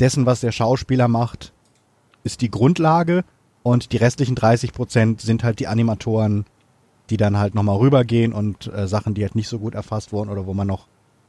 dessen, 0.00 0.24
was 0.24 0.40
der 0.40 0.52
Schauspieler 0.52 1.08
macht, 1.08 1.52
ist 2.24 2.40
die 2.40 2.50
Grundlage 2.50 3.24
und 3.62 3.92
die 3.92 3.98
restlichen 3.98 4.34
30 4.34 4.72
Prozent 4.72 5.20
sind 5.20 5.44
halt 5.44 5.60
die 5.60 5.66
Animatoren, 5.66 6.46
die 7.10 7.18
dann 7.18 7.36
halt 7.36 7.54
nochmal 7.54 7.76
rübergehen 7.76 8.32
und 8.32 8.72
äh, 8.72 8.88
Sachen, 8.88 9.12
die 9.12 9.22
halt 9.22 9.34
nicht 9.34 9.48
so 9.48 9.58
gut 9.58 9.74
erfasst 9.74 10.12
wurden 10.12 10.30
oder 10.30 10.46
wo 10.46 10.54
man 10.54 10.68
noch, 10.68 10.86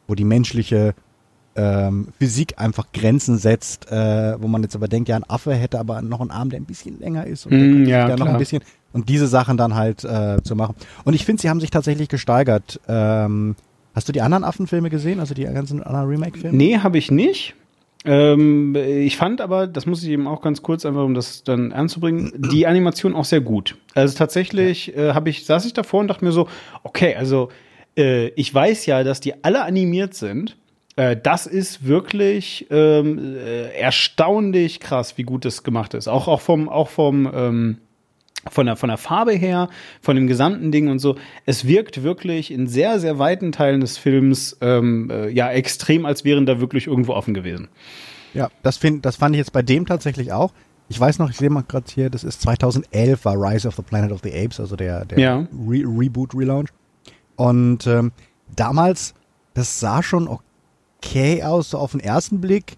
wo 0.07 0.15
die 0.15 0.23
menschliche 0.23 0.95
ähm, 1.55 2.07
Physik 2.19 2.55
einfach 2.57 2.87
Grenzen 2.93 3.37
setzt, 3.37 3.91
äh, 3.91 4.41
wo 4.41 4.47
man 4.47 4.63
jetzt 4.63 4.75
aber 4.75 4.87
denkt, 4.87 5.09
ja, 5.09 5.15
ein 5.15 5.23
Affe 5.27 5.53
hätte 5.53 5.79
aber 5.79 6.01
noch 6.01 6.21
einen 6.21 6.31
Arm, 6.31 6.49
der 6.49 6.59
ein 6.59 6.65
bisschen 6.65 6.99
länger 6.99 7.25
ist 7.27 7.45
und 7.45 7.51
der 7.51 7.61
Mm, 7.61 7.85
ja, 7.85 8.07
da 8.07 8.15
noch 8.15 8.27
ein 8.27 8.37
bisschen 8.37 8.63
und 8.91 9.09
diese 9.09 9.27
Sachen 9.27 9.57
dann 9.57 9.75
halt 9.75 10.03
äh, 10.03 10.41
zu 10.43 10.55
machen. 10.55 10.75
Und 11.03 11.13
ich 11.13 11.25
finde, 11.25 11.41
sie 11.41 11.49
haben 11.49 11.59
sich 11.59 11.71
tatsächlich 11.71 12.09
gesteigert. 12.09 12.79
Ähm, 12.87 13.55
hast 13.95 14.07
du 14.07 14.13
die 14.13 14.21
anderen 14.21 14.43
Affenfilme 14.43 14.89
gesehen, 14.89 15.19
also 15.19 15.33
die 15.33 15.43
ganzen 15.43 15.81
anderen 15.83 16.07
Remake-Filme? 16.07 16.55
Nee, 16.55 16.77
habe 16.77 16.97
ich 16.97 17.09
nicht. 17.11 17.55
Ähm, 18.05 18.75
ich 18.75 19.17
fand 19.17 19.41
aber, 19.41 19.65
das 19.67 19.85
muss 19.85 20.03
ich 20.03 20.09
eben 20.09 20.27
auch 20.27 20.41
ganz 20.41 20.61
kurz, 20.61 20.85
einfach 20.85 21.03
um 21.03 21.13
das 21.13 21.43
dann 21.43 21.71
anzubringen, 21.71 22.33
die 22.51 22.67
Animation 22.67 23.15
auch 23.15 23.25
sehr 23.25 23.41
gut. 23.41 23.77
Also 23.95 24.17
tatsächlich 24.17 24.95
äh, 24.95 25.13
habe 25.13 25.29
ich, 25.29 25.45
saß 25.45 25.65
ich 25.65 25.73
davor 25.73 26.01
und 26.01 26.07
dachte 26.07 26.25
mir 26.25 26.31
so, 26.31 26.47
okay, 26.83 27.15
also 27.15 27.49
äh, 27.97 28.27
ich 28.29 28.53
weiß 28.53 28.85
ja, 28.85 29.03
dass 29.03 29.21
die 29.21 29.43
alle 29.43 29.63
animiert 29.63 30.13
sind. 30.13 30.57
Äh, 30.95 31.17
das 31.21 31.47
ist 31.47 31.85
wirklich 31.85 32.67
ähm, 32.69 33.35
äh, 33.35 33.69
erstaunlich 33.75 34.79
krass, 34.79 35.17
wie 35.17 35.23
gut 35.23 35.45
das 35.45 35.63
gemacht 35.63 35.93
ist. 35.93 36.07
Auch, 36.07 36.27
auch 36.27 36.41
vom, 36.41 36.69
auch 36.69 36.89
vom, 36.89 37.29
ähm, 37.33 37.77
von 38.49 38.65
der, 38.65 38.75
von 38.75 38.89
der 38.89 38.97
Farbe 38.97 39.33
her, 39.33 39.69
von 40.01 40.15
dem 40.15 40.27
gesamten 40.27 40.71
Ding 40.71 40.89
und 40.89 40.99
so. 40.99 41.15
Es 41.45 41.65
wirkt 41.65 42.03
wirklich 42.03 42.51
in 42.51 42.67
sehr, 42.67 42.99
sehr 42.99 43.17
weiten 43.17 43.51
Teilen 43.51 43.81
des 43.81 43.97
Films 43.97 44.57
ähm, 44.61 45.09
äh, 45.09 45.29
ja 45.29 45.49
extrem, 45.49 46.05
als 46.05 46.25
wären 46.25 46.45
da 46.45 46.59
wirklich 46.59 46.87
irgendwo 46.87 47.13
offen 47.13 47.33
gewesen. 47.33 47.69
Ja, 48.33 48.49
das, 48.61 48.77
find, 48.77 49.05
das 49.05 49.15
fand 49.15 49.35
ich 49.35 49.39
jetzt 49.39 49.53
bei 49.53 49.61
dem 49.61 49.85
tatsächlich 49.85 50.31
auch. 50.31 50.53
Ich 50.89 50.99
weiß 50.99 51.17
noch, 51.17 51.29
ich 51.29 51.37
sehe 51.37 51.49
mal 51.49 51.63
gerade 51.63 51.85
hier, 51.91 52.09
das 52.09 52.23
ist 52.23 52.41
2011 52.41 53.25
war 53.25 53.35
Rise 53.35 53.67
of 53.67 53.75
the 53.75 53.81
Planet 53.81 54.11
of 54.11 54.21
the 54.23 54.33
Apes, 54.33 54.59
also 54.59 54.75
der, 54.75 55.05
der 55.05 55.17
Ja. 55.17 55.47
Re 55.67 55.83
Reboot, 55.85 56.35
Relaunch. 56.35 56.69
Und 57.35 57.87
ähm, 57.87 58.11
damals, 58.55 59.15
das 59.53 59.79
sah 59.79 60.03
schon 60.03 60.27
okay 60.27 60.43
aus, 61.43 61.69
so 61.69 61.77
auf 61.77 61.91
den 61.91 61.99
ersten 61.99 62.41
Blick. 62.41 62.77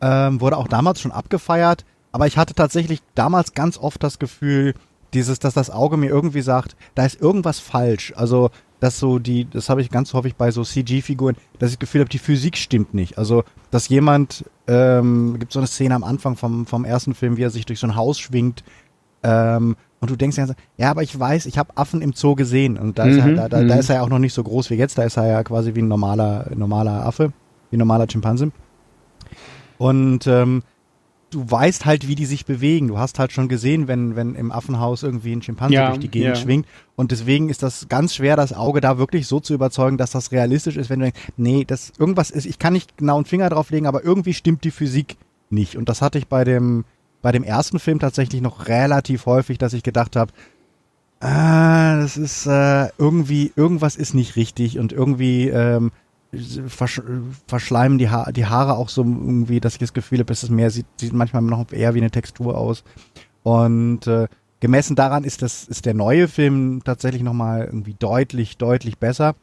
Ähm, 0.00 0.40
wurde 0.40 0.56
auch 0.56 0.68
damals 0.68 1.00
schon 1.00 1.12
abgefeiert. 1.12 1.84
Aber 2.12 2.26
ich 2.26 2.36
hatte 2.36 2.54
tatsächlich 2.54 3.00
damals 3.14 3.54
ganz 3.54 3.78
oft 3.78 4.02
das 4.02 4.18
Gefühl, 4.18 4.74
dieses, 5.14 5.38
dass 5.38 5.54
das 5.54 5.70
Auge 5.70 5.96
mir 5.96 6.08
irgendwie 6.08 6.42
sagt, 6.42 6.76
da 6.94 7.04
ist 7.04 7.20
irgendwas 7.20 7.58
falsch. 7.58 8.12
Also, 8.16 8.50
dass 8.80 8.98
so 8.98 9.18
die, 9.18 9.48
das 9.48 9.68
habe 9.68 9.80
ich 9.80 9.90
ganz 9.90 10.12
häufig 10.12 10.34
bei 10.36 10.50
so 10.50 10.62
CG-Figuren, 10.62 11.36
dass 11.58 11.70
ich 11.70 11.76
das 11.76 11.80
Gefühl 11.80 12.02
habe, 12.02 12.10
die 12.10 12.18
Physik 12.18 12.56
stimmt 12.56 12.94
nicht. 12.94 13.18
Also, 13.18 13.44
dass 13.70 13.88
jemand, 13.88 14.44
ähm, 14.66 15.36
gibt 15.38 15.52
so 15.52 15.60
eine 15.60 15.66
Szene 15.66 15.94
am 15.94 16.04
Anfang 16.04 16.36
vom, 16.36 16.66
vom 16.66 16.84
ersten 16.84 17.14
Film, 17.14 17.36
wie 17.36 17.42
er 17.42 17.50
sich 17.50 17.66
durch 17.66 17.78
so 17.78 17.86
ein 17.86 17.96
Haus 17.96 18.18
schwingt, 18.18 18.64
ähm, 19.22 19.76
und 20.00 20.10
du 20.10 20.16
denkst 20.16 20.36
ja, 20.36 20.46
ja, 20.76 20.90
aber 20.90 21.02
ich 21.02 21.18
weiß, 21.18 21.46
ich 21.46 21.56
habe 21.56 21.78
Affen 21.78 22.02
im 22.02 22.12
Zoo 22.12 22.34
gesehen 22.34 22.76
und 22.76 22.98
da, 22.98 23.06
ist 23.06 23.16
er, 23.16 23.26
Mhm, 23.26 23.36
da, 23.36 23.48
da, 23.48 23.62
mhm. 23.62 23.68
da 23.68 23.76
ist 23.76 23.88
er 23.88 23.96
ja 23.96 24.02
auch 24.02 24.10
noch 24.10 24.18
nicht 24.18 24.34
so 24.34 24.42
groß 24.42 24.68
wie 24.68 24.74
jetzt, 24.74 24.98
da 24.98 25.02
ist 25.02 25.16
er 25.16 25.26
ja 25.26 25.42
quasi 25.42 25.74
wie 25.74 25.80
ein 25.80 25.88
normaler, 25.88 26.50
normaler 26.54 27.06
Affe, 27.06 27.32
wie 27.74 27.76
ein 27.76 27.80
normaler 27.80 28.06
Schimpanse. 28.08 28.52
Und 29.78 30.28
ähm, 30.28 30.62
du 31.30 31.50
weißt 31.50 31.84
halt, 31.84 32.06
wie 32.06 32.14
die 32.14 32.26
sich 32.26 32.46
bewegen. 32.46 32.86
Du 32.86 32.98
hast 32.98 33.18
halt 33.18 33.32
schon 33.32 33.48
gesehen, 33.48 33.88
wenn, 33.88 34.14
wenn 34.14 34.36
im 34.36 34.52
Affenhaus 34.52 35.02
irgendwie 35.02 35.32
ein 35.32 35.42
Schimpanse 35.42 35.74
Ja, 35.74 35.88
durch 35.88 35.98
die 35.98 36.08
Gegend 36.08 36.36
ja. 36.36 36.42
schwingt. 36.42 36.66
Und 36.94 37.10
deswegen 37.10 37.48
ist 37.48 37.64
das 37.64 37.88
ganz 37.88 38.14
schwer, 38.14 38.36
das 38.36 38.52
Auge 38.52 38.80
da 38.80 38.96
wirklich 38.98 39.26
so 39.26 39.40
zu 39.40 39.52
überzeugen, 39.52 39.98
dass 39.98 40.12
das 40.12 40.30
realistisch 40.30 40.76
ist, 40.76 40.88
wenn 40.88 41.00
du 41.00 41.06
denkst, 41.06 41.20
nee, 41.36 41.64
das 41.64 41.92
irgendwas 41.98 42.30
ist, 42.30 42.46
ich 42.46 42.60
kann 42.60 42.72
nicht 42.72 42.96
genau 42.96 43.16
einen 43.16 43.24
Finger 43.24 43.48
drauf 43.50 43.70
legen, 43.70 43.88
aber 43.88 44.04
irgendwie 44.04 44.34
stimmt 44.34 44.62
die 44.62 44.70
Physik 44.70 45.16
nicht. 45.50 45.76
Und 45.76 45.88
das 45.88 46.00
hatte 46.00 46.18
ich 46.18 46.28
bei 46.28 46.44
dem, 46.44 46.84
bei 47.20 47.32
dem 47.32 47.42
ersten 47.42 47.80
Film 47.80 47.98
tatsächlich 47.98 48.40
noch 48.40 48.68
relativ 48.68 49.26
häufig, 49.26 49.58
dass 49.58 49.72
ich 49.72 49.82
gedacht 49.82 50.14
habe, 50.14 50.32
ah, 51.18 51.96
das 51.96 52.16
ist 52.16 52.46
äh, 52.46 52.90
irgendwie, 52.98 53.52
irgendwas 53.56 53.96
ist 53.96 54.14
nicht 54.14 54.36
richtig 54.36 54.78
und 54.78 54.92
irgendwie 54.92 55.48
ähm, 55.48 55.90
versch 56.66 57.02
verschleimen 57.46 57.98
die, 57.98 58.10
ha 58.10 58.30
die 58.32 58.46
Haare 58.46 58.76
auch 58.76 58.88
so 58.88 59.02
irgendwie, 59.02 59.60
dass 59.60 59.74
ich 59.74 59.78
das 59.78 59.92
Gefühl 59.92 60.20
habe, 60.20 60.32
es 60.32 60.42
ist 60.42 60.50
mehr, 60.50 60.70
sieht, 60.70 60.86
sieht 60.96 61.12
manchmal 61.12 61.42
noch 61.42 61.72
eher 61.72 61.94
wie 61.94 62.00
eine 62.00 62.10
Textur 62.10 62.56
aus. 62.56 62.84
Und 63.42 64.06
äh, 64.06 64.28
gemessen 64.60 64.96
daran 64.96 65.24
ist 65.24 65.42
das, 65.42 65.64
ist 65.64 65.86
der 65.86 65.94
neue 65.94 66.28
Film 66.28 66.82
tatsächlich 66.84 67.22
nochmal 67.22 67.64
irgendwie 67.64 67.94
deutlich, 67.98 68.56
deutlich 68.56 68.98
besser. 68.98 69.34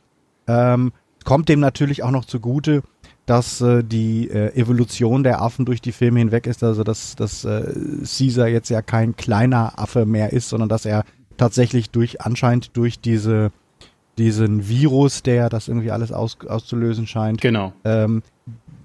Ähm, 0.48 0.92
kommt 1.24 1.50
dem 1.50 1.60
natürlich 1.60 2.04
auch 2.04 2.12
noch 2.12 2.26
zugute, 2.26 2.84
dass 3.26 3.62
äh, 3.62 3.84
die 3.84 4.30
äh, 4.30 4.54
Evolution 4.56 5.24
der 5.24 5.42
Affen 5.42 5.66
durch 5.66 5.82
die 5.82 5.92
Filme 5.92 6.20
hinweg 6.20 6.48
ist, 6.48 6.64
also 6.64 6.84
dass, 6.84 7.16
dass 7.16 7.46
äh, 7.46 7.74
Caesar 8.04 8.48
jetzt 8.48 8.70
ja 8.70 8.82
kein 8.82 9.16
kleiner 9.16 9.80
Affe 9.80 10.06
mehr 10.06 10.34
ist, 10.34 10.50
sondern 10.50 10.70
dass 10.70 10.86
er 10.86 11.06
tatsächlich 11.38 11.92
durch, 11.92 12.22
anscheinend 12.22 12.76
durch 12.76 13.00
diese, 13.00 13.52
diesen 14.18 14.68
Virus, 14.68 15.24
der 15.24 15.50
das 15.50 15.68
irgendwie 15.68 15.92
alles 15.92 16.12
aus, 16.12 16.38
auszulösen 16.48 17.08
scheint, 17.08 17.42
Genau. 17.42 17.74
ähm, 17.84 18.24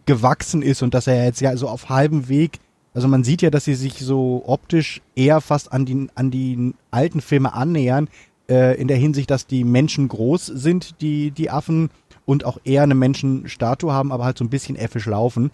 gewachsen 0.07 0.63
ist 0.63 0.83
und 0.83 0.95
dass 0.95 1.07
er 1.07 1.25
jetzt 1.25 1.41
ja 1.41 1.57
so 1.57 1.69
auf 1.69 1.89
halbem 1.89 2.29
Weg, 2.29 2.59
also 2.95 3.09
man 3.09 3.25
sieht 3.25 3.43
ja, 3.43 3.51
dass 3.51 3.65
sie 3.65 3.75
sich 3.75 3.99
so 3.99 4.43
optisch 4.47 5.03
eher 5.17 5.41
fast 5.41 5.73
an 5.73 5.85
die, 5.85 6.09
an 6.15 6.31
die 6.31 6.75
alten 6.91 7.21
Filme 7.21 7.53
annähern, 7.55 8.09
äh, 8.49 8.81
in 8.81 8.87
der 8.89 8.97
Hinsicht, 8.97 9.31
dass 9.31 9.47
die 9.47 9.65
Menschen 9.65 10.07
groß 10.09 10.47
sind, 10.47 11.01
die, 11.01 11.31
die 11.33 11.51
Affen, 11.51 11.91
und 12.25 12.45
auch 12.45 12.59
eher 12.65 12.83
eine 12.83 12.97
Menschenstatue 12.97 13.93
haben, 13.93 14.11
aber 14.11 14.25
halt 14.25 14.37
so 14.37 14.45
ein 14.45 14.51
bisschen 14.51 14.75
effisch 14.75 15.07
laufen. 15.07 15.53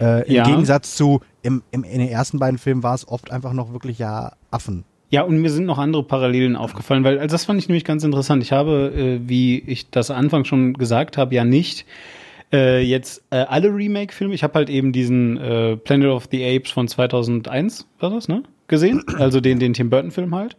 Äh, 0.00 0.28
Im 0.28 0.34
Ja. 0.34 0.44
Gegensatz 0.44 0.94
zu, 0.94 1.20
im, 1.42 1.62
im, 1.72 1.82
in 1.82 1.98
den 1.98 2.08
ersten 2.08 2.38
beiden 2.38 2.56
Filmen 2.58 2.84
war 2.84 2.94
es 2.94 3.08
oft 3.08 3.32
einfach 3.32 3.52
noch 3.52 3.72
wirklich 3.72 3.98
ja 3.98 4.32
Affen. 4.52 4.84
Ja, 5.14 5.22
und 5.22 5.36
mir 5.36 5.50
sind 5.50 5.64
noch 5.64 5.78
andere 5.78 6.02
Parallelen 6.02 6.56
aufgefallen, 6.56 7.04
weil 7.04 7.20
also 7.20 7.32
das 7.32 7.44
fand 7.44 7.60
ich 7.60 7.68
nämlich 7.68 7.84
ganz 7.84 8.02
interessant. 8.02 8.42
Ich 8.42 8.50
habe, 8.50 8.92
äh, 8.96 9.20
wie 9.28 9.60
ich 9.60 9.88
das 9.88 10.10
Anfang 10.10 10.44
schon 10.44 10.74
gesagt 10.74 11.16
habe, 11.16 11.32
ja 11.36 11.44
nicht 11.44 11.86
äh, 12.52 12.80
jetzt 12.80 13.22
äh, 13.30 13.36
alle 13.36 13.68
Remake-Filme. 13.68 14.34
Ich 14.34 14.42
habe 14.42 14.54
halt 14.54 14.68
eben 14.68 14.90
diesen 14.90 15.36
äh, 15.36 15.76
Planet 15.76 16.08
of 16.08 16.26
the 16.32 16.44
Apes 16.44 16.72
von 16.72 16.88
2001, 16.88 17.86
war 18.00 18.10
das, 18.10 18.26
ne? 18.26 18.42
Gesehen. 18.66 19.04
Also 19.16 19.40
den, 19.40 19.60
den 19.60 19.72
Tim 19.72 19.88
Burton-Film 19.88 20.34
halt. 20.34 20.56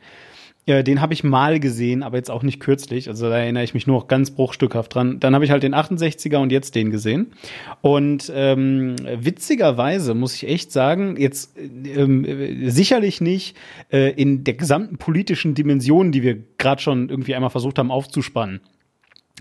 Ja, 0.67 0.81
den 0.81 0.99
habe 0.99 1.13
ich 1.13 1.23
mal 1.23 1.59
gesehen, 1.59 2.01
aber 2.01 2.17
jetzt 2.17 2.31
auch 2.31 2.41
nicht 2.41 2.59
kürzlich. 2.59 3.07
Also 3.07 3.29
da 3.29 3.37
erinnere 3.37 3.63
ich 3.63 3.75
mich 3.75 3.85
nur 3.85 3.99
noch 3.99 4.07
ganz 4.07 4.31
bruchstückhaft 4.31 4.95
dran. 4.95 5.19
Dann 5.19 5.35
habe 5.35 5.45
ich 5.45 5.51
halt 5.51 5.61
den 5.61 5.75
68er 5.75 6.37
und 6.37 6.51
jetzt 6.51 6.73
den 6.73 6.89
gesehen. 6.89 7.33
Und 7.81 8.31
ähm, 8.33 8.95
witzigerweise 9.15 10.15
muss 10.15 10.33
ich 10.33 10.47
echt 10.47 10.71
sagen, 10.71 11.17
jetzt 11.19 11.55
ähm, 11.57 12.25
äh, 12.25 12.69
sicherlich 12.71 13.21
nicht 13.21 13.55
äh, 13.91 14.11
in 14.13 14.43
der 14.43 14.55
gesamten 14.55 14.97
politischen 14.97 15.53
Dimension, 15.53 16.11
die 16.11 16.23
wir 16.23 16.37
gerade 16.57 16.81
schon 16.81 17.09
irgendwie 17.09 17.35
einmal 17.35 17.51
versucht 17.51 17.77
haben 17.77 17.91
aufzuspannen. 17.91 18.61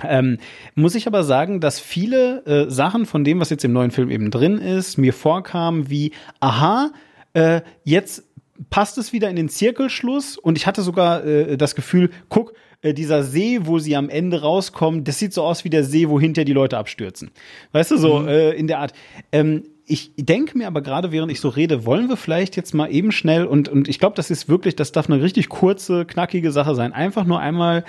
Ähm, 0.03 0.37
muss 0.75 0.95
ich 0.95 1.07
aber 1.07 1.23
sagen, 1.23 1.61
dass 1.61 1.81
viele 1.81 2.45
äh, 2.45 2.71
Sachen 2.71 3.07
von 3.07 3.25
dem, 3.25 3.41
was 3.41 3.49
jetzt 3.49 3.65
im 3.65 3.73
neuen 3.73 3.93
Film 3.93 4.11
eben 4.11 4.31
drin 4.31 4.59
ist, 4.59 4.99
mir 4.99 5.15
vorkamen 5.15 5.89
wie, 5.89 6.13
aha, 6.41 6.91
äh, 7.33 7.63
jetzt 7.85 8.25
passt 8.71 8.99
es 8.99 9.13
wieder 9.13 9.29
in 9.31 9.37
den 9.37 9.49
Zirkelschluss 9.49 10.39
und 10.39 10.57
ich 10.59 10.67
hatte 10.67 10.83
sogar 10.83 11.25
äh, 11.25 11.57
das 11.57 11.75
Gefühl, 11.75 12.11
guck, 12.29 12.55
äh, 12.83 12.95
dieser 12.95 13.23
See, 13.25 13.61
wo 13.63 13.79
sie 13.79 13.97
am 13.97 14.09
Ende 14.09 14.43
rauskommen, 14.43 15.05
das 15.05 15.19
sieht 15.19 15.33
so 15.33 15.43
aus 15.43 15.65
wie 15.65 15.71
der 15.71 15.85
See, 15.85 16.09
wo 16.09 16.21
hinter 16.21 16.45
die 16.45 16.53
Leute 16.53 16.79
abstürzen. 16.79 17.31
Weißt 17.73 17.91
du, 17.91 17.97
so 17.97 18.27
äh, 18.27 18.53
in 18.57 18.67
der 18.67 18.79
Art. 18.81 18.93
Ähm, 19.33 19.65
ich 19.87 20.13
denke 20.17 20.57
mir 20.57 20.67
aber 20.67 20.81
gerade, 20.81 21.13
während 21.13 21.31
ich 21.31 21.41
so 21.41 21.51
rede, 21.51 21.85
wollen 21.85 22.09
wir 22.09 22.17
vielleicht 22.17 22.57
jetzt 22.57 22.73
mal 22.75 22.87
eben 22.91 23.13
schnell 23.13 23.45
und, 23.45 23.69
und 23.69 23.87
ich 23.89 23.99
glaube, 23.99 24.17
das 24.17 24.31
ist 24.31 24.49
wirklich, 24.49 24.77
das 24.77 24.93
darf 24.93 25.11
eine 25.11 25.21
richtig 25.23 25.51
kurze, 25.51 26.07
knackige 26.07 26.53
Sache 26.53 26.75
sein. 26.75 26.93
Einfach 26.95 27.25
nur 27.27 27.39
einmal 27.41 27.85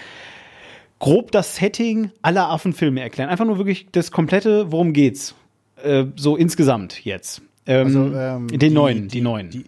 grob 1.00 1.32
das 1.32 1.56
Setting 1.56 2.12
aller 2.22 2.50
Affenfilme 2.50 3.02
erklären. 3.02 3.30
Einfach 3.30 3.46
nur 3.46 3.58
wirklich 3.58 3.88
das 3.92 4.12
komplette, 4.12 4.72
worum 4.72 4.92
geht's? 4.94 5.36
Äh, 5.84 6.06
so 6.16 6.36
insgesamt 6.36 7.04
jetzt. 7.06 7.42
Ähm, 7.68 7.88
Also, 7.88 8.00
ähm, 8.16 8.48
den 8.48 8.60
die- 8.60 8.70
neuen, 8.70 9.02
die, 9.04 9.08
die- 9.18 9.22
neuen. 9.22 9.50
Die, 9.50 9.64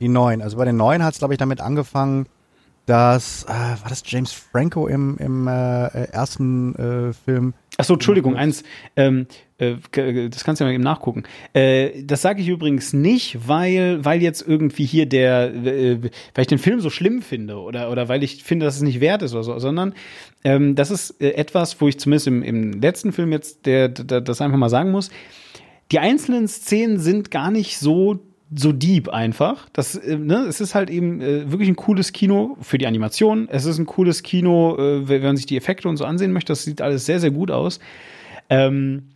die 0.00 0.08
neuen. 0.08 0.42
Also 0.42 0.56
bei 0.56 0.64
den 0.64 0.76
neuen 0.76 1.04
hat 1.04 1.12
es, 1.12 1.18
glaube 1.18 1.34
ich, 1.34 1.38
damit 1.38 1.60
angefangen, 1.60 2.26
dass, 2.86 3.44
äh, 3.44 3.48
war 3.48 3.88
das 3.88 4.02
James 4.04 4.32
Franco 4.32 4.88
im, 4.88 5.16
im 5.18 5.46
äh, 5.46 6.06
ersten 6.10 6.74
äh, 6.74 7.12
Film? 7.12 7.54
Ach 7.78 7.84
so, 7.84 7.94
Entschuldigung, 7.94 8.34
eins, 8.34 8.64
ähm, 8.96 9.26
äh, 9.58 9.76
das 10.28 10.42
kannst 10.42 10.60
du 10.60 10.64
ja 10.64 10.68
mal 10.68 10.74
eben 10.74 10.82
nachgucken. 10.82 11.22
Äh, 11.52 12.02
das 12.02 12.22
sage 12.22 12.42
ich 12.42 12.48
übrigens 12.48 12.92
nicht, 12.92 13.46
weil, 13.46 14.04
weil 14.04 14.22
jetzt 14.22 14.46
irgendwie 14.46 14.86
hier 14.86 15.06
der, 15.06 15.54
äh, 15.54 16.02
weil 16.34 16.42
ich 16.42 16.46
den 16.48 16.58
Film 16.58 16.80
so 16.80 16.90
schlimm 16.90 17.22
finde 17.22 17.58
oder, 17.58 17.92
oder 17.92 18.08
weil 18.08 18.24
ich 18.24 18.42
finde, 18.42 18.66
dass 18.66 18.76
es 18.76 18.82
nicht 18.82 19.00
wert 19.00 19.22
ist 19.22 19.34
oder 19.34 19.44
so, 19.44 19.58
sondern 19.58 19.94
ähm, 20.42 20.74
das 20.74 20.90
ist 20.90 21.20
etwas, 21.20 21.80
wo 21.80 21.86
ich 21.86 21.98
zumindest 21.98 22.26
im, 22.26 22.42
im 22.42 22.80
letzten 22.80 23.12
Film 23.12 23.30
jetzt 23.30 23.66
der, 23.66 23.88
der, 23.88 24.20
das 24.20 24.40
einfach 24.40 24.58
mal 24.58 24.68
sagen 24.68 24.90
muss. 24.90 25.10
Die 25.92 25.98
einzelnen 25.98 26.48
Szenen 26.48 26.98
sind 26.98 27.30
gar 27.30 27.50
nicht 27.50 27.78
so 27.78 28.18
so 28.54 28.72
deep 28.72 29.08
einfach. 29.08 29.68
Das, 29.72 29.94
äh, 29.94 30.16
ne, 30.16 30.46
es 30.48 30.60
ist 30.60 30.74
halt 30.74 30.90
eben 30.90 31.20
äh, 31.20 31.50
wirklich 31.50 31.68
ein 31.68 31.76
cooles 31.76 32.12
Kino 32.12 32.56
für 32.60 32.78
die 32.78 32.86
Animation. 32.86 33.48
Es 33.50 33.64
ist 33.64 33.78
ein 33.78 33.86
cooles 33.86 34.22
Kino, 34.22 34.76
äh, 34.76 35.08
wenn 35.08 35.22
man 35.22 35.36
sich 35.36 35.46
die 35.46 35.56
Effekte 35.56 35.88
und 35.88 35.96
so 35.96 36.04
ansehen 36.04 36.32
möchte. 36.32 36.52
Das 36.52 36.64
sieht 36.64 36.80
alles 36.80 37.06
sehr, 37.06 37.20
sehr 37.20 37.30
gut 37.30 37.50
aus. 37.50 37.80
Ähm, 38.48 39.10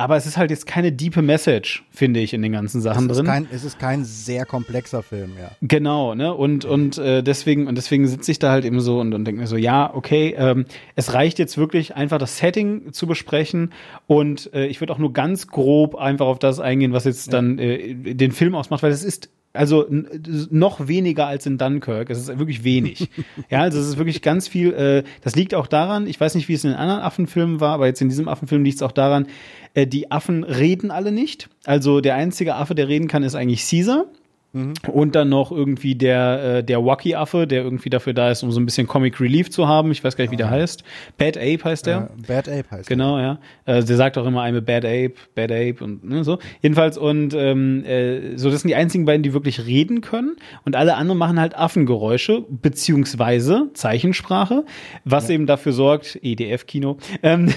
aber 0.00 0.16
es 0.16 0.24
ist 0.24 0.38
halt 0.38 0.50
jetzt 0.50 0.66
keine 0.66 0.92
diepe 0.92 1.20
Message, 1.20 1.84
finde 1.90 2.20
ich, 2.20 2.32
in 2.32 2.40
den 2.40 2.52
ganzen 2.52 2.80
Sachen 2.80 3.04
es, 3.04 3.12
ist 3.12 3.18
drin. 3.18 3.26
kein, 3.26 3.48
es 3.52 3.64
ist 3.64 3.78
kein 3.78 4.04
sehr 4.04 4.46
komplexer 4.46 5.02
Film, 5.02 5.32
ja. 5.38 5.50
Genau, 5.60 6.14
ne? 6.14 6.32
Und, 6.32 6.64
und 6.64 6.96
äh, 6.96 7.22
deswegen, 7.22 7.66
und 7.66 7.74
deswegen 7.76 8.06
sitze 8.06 8.32
ich 8.32 8.38
da 8.38 8.50
halt 8.50 8.64
eben 8.64 8.80
so 8.80 8.98
und, 8.98 9.12
und 9.12 9.26
denke 9.26 9.42
mir 9.42 9.46
so, 9.46 9.56
ja, 9.56 9.94
okay, 9.94 10.34
ähm, 10.38 10.64
es 10.96 11.12
reicht 11.12 11.38
jetzt 11.38 11.58
wirklich 11.58 11.96
einfach 11.96 12.16
das 12.16 12.38
Setting 12.38 12.92
zu 12.92 13.06
besprechen 13.06 13.72
und 14.06 14.52
äh, 14.54 14.66
ich 14.66 14.80
würde 14.80 14.94
auch 14.94 14.98
nur 14.98 15.12
ganz 15.12 15.48
grob 15.48 15.96
einfach 15.96 16.26
auf 16.26 16.38
das 16.38 16.60
eingehen, 16.60 16.94
was 16.94 17.04
jetzt 17.04 17.32
dann 17.34 17.58
äh, 17.58 17.94
den 17.94 18.32
Film 18.32 18.54
ausmacht, 18.54 18.82
weil 18.82 18.92
es 18.92 19.04
ist 19.04 19.28
also 19.52 19.86
noch 19.88 20.86
weniger 20.86 21.26
als 21.26 21.46
in 21.46 21.58
Dunkirk. 21.58 22.10
Es 22.10 22.18
ist 22.18 22.38
wirklich 22.38 22.62
wenig. 22.62 23.08
ja, 23.50 23.60
also 23.62 23.78
es 23.78 23.88
ist 23.88 23.98
wirklich 23.98 24.22
ganz 24.22 24.46
viel. 24.46 24.72
Äh, 24.72 25.02
das 25.22 25.34
liegt 25.34 25.54
auch 25.54 25.66
daran, 25.66 26.06
ich 26.06 26.20
weiß 26.20 26.36
nicht, 26.36 26.48
wie 26.48 26.54
es 26.54 26.64
in 26.64 26.70
den 26.70 26.78
anderen 26.78 27.00
Affenfilmen 27.00 27.60
war, 27.60 27.74
aber 27.74 27.86
jetzt 27.86 28.00
in 28.00 28.08
diesem 28.08 28.28
Affenfilm 28.28 28.62
liegt 28.62 28.76
es 28.76 28.82
auch 28.82 28.92
daran, 28.92 29.26
äh, 29.74 29.86
die 29.86 30.10
Affen 30.10 30.44
reden 30.44 30.90
alle 30.90 31.10
nicht. 31.10 31.48
Also 31.64 32.00
der 32.00 32.14
einzige 32.14 32.54
Affe, 32.54 32.74
der 32.74 32.88
reden 32.88 33.08
kann, 33.08 33.22
ist 33.22 33.34
eigentlich 33.34 33.68
Caesar. 33.68 34.06
Und 34.52 35.14
dann 35.14 35.28
noch 35.28 35.52
irgendwie 35.52 35.94
der, 35.94 36.56
äh, 36.58 36.64
der 36.64 36.84
Wacky-Affe, 36.84 37.46
der 37.46 37.62
irgendwie 37.62 37.88
dafür 37.88 38.14
da 38.14 38.30
ist, 38.32 38.42
um 38.42 38.50
so 38.50 38.58
ein 38.58 38.66
bisschen 38.66 38.88
Comic 38.88 39.20
Relief 39.20 39.48
zu 39.50 39.68
haben. 39.68 39.92
Ich 39.92 40.02
weiß 40.02 40.16
gar 40.16 40.24
nicht, 40.24 40.32
wie 40.32 40.36
der 40.36 40.50
heißt. 40.50 40.82
Bad 41.18 41.36
Ape 41.36 41.62
heißt 41.62 41.86
der. 41.86 42.10
Äh, 42.18 42.26
Bad 42.26 42.48
Ape 42.48 42.68
heißt 42.68 42.88
Genau, 42.88 43.18
ja. 43.18 43.38
Äh, 43.64 43.84
der 43.84 43.96
sagt 43.96 44.18
auch 44.18 44.26
immer 44.26 44.42
I'm 44.42 44.56
a 44.56 44.60
bad 44.60 44.84
ape, 44.84 45.14
bad 45.36 45.52
ape 45.52 45.76
und 45.84 46.02
ne, 46.02 46.24
so. 46.24 46.38
Jedenfalls 46.62 46.98
und 46.98 47.32
ähm, 47.34 47.84
äh, 47.84 48.36
so 48.36 48.50
das 48.50 48.62
sind 48.62 48.68
die 48.68 48.74
einzigen 48.74 49.04
beiden, 49.04 49.22
die 49.22 49.32
wirklich 49.32 49.66
reden 49.66 50.00
können 50.00 50.34
und 50.64 50.74
alle 50.74 50.96
anderen 50.96 51.18
machen 51.18 51.38
halt 51.38 51.56
Affengeräusche 51.56 52.44
beziehungsweise 52.48 53.70
Zeichensprache, 53.74 54.64
was 55.04 55.30
eben 55.30 55.46
dafür 55.46 55.72
sorgt 55.72 56.18
EDF-Kino, 56.22 56.98
ähm, 57.22 57.52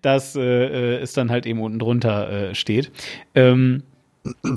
dass 0.00 0.34
äh, 0.34 0.96
es 0.96 1.12
dann 1.12 1.30
halt 1.30 1.44
eben 1.44 1.60
unten 1.60 1.78
drunter 1.78 2.50
äh, 2.50 2.54
steht, 2.54 2.90
ähm, 3.34 3.82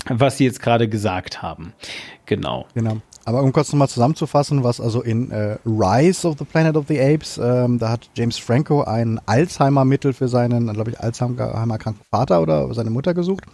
was 0.09 0.37
sie 0.37 0.45
jetzt 0.45 0.61
gerade 0.61 0.87
gesagt 0.87 1.41
haben. 1.41 1.73
Genau. 2.25 2.65
Genau. 2.73 2.97
Aber 3.23 3.43
um 3.43 3.53
kurz 3.53 3.71
nochmal 3.71 3.89
zusammenzufassen, 3.89 4.63
was 4.63 4.81
also 4.81 5.01
in 5.01 5.31
äh, 5.31 5.57
Rise 5.65 6.27
of 6.27 6.37
the 6.39 6.45
Planet 6.45 6.75
of 6.75 6.87
the 6.87 6.99
Apes, 6.99 7.37
ähm, 7.37 7.77
da 7.77 7.89
hat 7.89 8.09
James 8.15 8.37
Franco 8.37 8.83
ein 8.83 9.19
Alzheimer-Mittel 9.25 10.13
für 10.13 10.27
seinen, 10.27 10.71
glaube 10.73 10.91
ich, 10.91 10.99
Alzheimer-kranken 10.99 12.03
Vater 12.09 12.41
oder 12.41 12.73
seine 12.73 12.89
Mutter 12.89 13.13
gesucht. 13.13 13.45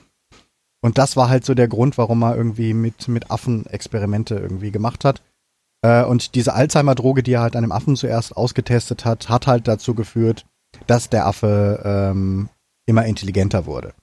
Und 0.81 0.97
das 0.97 1.17
war 1.17 1.27
halt 1.27 1.43
so 1.43 1.53
der 1.53 1.67
Grund, 1.67 1.97
warum 1.97 2.23
er 2.23 2.38
irgendwie 2.38 2.73
mit, 2.73 3.07
mit 3.07 3.29
Affen 3.29 3.65
Experimente 3.65 4.35
irgendwie 4.35 4.71
gemacht 4.71 5.03
hat. 5.03 5.21
Äh, 5.81 6.03
und 6.03 6.35
diese 6.35 6.53
Alzheimer-Droge, 6.53 7.23
die 7.23 7.34
er 7.34 7.41
halt 7.41 7.55
dem 7.55 7.71
Affen 7.71 7.95
zuerst 7.95 8.38
ausgetestet 8.38 9.03
hat, 9.03 9.27
hat 9.27 9.47
halt 9.47 9.67
dazu 9.67 9.95
geführt, 9.95 10.45
dass 10.85 11.09
der 11.09 11.25
Affe 11.25 11.81
ähm, 11.84 12.49
immer 12.85 13.05
intelligenter 13.05 13.65
wurde. 13.65 13.93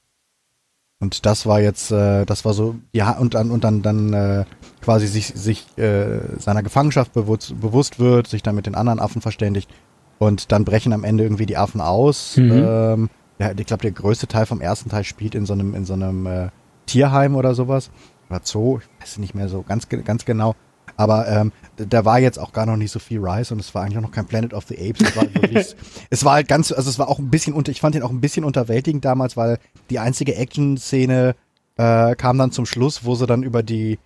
Und 1.01 1.27
das 1.27 1.45
war 1.45 1.61
jetzt, 1.61 1.91
äh, 1.91 2.25
das 2.25 2.45
war 2.45 2.55
so, 2.55 2.77
ja, 2.93 3.19
und 3.19 3.35
dann, 3.35 3.51
und 3.51 3.65
dann, 3.65 3.83
dann 3.83 4.13
äh, 4.13 4.45
quasi 4.81 5.07
sich, 5.07 5.29
sich 5.29 5.67
äh, 5.77 6.21
seiner 6.39 6.63
Gefangenschaft 6.63 7.13
bewusst, 7.13 7.61
bewusst 7.61 7.99
wird, 7.99 8.27
sich 8.27 8.43
dann 8.43 8.55
mit 8.55 8.67
den 8.67 8.75
anderen 8.75 9.01
Affen 9.01 9.21
verständigt 9.21 9.71
und 10.19 10.53
dann 10.53 10.65
brechen 10.65 10.93
am 10.93 11.05
Ende 11.05 11.25
irgendwie 11.25 11.47
die 11.47 11.57
Affen 11.57 11.81
aus. 11.81 12.37
Mhm. 12.37 12.53
Ähm, 12.53 13.11
ja, 13.39 13.51
ich 13.51 13.67
glaube, 13.67 13.83
der 13.83 13.91
größte 13.93 14.29
Teil 14.29 14.47
vom 14.47 14.61
ersten 14.61 14.89
Teil 14.89 15.05
spielt 15.05 15.35
in 15.35 15.45
so 15.45 15.53
einem, 15.53 15.75
in 15.75 15.85
so 15.85 15.95
einem 15.95 16.27
äh, 16.27 16.49
Tierheim 16.87 17.35
oder 17.37 17.55
sowas. 17.55 17.91
Oder 18.31 18.41
Zoo, 18.45 18.79
ich 18.79 19.03
weiß 19.03 19.19
nicht 19.19 19.35
mehr 19.35 19.49
so 19.49 19.63
ganz, 19.63 19.89
ganz 19.89 20.25
genau. 20.25 20.55
Aber 20.97 21.29
ähm, 21.29 21.53
da 21.77 22.05
war 22.05 22.21
jetzt 22.21 22.39
auch 22.39 22.53
gar 22.53 22.67
noch 22.67 22.77
nicht 22.77 22.91
so 22.91 22.99
viel 22.99 23.19
Rise 23.19 23.53
und 23.53 23.61
es 23.61 23.75
war 23.75 23.83
eigentlich 23.83 23.99
auch 23.99 24.03
noch 24.03 24.13
kein 24.13 24.27
Planet 24.27 24.55
of 24.55 24.65
the 24.69 24.77
Apes. 24.77 25.09
Es 25.09 25.17
war, 25.17 25.35
wirklich, 25.35 25.77
es 26.11 26.25
war 26.25 26.35
halt 26.35 26.49
ganz, 26.49 26.73
also 26.73 26.89
es 26.89 26.99
war 26.99 27.09
auch 27.09 27.19
ein 27.19 27.31
bisschen 27.31 27.55
unter, 27.55 27.73
ich 27.73 27.81
fand 27.81 27.95
ihn 27.95 28.03
auch 28.03 28.11
ein 28.11 28.21
bisschen 28.21 28.45
unterwältigend 28.45 29.05
damals, 29.05 29.37
weil 29.37 29.59
die 29.91 29.99
einzige 29.99 30.37
Action-Szene 30.37 31.35
äh, 31.77 32.15
kam 32.15 32.39
dann 32.39 32.53
zum 32.53 32.67
Schluss, 32.67 33.05
wo 33.05 33.15
sie 33.15 33.27
dann 33.27 33.43
über 33.43 33.63
die, 33.63 33.99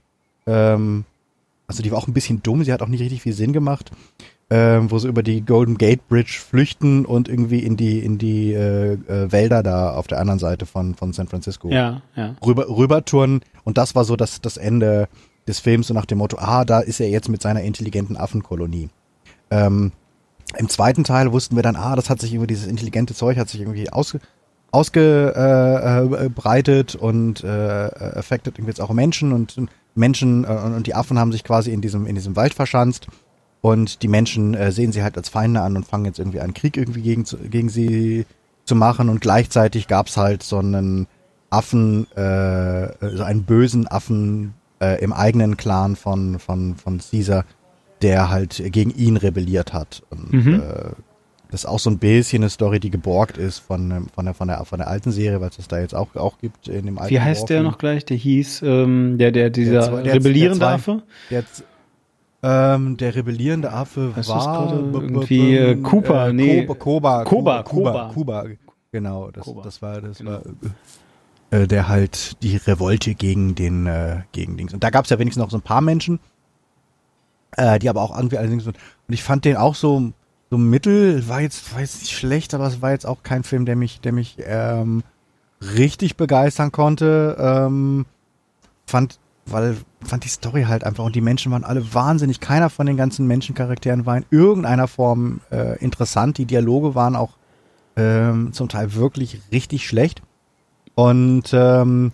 ähm, 0.46 1.04
also 1.66 1.82
die 1.82 1.90
war 1.90 1.98
auch 1.98 2.08
ein 2.08 2.14
bisschen 2.14 2.42
dumm, 2.42 2.64
sie 2.64 2.72
hat 2.72 2.82
auch 2.82 2.88
nicht 2.88 3.02
richtig 3.02 3.22
viel 3.22 3.34
Sinn 3.34 3.52
gemacht, 3.52 3.90
ähm, 4.50 4.90
wo 4.90 4.98
sie 4.98 5.08
über 5.08 5.22
die 5.22 5.42
Golden 5.42 5.76
Gate 5.76 6.08
Bridge 6.08 6.38
flüchten 6.40 7.04
und 7.04 7.28
irgendwie 7.28 7.58
in 7.58 7.76
die 7.76 7.98
in 7.98 8.16
die 8.16 8.54
äh, 8.54 8.94
äh, 8.94 9.30
Wälder 9.30 9.62
da 9.62 9.90
auf 9.90 10.06
der 10.06 10.20
anderen 10.20 10.38
Seite 10.38 10.64
von 10.64 10.94
von 10.94 11.12
San 11.12 11.28
Francisco 11.28 11.68
ja, 11.68 12.00
ja. 12.16 12.34
rüber 12.44 12.66
rübertouren 12.66 13.42
und 13.64 13.76
das 13.76 13.94
war 13.94 14.04
so 14.04 14.16
das 14.16 14.40
das 14.40 14.56
Ende 14.56 15.08
des 15.48 15.60
Films 15.60 15.88
so 15.88 15.94
nach 15.94 16.06
dem 16.06 16.18
Motto, 16.18 16.38
ah, 16.38 16.64
da 16.64 16.80
ist 16.80 17.00
er 17.00 17.08
jetzt 17.08 17.28
mit 17.28 17.42
seiner 17.42 17.62
intelligenten 17.62 18.16
Affenkolonie. 18.16 18.88
Ähm, 19.50 19.92
Im 20.56 20.68
zweiten 20.68 21.04
Teil 21.04 21.32
wussten 21.32 21.56
wir 21.56 21.62
dann, 21.62 21.76
ah, 21.76 21.96
das 21.96 22.10
hat 22.10 22.20
sich 22.20 22.32
irgendwie, 22.32 22.48
dieses 22.48 22.66
intelligente 22.66 23.14
Zeug 23.14 23.38
hat 23.38 23.48
sich 23.48 23.60
irgendwie 23.60 23.90
ausge, 23.90 24.20
ausgebreitet 24.70 26.94
äh, 26.94 26.98
äh, 26.98 27.00
und 27.00 27.42
äh, 27.42 27.48
affected 27.48 28.58
irgendwie 28.58 28.70
jetzt 28.70 28.80
auch 28.80 28.92
Menschen 28.92 29.32
und 29.32 29.56
Menschen 29.94 30.44
äh, 30.44 30.48
und 30.48 30.86
die 30.86 30.94
Affen 30.94 31.18
haben 31.18 31.32
sich 31.32 31.44
quasi 31.44 31.72
in 31.72 31.80
diesem, 31.80 32.06
in 32.06 32.14
diesem 32.14 32.36
Wald 32.36 32.54
verschanzt 32.54 33.08
und 33.60 34.02
die 34.02 34.08
Menschen 34.08 34.54
äh, 34.54 34.70
sehen 34.70 34.92
sie 34.92 35.02
halt 35.02 35.16
als 35.16 35.28
Feinde 35.28 35.62
an 35.62 35.76
und 35.76 35.86
fangen 35.86 36.04
jetzt 36.04 36.18
irgendwie 36.18 36.40
einen 36.40 36.54
Krieg 36.54 36.76
irgendwie 36.76 37.02
gegen, 37.02 37.24
gegen 37.50 37.68
sie 37.68 38.26
zu 38.64 38.74
machen 38.74 39.08
und 39.08 39.20
gleichzeitig 39.20 39.88
gab's 39.88 40.16
halt 40.16 40.42
so 40.42 40.58
einen 40.58 41.06
Affen, 41.50 42.10
äh, 42.12 43.16
so 43.16 43.22
einen 43.22 43.44
bösen 43.44 43.88
Affen, 43.88 44.54
äh, 44.80 45.02
im 45.02 45.12
eigenen 45.12 45.56
Clan 45.56 45.96
von, 45.96 46.38
von, 46.38 46.76
von 46.76 46.98
Caesar, 46.98 47.44
der 48.02 48.30
halt 48.30 48.62
gegen 48.72 48.90
ihn 48.90 49.16
rebelliert 49.16 49.72
hat. 49.72 50.02
Und, 50.10 50.32
mhm. 50.32 50.54
äh, 50.60 50.90
das 51.50 51.64
ist 51.64 51.66
auch 51.66 51.78
so 51.78 51.88
ein 51.88 51.98
bisschen 51.98 52.42
eine 52.42 52.50
Story, 52.50 52.78
die 52.78 52.90
geborgt 52.90 53.38
ist 53.38 53.58
von, 53.58 54.06
von, 54.14 54.26
der, 54.26 54.34
von, 54.34 54.48
der, 54.48 54.64
von 54.66 54.78
der 54.78 54.88
alten 54.88 55.12
Serie, 55.12 55.40
weil 55.40 55.48
es 55.48 55.56
das 55.56 55.68
da 55.68 55.80
jetzt 55.80 55.94
auch, 55.94 56.14
auch 56.14 56.38
gibt 56.38 56.68
in 56.68 56.84
dem 56.84 56.98
alten 56.98 57.10
Wie 57.10 57.20
heißt 57.20 57.42
Warfilm. 57.42 57.62
der 57.62 57.70
noch 57.70 57.78
gleich? 57.78 58.04
Der 58.04 58.16
hieß, 58.18 58.62
ähm, 58.62 59.16
der, 59.18 59.32
der, 59.32 59.50
dieser 59.50 59.88
der, 59.88 60.02
der, 60.02 60.14
rebellierende 60.14 60.58
der 60.58 60.68
Affe? 60.68 61.02
Der, 61.30 61.44
ähm, 62.42 62.96
der 62.98 63.14
rebellierende 63.14 63.72
Affe 63.72 64.12
heißt 64.14 64.28
war 64.28 64.72
irgendwie 64.72 65.56
äh, 65.56 65.76
Cooper, 65.76 66.28
äh, 66.28 66.32
nee. 66.32 66.66
Koba, 66.66 67.24
Koba, 67.24 67.24
Koba, 67.24 67.62
Koba, 67.62 68.10
Koba, 68.12 68.44
Genau, 68.90 69.30
das, 69.30 69.50
das 69.62 69.82
war, 69.82 70.00
das 70.00 70.18
genau. 70.18 70.30
war 70.32 70.42
äh, 71.50 71.66
der 71.66 71.88
halt 71.88 72.42
die 72.42 72.56
Revolte 72.56 73.14
gegen 73.14 73.54
den 73.54 73.86
äh, 73.86 74.22
gegen 74.32 74.56
Dings. 74.56 74.74
Und 74.74 74.84
da 74.84 74.90
gab 74.90 75.04
es 75.04 75.10
ja 75.10 75.18
wenigstens 75.18 75.42
noch 75.42 75.50
so 75.50 75.58
ein 75.58 75.62
paar 75.62 75.80
Menschen, 75.80 76.20
äh, 77.56 77.78
die 77.78 77.88
aber 77.88 78.02
auch 78.02 78.16
irgendwie 78.16 78.38
allerdings 78.38 78.66
und 78.66 78.76
ich 79.08 79.22
fand 79.22 79.44
den 79.44 79.56
auch 79.56 79.74
so 79.74 80.12
so 80.50 80.58
mittel, 80.58 81.28
war 81.28 81.40
jetzt 81.40 81.72
war 81.72 81.80
jetzt 81.80 82.00
nicht 82.00 82.12
schlecht, 82.12 82.54
aber 82.54 82.66
es 82.66 82.80
war 82.82 82.90
jetzt 82.90 83.06
auch 83.06 83.22
kein 83.22 83.44
Film, 83.44 83.64
der 83.66 83.76
mich 83.76 84.00
der 84.00 84.12
mich 84.12 84.36
ähm, 84.44 85.02
richtig 85.60 86.16
begeistern 86.16 86.72
konnte. 86.72 87.36
Ähm, 87.38 88.06
fand 88.86 89.18
weil 89.50 89.76
fand 90.02 90.24
die 90.24 90.28
Story 90.28 90.64
halt 90.64 90.84
einfach 90.84 91.04
und 91.04 91.16
die 91.16 91.20
Menschen 91.20 91.50
waren 91.52 91.64
alle 91.64 91.94
wahnsinnig. 91.94 92.40
Keiner 92.40 92.70
von 92.70 92.86
den 92.86 92.96
ganzen 92.96 93.26
Menschencharakteren 93.26 94.06
war 94.06 94.16
in 94.16 94.26
irgendeiner 94.30 94.88
Form 94.88 95.40
äh, 95.50 95.78
interessant. 95.78 96.38
Die 96.38 96.44
Dialoge 96.44 96.94
waren 96.94 97.16
auch 97.16 97.36
ähm, 97.96 98.52
zum 98.52 98.68
Teil 98.68 98.94
wirklich 98.94 99.40
richtig 99.50 99.86
schlecht. 99.86 100.22
Und 100.98 101.44
ähm, 101.52 102.10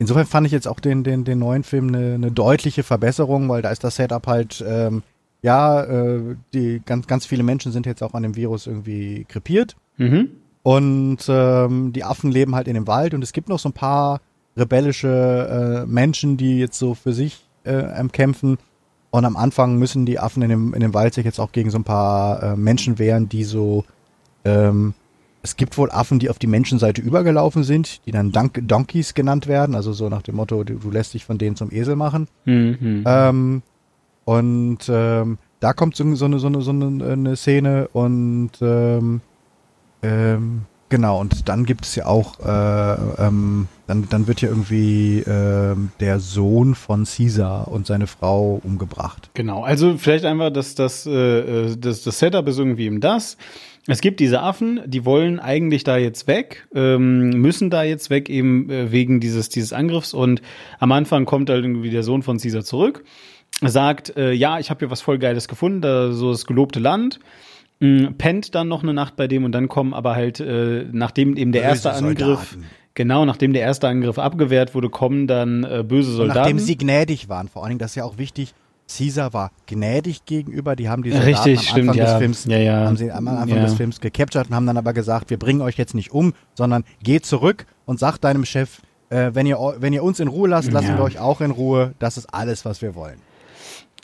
insofern 0.00 0.26
fand 0.26 0.44
ich 0.44 0.52
jetzt 0.52 0.66
auch 0.66 0.80
den, 0.80 1.04
den, 1.04 1.22
den 1.22 1.38
neuen 1.38 1.62
Film 1.62 1.86
eine, 1.94 2.14
eine 2.14 2.32
deutliche 2.32 2.82
Verbesserung, 2.82 3.48
weil 3.48 3.62
da 3.62 3.70
ist 3.70 3.84
das 3.84 3.94
Setup 3.94 4.26
halt, 4.26 4.64
ähm, 4.66 5.04
ja, 5.42 5.84
äh, 5.84 6.34
die 6.52 6.82
ganz, 6.84 7.06
ganz 7.06 7.26
viele 7.26 7.44
Menschen 7.44 7.70
sind 7.70 7.86
jetzt 7.86 8.02
auch 8.02 8.12
an 8.12 8.24
dem 8.24 8.34
Virus 8.34 8.66
irgendwie 8.66 9.24
krepiert. 9.28 9.76
Mhm. 9.98 10.30
Und 10.64 11.18
ähm, 11.28 11.92
die 11.92 12.02
Affen 12.02 12.32
leben 12.32 12.56
halt 12.56 12.66
in 12.66 12.74
dem 12.74 12.88
Wald 12.88 13.14
und 13.14 13.22
es 13.22 13.32
gibt 13.32 13.48
noch 13.48 13.60
so 13.60 13.68
ein 13.68 13.72
paar 13.72 14.20
rebellische 14.56 15.84
äh, 15.84 15.86
Menschen, 15.86 16.36
die 16.36 16.58
jetzt 16.58 16.76
so 16.80 16.94
für 16.94 17.12
sich 17.12 17.46
äh, 17.62 18.02
kämpfen. 18.08 18.58
Und 19.10 19.24
am 19.26 19.36
Anfang 19.36 19.78
müssen 19.78 20.06
die 20.06 20.18
Affen 20.18 20.42
in 20.42 20.48
dem, 20.48 20.74
in 20.74 20.80
dem 20.80 20.92
Wald 20.92 21.14
sich 21.14 21.24
jetzt 21.24 21.38
auch 21.38 21.52
gegen 21.52 21.70
so 21.70 21.78
ein 21.78 21.84
paar 21.84 22.42
äh, 22.42 22.56
Menschen 22.56 22.98
wehren, 22.98 23.28
die 23.28 23.44
so 23.44 23.84
ähm, 24.44 24.94
es 25.44 25.56
gibt 25.56 25.76
wohl 25.76 25.90
Affen, 25.90 26.18
die 26.18 26.30
auf 26.30 26.38
die 26.38 26.46
Menschenseite 26.46 27.02
übergelaufen 27.02 27.64
sind, 27.64 28.04
die 28.06 28.12
dann 28.12 28.32
Don 28.32 28.50
Donkeys 28.62 29.12
genannt 29.12 29.46
werden, 29.46 29.74
also 29.74 29.92
so 29.92 30.08
nach 30.08 30.22
dem 30.22 30.36
Motto, 30.36 30.64
du, 30.64 30.76
du 30.76 30.90
lässt 30.90 31.12
dich 31.12 31.26
von 31.26 31.36
denen 31.36 31.54
zum 31.54 31.70
Esel 31.70 31.96
machen. 31.96 32.28
Mhm. 32.46 33.04
Ähm, 33.06 33.62
und 34.24 34.78
ähm, 34.88 35.36
da 35.60 35.74
kommt 35.74 35.96
so, 35.96 36.14
so, 36.14 36.24
eine, 36.24 36.38
so, 36.38 36.46
eine, 36.46 36.62
so 36.62 36.70
eine 36.70 37.36
Szene 37.36 37.88
und 37.92 38.52
ähm, 38.62 39.20
ähm, 40.02 40.62
genau, 40.88 41.20
und 41.20 41.46
dann 41.46 41.66
gibt 41.66 41.84
es 41.84 41.94
ja 41.94 42.06
auch, 42.06 42.40
äh, 42.40 43.22
ähm, 43.22 43.68
dann, 43.86 44.08
dann 44.08 44.26
wird 44.26 44.40
ja 44.40 44.48
irgendwie 44.48 45.18
äh, 45.18 45.76
der 46.00 46.20
Sohn 46.20 46.74
von 46.74 47.04
Caesar 47.04 47.68
und 47.68 47.86
seine 47.86 48.06
Frau 48.06 48.62
umgebracht. 48.64 49.28
Genau, 49.34 49.62
also 49.62 49.98
vielleicht 49.98 50.24
einfach, 50.24 50.50
dass 50.50 50.74
das, 50.74 51.04
äh, 51.04 51.10
äh 51.10 51.76
das, 51.76 52.02
das 52.02 52.18
Setup 52.18 52.48
ist 52.48 52.58
irgendwie 52.58 52.86
eben 52.86 53.02
das 53.02 53.36
es 53.86 54.00
gibt 54.00 54.20
diese 54.20 54.40
Affen, 54.40 54.80
die 54.86 55.04
wollen 55.04 55.38
eigentlich 55.38 55.84
da 55.84 55.96
jetzt 55.96 56.26
weg, 56.26 56.66
ähm, 56.74 57.30
müssen 57.30 57.68
da 57.68 57.82
jetzt 57.82 58.08
weg, 58.08 58.30
eben 58.30 58.70
äh, 58.70 58.90
wegen 58.92 59.20
dieses, 59.20 59.50
dieses 59.50 59.72
Angriffs. 59.72 60.14
Und 60.14 60.40
am 60.78 60.92
Anfang 60.92 61.26
kommt 61.26 61.50
halt 61.50 61.64
irgendwie 61.64 61.90
der 61.90 62.02
Sohn 62.02 62.22
von 62.22 62.38
Caesar 62.38 62.64
zurück, 62.64 63.04
sagt, 63.60 64.16
äh, 64.16 64.32
ja, 64.32 64.58
ich 64.58 64.70
habe 64.70 64.78
hier 64.80 64.90
was 64.90 65.02
voll 65.02 65.18
Geiles 65.18 65.48
gefunden, 65.48 65.82
da 65.82 66.12
so 66.12 66.30
das 66.30 66.46
gelobte 66.46 66.80
Land. 66.80 67.20
Mh, 67.80 68.12
pennt 68.16 68.54
dann 68.54 68.68
noch 68.68 68.82
eine 68.82 68.94
Nacht 68.94 69.16
bei 69.16 69.28
dem 69.28 69.44
und 69.44 69.52
dann 69.52 69.68
kommen 69.68 69.92
aber 69.92 70.14
halt, 70.14 70.40
äh, 70.40 70.86
nachdem 70.90 71.36
eben 71.36 71.52
der 71.52 71.62
erste 71.62 71.92
Angriff, 71.92 72.56
genau, 72.94 73.24
nachdem 73.26 73.52
der 73.52 73.62
erste 73.62 73.88
Angriff 73.88 74.18
abgewehrt 74.18 74.74
wurde, 74.74 74.88
kommen 74.88 75.26
dann 75.26 75.64
äh, 75.64 75.84
böse 75.86 76.12
Soldaten. 76.12 76.38
Und 76.38 76.42
nachdem 76.42 76.58
sie 76.58 76.78
gnädig 76.78 77.28
waren, 77.28 77.48
vor 77.48 77.62
allen 77.62 77.70
Dingen, 77.70 77.80
das 77.80 77.90
ist 77.90 77.96
ja 77.96 78.04
auch 78.04 78.16
wichtig, 78.16 78.54
Caesar 78.86 79.32
war 79.32 79.50
gnädig 79.66 80.24
gegenüber, 80.24 80.76
die 80.76 80.88
haben 80.88 81.02
die 81.02 81.10
Soldaten 81.10 81.34
Richtig, 81.34 81.58
am 81.58 81.64
stimmt, 81.64 81.88
Anfang 81.90 81.98
ja. 81.98 82.04
des 82.04 82.18
Films, 82.18 82.44
ja, 82.44 82.58
ja. 82.58 82.86
haben 82.86 82.96
sie 82.96 83.10
am 83.10 83.28
Anfang 83.28 83.62
des 83.62 83.74
Films 83.74 84.00
gecaptured 84.00 84.48
und 84.48 84.54
haben 84.54 84.66
dann 84.66 84.76
aber 84.76 84.92
gesagt, 84.92 85.30
wir 85.30 85.38
bringen 85.38 85.62
euch 85.62 85.76
jetzt 85.76 85.94
nicht 85.94 86.12
um, 86.12 86.34
sondern 86.54 86.84
geht 87.02 87.24
zurück 87.24 87.66
und 87.86 87.98
sagt 87.98 88.24
deinem 88.24 88.44
Chef, 88.44 88.80
äh, 89.10 89.30
wenn 89.32 89.46
ihr 89.46 89.58
wenn 89.78 89.92
ihr 89.92 90.02
uns 90.02 90.20
in 90.20 90.28
Ruhe 90.28 90.48
lasst, 90.48 90.70
lassen 90.72 90.96
wir 90.96 91.04
euch 91.04 91.18
auch 91.18 91.40
in 91.40 91.50
Ruhe. 91.50 91.94
Das 91.98 92.16
ist 92.16 92.26
alles, 92.32 92.64
was 92.64 92.82
wir 92.82 92.94
wollen. 92.94 93.18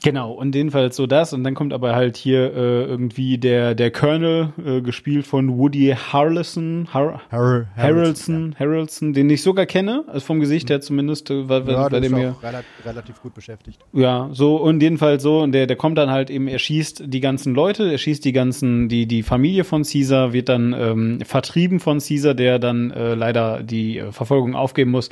Genau, 0.03 0.31
und 0.31 0.55
jedenfalls 0.55 0.95
so 0.95 1.05
das. 1.05 1.31
Und 1.31 1.43
dann 1.43 1.53
kommt 1.53 1.73
aber 1.73 1.93
halt 1.93 2.17
hier 2.17 2.53
äh, 2.53 2.83
irgendwie 2.85 3.37
der, 3.37 3.75
der 3.75 3.91
Colonel, 3.91 4.51
äh, 4.65 4.81
gespielt 4.81 5.27
von 5.27 5.59
Woody 5.59 5.95
Harrelson, 5.95 6.87
Har 6.91 7.21
Har 7.29 7.67
Harrelson, 7.75 8.53
ja. 8.53 8.59
Harrelson, 8.59 9.13
den 9.13 9.29
ich 9.29 9.43
sogar 9.43 9.67
kenne, 9.67 10.03
also 10.07 10.25
vom 10.25 10.39
Gesicht 10.39 10.71
her 10.71 10.81
zumindest, 10.81 11.29
äh, 11.29 11.47
weil, 11.47 11.67
ja, 11.69 11.91
weil 11.91 12.01
der 12.01 12.09
mir 12.09 12.35
relativ, 12.41 12.85
relativ 12.85 13.21
gut 13.21 13.35
beschäftigt. 13.35 13.79
Ja, 13.93 14.29
so 14.31 14.55
und 14.55 14.81
jedenfalls 14.81 15.21
so 15.21 15.41
und 15.41 15.51
der 15.51 15.67
der 15.67 15.77
kommt 15.77 15.99
dann 15.99 16.09
halt 16.09 16.31
eben, 16.31 16.47
er 16.47 16.59
schießt 16.59 17.03
die 17.05 17.19
ganzen 17.19 17.53
Leute, 17.53 17.91
er 17.91 17.97
schießt 17.99 18.25
die 18.25 18.33
ganzen 18.33 18.89
die 18.89 19.05
die 19.05 19.21
Familie 19.21 19.63
von 19.63 19.83
Caesar 19.83 20.33
wird 20.33 20.49
dann 20.49 20.73
ähm, 20.77 21.19
vertrieben 21.23 21.79
von 21.79 21.99
Caesar, 21.99 22.33
der 22.33 22.57
dann 22.57 22.89
äh, 22.89 23.13
leider 23.13 23.61
die 23.61 23.99
äh, 23.99 24.11
Verfolgung 24.11 24.55
aufgeben 24.55 24.89
muss. 24.89 25.09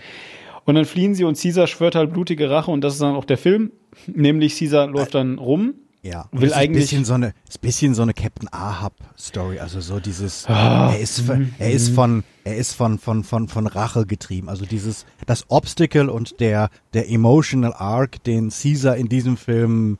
Und 0.69 0.75
dann 0.75 0.85
fliehen 0.85 1.15
sie 1.15 1.23
und 1.23 1.35
Caesar 1.35 1.65
schwört 1.65 1.95
halt 1.95 2.13
blutige 2.13 2.51
Rache 2.51 2.69
und 2.69 2.81
das 2.81 2.93
ist 2.93 3.01
dann 3.01 3.15
auch 3.15 3.25
der 3.25 3.39
Film. 3.39 3.71
Nämlich 4.05 4.55
Caesar 4.55 4.85
läuft 4.85 5.15
dann 5.15 5.39
rum. 5.39 5.73
Ja, 6.03 6.29
will 6.31 6.53
eigentlich 6.53 6.83
ist 6.83 6.89
bisschen 6.91 7.05
so 7.05 7.15
eine 7.15 7.33
ist 7.49 7.59
bisschen 7.59 7.95
so 7.95 8.03
eine 8.03 8.13
Captain 8.13 8.47
Ahab 8.51 8.93
Story, 9.17 9.57
also 9.57 9.81
so 9.81 9.99
dieses 9.99 10.45
oh. 10.47 10.53
er 10.53 10.99
ist 10.99 11.23
er 11.57 11.71
ist 11.71 11.89
von 11.89 12.23
er 12.43 12.55
ist 12.55 12.75
von 12.75 12.99
von 12.99 13.23
von 13.23 13.47
von 13.47 13.65
Rache 13.65 14.05
getrieben, 14.05 14.47
also 14.47 14.67
dieses 14.67 15.07
das 15.25 15.45
Obstacle 15.47 16.07
und 16.07 16.39
der 16.39 16.69
der 16.93 17.09
emotional 17.09 17.73
arc, 17.73 18.23
den 18.23 18.51
Caesar 18.51 18.95
in 18.95 19.09
diesem 19.09 19.37
Film 19.37 19.97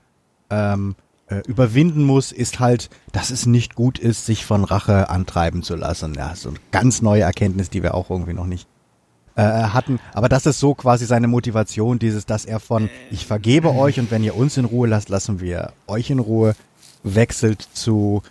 ähm, 0.51 0.95
äh, 1.25 1.41
überwinden 1.47 2.03
muss, 2.03 2.31
ist 2.31 2.59
halt, 2.59 2.91
dass 3.11 3.31
es 3.31 3.47
nicht 3.47 3.73
gut 3.73 3.97
ist, 3.97 4.27
sich 4.27 4.45
von 4.45 4.63
Rache 4.63 5.09
antreiben 5.09 5.63
zu 5.63 5.75
lassen. 5.75 6.13
Ja, 6.13 6.35
so 6.35 6.49
eine 6.49 6.59
ganz 6.69 7.01
neue 7.01 7.23
Erkenntnis, 7.23 7.71
die 7.71 7.81
wir 7.81 7.95
auch 7.95 8.11
irgendwie 8.11 8.33
noch 8.33 8.45
nicht 8.45 8.67
äh, 9.39 9.69
hatten. 9.69 9.99
Aber 10.13 10.29
das 10.29 10.45
ist 10.45 10.59
so 10.59 10.73
quasi 10.73 11.05
seine 11.05 11.27
Motivation, 11.27 11.99
dieses, 11.99 12.25
dass 12.25 12.45
er 12.45 12.59
von 12.59 12.89
ich 13.11 13.25
vergebe 13.25 13.73
euch 13.73 13.99
und 13.99 14.11
wenn 14.11 14.23
ihr 14.23 14.35
uns 14.35 14.57
in 14.57 14.65
Ruhe 14.65 14.87
lasst, 14.87 15.09
lassen 15.09 15.39
wir 15.39 15.73
euch 15.87 16.09
in 16.09 16.19
Ruhe, 16.19 16.55
wechselt 17.03 17.61
zu 17.73 18.21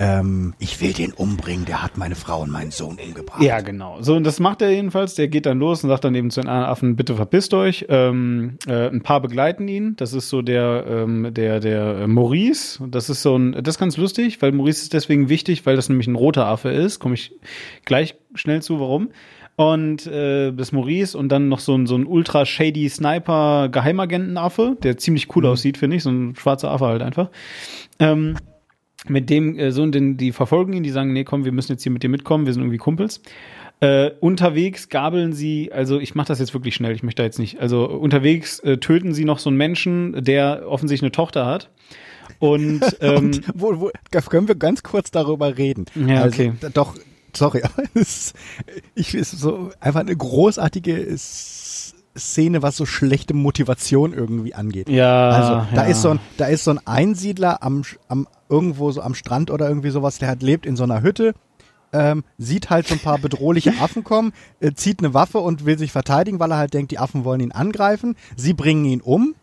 ähm, 0.00 0.54
ich 0.58 0.80
will 0.80 0.92
den 0.92 1.12
umbringen, 1.12 1.66
der 1.66 1.82
hat 1.82 1.96
meine 1.96 2.16
Frau 2.16 2.42
und 2.42 2.50
meinen 2.50 2.72
Sohn 2.72 2.98
umgebracht. 2.98 3.40
Ja, 3.40 3.60
genau. 3.60 4.02
So, 4.02 4.16
und 4.16 4.24
das 4.24 4.40
macht 4.40 4.60
er 4.60 4.70
jedenfalls. 4.70 5.14
Der 5.14 5.28
geht 5.28 5.46
dann 5.46 5.60
los 5.60 5.84
und 5.84 5.90
sagt 5.90 6.04
dann 6.04 6.16
eben 6.16 6.30
zu 6.32 6.40
den 6.40 6.48
anderen 6.48 6.68
Affen, 6.68 6.96
bitte 6.96 7.14
verpisst 7.14 7.54
euch. 7.54 7.86
Ähm, 7.88 8.58
äh, 8.66 8.88
ein 8.88 9.02
paar 9.02 9.20
begleiten 9.20 9.68
ihn. 9.68 9.94
Das 9.96 10.12
ist 10.12 10.30
so 10.30 10.42
der, 10.42 10.84
ähm, 10.88 11.32
der, 11.32 11.60
der 11.60 12.08
Maurice. 12.08 12.80
Das 12.88 13.08
ist 13.08 13.22
so 13.22 13.36
ein, 13.36 13.52
das 13.52 13.76
ist 13.76 13.78
ganz 13.78 13.96
lustig, 13.96 14.42
weil 14.42 14.50
Maurice 14.50 14.82
ist 14.82 14.94
deswegen 14.94 15.28
wichtig, 15.28 15.64
weil 15.64 15.76
das 15.76 15.88
nämlich 15.88 16.08
ein 16.08 16.16
roter 16.16 16.46
Affe 16.46 16.70
ist. 16.70 16.98
Komme 16.98 17.14
ich 17.14 17.32
gleich 17.84 18.16
schnell 18.34 18.62
zu, 18.62 18.80
warum. 18.80 19.10
Und 19.56 20.06
äh, 20.06 20.52
das 20.52 20.72
Maurice 20.72 21.16
und 21.16 21.28
dann 21.28 21.48
noch 21.48 21.60
so 21.60 21.76
ein, 21.76 21.86
so 21.86 21.94
ein 21.94 22.06
ultra 22.06 22.44
shady 22.44 22.88
Sniper 22.88 23.68
Geheimagentenaffe, 23.70 24.76
der 24.82 24.96
ziemlich 24.96 25.34
cool 25.36 25.44
mhm. 25.44 25.50
aussieht, 25.50 25.78
finde 25.78 25.96
ich. 25.96 26.02
So 26.02 26.10
ein 26.10 26.34
schwarzer 26.34 26.70
Affe 26.70 26.86
halt 26.86 27.02
einfach. 27.02 27.30
Ähm, 28.00 28.36
mit 29.08 29.30
dem 29.30 29.58
äh, 29.58 29.70
Sohn, 29.70 29.92
den, 29.92 30.16
die 30.16 30.32
verfolgen 30.32 30.72
ihn, 30.72 30.82
die 30.82 30.90
sagen, 30.90 31.12
nee, 31.12 31.24
komm, 31.24 31.44
wir 31.44 31.52
müssen 31.52 31.72
jetzt 31.72 31.82
hier 31.82 31.92
mit 31.92 32.02
dir 32.02 32.08
mitkommen, 32.08 32.46
wir 32.46 32.52
sind 32.52 32.62
irgendwie 32.62 32.78
Kumpels. 32.78 33.20
Äh, 33.80 34.12
unterwegs 34.20 34.88
gabeln 34.88 35.32
sie, 35.32 35.70
also 35.72 35.98
ich 35.98 36.14
mache 36.14 36.28
das 36.28 36.38
jetzt 36.38 36.54
wirklich 36.54 36.74
schnell, 36.74 36.94
ich 36.94 37.02
möchte 37.02 37.22
da 37.22 37.26
jetzt 37.26 37.38
nicht, 37.38 37.60
also 37.60 37.86
unterwegs 37.86 38.60
äh, 38.60 38.78
töten 38.78 39.12
sie 39.12 39.24
noch 39.24 39.38
so 39.38 39.50
einen 39.50 39.56
Menschen, 39.56 40.24
der 40.24 40.64
offensichtlich 40.66 41.02
eine 41.02 41.12
Tochter 41.12 41.44
hat. 41.44 41.70
Und, 42.38 42.80
ähm, 43.00 43.16
Und 43.16 43.42
wo, 43.54 43.80
wo, 43.80 43.90
können 44.28 44.48
wir 44.48 44.54
ganz 44.54 44.82
kurz 44.82 45.10
darüber 45.10 45.58
reden. 45.58 45.86
Ja, 45.94 46.22
also, 46.22 46.42
okay. 46.42 46.52
Doch, 46.72 46.94
sorry, 47.36 47.62
aber 47.64 47.84
es, 47.94 48.34
ich 48.94 49.14
ist 49.14 49.32
so 49.32 49.70
einfach 49.80 50.00
eine 50.00 50.16
großartige 50.16 51.06
Szene, 52.16 52.62
was 52.62 52.76
so 52.76 52.86
schlechte 52.86 53.34
Motivation 53.34 54.12
irgendwie 54.12 54.54
angeht. 54.54 54.88
Ja. 54.88 55.30
Also 55.30 55.74
da 55.74 55.84
ja. 55.84 55.90
ist 55.90 56.02
so 56.02 56.10
ein, 56.10 56.20
da 56.36 56.46
ist 56.46 56.64
so 56.64 56.70
ein 56.70 56.86
Einsiedler 56.86 57.62
am, 57.62 57.82
am 58.08 58.28
irgendwo 58.48 58.90
so 58.92 59.00
am 59.02 59.14
Strand 59.14 59.50
oder 59.50 59.68
irgendwie 59.68 59.90
sowas, 59.90 60.18
der 60.18 60.28
hat 60.28 60.42
lebt 60.42 60.66
in 60.66 60.76
so 60.76 60.84
einer 60.84 61.02
Hütte, 61.02 61.34
ähm, 61.92 62.24
sieht 62.38 62.70
halt 62.70 62.86
so 62.86 62.94
ein 62.94 63.00
paar 63.00 63.18
bedrohliche 63.18 63.72
Affen 63.80 64.04
kommen, 64.04 64.32
äh, 64.60 64.72
zieht 64.72 65.00
eine 65.00 65.14
Waffe 65.14 65.38
und 65.38 65.64
will 65.64 65.78
sich 65.78 65.92
verteidigen, 65.92 66.38
weil 66.38 66.52
er 66.52 66.58
halt 66.58 66.74
denkt, 66.74 66.92
die 66.92 66.98
Affen 66.98 67.24
wollen 67.24 67.40
ihn 67.40 67.52
angreifen. 67.52 68.16
Sie 68.36 68.52
bringen 68.52 68.84
ihn 68.84 69.00
um, 69.00 69.34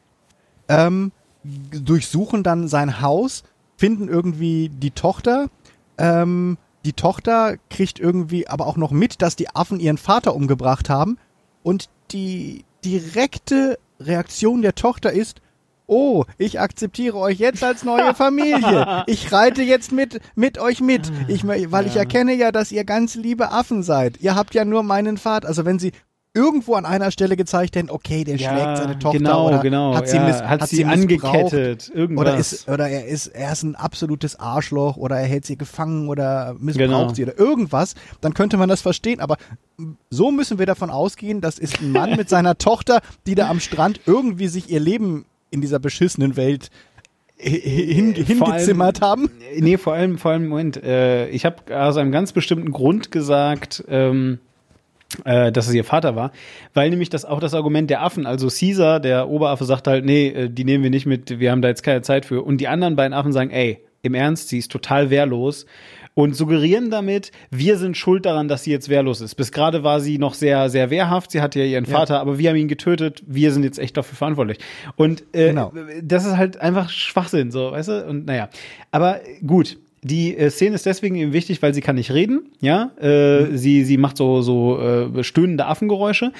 ähm, 0.68 1.11
durchsuchen 1.43 2.43
dann 2.43 2.68
sein 2.68 3.01
Haus, 3.01 3.43
finden 3.77 4.07
irgendwie 4.07 4.69
die 4.69 4.91
Tochter. 4.91 5.49
Ähm, 5.97 6.57
die 6.86 6.94
Tochter 6.94 7.58
kriegt 7.70 7.99
irgendwie 7.99 8.48
aber 8.48 8.68
auch 8.68 8.78
noch 8.78 8.91
mit, 8.91 9.22
dass 9.22 9.36
die 9.36 9.49
Affen 9.49 9.80
ihren 9.80 9.98
Vater 9.98 10.36
umgebracht 10.36 10.90
haben. 10.90 11.18
Und 11.64 11.90
die 12.12 12.66
direkte 12.84 13.78
Reaktion 13.99 14.62
der 14.62 14.74
Tochter 14.74 15.12
ist, 15.12 15.41
oh, 15.86 16.24
ich 16.38 16.60
akzeptiere 16.60 17.18
euch 17.18 17.38
jetzt 17.38 17.64
als 17.64 17.84
neue 17.84 18.16
Familie. 18.16 19.03
Ich 19.08 19.32
reite 19.32 19.62
jetzt 19.62 19.91
mit, 19.91 20.22
mit 20.36 20.58
euch 20.58 20.82
mit. 20.82 21.12
Ich, 21.28 21.45
weil 21.45 21.86
ich 21.86 21.98
erkenne 21.98 22.34
ja, 22.34 22.52
dass 22.52 22.72
ihr 22.72 22.84
ganz 22.84 23.16
liebe 23.16 23.52
Affen 23.52 23.84
seid. 23.84 24.20
Ihr 24.22 24.36
habt 24.36 24.56
ja 24.56 24.66
nur 24.66 24.84
meinen 24.84 25.18
Vater. 25.18 25.48
Also 25.48 25.66
wenn 25.66 25.80
sie 25.80 25.91
irgendwo 26.34 26.76
an 26.76 26.86
einer 26.86 27.12
Stelle 27.12 27.36
gezeigt 27.36 27.76
hätten, 27.76 27.90
okay, 27.90 28.24
der 28.24 28.38
ja, 28.38 28.49
schlägt 28.49 28.78
seine 28.78 28.99
Tochter 28.99 29.18
genau, 29.18 29.48
oder 29.49 29.60
genau, 29.60 29.95
hat 29.95 30.08
sie, 30.08 30.16
ja, 30.16 30.26
miss, 30.26 30.41
hat, 30.41 30.62
hat 30.62 30.70
sie, 30.70 30.78
sie 30.78 30.86
angekettet, 30.86 31.91
irgendwas. 31.94 32.22
Oder, 32.22 32.38
ist, 32.38 32.70
oder 32.70 32.90
er 32.90 33.06
ist, 33.06 33.28
er 33.28 33.52
ist 33.52 33.64
ein 33.64 33.76
absolutes 33.76 34.40
Arschloch 34.40 34.95
oder 34.95 35.18
er 35.18 35.28
hält 35.28 35.45
sie 35.45 35.58
gefangen 35.58 36.08
oder 36.08 36.56
missbraucht 36.58 36.90
genau. 36.90 37.14
sie 37.14 37.24
oder 37.24 37.38
irgendwas, 37.38 37.95
dann 38.22 38.34
könnte 38.34 38.58
man 38.58 38.70
das 38.70 38.82
verstehen, 38.82 39.20
aber 39.20 39.38
so 40.10 40.32
müssen 40.32 40.58
wir 40.58 40.66
davon 40.66 40.90
ausgehen, 40.90 41.41
das 41.41 41.60
ist 41.60 41.82
ein 41.82 41.91
Mann 41.91 42.16
mit 42.16 42.30
seiner 42.30 42.58
Tochter, 42.58 43.02
die 43.28 43.36
da 43.36 43.49
am 43.49 43.60
Strand 43.60 43.99
irgendwie 44.06 44.48
sich 44.48 44.70
ihr 44.70 44.80
Leben 44.80 45.26
in 45.49 45.60
dieser 45.60 45.80
beschissenen 45.80 46.38
Welt 46.38 46.70
hin, 47.36 48.14
hingezimmert 48.14 49.02
allem, 49.02 49.12
haben? 49.12 49.32
Nee, 49.58 49.78
vor 49.78 49.94
allem, 49.94 50.18
vor 50.18 50.32
allem, 50.32 50.48
Moment, 50.48 50.82
äh, 50.82 51.28
ich 51.30 51.44
habe 51.44 51.78
aus 51.78 51.98
einem 51.98 52.12
ganz 52.12 52.32
bestimmten 52.32 52.72
Grund 52.72 53.12
gesagt, 53.12 53.84
ähm, 53.90 54.40
äh, 55.26 55.52
dass 55.52 55.68
es 55.68 55.74
ihr 55.74 55.84
Vater 55.84 56.16
war, 56.16 56.32
weil 56.74 56.90
nämlich 56.90 57.10
das 57.10 57.26
auch 57.26 57.40
das 57.40 57.54
Argument 57.54 57.90
der 57.90 58.02
Affen, 58.02 58.26
also 58.26 58.48
Caesar, 58.48 59.00
der 59.00 59.30
Oberaffe, 59.30 59.66
sagt 59.66 59.88
halt, 59.88 60.06
nee, 60.06 60.28
äh, 60.28 60.50
die 60.50 60.64
nehmen 60.64 60.84
wir 60.84 60.90
nicht 60.90 61.06
mit, 61.06 61.40
wir 61.40 61.52
haben 61.52 61.62
da 61.62 61.68
jetzt 61.68 61.84
keine 61.84 62.02
Zeit 62.02 62.26
für. 62.26 62.42
Und 62.44 62.58
die 62.58 62.68
anderen 62.68 62.96
beiden 62.96 63.14
Affen 63.14 63.32
sagen, 63.32 63.52
ey, 63.52 63.80
im 64.04 64.14
Ernst, 64.14 64.50
sie 64.50 64.58
ist 64.58 64.72
total 64.72 65.10
wehrlos 65.10 65.66
und 66.14 66.36
suggerieren 66.36 66.90
damit, 66.90 67.32
wir 67.52 67.78
sind 67.78 67.96
schuld 67.96 68.26
daran, 68.26 68.48
dass 68.48 68.64
sie 68.64 68.72
jetzt 68.72 68.90
wehrlos 68.90 69.22
ist. 69.22 69.36
Bis 69.36 69.52
gerade 69.52 69.84
war 69.84 70.02
sie 70.02 70.18
noch 70.18 70.34
sehr, 70.34 70.70
sehr 70.70 70.90
wehrhaft. 70.90 71.32
Sie 71.32 71.42
hatte 71.42 71.60
ja 71.60 71.66
ihren 71.66 71.86
Vater, 71.86 72.16
ja. 72.16 72.22
aber 72.22 72.38
wir 72.38 72.50
haben 72.50 72.58
ihn 72.58 72.68
getötet. 72.68 73.24
Wir 73.26 73.52
sind 73.52 73.64
jetzt 73.64 73.80
echt 73.80 73.96
dafür 73.96 74.18
verantwortlich. 74.18 74.58
Und 74.96 75.24
äh, 75.34 75.50
genau. 75.50 75.72
das 76.02 76.26
ist 76.26 76.38
halt 76.38 76.60
einfach 76.60 76.90
Schwachsinn, 76.90 77.52
so, 77.52 77.72
weißt 77.72 77.90
du? 77.90 78.06
Und 78.06 78.26
naja, 78.26 78.50
aber 78.92 79.22
gut. 79.46 79.78
Die 80.03 80.36
äh, 80.36 80.49
Szene 80.49 80.76
ist 80.76 80.86
deswegen 80.86 81.15
eben 81.15 81.34
wichtig, 81.34 81.61
weil 81.61 81.73
sie 81.73 81.82
kann 81.82 81.95
nicht 81.95 82.11
reden, 82.11 82.49
ja. 82.60 82.91
Äh, 82.99 83.41
mhm. 83.41 83.57
Sie 83.57 83.86
sie 83.86 83.98
macht 83.98 84.18
so 84.18 84.41
so 84.41 84.80
äh, 84.80 85.23
stöhnende 85.23 85.65
Affengeräusche. 85.65 86.32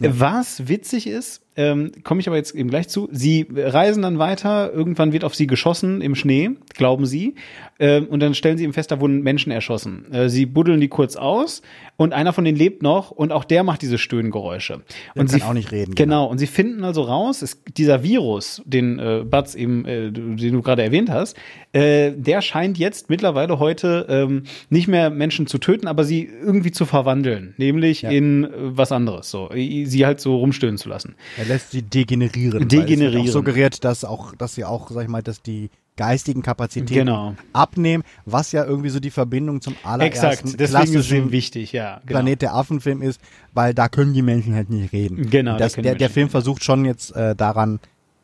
Ja. 0.00 0.18
Was 0.18 0.68
witzig 0.68 1.06
ist, 1.06 1.42
ähm, 1.60 1.92
komme 2.04 2.20
ich 2.20 2.26
aber 2.26 2.36
jetzt 2.36 2.54
eben 2.54 2.70
gleich 2.70 2.88
zu. 2.88 3.08
Sie 3.12 3.46
reisen 3.54 4.02
dann 4.02 4.18
weiter, 4.18 4.72
irgendwann 4.72 5.12
wird 5.12 5.24
auf 5.24 5.34
sie 5.34 5.46
geschossen 5.46 6.00
im 6.00 6.14
Schnee, 6.14 6.52
glauben 6.74 7.04
sie, 7.04 7.34
ähm, 7.78 8.06
und 8.06 8.20
dann 8.20 8.34
stellen 8.34 8.56
sie 8.56 8.64
eben 8.64 8.72
fest, 8.72 8.90
da 8.90 9.00
wurden 9.00 9.22
Menschen 9.22 9.52
erschossen. 9.52 10.10
Äh, 10.12 10.28
sie 10.30 10.46
buddeln 10.46 10.80
die 10.80 10.88
kurz 10.88 11.16
aus 11.16 11.62
und 11.96 12.14
einer 12.14 12.32
von 12.32 12.44
denen 12.44 12.56
lebt 12.56 12.82
noch 12.82 13.10
und 13.10 13.32
auch 13.32 13.44
der 13.44 13.62
macht 13.62 13.82
diese 13.82 13.98
Stöhngeräusche. 13.98 14.80
Der 15.14 15.20
und 15.20 15.28
sie 15.28 15.42
auch 15.42 15.52
nicht 15.52 15.70
reden. 15.70 15.94
Genau. 15.94 16.24
genau. 16.24 16.30
und 16.30 16.38
sie 16.38 16.46
finden 16.46 16.84
also 16.84 17.02
raus, 17.02 17.42
ist 17.42 17.60
dieser 17.76 18.02
Virus, 18.02 18.62
den 18.64 18.98
äh, 18.98 19.22
Batz 19.24 19.54
eben, 19.54 19.84
äh, 19.84 20.10
den 20.10 20.52
du 20.52 20.62
gerade 20.62 20.82
erwähnt 20.82 21.10
hast, 21.10 21.36
äh, 21.72 22.12
der 22.12 22.42
scheint 22.42 22.78
jetzt 22.78 23.10
mittlerweile 23.10 23.58
heute 23.58 24.06
ähm, 24.08 24.44
nicht 24.70 24.88
mehr 24.88 25.10
Menschen 25.10 25.46
zu 25.46 25.58
töten, 25.58 25.86
aber 25.86 26.04
sie 26.04 26.24
irgendwie 26.24 26.72
zu 26.72 26.86
verwandeln, 26.86 27.54
nämlich 27.58 28.02
ja. 28.02 28.10
in 28.10 28.44
äh, 28.44 28.48
was 28.52 28.92
anderes, 28.92 29.30
so 29.30 29.50
sie 29.54 30.06
halt 30.06 30.20
so 30.20 30.36
rumstöhnen 30.36 30.78
zu 30.78 30.88
lassen. 30.88 31.14
Er 31.38 31.44
lässt 31.50 31.72
sie 31.72 31.82
degenerieren. 31.82 32.68
Degenerieren. 32.68 33.28
Auch 33.28 33.32
suggeriert, 33.32 33.84
dass 33.84 34.04
auch, 34.04 34.34
dass 34.36 34.54
sie 34.54 34.64
auch, 34.64 34.90
sag 34.90 35.02
ich 35.02 35.08
mal, 35.08 35.22
dass 35.22 35.42
die 35.42 35.70
geistigen 35.96 36.42
Kapazitäten 36.42 37.06
genau. 37.06 37.34
abnehmen, 37.52 38.04
was 38.24 38.52
ja 38.52 38.64
irgendwie 38.64 38.88
so 38.88 39.00
die 39.00 39.10
Verbindung 39.10 39.60
zum 39.60 39.74
allerersten 39.82 40.48
Exakt, 40.54 40.60
es 40.60 41.10
wichtig, 41.30 41.72
ja. 41.72 41.96
Genau. 42.06 42.06
Planet 42.06 42.42
der 42.42 42.54
Affenfilm 42.54 43.02
ist, 43.02 43.20
weil 43.52 43.74
da 43.74 43.88
können 43.88 44.14
die 44.14 44.22
Menschen 44.22 44.54
halt 44.54 44.70
nicht 44.70 44.92
reden. 44.92 45.28
Genau. 45.28 45.58
Das, 45.58 45.74
da 45.74 45.82
der, 45.82 45.96
der 45.96 46.08
Film 46.08 46.30
versucht 46.30 46.64
schon 46.64 46.86
jetzt 46.86 47.14
äh, 47.14 47.36
daran 47.36 47.80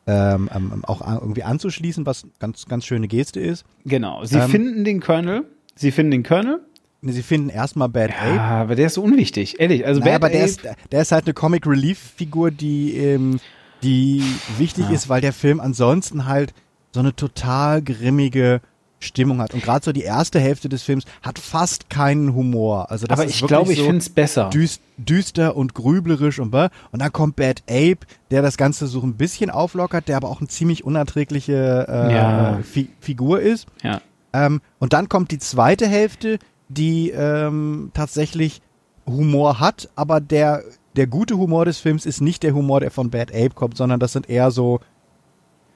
ähm, 0.07 0.49
ähm, 0.55 0.85
auch 0.85 1.01
irgendwie 1.01 1.43
anzuschließen, 1.43 2.05
was 2.05 2.25
ganz 2.39 2.65
ganz 2.65 2.85
schöne 2.85 3.07
Geste 3.07 3.41
ist. 3.41 3.65
Genau. 3.85 4.23
Sie 4.23 4.39
ähm, 4.39 4.49
finden 4.49 4.83
den 4.83 5.01
Colonel. 5.01 5.43
Sie 5.75 5.91
finden 5.91 6.11
den 6.11 6.23
Colonel. 6.23 6.61
Sie 7.01 7.21
finden 7.21 7.49
erstmal 7.49 7.89
Bad 7.89 8.09
ja, 8.09 8.15
Ape. 8.17 8.41
aber 8.41 8.75
der 8.75 8.87
ist 8.87 8.95
so 8.95 9.03
unwichtig, 9.03 9.59
ehrlich. 9.59 9.85
Also 9.85 9.99
naja, 9.99 10.13
Bad 10.13 10.23
aber 10.23 10.29
der 10.29 10.41
Ape 10.41 10.49
ist, 10.49 10.61
der 10.91 11.01
ist 11.01 11.11
halt 11.11 11.25
eine 11.25 11.33
Comic 11.33 11.67
Relief 11.67 11.99
Figur, 12.15 12.51
die 12.51 12.97
ähm, 12.97 13.39
die 13.83 14.23
wichtig 14.57 14.85
ja. 14.85 14.95
ist, 14.95 15.09
weil 15.09 15.21
der 15.21 15.33
Film 15.33 15.59
ansonsten 15.59 16.25
halt 16.25 16.53
so 16.91 16.99
eine 16.99 17.15
total 17.15 17.81
grimmige 17.81 18.61
Stimmung 18.99 19.39
hat. 19.39 19.53
Und 19.53 19.63
gerade 19.63 19.85
so 19.85 19.91
die 19.91 20.01
erste 20.01 20.39
Hälfte 20.39 20.69
des 20.69 20.81
Films 20.81 21.05
hat 21.21 21.37
fast 21.37 21.89
keinen 21.89 22.33
Humor. 22.33 22.89
Also 22.89 23.05
das 23.05 23.19
Aber 23.19 23.27
ist 23.27 23.35
ich 23.35 23.47
glaube, 23.47 23.71
ich 23.71 23.77
so 23.77 23.85
finde 23.85 23.99
es 23.99 24.09
besser. 24.09 24.49
Düst, 24.49 24.81
düster 24.97 25.55
und 25.55 25.75
grüblerisch 25.75 26.39
und 26.39 26.53
und 26.53 26.71
dann 27.01 27.11
kommt 27.11 27.35
Bad 27.35 27.61
Ape, 27.69 27.99
der 28.31 28.41
das 28.41 28.57
Ganze 28.57 28.87
so 28.87 29.01
ein 29.01 29.13
bisschen 29.13 29.49
auflockert, 29.49 30.07
der 30.07 30.17
aber 30.17 30.29
auch 30.29 30.39
eine 30.39 30.47
ziemlich 30.47 30.83
unerträgliche 30.83 31.85
äh, 31.87 32.13
ja. 32.13 32.59
Fi 32.63 32.89
Figur 32.99 33.39
ist. 33.39 33.67
Ja. 33.83 34.01
Ähm, 34.33 34.61
und 34.79 34.93
dann 34.93 35.09
kommt 35.09 35.31
die 35.31 35.39
zweite 35.39 35.87
Hälfte, 35.87 36.39
die 36.69 37.11
ähm, 37.11 37.91
tatsächlich 37.93 38.61
Humor 39.05 39.59
hat, 39.59 39.89
aber 39.95 40.19
der 40.19 40.63
der 40.97 41.07
gute 41.07 41.37
Humor 41.37 41.63
des 41.65 41.77
Films 41.77 42.05
ist 42.05 42.21
nicht 42.21 42.43
der 42.43 42.53
Humor, 42.53 42.79
der 42.79 42.91
von 42.91 43.11
Bad 43.11 43.29
Ape 43.31 43.51
kommt, 43.53 43.77
sondern 43.77 43.99
das 43.99 44.13
sind 44.13 44.29
eher 44.29 44.49
so 44.49 44.79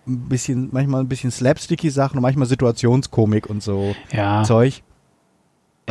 ein 0.08 0.28
bisschen, 0.28 0.70
manchmal 0.72 1.02
ein 1.02 1.08
bisschen 1.08 1.30
slapsticky 1.32 1.92
Sachen 1.92 2.18
und 2.18 2.24
manchmal 2.24 2.48
Situationskomik 2.48 3.50
und 3.50 3.62
so 3.62 3.96
ja. 4.12 4.44
Zeug. 4.44 4.82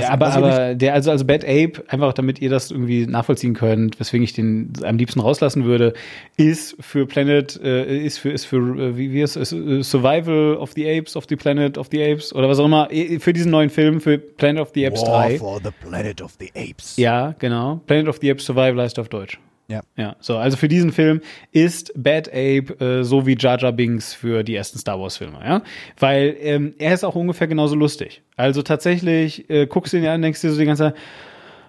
Ja, 0.02 0.10
aber, 0.10 0.32
aber 0.32 0.74
der, 0.74 0.94
also, 0.94 1.10
also 1.10 1.24
Bad 1.24 1.44
Ape, 1.44 1.84
einfach 1.88 2.12
damit 2.12 2.40
ihr 2.40 2.50
das 2.50 2.70
irgendwie 2.70 3.06
nachvollziehen 3.06 3.54
könnt, 3.54 3.98
weswegen 4.00 4.24
ich 4.24 4.32
den 4.32 4.72
am 4.82 4.96
liebsten 4.96 5.20
rauslassen 5.20 5.64
würde, 5.64 5.94
ist 6.36 6.76
für 6.80 7.06
Planet, 7.06 7.60
äh, 7.62 7.98
ist 7.98 8.18
für, 8.18 8.30
ist 8.30 8.44
für, 8.44 8.56
äh, 8.56 8.96
wie, 8.96 9.12
wie 9.12 9.22
ist 9.22 9.36
es, 9.36 9.52
äh, 9.52 9.82
Survival 9.82 10.56
of 10.56 10.72
the 10.72 10.88
Apes, 10.88 11.16
of 11.16 11.26
the 11.28 11.36
Planet 11.36 11.78
of 11.78 11.88
the 11.90 12.02
Apes 12.02 12.34
oder 12.34 12.48
was 12.48 12.58
auch 12.58 12.66
immer, 12.66 12.88
für 13.18 13.32
diesen 13.32 13.50
neuen 13.50 13.70
Film, 13.70 14.00
für 14.00 14.18
Planet 14.18 14.62
of 14.62 14.70
the 14.74 14.86
Apes 14.86 15.02
War 15.02 15.28
3. 15.28 15.38
for 15.38 15.60
the 15.62 15.70
Planet 15.86 16.22
of 16.22 16.32
the 16.38 16.50
Apes. 16.54 16.96
Ja, 16.96 17.34
genau. 17.38 17.80
Planet 17.86 18.08
of 18.08 18.18
the 18.20 18.30
Apes 18.30 18.44
Survival 18.44 18.80
heißt 18.82 18.98
auf 18.98 19.08
Deutsch. 19.08 19.38
Ja. 19.70 19.82
Ja, 19.96 20.16
so, 20.20 20.36
also 20.36 20.56
für 20.56 20.66
diesen 20.68 20.90
Film 20.92 21.20
ist 21.52 21.92
Bad 21.96 22.28
Ape 22.28 22.74
äh, 22.80 23.04
so 23.04 23.24
wie 23.26 23.36
Jar 23.38 23.56
Jar 23.58 23.72
Binks 23.72 24.12
für 24.12 24.42
die 24.42 24.56
ersten 24.56 24.78
Star 24.78 24.98
Wars 25.00 25.16
Filme, 25.16 25.38
ja? 25.44 25.62
Weil 25.98 26.36
ähm, 26.40 26.74
er 26.78 26.92
ist 26.92 27.04
auch 27.04 27.14
ungefähr 27.14 27.46
genauso 27.46 27.76
lustig. 27.76 28.22
Also 28.36 28.62
tatsächlich 28.62 29.48
äh, 29.48 29.66
guckst 29.66 29.92
du 29.92 29.98
ihn 29.98 30.06
an 30.06 30.16
und 30.16 30.22
denkst 30.22 30.40
dir 30.40 30.50
so 30.50 30.58
die 30.58 30.64
ganze 30.66 30.82
Zeit, 30.82 30.94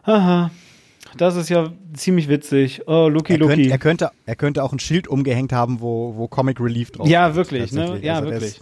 haha, 0.05 0.49
das 1.17 1.35
ist 1.35 1.49
ja 1.49 1.71
ziemlich 1.93 2.27
witzig. 2.27 2.87
Oh, 2.87 3.07
Lucky 3.07 3.33
Er 3.33 3.39
Lucky. 3.39 3.69
er, 3.69 3.77
könnte, 3.77 4.09
er 4.25 4.35
könnte 4.35 4.63
auch 4.63 4.73
ein 4.73 4.79
Schild 4.79 5.07
umgehängt 5.07 5.53
haben, 5.53 5.79
wo, 5.81 6.15
wo 6.15 6.27
Comic 6.27 6.59
Relief 6.59 6.91
drauf 6.91 7.07
Ja, 7.07 7.25
steht, 7.25 7.35
wirklich, 7.35 7.71
ne? 7.71 7.99
Ja, 8.01 8.15
Also 8.19 8.29
wirklich. 8.31 8.61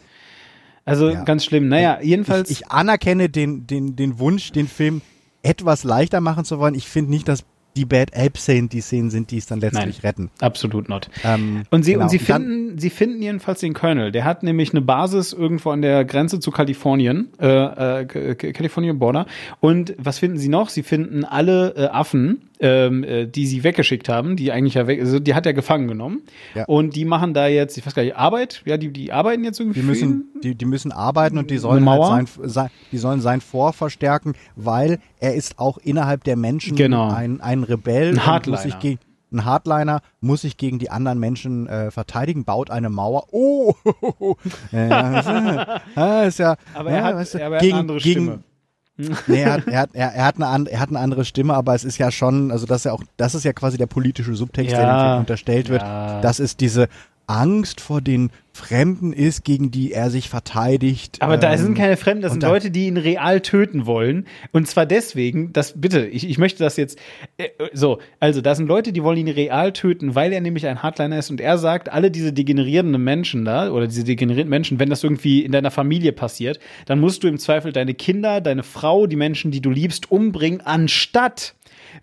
Also 0.86 1.10
Ja. 1.12 1.24
ganz 1.24 1.46
schlimm. 1.46 1.68
Naja, 1.70 2.00
jedenfalls. 2.02 2.50
Ich, 2.50 2.62
ich 2.62 2.68
anerkenne 2.72 3.30
den, 3.30 3.68
den, 3.68 3.96
den 3.96 4.20
Wunsch, 4.20 4.52
den 4.52 4.68
Film 4.68 5.02
etwas 5.44 5.84
leichter 5.84 6.20
machen 6.20 6.44
zu 6.44 6.60
wollen. 6.60 6.74
Ich 6.76 6.88
finde 6.88 7.12
nicht, 7.12 7.28
dass 7.28 7.46
die 7.80 7.86
Bad 7.86 8.14
Ape-Szenen 8.14 8.68
die 8.68 8.82
Szenen 8.82 9.10
sind, 9.10 9.32
die 9.32 9.38
es 9.38 9.46
dann 9.46 9.62
letztlich 9.62 10.04
Nein. 10.04 10.10
retten. 10.10 10.30
Absolut 10.42 10.90
not. 10.90 11.10
Ähm, 11.24 11.64
Und 11.70 11.84
sie, 11.84 11.94
genau. 11.94 12.04
und 12.04 12.10
sie 12.10 12.18
dann- 12.18 12.44
finden, 12.44 12.78
sie 12.78 12.90
finden 12.90 13.22
jedenfalls 13.22 13.62
den 13.62 13.74
Colonel. 13.74 14.12
Der 14.12 14.26
hat 14.26 14.44
nämlich 14.44 14.72
eine 14.72 14.82
Basis 14.82 15.32
irgendwo 15.32 15.70
an 15.72 15.82
der 15.82 16.04
Grenze 16.04 16.42
zu 16.42 16.52
Kalifornien, 16.52 17.30
äh, 17.40 18.02
äh, 18.02 18.36
California 18.36 18.92
Border. 18.92 19.28
Und 19.62 19.96
was 19.98 20.20
finden 20.20 20.38
sie 20.38 20.50
noch? 20.50 20.68
Sie 20.68 20.84
finden 20.84 21.24
alle 21.24 21.74
äh, 21.78 21.86
Affen, 21.86 22.49
ähm, 22.60 23.04
äh, 23.04 23.26
die 23.26 23.48
sie 23.48 23.64
weggeschickt 23.64 24.10
haben, 24.10 24.36
die 24.36 24.52
eigentlich 24.52 24.74
ja 24.74 24.88
weg, 24.88 25.00
also 25.00 25.20
die 25.20 25.34
hat 25.34 25.46
er 25.46 25.54
gefangen 25.54 25.88
genommen. 25.88 26.24
Ja. 26.56 26.66
Und 26.66 26.96
die 26.96 27.06
machen 27.06 27.34
da 27.34 27.48
jetzt, 27.48 27.78
ich 27.78 27.86
weiß 27.86 27.96
gar 27.96 28.04
nicht, 28.04 28.16
Arbeit? 28.16 28.62
Ja, 28.66 28.78
die, 28.78 28.92
die 28.92 29.12
arbeiten 29.12 29.44
jetzt 29.44 29.60
irgendwie 29.60 29.80
Die 29.80 29.86
müssen, 29.86 30.30
die, 30.44 30.56
die 30.56 30.66
müssen 30.66 30.92
arbeiten 30.92 31.38
und 31.38 31.50
die 31.52 31.58
sollen, 31.58 31.90
halt 31.90 32.28
sein, 32.28 32.50
sein, 32.50 32.70
die 32.92 32.98
sollen 32.98 33.22
sein 33.22 33.42
Vor 33.42 33.74
verstärken, 33.74 34.34
weil 34.56 35.00
er 35.20 35.36
ist 35.36 35.58
auch 35.60 35.78
innerhalb 35.78 36.24
der 36.24 36.36
Menschen 36.36 36.76
Genau. 36.76 37.10
ein, 37.10 37.42
ein 37.42 37.64
Rebell. 37.64 38.10
Ein 38.10 38.26
Hardliner. 38.26 38.58
Muss 38.58 38.64
sich 38.64 38.80
gegen, 38.80 39.00
ein 39.32 39.46
Hardliner 39.46 40.02
muss 40.22 40.42
sich 40.42 40.58
gegen 40.58 40.80
die 40.80 40.90
anderen 40.90 41.20
Menschen 41.20 41.68
äh, 41.68 41.92
verteidigen, 41.92 42.46
baut 42.46 42.72
eine 42.72 42.90
Mauer. 42.90 43.28
Oh, 43.32 43.74
ja, 44.72 46.24
ist, 46.24 46.40
ja, 46.40 46.58
Aber 46.74 46.90
ja, 46.92 46.98
er 46.98 47.04
hat, 47.04 47.16
weißt 47.16 47.34
du, 47.36 47.38
er 47.38 47.52
hat 47.52 47.62
gegen, 47.62 47.74
eine 47.74 47.80
andere 47.82 47.98
gegen, 48.00 48.22
Stimme. 48.24 48.44
Nee, 49.28 49.42
er 49.44 49.54
hat, 49.54 49.68
er, 49.68 49.80
hat, 49.82 49.90
er, 49.94 50.26
hat 50.26 50.42
eine, 50.42 50.70
er 50.70 50.80
hat 50.80 50.90
eine 50.90 51.00
andere 51.00 51.24
Stimme, 51.26 51.54
aber 51.54 51.74
es 51.74 51.84
ist 51.86 51.98
ja 51.98 52.12
schon, 52.12 52.52
also 52.52 52.66
das 52.66 52.82
ist 52.82 52.84
ja 52.86 52.92
auch, 52.92 53.04
das 53.18 53.34
ist 53.34 53.46
ja 53.46 53.54
quasi 53.54 53.78
der 53.78 53.86
politische 53.88 54.36
Subtext, 54.36 54.72
der 54.74 54.82
Ja. 54.82 54.88
dem 55.04 55.10
Film 55.12 55.20
unterstellt 55.22 55.70
wird. 55.70 55.82
Ja. 55.82 56.20
Das 56.22 56.40
ist 56.40 56.60
diese 56.60 56.90
Angst 57.30 57.80
vor 57.80 58.02
den 58.02 58.32
Fremden 58.52 59.14
ist, 59.14 59.46
gegen 59.46 59.72
die 59.72 59.94
er 59.94 60.10
sich 60.10 60.28
verteidigt. 60.30 61.22
Aber 61.22 61.38
da 61.38 61.54
ähm, 61.54 61.60
sind 61.60 61.78
keine 61.78 61.96
Fremden, 61.96 62.24
das 62.24 62.32
sind 62.34 62.44
da- 62.44 62.50
Leute, 62.50 62.72
die 62.72 62.88
ihn 62.88 62.98
real 62.98 63.40
töten 63.40 63.86
wollen. 63.86 64.26
Und 64.52 64.68
zwar 64.68 64.86
deswegen, 64.86 65.54
dass, 65.54 65.80
bitte, 65.80 66.08
ich, 66.08 66.28
ich 66.28 66.38
möchte 66.40 66.64
das 66.64 66.76
jetzt, 66.76 66.98
äh, 67.38 67.48
so, 67.72 68.00
also 68.20 68.42
da 68.42 68.56
sind 68.56 68.68
Leute, 68.68 68.92
die 68.92 69.04
wollen 69.04 69.18
ihn 69.18 69.30
real 69.30 69.72
töten, 69.72 70.16
weil 70.16 70.34
er 70.34 70.42
nämlich 70.42 70.66
ein 70.66 70.82
Hardliner 70.84 71.20
ist 71.20 71.30
und 71.30 71.40
er 71.40 71.58
sagt, 71.58 71.90
alle 71.90 72.12
diese 72.12 72.34
degenerierenden 72.34 73.02
Menschen 73.02 73.46
da, 73.46 73.72
oder 73.72 73.88
diese 73.88 74.04
degenerierten 74.04 74.50
Menschen, 74.50 74.80
wenn 74.80 74.90
das 74.90 75.04
irgendwie 75.04 75.46
in 75.46 75.52
deiner 75.52 75.72
Familie 75.72 76.12
passiert, 76.12 76.60
dann 76.88 77.00
musst 77.00 77.24
du 77.24 77.28
im 77.28 77.38
Zweifel 77.38 77.72
deine 77.72 77.94
Kinder, 77.94 78.42
deine 78.42 78.64
Frau, 78.64 79.06
die 79.08 79.16
Menschen, 79.16 79.52
die 79.52 79.62
du 79.62 79.70
liebst, 79.70 80.12
umbringen, 80.12 80.62
anstatt 80.62 81.54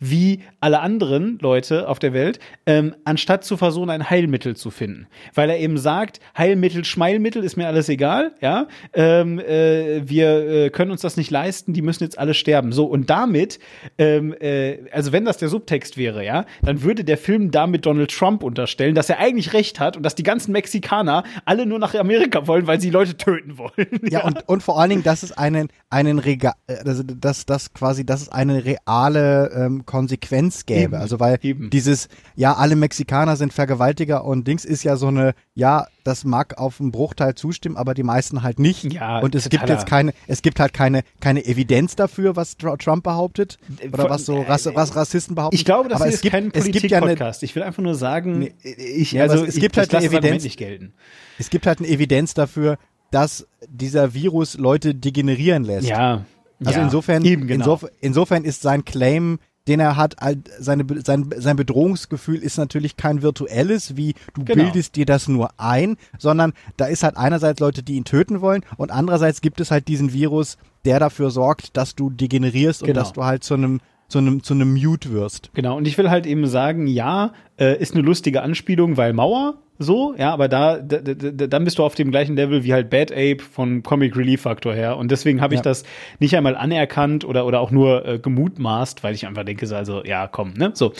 wie 0.01 0.41
alle 0.61 0.81
anderen 0.81 1.39
Leute 1.41 1.89
auf 1.89 1.99
der 1.99 2.13
Welt, 2.13 2.39
ähm, 2.67 2.95
anstatt 3.05 3.45
zu 3.45 3.57
versuchen, 3.57 3.91
ein 3.91 4.09
Heilmittel 4.09 4.57
zu 4.57 4.71
finden. 4.71 5.07
Weil 5.35 5.51
er 5.51 5.59
eben 5.59 5.79
sagt, 5.79 6.21
Heilmittel, 6.37 6.85
Schmeilmittel 6.85 7.45
ist 7.45 7.57
mir 7.57 7.67
alles 7.67 7.89
egal, 7.89 8.35
ja. 8.41 8.67
Ähm, 8.93 9.39
äh, 9.39 10.09
wir 10.09 10.49
äh, 10.49 10.71
können 10.71 10.91
uns 10.91 11.01
das 11.01 11.17
nicht 11.17 11.31
leisten, 11.31 11.73
die 11.73 11.83
müssen 11.83 12.05
jetzt 12.05 12.19
alle 12.19 12.35
sterben. 12.35 12.73
So, 12.73 12.87
und 12.87 13.11
damit, 13.11 13.59
ähm, 13.99 14.35
äh, 14.41 14.79
also 14.91 15.13
wenn 15.13 15.25
das 15.25 15.39
der 15.39 15.49
Subtext 15.49 15.97
wäre, 15.97 16.25
ja, 16.25 16.47
dann 16.63 16.83
würde 16.83 17.05
der 17.05 17.19
Film 17.19 17.51
damit 17.51 17.87
Donald 17.87 18.11
Trump 18.11 18.43
unterstellen, 18.43 18.95
dass 18.95 19.11
er 19.11 19.19
eigentlich 19.19 19.53
recht 19.53 19.81
hat 19.81 19.97
und 19.97 20.03
dass 20.03 20.15
die 20.15 20.23
ganzen 20.23 20.53
Mexikaner 20.53 21.25
alle 21.45 21.67
nur 21.67 21.79
nach 21.79 21.95
Amerika 21.95 22.47
wollen, 22.47 22.67
weil 22.67 22.81
sie 22.81 22.91
Leute 22.91 23.17
töten 23.17 23.59
wollen. 23.59 23.73
Ja, 24.09 24.25
und, 24.25 24.49
und 24.49 24.63
vor 24.63 24.81
allen 24.81 24.91
Dingen, 24.91 25.03
dass 25.03 25.23
es 25.25 25.33
einen, 25.33 25.69
einen 25.91 26.19
Rega 26.19 26.55
äh, 26.69 26.77
also 26.85 27.03
dass 27.03 27.47
das 27.47 27.73
quasi, 27.73 28.05
dass 28.05 28.23
es 28.23 28.29
eine 28.29 28.65
reale 28.65 29.51
ähm, 29.55 29.86
Konsequenz 29.87 30.67
gäbe. 30.67 30.83
Eben, 30.83 30.95
also 30.97 31.21
weil 31.21 31.39
eben. 31.43 31.71
dieses, 31.71 32.09
ja, 32.35 32.55
alle 32.55 32.77
Mexikaner 32.77 33.37
sind 33.37 33.53
Vergewaltiger 33.53 34.25
und 34.25 34.47
Dings 34.47 34.65
ist 34.65 34.83
ja 34.83 34.97
so 34.97 35.07
eine, 35.07 35.35
ja, 35.55 35.87
das 36.05 36.25
mag 36.25 36.59
auf 36.59 36.81
einen 36.81 36.93
Bruchteil 36.93 37.35
zustimmen, 37.35 37.77
aber 37.77 37.95
die 37.95 38.03
meisten 38.03 38.43
halt 38.43 38.59
nicht. 38.59 38.93
Ja, 38.93 39.21
und 39.21 39.35
es 39.35 39.49
gibt 39.49 39.69
jetzt 39.69 39.87
keine, 39.87 40.13
es 40.27 40.43
gibt 40.43 40.61
halt 40.61 40.73
keine, 40.73 41.03
keine 41.21 41.45
Evidenz 41.47 41.97
dafür, 41.97 42.37
was 42.37 42.59
Tr- 42.59 42.77
Trump 42.79 43.05
behauptet 43.05 43.59
oder 43.93 44.11
was 44.11 44.27
so 44.27 44.43
äh, 44.43 44.47
Rass, 44.47 44.69
was 44.73 44.95
Rassisten 44.95 45.35
behaupten. 45.35 45.57
Ich 45.57 45.65
glaube, 45.65 45.89
das 45.89 46.01
aber 46.01 46.11
ist 46.11 46.21
gibt, 46.23 46.33
kein 46.33 46.51
gibt 46.51 46.91
ja 46.91 46.99
Politik-Podcast. 47.01 47.43
ich 47.43 47.55
will 47.57 47.63
einfach 47.63 47.83
nur 47.83 47.95
sagen, 47.95 48.51
ich, 48.63 49.13
Ja, 49.13 49.23
also 49.23 49.45
es 49.45 49.55
ich, 49.55 49.61
gibt 49.61 49.77
halt 49.77 49.87
ich 49.89 49.93
lasse 49.93 50.09
eine 50.09 50.19
Evidenz. 50.19 50.45
nicht 50.45 50.59
gelten. 50.59 50.93
es 51.39 51.51
gibt 51.51 51.67
halt 51.67 51.79
eine 51.79 51.89
Evidenz 51.89 52.35
dafür, 52.35 52.79
dass 53.11 53.47
dieser 53.69 54.15
Virus 54.15 54.59
Leute 54.59 54.95
degenerieren 54.95 55.65
lässt. 55.65 55.89
Ja. 55.89 56.25
Also 56.65 56.79
ja, 56.79 56.85
insofern, 56.85 57.25
eben 57.25 57.47
genau. 57.47 57.65
insof 57.65 57.87
insofern 58.01 58.45
ist 58.45 58.63
sein 58.63 58.85
Claim, 58.85 59.39
den 59.69 59.81
er 59.81 59.97
hat, 59.97 60.17
seine, 60.59 60.85
sein, 61.05 61.31
sein 61.37 61.57
Bedrohungsgefühl 61.57 62.37
ist 62.43 62.57
natürlich 62.59 62.97
kein 62.97 63.23
virtuelles, 63.23 63.97
wie 63.97 64.15
du 64.35 64.45
Genau. 64.45 64.65
bildest 64.65 64.97
dir 64.97 65.07
das 65.07 65.29
nur 65.29 65.51
ein, 65.59 65.97
sondern 66.19 66.53
da 66.77 66.87
ist 66.87 67.03
halt 67.03 67.17
einerseits 67.17 67.61
Leute, 67.61 67.83
die 67.83 67.95
ihn 67.97 68.05
töten 68.05 68.41
wollen 68.41 68.63
und 68.77 68.91
andererseits 68.91 69.41
gibt 69.41 69.61
es 69.61 69.71
halt 69.71 69.89
diesen 69.89 70.13
Virus, 70.13 70.57
der 70.85 71.01
dafür 71.01 71.31
sorgt, 71.31 71.77
dass 71.77 71.95
du 71.95 72.11
degenerierst 72.11 72.83
und 72.83 72.87
Genau. 72.89 73.01
dass 73.01 73.13
du 73.13 73.25
halt 73.25 73.43
zu 73.45 73.55
einem, 73.55 73.81
zu 74.09 74.19
einem, 74.19 74.43
zu 74.43 74.55
einem 74.55 74.75
Mute 74.75 75.13
wirst. 75.13 75.51
Genau, 75.55 75.77
und 75.77 75.87
ich 75.89 75.99
will 75.99 76.11
halt 76.11 76.27
eben 76.27 76.47
sagen, 76.47 76.87
ja, 76.87 77.33
äh, 77.59 77.77
ist 77.81 77.95
eine 77.95 78.03
lustige 78.05 78.43
Anspielung, 78.43 78.97
weil 78.97 79.13
Mauer, 79.13 79.55
so, 79.79 80.15
ja, 80.17 80.33
aber 80.33 80.49
da, 80.49 80.79
da, 80.79 80.99
da, 80.99 81.13
da- 81.15 81.47
dann 81.49 81.65
bist 81.65 81.79
du 81.79 81.85
auf 81.85 81.95
dem 81.95 82.11
gleichen 82.11 82.35
Level 82.35 82.65
wie 82.65 82.73
halt 82.73 82.89
Bad 82.89 83.13
Ape 83.13 83.39
von 83.41 83.83
Comic 83.83 84.17
Relief 84.17 84.41
Factor 84.43 84.73
her. 84.73 84.97
Und 84.97 85.11
deswegen 85.11 85.41
habe 85.43 85.53
ich 85.55 85.59
Ja. 85.59 85.65
das 85.65 85.85
nicht 86.19 86.35
einmal 86.35 86.57
anerkannt 86.57 87.25
oder, 87.27 87.45
oder 87.45 87.61
auch 87.61 87.71
nur 87.71 88.07
äh, 88.07 88.19
gemutmaßt, 88.19 89.05
weil 89.05 89.15
ich 89.15 89.27
einfach 89.27 89.45
denke, 89.45 89.67
so, 89.67 89.77
also, 89.77 90.03
ja, 90.05 90.29
komm, 90.29 90.55
ne? 90.55 90.71
So. 90.73 90.93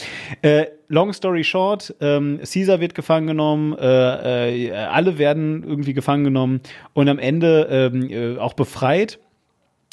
Äh, 0.43 0.67
long 0.89 1.13
story 1.15 1.43
short, 1.43 1.95
ähm, 2.01 2.39
Caesar 2.43 2.81
wird 2.81 2.95
gefangen 2.95 3.27
genommen, 3.29 3.75
äh, 3.79 4.67
äh, 4.67 4.73
alle 4.73 5.17
werden 5.17 5.65
irgendwie 5.67 5.95
gefangen 5.95 6.25
genommen 6.25 6.61
und 6.93 7.09
am 7.09 7.19
Ende 7.19 7.69
ähm, 7.71 8.11
äh, 8.11 8.39
auch 8.39 8.53
befreit. 8.53 9.19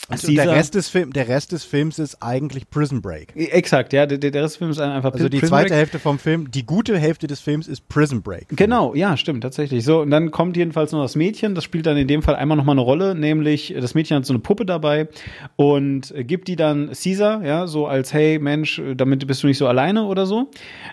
Also 0.10 0.32
der, 0.32 0.52
Rest 0.52 0.76
des 0.76 0.90
Film, 0.90 1.14
der 1.14 1.28
Rest 1.28 1.54
des 1.54 1.64
Films 1.64 1.98
ist 1.98 2.22
eigentlich 2.22 2.70
Prison 2.70 3.02
Break. 3.02 3.34
Exakt, 3.36 3.94
ja, 3.94 4.06
der, 4.06 4.18
der 4.18 4.34
Rest 4.44 4.56
des 4.56 4.58
Films 4.58 4.78
ist 4.78 4.82
einfach 4.82 5.14
Also 5.14 5.30
die 5.30 5.40
Prison 5.40 5.50
zweite 5.50 5.70
Break. 5.70 5.78
Hälfte 5.80 6.00
vom 6.00 6.20
Film, 6.20 6.52
die 6.52 6.66
gute 6.66 6.98
Hälfte 6.98 7.28
des 7.28 7.40
Films 7.40 7.68
ist 7.68 7.88
Prison 7.88 8.22
Break. 8.22 8.48
Genau, 8.50 8.94
ja, 8.96 9.16
stimmt, 9.16 9.44
tatsächlich. 9.44 9.86
So, 9.86 10.02
und 10.02 10.12
dann 10.12 10.32
kommt 10.32 10.58
jedenfalls 10.58 10.92
noch 10.92 11.02
das 11.02 11.16
Mädchen, 11.16 11.56
das 11.56 11.64
spielt 11.64 11.86
dann 11.86 11.96
in 11.96 12.08
dem 12.08 12.22
Fall 12.22 12.36
einmal 12.36 12.58
noch 12.58 12.66
mal 12.66 12.74
eine 12.74 12.82
Rolle, 12.82 13.16
nämlich 13.16 13.74
das 13.80 13.96
Mädchen 13.96 14.18
hat 14.18 14.26
so 14.26 14.34
eine 14.34 14.40
Puppe 14.40 14.66
dabei 14.66 15.08
und 15.56 16.14
gibt 16.18 16.48
die 16.50 16.58
dann 16.58 16.92
Caesar, 16.92 17.44
ja, 17.46 17.66
so 17.68 17.88
als, 17.88 18.14
hey 18.14 18.40
Mensch, 18.40 18.82
damit 18.96 19.26
bist 19.26 19.42
du 19.44 19.48
nicht 19.48 19.58
so 19.58 19.68
alleine 19.68 20.04
oder 20.04 20.26
so. 20.26 20.52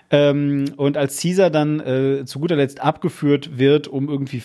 Ähm, 0.09 0.65
und 0.77 0.95
als 0.95 1.21
Caesar 1.21 1.49
dann 1.49 1.79
äh, 1.81 2.25
zu 2.25 2.39
guter 2.39 2.55
Letzt 2.55 2.81
abgeführt 2.81 3.57
wird, 3.57 3.87
um 3.87 4.09
irgendwie 4.09 4.41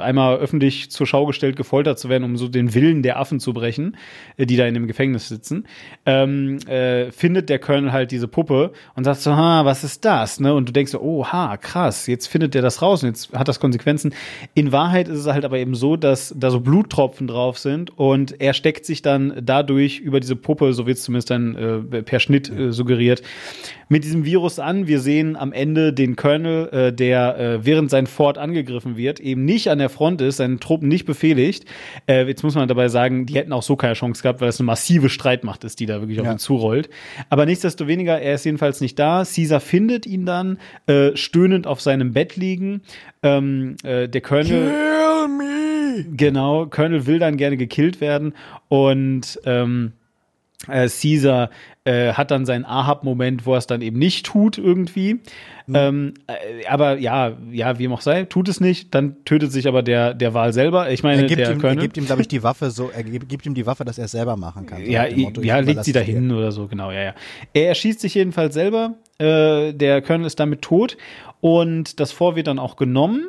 einmal 0.00 0.38
öffentlich 0.38 0.90
zur 0.90 1.06
Schau 1.06 1.26
gestellt, 1.26 1.56
gefoltert 1.56 1.98
zu 1.98 2.08
werden, 2.08 2.24
um 2.24 2.36
so 2.36 2.48
den 2.48 2.74
Willen 2.74 3.02
der 3.02 3.18
Affen 3.18 3.40
zu 3.40 3.52
brechen, 3.52 3.89
äh, 4.36 4.46
die 4.46 4.56
da 4.56 4.66
in 4.66 4.74
dem 4.74 4.86
Gefängnis 4.86 5.28
sitzen, 5.28 5.66
ähm, 6.06 6.58
äh, 6.66 7.10
findet 7.10 7.48
der 7.48 7.58
Colonel 7.58 7.92
halt 7.92 8.10
diese 8.10 8.28
Puppe 8.28 8.72
und 8.94 9.04
sagt 9.04 9.20
so, 9.20 9.36
ha, 9.36 9.64
was 9.64 9.84
ist 9.84 10.04
das? 10.04 10.40
Ne? 10.40 10.54
Und 10.54 10.68
du 10.68 10.72
denkst 10.72 10.92
so, 10.92 11.00
oh, 11.00 11.26
ha, 11.26 11.56
krass, 11.56 12.06
jetzt 12.06 12.26
findet 12.26 12.54
der 12.54 12.62
das 12.62 12.82
raus 12.82 13.02
und 13.02 13.10
jetzt 13.10 13.32
hat 13.32 13.48
das 13.48 13.60
Konsequenzen. 13.60 14.14
In 14.54 14.72
Wahrheit 14.72 15.08
ist 15.08 15.20
es 15.20 15.26
halt 15.26 15.44
aber 15.44 15.58
eben 15.58 15.74
so, 15.74 15.96
dass 15.96 16.34
da 16.36 16.50
so 16.50 16.60
Bluttropfen 16.60 17.26
drauf 17.26 17.58
sind 17.58 17.96
und 17.98 18.40
er 18.40 18.54
steckt 18.54 18.86
sich 18.86 19.02
dann 19.02 19.34
dadurch 19.42 20.00
über 20.00 20.20
diese 20.20 20.36
Puppe, 20.36 20.72
so 20.72 20.86
wird 20.86 20.98
es 20.98 21.04
zumindest 21.04 21.30
dann 21.30 21.54
äh, 21.54 22.02
per 22.02 22.20
Schnitt 22.20 22.50
äh, 22.50 22.72
suggeriert, 22.72 23.22
mit 23.90 24.04
diesem 24.04 24.24
Virus 24.24 24.58
an. 24.60 24.86
Wir 24.86 25.00
sehen 25.00 25.36
am 25.36 25.52
Ende 25.52 25.92
den 25.92 26.14
Colonel, 26.14 26.68
äh, 26.68 26.92
der 26.92 27.38
äh, 27.38 27.66
während 27.66 27.90
sein 27.90 28.06
Fort 28.06 28.38
angegriffen 28.38 28.96
wird, 28.96 29.18
eben 29.20 29.44
nicht 29.44 29.68
an 29.68 29.78
der 29.78 29.90
Front 29.90 30.20
ist, 30.22 30.36
seinen 30.38 30.60
Truppen 30.60 30.88
nicht 30.88 31.04
befehligt. 31.06 31.64
Äh, 32.06 32.24
jetzt 32.26 32.44
muss 32.44 32.54
man 32.54 32.68
dabei 32.68 32.88
sagen, 32.88 33.26
die 33.26 33.34
hätten 33.34 33.52
auch 33.52 33.64
so 33.64 33.74
keine 33.74 33.94
Chance 33.94 34.22
gehabt, 34.22 34.40
weil 34.40 34.48
es 34.48 34.60
eine 34.60 34.66
massive 34.66 35.08
Streitmacht 35.10 35.64
ist, 35.64 35.80
die 35.80 35.86
da 35.86 36.00
wirklich 36.00 36.20
auf 36.20 36.26
Ja. 36.26 36.32
ihn 36.32 36.38
zurollt. 36.38 36.88
Aber 37.30 37.44
nichtsdestoweniger, 37.46 38.20
er 38.20 38.36
ist 38.36 38.44
jedenfalls 38.44 38.80
nicht 38.80 38.96
da. 38.98 39.24
Caesar 39.24 39.58
findet 39.60 40.06
ihn 40.06 40.24
dann, 40.24 40.58
äh, 40.86 41.16
stöhnend 41.16 41.66
auf 41.66 41.80
seinem 41.80 42.12
Bett 42.12 42.36
liegen. 42.36 42.82
Ähm, 43.24 43.74
äh, 43.82 44.08
der 44.08 44.20
Colonel. 44.20 44.46
Kill 44.70 45.28
me! 45.36 46.06
Genau, 46.16 46.66
Colonel 46.66 47.06
will 47.06 47.18
dann 47.18 47.36
gerne 47.36 47.56
gekillt 47.56 48.00
werden 48.00 48.34
und 48.68 49.40
ähm, 49.44 49.92
äh, 50.68 50.88
Caesar 50.88 51.50
äh, 51.84 52.12
hat 52.12 52.30
dann 52.30 52.44
seinen 52.44 52.64
Ahab-Moment, 52.66 53.46
wo 53.46 53.54
er 53.54 53.58
es 53.58 53.66
dann 53.66 53.80
eben 53.80 53.98
nicht 53.98 54.26
tut 54.26 54.58
irgendwie. 54.58 55.14
Mhm. 55.66 55.74
Ähm, 55.74 56.14
äh, 56.26 56.66
aber 56.66 56.98
ja, 56.98 57.32
ja, 57.50 57.78
wie 57.78 57.88
auch 57.88 58.02
sei, 58.02 58.24
tut 58.24 58.48
es 58.48 58.60
nicht. 58.60 58.94
Dann 58.94 59.24
tötet 59.24 59.52
sich 59.52 59.66
aber 59.66 59.82
der 59.82 60.12
der 60.12 60.34
Wal 60.34 60.52
selber. 60.52 60.90
Ich 60.90 61.02
meine, 61.02 61.22
Er 61.22 61.28
gibt 61.28 61.40
der 61.40 61.52
ihm, 61.52 61.64
er 61.64 61.76
gibt 61.76 61.96
ihm, 61.96 62.04
glaube 62.06 62.20
ich, 62.22 62.28
die 62.28 62.42
Waffe 62.42 62.70
so, 62.70 62.90
er 62.90 63.02
gibt 63.02 63.46
ihm 63.46 63.54
die 63.54 63.64
Waffe, 63.64 63.84
dass 63.84 63.96
er 63.98 64.04
es 64.04 64.10
selber 64.10 64.36
machen 64.36 64.66
kann. 64.66 64.84
So 64.84 64.90
ja, 64.90 65.06
Motto, 65.16 65.40
ja, 65.42 65.58
legt 65.60 65.84
sie 65.84 65.92
es 65.92 65.94
dir. 65.94 65.94
dahin 65.94 66.30
oder 66.30 66.52
so, 66.52 66.66
genau, 66.66 66.90
ja, 66.90 67.02
ja. 67.02 67.14
Er 67.54 67.68
erschießt 67.68 68.00
sich 68.00 68.14
jedenfalls 68.14 68.54
selber. 68.54 68.94
Äh, 69.18 69.72
der 69.72 70.02
Colonel 70.02 70.26
ist 70.26 70.40
damit 70.40 70.62
tot 70.62 70.96
und 71.40 72.00
das 72.00 72.12
Vor 72.12 72.36
wird 72.36 72.46
dann 72.46 72.58
auch 72.58 72.76
genommen. 72.76 73.28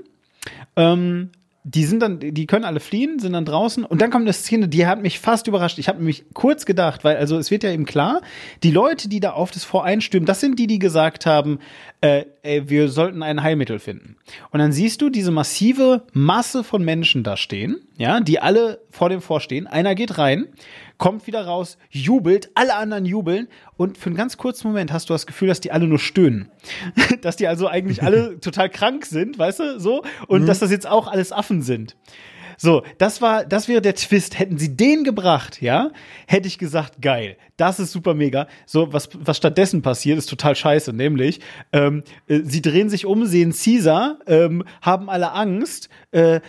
Ähm, 0.76 1.30
die 1.64 1.86
sind 1.86 2.02
dann, 2.02 2.20
die 2.20 2.48
können 2.48 2.66
alle 2.66 2.80
fliehen, 2.80 3.20
sind 3.20 3.34
dann 3.34 3.46
draußen 3.46 3.86
und 3.86 4.02
dann 4.02 4.10
kommt 4.10 4.24
eine 4.24 4.34
Szene, 4.34 4.68
die 4.68 4.88
hat 4.88 5.02
mich 5.02 5.20
fast 5.20 5.48
überrascht. 5.48 5.78
Ich 5.78 5.88
habe 5.88 6.00
nämlich 6.00 6.26
kurz 6.34 6.66
gedacht, 6.66 7.04
weil 7.04 7.18
also 7.18 7.38
es 7.38 7.52
wird 7.52 7.64
ja 7.64 7.72
eben 7.72 7.86
klar, 7.86 8.22
die 8.64 8.72
Leute, 8.72 9.08
die 9.10 9.20
da 9.20 9.32
auf 9.32 9.52
das 9.52 9.64
Fort 9.64 9.86
einstürmen, 9.86 10.26
das 10.26 10.40
sind 10.40 10.58
die, 10.58 10.66
die 10.66 10.80
gesagt 10.80 11.28
haben, 11.28 11.60
äh, 12.02 12.26
ey, 12.42 12.68
wir 12.68 12.90
sollten 12.90 13.22
ein 13.22 13.44
Heilmittel 13.44 13.78
finden. 13.78 14.18
Und 14.50 14.60
dann 14.60 14.72
siehst 14.72 15.02
du 15.04 15.10
diese 15.10 15.30
massive 15.30 16.04
Masse 16.14 16.64
von 16.64 16.84
Menschen 16.84 17.24
da 17.24 17.38
stehen, 17.38 17.78
ja, 17.98 18.20
die 18.22 18.40
alle 18.40 18.82
vor 18.90 19.10
dem 19.10 19.22
Fort 19.22 19.44
stehen. 19.44 19.68
Einer 19.68 19.94
geht 19.94 20.18
rein, 20.18 20.48
kommt 21.02 21.26
wieder 21.26 21.44
raus, 21.48 21.80
jubelt, 21.90 22.52
alle 22.54 22.76
anderen 22.76 23.06
jubeln 23.06 23.48
und 23.76 23.98
für 23.98 24.06
einen 24.06 24.16
ganz 24.16 24.38
kurzen 24.38 24.68
Moment 24.68 24.94
hast 24.94 25.10
du 25.10 25.16
das 25.16 25.26
Gefühl, 25.26 25.48
dass 25.48 25.60
die 25.60 25.72
alle 25.72 25.88
nur 25.88 25.98
stöhnen. 25.98 26.52
dass 27.22 27.36
die 27.36 27.48
also 27.48 27.68
eigentlich 27.68 28.04
alle 28.04 28.40
total 28.40 28.70
krank 28.70 29.08
sind, 29.08 29.40
weißt 29.40 29.60
du, 29.62 29.80
so 29.80 30.04
und 30.28 30.44
mhm. 30.44 30.46
dass 30.46 30.60
das 30.60 30.70
jetzt 30.70 30.86
auch 30.86 31.08
alles 31.08 31.32
Affen 31.32 31.64
sind. 31.64 31.96
So, 32.62 32.84
das 33.00 33.24
war, 33.24 33.44
das 33.44 33.68
wäre 33.68 33.82
der 33.82 33.96
Twist. 33.96 34.38
Hätten 34.38 34.60
sie 34.60 34.78
den 34.78 35.04
gebracht, 35.04 35.64
ja, 35.64 35.90
hätte 36.28 36.48
ich 36.48 36.60
gesagt, 36.60 37.02
geil, 37.02 37.38
das 37.58 37.80
ist 37.80 37.92
super 37.92 38.14
mega. 38.14 38.48
So, 38.68 38.94
was, 38.94 39.10
was 39.18 39.38
stattdessen 39.38 39.82
passiert, 39.82 40.20
ist 40.20 40.28
total 40.28 40.56
scheiße, 40.56 40.94
nämlich, 40.94 41.40
ähm, 41.74 42.04
äh, 42.28 42.42
sie 42.44 42.62
drehen 42.62 42.88
sich 42.88 43.08
um, 43.08 43.26
sehen 43.26 43.52
Caesar, 43.52 44.20
ähm, 44.28 44.64
haben 44.84 45.10
alle 45.10 45.32
Angst, 45.32 45.90
äh, 46.12 46.42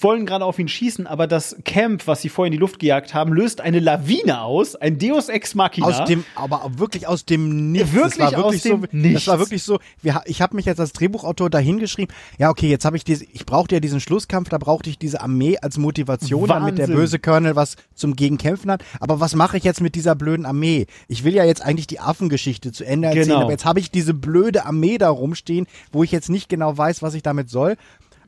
wollen 0.00 0.24
gerade 0.24 0.44
auf 0.44 0.60
ihn 0.60 0.68
schießen, 0.68 1.08
aber 1.08 1.26
das 1.26 1.56
Camp, 1.64 2.06
was 2.06 2.22
sie 2.22 2.28
vorher 2.28 2.46
in 2.46 2.52
die 2.52 2.58
Luft 2.58 2.78
gejagt 2.78 3.12
haben, 3.12 3.32
löst 3.32 3.60
eine 3.60 3.80
Lawine 3.80 4.40
aus, 4.40 4.76
ein 4.76 4.98
Deus 4.98 5.28
Ex 5.28 5.56
Machina. 5.56 5.88
Aus 5.88 6.04
dem, 6.04 6.24
aber 6.36 6.78
wirklich 6.78 7.08
aus 7.08 7.24
dem 7.24 7.72
Nichts. 7.72 7.92
Wirklich, 7.92 8.18
das 8.18 8.32
war 8.34 8.38
wirklich 8.38 8.56
aus 8.56 8.62
dem 8.62 8.80
so, 8.82 8.86
Nichts. 8.92 9.24
Das 9.24 9.32
war 9.32 9.38
wirklich 9.40 9.64
so, 9.64 9.80
wir, 10.00 10.22
ich 10.26 10.40
habe 10.40 10.54
mich 10.54 10.66
jetzt 10.66 10.78
als 10.78 10.92
Drehbuchautor 10.92 11.50
dahingeschrieben, 11.50 12.14
ja 12.38 12.50
okay, 12.50 12.68
jetzt 12.68 12.84
habe 12.84 12.96
ich 12.96 13.02
diese, 13.02 13.24
ich 13.24 13.44
brauchte 13.46 13.74
ja 13.74 13.80
diesen 13.80 13.98
Schlusskampf, 13.98 14.48
da 14.48 14.58
brauchte 14.58 14.90
ich 14.90 14.96
diese 14.96 15.23
Armee 15.24 15.58
als 15.58 15.76
Motivation, 15.78 16.42
Wahnsinn. 16.48 16.76
damit 16.76 16.78
der 16.78 16.86
böse 16.86 17.18
Colonel 17.18 17.56
was 17.56 17.74
zum 17.96 18.14
Gegenkämpfen 18.14 18.70
hat. 18.70 18.84
Aber 19.00 19.18
was 19.18 19.34
mache 19.34 19.56
ich 19.56 19.64
jetzt 19.64 19.80
mit 19.80 19.96
dieser 19.96 20.14
blöden 20.14 20.46
Armee? 20.46 20.86
Ich 21.08 21.24
will 21.24 21.34
ja 21.34 21.44
jetzt 21.44 21.62
eigentlich 21.62 21.88
die 21.88 21.98
Affengeschichte 21.98 22.70
zu 22.70 22.84
Ende 22.84 23.08
erzählen, 23.08 23.26
Genau. 23.28 23.40
aber 23.40 23.50
jetzt 23.50 23.64
habe 23.64 23.80
ich 23.80 23.90
diese 23.90 24.14
blöde 24.14 24.64
Armee 24.66 24.98
da 24.98 25.08
rumstehen, 25.08 25.66
wo 25.90 26.04
ich 26.04 26.12
jetzt 26.12 26.30
nicht 26.30 26.48
genau 26.48 26.78
weiß, 26.78 27.02
was 27.02 27.14
ich 27.14 27.22
damit 27.24 27.50
soll. 27.50 27.76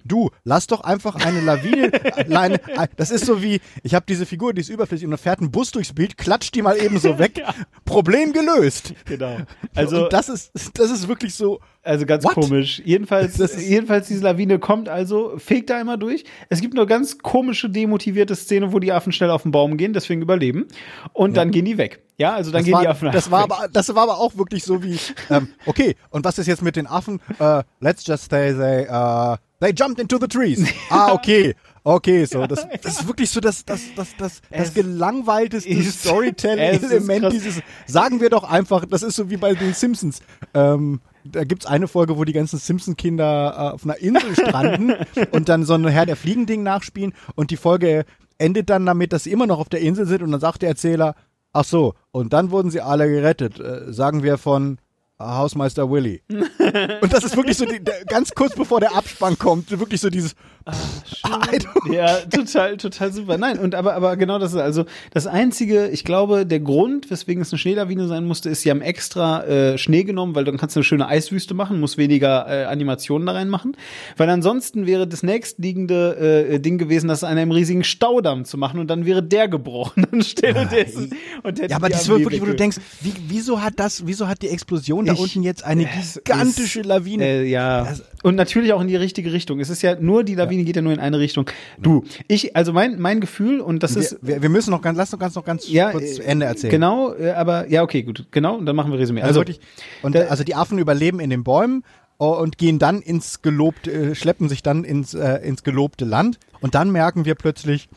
Du, 0.07 0.31
lass 0.45 0.67
doch 0.67 0.83
einfach 0.83 1.17
eine 1.17 1.41
Lawine, 1.41 1.91
alleine, 2.17 2.61
das 2.97 3.11
ist 3.11 3.27
so 3.27 3.43
wie, 3.43 3.61
ich 3.83 3.95
habe 3.95 4.07
diese 4.09 4.27
Figur, 4.27 4.53
die 4.53 4.61
ist 4.61 4.69
überflüssig 4.69 5.05
und 5.05 5.11
da 5.13 5.17
fährt 5.17 5.41
ein 5.41 5.51
Bus 5.51 5.71
durchs 5.71 5.93
Bild, 5.93 6.17
klatscht 6.17 6.55
die 6.55 6.63
mal 6.63 6.77
eben 6.77 6.99
so 6.99 7.19
weg, 7.19 7.43
Problem 7.85 8.33
gelöst. 8.33 8.95
Genau. 9.05 9.39
Also 9.75 10.05
und 10.05 10.13
das 10.13 10.29
ist, 10.29 10.53
das 10.75 10.91
ist 10.91 11.09
wirklich 11.09 11.35
so, 11.35 11.61
also 11.87 12.05
ganz 12.05 12.25
What? 12.25 12.35
komisch. 12.35 12.83
Jedenfalls, 12.85 13.39
jedenfalls 13.69 14.09
diese 14.09 14.23
Lawine 14.23 14.59
kommt 14.59 14.89
also, 14.89 15.35
fegt 15.39 15.71
da 15.71 15.79
einmal 15.79 15.99
durch. 15.99 16.25
Es 16.49 16.61
gibt 16.61 16.75
nur 16.75 16.87
ganz 16.87 17.19
komische, 17.19 17.71
demotivierte 17.71 18.35
Szene, 18.35 18.73
wo 18.73 18.81
die 18.81 18.93
Affen 18.93 19.13
schnell 19.13 19.31
auf 19.31 19.43
den 19.43 19.53
Baum 19.53 19.77
gehen, 19.77 19.93
deswegen 19.93 20.21
überleben. 20.21 20.67
Und 21.13 21.37
dann 21.37 21.51
gehen 21.53 21.65
die 21.65 21.79
weg. 21.79 22.03
Ja, 22.19 22.35
also 22.35 22.51
dann 22.51 22.61
das 22.61 22.65
gehen 22.65 22.75
war, 22.75 22.81
die 22.81 22.89
Affen 22.89 23.13
das 23.13 23.31
war 23.31 23.43
aber, 23.43 23.69
das 23.71 23.95
war 23.95 24.03
aber 24.05 24.19
auch 24.19 24.37
wirklich 24.37 24.65
so 24.65 24.83
wie, 24.83 24.99
ähm, 25.31 25.49
okay, 25.67 25.97
und 26.11 26.25
was 26.25 26.39
ist 26.39 26.47
jetzt 26.47 26.63
mit 26.63 26.75
den 26.77 26.87
Affen? 26.87 27.21
Uh, 27.39 27.63
let's 27.81 28.07
just 28.07 28.31
say 28.31 28.55
they, 28.55 28.87
uh, 28.89 29.37
they 29.61 29.73
jumped 29.73 30.01
into 30.01 30.19
the 30.19 30.29
trees. 30.29 30.73
Ah, 30.91 31.13
okay. 31.13 31.55
Okay, 31.83 32.25
so, 32.25 32.49
das, 32.49 32.67
das 32.83 33.01
ist 33.01 33.07
wirklich 33.07 33.31
so 33.31 33.39
das, 33.39 33.65
das, 33.65 33.81
das, 33.95 34.09
das, 34.19 34.41
das 34.51 34.69
Es 34.69 34.75
gelangweilteste 34.75 35.71
es 35.71 36.01
Storytelling-Element 36.01 37.33
dieses, 37.33 37.63
sagen 37.87 38.21
wir 38.21 38.29
doch 38.29 38.43
einfach, 38.43 38.85
das 38.87 39.05
ist 39.05 39.15
so 39.15 39.31
wie 39.31 39.37
bei 39.37 39.55
den 39.55 39.73
Simpsons. 39.73 40.21
Ähm, 40.53 41.01
da 41.23 41.45
gibt's 41.45 41.65
eine 41.65 41.87
Folge, 41.87 42.19
wo 42.19 42.25
die 42.25 42.33
ganzen 42.33 42.59
Simpson-Kinder 42.59 43.55
äh, 43.57 43.75
auf 43.75 43.85
einer 43.85 43.99
Insel 43.99 44.35
stranden 44.35 44.95
und 45.31 45.49
dann 45.49 45.65
so 45.65 45.75
ein 45.75 45.87
Herr 45.87 46.07
der 46.07 46.17
Fliegen-Ding 46.17 46.65
nachspielen 46.65 47.15
und 47.37 47.53
die 47.53 47.57
Folge 47.57 48.05
endet 48.39 48.69
dann 48.69 48.85
damit, 48.85 49.13
dass 49.13 49.25
sie 49.25 49.31
immer 49.31 49.47
noch 49.47 49.61
auf 49.61 49.69
der 49.69 49.81
Insel 49.81 50.07
sind 50.07 50.23
und 50.23 50.33
dann 50.33 50.41
sagt 50.41 50.63
der 50.63 50.71
Erzähler, 50.71 51.15
ach 51.53 51.65
so, 51.65 51.95
und 52.11 52.33
dann 52.33 52.51
wurden 52.51 52.73
sie 52.73 52.81
alle 52.81 53.09
gerettet, 53.09 53.61
äh, 53.61 53.93
sagen 53.93 54.25
wir 54.25 54.39
von 54.39 54.79
Hausmeister 55.19 55.91
Willy. 55.91 56.23
und 56.29 57.13
das 57.13 57.25
ist 57.25 57.37
wirklich 57.37 57.57
so, 57.57 57.65
die, 57.65 57.83
der, 57.83 58.05
ganz 58.05 58.33
kurz 58.33 58.55
bevor 58.55 58.81
der 58.81 58.95
Abspann 58.95 59.39
kommt, 59.39 59.71
wirklich 59.71 60.01
so 60.01 60.11
dieses, 60.11 60.35
I 60.69 61.59
don't- 61.59 61.93
Ja, 61.95 62.17
total, 62.29 62.77
total 62.77 63.13
super. 63.13 63.39
Nein, 63.39 63.59
und 63.59 63.75
aber, 63.75 63.95
aber 63.95 64.17
genau 64.17 64.39
das 64.39 64.53
ist 64.53 64.59
also 64.59 64.85
das 65.13 65.27
einzige, 65.27 65.89
ich 65.89 66.03
glaube, 66.05 66.45
der 66.45 66.61
Grund, 66.61 67.11
weswegen 67.11 67.41
es 67.43 67.53
eine 67.53 67.59
Schneelawine 67.59 68.09
sein 68.09 68.25
musste, 68.25 68.49
ist, 68.51 68.63
sie 68.63 68.71
haben 68.71 68.81
extra 68.83 69.45
äh, 69.45 69.79
Schnee 69.79 70.03
genommen, 70.05 70.35
weil 70.35 70.45
dann 70.45 70.57
kannst 70.57 70.75
du 70.75 70.81
eine 70.81 70.85
schöne 70.85 71.07
Eiswüste 71.07 71.55
machen, 71.55 71.79
muss 71.79 71.97
weniger 71.99 72.47
äh, 72.49 72.65
Animationen 72.65 73.27
da 73.27 73.33
reinmachen. 73.35 73.77
Weil 74.17 74.29
ansonsten 74.29 74.87
wäre 74.87 75.07
das 75.07 75.23
nächstliegende 75.23 76.49
äh, 76.51 76.59
Ding 76.61 76.79
gewesen, 76.79 77.09
das 77.09 77.23
an 77.25 77.39
einem 77.39 77.53
riesigen 77.53 77.85
Staudamm 77.85 78.45
zu 78.45 78.59
machen 78.59 78.81
und 78.81 78.89
dann 78.89 79.07
wäre 79.07 79.23
der 79.23 79.49
gebrochen 79.49 80.05
anstelle 80.13 80.67
dessen. 80.67 81.11
Und 81.43 81.59
Ja, 81.61 81.77
aber 81.77 81.89
das 81.89 82.09
wird 82.09 82.17
Armee 82.17 82.25
wirklich, 82.25 82.43
wo 82.43 82.47
du 82.47 82.55
denkst, 82.57 82.79
wie, 83.03 83.13
wieso 83.29 83.63
hat 83.63 83.75
das, 83.77 84.07
wieso 84.07 84.27
hat 84.29 84.43
die 84.43 84.49
Explosion 84.49 85.07
da 85.07 85.13
Ich- 85.13 85.21
unten 85.21 85.43
jetzt 85.43 85.65
eine 85.65 85.85
gigantische 86.25 86.81
ist, 86.81 86.87
Lawine? 86.87 87.25
Äh, 87.25 87.45
ja. 87.49 87.85
Das- 87.85 88.03
und 88.23 88.35
natürlich 88.35 88.73
auch 88.73 88.81
in 88.81 88.89
die 88.89 88.97
richtige 88.97 89.33
Richtung. 89.33 89.61
Es 89.61 89.71
ist 89.71 89.83
ja 89.83 89.95
nur, 89.95 90.25
die 90.25 90.35
Lawine 90.35 90.56
geht 90.65 90.77
ja 90.77 90.83
nur 90.83 90.93
in 90.93 90.99
eine 91.01 91.19
Richtung. 91.19 91.51
Du, 91.79 92.05
ich, 92.29 92.57
also 92.57 92.73
mein, 92.73 92.99
mein 93.01 93.21
Gefühl, 93.21 93.61
und 93.61 93.83
das 93.83 93.97
ist. 93.97 94.19
wir, 94.23 94.37
wir, 94.37 94.43
wir 94.43 94.49
müssen 94.49 94.71
noch 94.71 94.81
ganz, 94.83 94.97
lass 94.97 95.13
noch 95.13 95.19
ganz, 95.19 95.35
noch 95.35 95.45
ganz 95.45 95.69
Ja, 95.69 95.91
kurz 95.91 96.05
äh, 96.05 96.13
zu 96.15 96.25
Ende 96.25 96.47
erzählen. 96.47 96.71
Genau, 96.71 97.13
äh, 97.15 97.31
aber 97.33 97.69
ja, 97.69 97.83
okay, 97.83 98.03
gut. 98.03 98.27
Genau, 98.31 98.57
und 98.57 98.67
dann 98.67 98.75
machen 98.77 98.91
wir 98.93 98.99
Resümee. 98.99 99.21
Also, 99.23 99.41
Also, 99.41 99.41
wirklich, 99.41 99.61
und 100.03 100.15
da- 100.15 100.27
also 100.29 100.43
die 100.45 100.55
Affen 100.55 100.79
überleben 100.79 101.21
in 101.21 101.31
den 101.31 101.45
Bäumen 101.45 101.83
oh, 102.19 102.31
und 102.33 102.57
gehen 102.59 102.79
dann 102.79 103.03
ins 103.03 103.43
gelobte, 103.43 103.93
äh, 103.93 104.15
schleppen 104.15 104.49
sich 104.49 104.63
dann 104.63 104.85
ins, 104.85 105.13
äh, 105.15 105.37
ins 105.47 105.63
gelobte 105.63 106.05
Land 106.05 106.39
und 106.61 106.75
dann 106.75 106.91
merken 106.91 107.25
wir 107.27 107.35
plötzlich, 107.35 107.89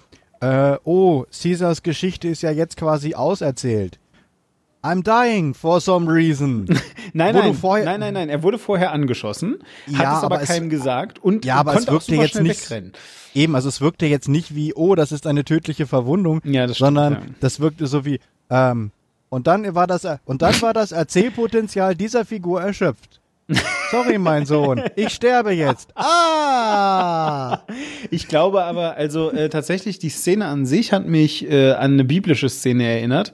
äh, 0.41 0.75
oh, 0.83 1.25
Caesars 1.31 1.83
Geschichte 1.83 2.27
ist 2.27 2.41
ja 2.41 2.51
jetzt 2.51 2.75
quasi 2.77 3.13
auserzählt. 3.15 3.99
I'm 4.81 5.03
dying 5.03 5.53
for 5.53 5.81
some 5.81 6.09
reason. 6.09 6.65
nein, 7.13 7.35
nein, 7.35 7.55
nein, 7.61 7.99
nein, 7.99 8.13
nein. 8.13 8.29
Er 8.29 8.43
wurde 8.43 8.57
vorher 8.57 8.91
angeschossen, 8.93 9.57
hat 9.87 9.93
Ja, 10.03 10.17
es 10.17 10.23
aber, 10.23 10.35
aber 10.35 10.41
es- 10.43 10.49
keinem 10.49 10.69
gesagt 10.69 11.19
und 11.23 11.43
Ja, 11.45 11.55
aber 11.55 11.71
es 11.73 11.77
konnte 11.85 11.91
auch 11.91 11.93
wirkte 11.95 12.15
jetzt 12.15 12.41
nicht- 12.41 12.61
wegrennen. 12.63 12.93
Eben, 13.35 13.55
also 13.55 13.69
es 13.69 13.79
wirkte 13.81 14.05
jetzt 14.07 14.27
nicht 14.27 14.55
wie, 14.55 14.73
oh, 14.73 14.95
das 14.95 15.11
ist 15.11 15.27
eine 15.27 15.43
tödliche 15.45 15.85
Verwundung, 15.85 16.41
Ja, 16.45 16.65
das 16.65 16.77
stimmt, 16.77 16.87
sondern 16.87 17.13
ja. 17.13 17.19
das 17.41 17.59
wirkte 17.59 17.85
so 17.87 18.03
wie, 18.05 18.19
ähm, 18.49 18.91
und 19.29 19.45
dann 19.45 19.75
war 19.75 19.85
das, 19.85 20.07
und 20.25 20.41
dann 20.41 20.59
war 20.61 20.73
das 20.73 20.91
Erzählpotenzial 20.91 21.93
dieser 21.95 22.25
Figur 22.25 22.61
erschöpft. 22.61 23.19
Sorry, 23.91 24.17
mein 24.19 24.45
Sohn, 24.45 24.81
ich 24.95 25.09
sterbe 25.09 25.51
jetzt. 25.51 25.89
Ah! 25.95 27.59
Ich 28.11 28.27
glaube 28.27 28.63
aber, 28.63 28.95
also 28.95 29.31
äh, 29.31 29.49
tatsächlich, 29.49 29.97
die 29.99 30.09
Szene 30.09 30.45
an 30.45 30.65
sich 30.65 30.93
hat 30.93 31.05
mich 31.07 31.49
äh, 31.49 31.71
an 31.71 31.93
eine 31.93 32.03
biblische 32.03 32.49
Szene 32.49 32.83
erinnert. 32.85 33.33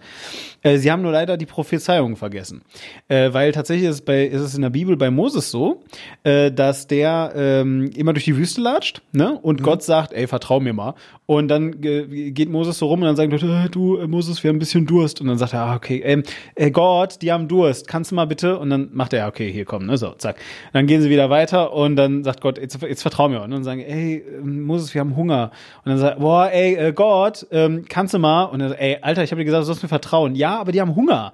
Äh, 0.66 0.80
sie 0.80 0.92
haben 0.92 1.04
nur 1.04 1.12
leider 1.12 1.38
die 1.38 1.46
Prophezeiung 1.46 2.16
vergessen. 2.16 2.64
Äh, 3.08 3.34
weil 3.34 3.52
tatsächlich 3.52 3.88
ist, 3.88 3.96
es 3.96 4.02
bei, 4.02 4.26
ist 4.26 4.42
es 4.42 4.56
in 4.56 4.64
der 4.64 4.72
Bibel 4.72 4.98
bei 4.98 5.12
Moses 5.12 5.52
so, 5.52 5.84
äh, 6.24 6.52
dass 6.52 6.88
der 6.88 7.34
ähm, 7.36 7.92
immer 7.96 8.14
durch 8.14 8.26
die 8.26 8.36
Wüste 8.36 8.62
latscht 8.62 9.04
ne? 9.12 9.38
und 9.42 9.62
Gott 9.62 9.84
sagt, 9.84 10.12
ey, 10.12 10.26
vertrau 10.26 10.60
mir 10.60 10.74
mal. 10.74 10.96
Und 11.28 11.48
dann 11.48 11.82
geht 11.82 12.50
Moses 12.50 12.78
so 12.78 12.86
rum 12.86 13.02
und 13.02 13.08
dann 13.08 13.16
sagen 13.16 13.32
Leute, 13.32 13.48
äh, 13.48 13.70
du, 13.70 13.98
äh, 13.98 14.08
Moses, 14.08 14.44
wir 14.44 14.50
haben 14.50 14.58
ein 14.58 14.60
bisschen 14.60 14.86
Durst. 14.86 15.22
Und 15.22 15.28
dann 15.28 15.38
sagt 15.38 15.54
er, 15.54 15.62
ah, 15.62 15.76
okay, 15.76 16.02
ähm, 16.04 16.24
äh, 16.54 16.70
Gott, 16.70 17.22
die 17.22 17.32
haben 17.32 17.48
Durst, 17.48 17.88
kannst 17.88 18.12
du 18.12 18.16
mal 18.16 18.26
bitte? 18.26 18.60
Und 18.60 18.70
dann 18.70 18.90
macht 18.94 19.14
er, 19.14 19.28
okay, 19.28 19.52
hier 19.52 19.66
komm, 19.66 19.88
ne, 19.88 19.98
so, 19.98 20.12
zack. 20.12 20.38
Dann 20.74 20.86
gehen 20.86 21.02
sie 21.02 21.10
wieder 21.10 21.32
weiter 21.32 21.74
und 21.74 21.96
dann 21.96 22.24
sagt 22.24 22.42
Gott, 22.42 22.60
jetzt, 22.60 22.80
jetzt 22.82 23.02
vertrau 23.02 23.28
mir. 23.28 23.42
Und 23.42 23.52
dann 23.52 23.64
sagen, 23.64 23.82
ey, 23.82 24.24
ähm, 24.40 24.64
Moses, 24.64 24.94
wir 24.94 25.02
haben 25.02 25.16
Hunger. 25.16 25.52
Und 25.84 25.90
dann 25.90 25.98
sagt, 25.98 26.20
boah, 26.20 26.50
ey, 26.52 26.76
äh, 26.76 26.94
Gott, 26.94 27.48
ähm, 27.52 27.86
kannst 27.90 28.14
du 28.14 28.20
mal? 28.20 28.44
Und 28.46 28.60
dann, 28.60 28.70
sagt, 28.70 28.82
ey, 28.82 29.00
Alter, 29.02 29.24
ich 29.24 29.32
habe 29.32 29.42
dir 29.42 29.46
gesagt, 29.46 29.62
du 29.62 29.66
sollst 29.66 29.82
mir 29.82 29.90
vertrauen. 29.90 30.36
Ja, 30.36 30.55
aber 30.60 30.72
die 30.72 30.82
haben 30.82 30.96
Hunger. 30.96 31.34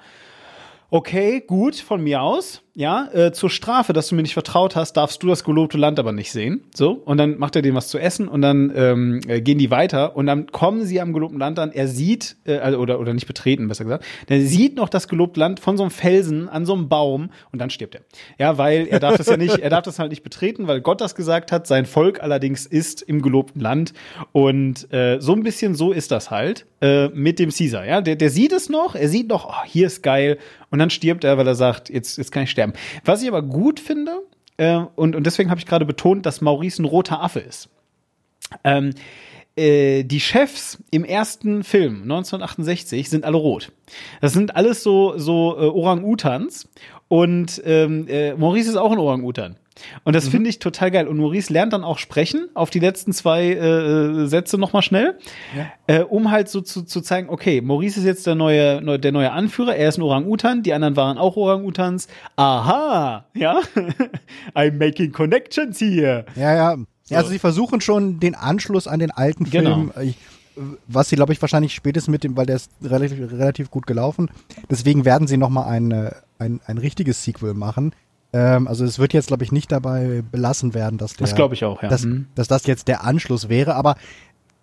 Okay, 0.89 1.41
gut, 1.41 1.76
von 1.76 2.03
mir 2.03 2.22
aus. 2.22 2.61
Ja, 2.73 3.10
äh, 3.14 3.34
zur 3.34 3.49
Strafe, 3.49 3.91
dass 3.91 4.07
du 4.07 4.15
mir 4.15 4.22
nicht 4.22 4.34
vertraut 4.34 4.77
hast, 4.77 4.93
darfst 4.93 5.22
du 5.22 5.27
das 5.27 5.43
gelobte 5.43 5.77
Land 5.77 5.99
aber 5.99 6.14
nicht 6.14 6.31
sehen. 6.31 6.64
So, 6.73 6.91
und 6.91 7.18
dann 7.18 7.38
macht 7.38 7.57
er 7.57 7.61
denen 7.61 7.76
was 7.76 7.89
zu 7.89 7.98
essen 7.98 8.30
und 8.30 8.41
dann 8.41 8.72
ähm, 8.73 9.19
äh, 9.27 9.41
gehen 9.41 9.57
die 9.57 9.72
weiter 9.72 10.15
und 10.15 10.26
dann 10.26 10.48
kommen 10.48 10.85
sie 10.85 11.02
am 11.02 11.11
gelobten 11.11 11.38
Land 11.38 11.60
an. 11.60 11.73
Er 11.73 11.89
sieht, 11.89 12.38
äh, 12.45 12.60
also, 12.60 12.80
oder, 12.80 13.02
oder 13.02 13.14
nicht 13.14 13.27
betreten, 13.27 13.68
besser 13.68 13.84
gesagt, 13.84 14.06
der 14.30 14.41
sieht 14.41 14.77
noch 14.77 14.88
das 14.88 15.10
gelobte 15.10 15.41
Land 15.41 15.60
von 15.60 15.76
so 15.76 15.84
einem 15.84 15.91
Felsen 15.91 16.48
an 16.48 16.65
so 16.65 16.73
einem 16.73 16.88
Baum 16.88 17.31
und 17.52 17.60
dann 17.60 17.69
stirbt 17.69 17.95
er. 17.95 18.02
Ja, 18.39 18.57
weil 18.57 18.88
er 18.88 19.02
darf 19.02 19.18
das 19.18 19.27
ja 19.27 19.35
nicht, 19.35 19.60
er 19.60 19.69
darf 19.69 19.84
das 19.84 19.99
halt 19.99 20.11
nicht 20.11 20.23
betreten, 20.23 20.68
weil 20.68 20.80
Gott 20.80 21.02
das 21.02 21.14
gesagt 21.14 21.52
hat. 21.52 21.68
Sein 21.68 21.85
Volk 21.85 22.23
allerdings 22.23 22.65
ist 22.65 23.02
im 23.02 23.22
gelobten 23.22 23.60
Land 23.60 23.93
und 24.31 24.91
äh, 24.93 25.19
so 25.19 25.34
ein 25.34 25.43
bisschen 25.43 25.76
so 25.76 25.91
ist 25.91 26.10
das 26.11 26.31
halt 26.31 26.65
äh, 26.80 27.10
mit 27.10 27.38
dem 27.38 27.49
Caesar. 27.49 27.85
Ja, 27.85 27.99
der, 27.99 28.15
der 28.15 28.30
sieht 28.30 28.53
es 28.53 28.69
noch, 28.69 28.95
er 28.95 29.10
sieht 29.10 29.27
noch, 29.27 29.49
oh, 29.49 29.65
hier 29.65 29.88
ist 29.88 30.03
geil 30.03 30.38
und 30.72 30.80
dann 30.80 30.89
stirbt 30.89 31.26
er, 31.26 31.38
weil 31.38 31.48
er 31.48 31.56
sagt, 31.56 31.89
jetzt, 31.89 32.18
jetzt 32.18 32.31
kann 32.31 32.43
ich 32.43 32.49
sterben. 32.49 32.61
Was 33.06 33.22
ich 33.22 33.28
aber 33.28 33.42
gut 33.42 33.80
finde, 33.80 34.22
äh, 34.58 34.78
und, 34.96 35.16
und 35.16 35.26
deswegen 35.26 35.50
habe 35.50 35.60
ich 35.60 35.66
gerade 35.66 35.86
betont, 35.86 36.26
dass 36.26 36.42
Maurice 36.42 36.82
ein 36.82 36.86
roter 36.86 37.22
Affe 37.22 37.40
ist. 37.40 37.70
Ähm, 38.64 38.94
äh, 39.56 40.04
die 40.04 40.20
Chefs 40.20 40.82
im 40.92 41.04
ersten 41.04 41.64
Film 41.64 42.04
1968 42.04 43.10
sind 43.10 43.26
alle 43.26 43.38
rot. 43.38 43.72
Das 44.22 44.34
sind 44.34 44.56
alles 44.56 44.84
so 44.84 45.18
so 45.18 45.58
äh, 45.58 45.66
Orang-Utans 45.66 46.70
und 47.08 47.62
ähm, 47.66 48.08
äh, 48.08 48.34
Maurice 48.34 48.70
ist 48.70 48.78
auch 48.78 48.92
ein 48.92 48.98
Orang-Utan. 48.98 49.58
Und 50.03 50.16
das 50.16 50.26
mhm. 50.26 50.32
finde 50.32 50.49
ich 50.49 50.60
total 50.60 50.91
geil. 50.91 51.08
Und 51.08 51.18
Maurice 51.18 51.52
lernt 51.52 51.74
dann 51.74 51.84
auch 51.84 51.98
sprechen 51.98 52.49
auf 52.53 52.70
die 52.70 52.80
letzten 52.80 53.14
zwei 53.14 53.53
äh, 53.53 54.28
Sätze 54.28 54.58
nochmal 54.58 54.82
schnell, 54.82 55.18
ja. 55.56 55.68
äh, 55.88 56.03
um 56.03 56.32
halt 56.32 56.49
so 56.49 56.62
zu, 56.62 56.84
zu 56.84 57.02
zeigen, 57.02 57.30
okay, 57.30 57.62
Maurice 57.62 57.99
ist 57.99 58.06
jetzt 58.06 58.28
der 58.28 58.36
neue, 58.36 58.99
der 58.99 59.12
neue 59.12 59.32
Anführer, 59.32 59.76
er 59.76 59.90
ist 59.90 59.98
ein 59.98 60.03
Orang-Utan, 60.03 60.64
die 60.64 60.74
anderen 60.74 60.95
waren 60.95 61.18
auch 61.18 61.36
Orang-Utans. 61.36 62.08
Aha, 62.36 63.26
ja, 63.34 63.62
I'm 64.56 64.78
making 64.78 65.12
connections 65.12 65.80
here. 65.80 66.26
Ja, 66.36 66.56
ja. 66.56 66.78
So. 67.03 67.16
Also 67.16 67.30
sie 67.30 67.40
versuchen 67.40 67.82
schon 67.82 68.20
den 68.20 68.36
Anschluss 68.36 68.88
an 68.88 68.99
den 68.99 69.12
alten 69.12 69.44
genau. 69.49 69.76
Film. 69.76 69.91
Genau. 69.94 70.08
Ich, 70.08 70.18
was 70.88 71.10
sie, 71.10 71.16
glaube 71.16 71.34
ich, 71.34 71.41
wahrscheinlich 71.41 71.74
spätestens 71.74 72.12
mit 72.12 72.24
dem, 72.24 72.36
weil 72.38 72.45
der 72.45 72.58
ist 72.58 72.72
relativ, 72.84 73.32
relativ 73.32 73.72
gut 73.72 73.88
gelaufen. 73.88 74.30
Deswegen 74.70 75.06
werden 75.06 75.28
sie 75.28 75.38
nochmal 75.38 75.68
ein, 75.68 75.91
äh, 75.91 76.12
ein, 76.40 76.60
ein 76.66 76.78
richtiges 76.78 77.24
Sequel 77.24 77.53
machen. 77.53 77.94
Ähm, 78.34 78.68
also 78.68 78.86
es 78.86 78.99
wird 78.99 79.14
jetzt, 79.14 79.28
glaube 79.28 79.44
ich, 79.44 79.52
nicht 79.52 79.72
dabei 79.72 80.24
belassen 80.32 80.74
werden, 80.74 80.98
dass 80.98 81.14
der, 81.14 81.28
das 81.28 81.36
glaube 81.36 81.56
ich 81.56 81.66
auch, 81.66 81.84
ja. 81.84 81.90
Dass, 81.90 82.06
mhm. 82.06 82.28
dass 82.36 82.48
das 82.48 82.66
jetzt 82.66 82.88
der 82.88 83.03
Anschluss 83.03 83.49
wäre. 83.49 83.76
Aber 83.76 83.95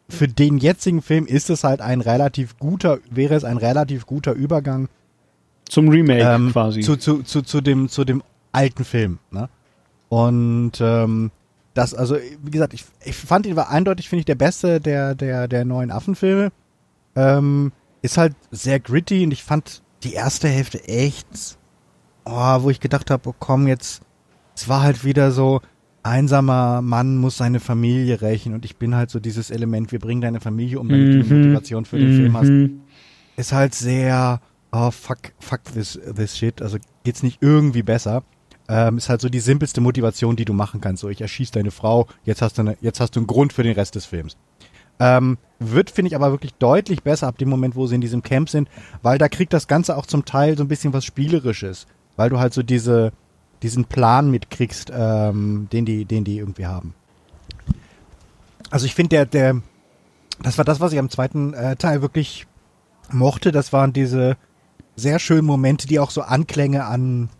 für 0.08 0.28
den 0.28 0.58
jetzigen 0.58 1.02
Film 1.02 1.26
ist 1.26 1.50
es 1.50 1.64
halt 1.64 1.80
ein 1.80 2.00
relativ 2.00 2.58
guter, 2.58 2.98
wäre 3.10 3.34
es 3.34 3.44
ein 3.44 3.58
relativ 3.58 4.06
guter 4.06 4.32
Übergang 4.32 4.88
zum 5.68 5.88
Remake 5.88 6.22
ähm, 6.22 6.52
quasi 6.52 6.80
zu, 6.80 6.96
zu, 6.96 7.22
zu, 7.22 7.42
zu 7.42 7.60
dem 7.60 7.90
zu 7.90 8.04
dem 8.04 8.22
alten 8.52 8.84
Film. 8.84 9.18
Ne? 9.30 9.50
Und 10.08 10.72
ähm, 10.80 11.30
das, 11.74 11.94
also, 11.94 12.16
wie 12.42 12.50
gesagt, 12.50 12.74
ich, 12.74 12.84
ich 13.04 13.14
fand 13.14 13.46
ihn 13.46 13.54
war 13.54 13.70
eindeutig, 13.70 14.08
finde 14.08 14.20
ich, 14.20 14.26
der 14.26 14.34
beste 14.34 14.80
der, 14.80 15.14
der, 15.14 15.46
der 15.46 15.64
neuen 15.64 15.90
Affenfilme. 15.90 16.50
Ähm, 17.14 17.72
ist 18.02 18.16
halt 18.16 18.34
sehr 18.50 18.80
gritty 18.80 19.24
und 19.24 19.32
ich 19.32 19.44
fand 19.44 19.82
die 20.02 20.14
erste 20.14 20.48
Hälfte 20.48 20.82
echt, 20.88 21.57
oh, 22.28 22.62
wo 22.62 22.70
ich 22.70 22.80
gedacht 22.80 23.10
habe, 23.10 23.28
oh, 23.28 23.34
komm, 23.38 23.66
jetzt, 23.66 24.02
es 24.54 24.68
war 24.68 24.82
halt 24.82 25.04
wieder 25.04 25.30
so, 25.30 25.60
einsamer 26.02 26.80
Mann 26.82 27.16
muss 27.16 27.36
seine 27.36 27.60
Familie 27.60 28.20
rächen 28.20 28.54
und 28.54 28.64
ich 28.64 28.76
bin 28.76 28.94
halt 28.94 29.10
so 29.10 29.20
dieses 29.20 29.50
Element, 29.50 29.92
wir 29.92 29.98
bringen 29.98 30.20
deine 30.20 30.40
Familie 30.40 30.78
um, 30.78 30.88
damit 30.88 31.14
du 31.14 31.34
mhm. 31.34 31.42
Motivation 31.42 31.84
für 31.84 31.98
den 31.98 32.14
Film 32.14 32.36
hast. 32.36 32.48
Mhm. 32.48 32.80
Ist 33.36 33.52
halt 33.52 33.74
sehr, 33.74 34.40
oh, 34.72 34.90
fuck, 34.90 35.18
fuck 35.38 35.64
this, 35.74 35.98
this 36.16 36.36
shit, 36.36 36.62
also 36.62 36.78
geht's 37.04 37.22
nicht 37.22 37.38
irgendwie 37.40 37.82
besser. 37.82 38.22
Ähm, 38.70 38.98
ist 38.98 39.08
halt 39.08 39.22
so 39.22 39.30
die 39.30 39.40
simpelste 39.40 39.80
Motivation, 39.80 40.36
die 40.36 40.44
du 40.44 40.52
machen 40.52 40.82
kannst. 40.82 41.00
So, 41.00 41.08
ich 41.08 41.22
erschieße 41.22 41.52
deine 41.52 41.70
Frau, 41.70 42.06
jetzt 42.24 42.42
hast 42.42 42.58
du, 42.58 42.62
eine, 42.62 42.76
jetzt 42.82 43.00
hast 43.00 43.16
du 43.16 43.20
einen 43.20 43.26
Grund 43.26 43.54
für 43.54 43.62
den 43.62 43.72
Rest 43.72 43.94
des 43.94 44.04
Films. 44.04 44.36
Ähm, 45.00 45.38
wird, 45.58 45.90
finde 45.90 46.08
ich, 46.08 46.16
aber 46.16 46.32
wirklich 46.32 46.54
deutlich 46.54 47.02
besser 47.02 47.28
ab 47.28 47.38
dem 47.38 47.48
Moment, 47.48 47.76
wo 47.76 47.86
sie 47.86 47.94
in 47.94 48.00
diesem 48.00 48.22
Camp 48.22 48.50
sind, 48.50 48.68
weil 49.02 49.16
da 49.16 49.28
kriegt 49.28 49.52
das 49.52 49.68
Ganze 49.68 49.96
auch 49.96 50.06
zum 50.06 50.24
Teil 50.24 50.56
so 50.56 50.64
ein 50.64 50.68
bisschen 50.68 50.92
was 50.92 51.04
Spielerisches, 51.04 51.86
weil 52.18 52.28
du 52.28 52.38
halt 52.38 52.52
so 52.52 52.62
diese, 52.62 53.12
diesen 53.62 53.86
Plan 53.86 54.30
mitkriegst, 54.30 54.92
ähm, 54.94 55.68
den 55.72 55.86
die, 55.86 56.04
den 56.04 56.24
die 56.24 56.38
irgendwie 56.38 56.66
haben. 56.66 56.92
Also 58.70 58.86
ich 58.86 58.94
finde, 58.94 59.10
der, 59.10 59.26
der, 59.26 59.62
das 60.42 60.58
war 60.58 60.64
das, 60.64 60.80
was 60.80 60.92
ich 60.92 60.98
am 60.98 61.10
zweiten 61.10 61.54
äh, 61.54 61.76
Teil 61.76 62.02
wirklich 62.02 62.46
mochte. 63.10 63.52
Das 63.52 63.72
waren 63.72 63.92
diese 63.92 64.36
sehr 64.96 65.20
schönen 65.20 65.46
Momente, 65.46 65.86
die 65.86 66.00
auch 66.00 66.10
so 66.10 66.22
Anklänge 66.22 66.84
an 66.84 67.30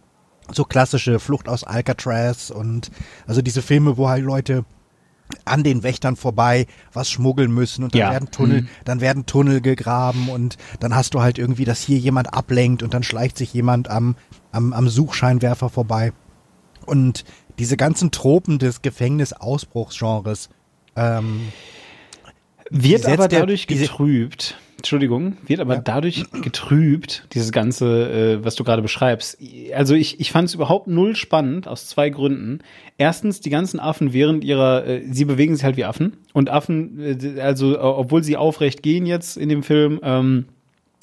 so 0.50 0.64
klassische 0.64 1.18
Flucht 1.18 1.48
aus 1.48 1.64
Alcatraz 1.64 2.50
und 2.50 2.90
also 3.26 3.42
diese 3.42 3.62
Filme, 3.62 3.96
wo 3.96 4.09
halt 4.09 4.24
Leute 4.24 4.64
an 5.48 5.64
den 5.64 5.82
Wächtern 5.82 6.16
vorbei 6.16 6.66
was 6.92 7.10
schmuggeln 7.10 7.52
müssen 7.52 7.84
und 7.84 7.94
dann 7.94 8.00
ja. 8.00 8.10
werden 8.10 8.30
Tunnel, 8.30 8.62
mhm. 8.62 8.68
dann 8.84 9.00
werden 9.00 9.26
Tunnel 9.26 9.60
gegraben 9.60 10.28
und 10.28 10.56
dann 10.80 10.94
hast 10.94 11.14
du 11.14 11.20
halt 11.20 11.38
irgendwie, 11.38 11.64
dass 11.64 11.82
hier 11.82 11.98
jemand 11.98 12.32
ablenkt 12.32 12.82
und 12.82 12.94
dann 12.94 13.02
schleicht 13.02 13.38
sich 13.38 13.52
jemand 13.52 13.88
am, 13.88 14.16
am, 14.52 14.72
am 14.72 14.88
Suchscheinwerfer 14.88 15.68
vorbei. 15.68 16.12
Und 16.86 17.24
diese 17.58 17.76
ganzen 17.76 18.10
Tropen 18.10 18.58
des 18.58 18.82
Gefängnisausbruchsgenres 18.82 20.48
ähm, 20.96 21.52
wird 22.70 23.06
aber 23.06 23.28
dadurch 23.28 23.66
getrübt. 23.66 24.56
Entschuldigung, 24.78 25.36
wird 25.44 25.58
aber 25.58 25.74
ja. 25.74 25.80
dadurch 25.80 26.24
getrübt, 26.30 27.26
dieses 27.32 27.50
Ganze, 27.50 28.38
äh, 28.38 28.44
was 28.44 28.54
du 28.54 28.62
gerade 28.62 28.80
beschreibst. 28.80 29.36
Also 29.74 29.96
ich, 29.96 30.20
ich 30.20 30.30
fand 30.30 30.48
es 30.48 30.54
überhaupt 30.54 30.86
null 30.86 31.16
spannend, 31.16 31.66
aus 31.66 31.88
zwei 31.88 32.10
Gründen. 32.10 32.60
Erstens, 32.96 33.40
die 33.40 33.50
ganzen 33.50 33.80
Affen 33.80 34.12
während 34.12 34.44
ihrer, 34.44 34.86
äh, 34.86 35.02
sie 35.10 35.24
bewegen 35.24 35.56
sich 35.56 35.64
halt 35.64 35.76
wie 35.76 35.84
Affen. 35.84 36.16
Und 36.32 36.48
Affen, 36.48 37.00
äh, 37.00 37.40
also 37.40 37.76
obwohl 37.80 38.22
sie 38.22 38.36
aufrecht 38.36 38.84
gehen 38.84 39.04
jetzt 39.04 39.36
in 39.36 39.48
dem 39.48 39.64
Film, 39.64 39.98
ähm, 40.04 40.44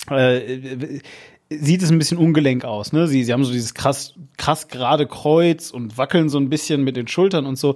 äh, 0.10 1.02
sieht 1.50 1.84
es 1.84 1.92
ein 1.92 2.00
bisschen 2.00 2.18
ungelenk 2.18 2.66
aus. 2.66 2.92
Ne? 2.92 3.08
Sie, 3.08 3.24
sie 3.24 3.34
haben 3.34 3.44
so 3.44 3.52
dieses 3.52 3.74
krass, 3.74 4.14
krass 4.38 4.68
gerade 4.68 5.06
Kreuz 5.06 5.70
und 5.70 5.98
wackeln 5.98 6.30
so 6.30 6.40
ein 6.40 6.50
bisschen 6.50 6.84
mit 6.84 6.96
den 6.96 7.08
Schultern 7.08 7.46
und 7.46 7.58
so. 7.58 7.76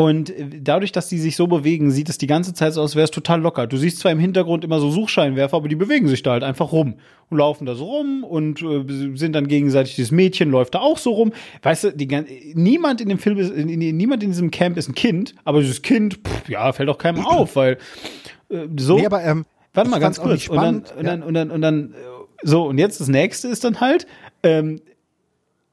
Und 0.00 0.32
dadurch, 0.62 0.92
dass 0.92 1.08
die 1.08 1.18
sich 1.18 1.36
so 1.36 1.46
bewegen, 1.46 1.90
sieht 1.90 2.08
es 2.08 2.16
die 2.16 2.26
ganze 2.26 2.54
Zeit 2.54 2.72
so 2.72 2.80
aus, 2.80 2.92
als 2.92 2.96
wäre 2.96 3.04
es 3.04 3.10
total 3.10 3.42
locker. 3.42 3.66
Du 3.66 3.76
siehst 3.76 3.98
zwar 3.98 4.10
im 4.10 4.18
Hintergrund 4.18 4.64
immer 4.64 4.80
so 4.80 4.90
Suchscheinwerfer, 4.90 5.58
aber 5.58 5.68
die 5.68 5.76
bewegen 5.76 6.08
sich 6.08 6.22
da 6.22 6.30
halt 6.30 6.42
einfach 6.42 6.72
rum 6.72 6.94
und 7.28 7.36
laufen 7.36 7.66
da 7.66 7.74
so 7.74 7.84
rum 7.84 8.24
und 8.24 8.62
äh, 8.62 8.82
sind 9.14 9.34
dann 9.34 9.46
gegenseitig. 9.46 9.96
Dieses 9.96 10.10
Mädchen 10.10 10.50
läuft 10.50 10.74
da 10.74 10.78
auch 10.78 10.96
so 10.96 11.10
rum. 11.10 11.34
Weißt 11.60 11.84
du, 11.84 11.92
die, 11.92 12.06
niemand 12.54 13.02
in 13.02 13.10
dem 13.10 13.18
Film 13.18 13.36
ist, 13.36 13.50
in, 13.50 13.68
in, 13.68 13.94
niemand 13.94 14.22
in 14.22 14.30
diesem 14.30 14.50
Camp 14.50 14.78
ist 14.78 14.88
ein 14.88 14.94
Kind, 14.94 15.34
aber 15.44 15.60
dieses 15.60 15.82
Kind, 15.82 16.14
pff, 16.26 16.48
ja, 16.48 16.72
fällt 16.72 16.88
auch 16.88 16.96
keinem 16.96 17.26
auf, 17.26 17.54
weil 17.54 17.76
äh, 18.48 18.68
so. 18.78 18.96
Nee, 18.96 19.04
aber, 19.04 19.22
ähm, 19.22 19.44
Warte 19.74 19.90
mal 19.90 20.00
ganz 20.00 20.18
kurz. 20.18 20.48
Und 20.48 20.56
dann, 20.56 20.84
und, 20.96 21.04
dann, 21.04 21.22
und, 21.22 21.34
dann, 21.34 21.50
und 21.50 21.60
dann 21.60 21.94
so, 22.42 22.64
und 22.64 22.78
jetzt 22.78 23.02
das 23.02 23.08
nächste 23.08 23.48
ist 23.48 23.64
dann 23.64 23.80
halt, 23.80 24.06
ähm, 24.42 24.80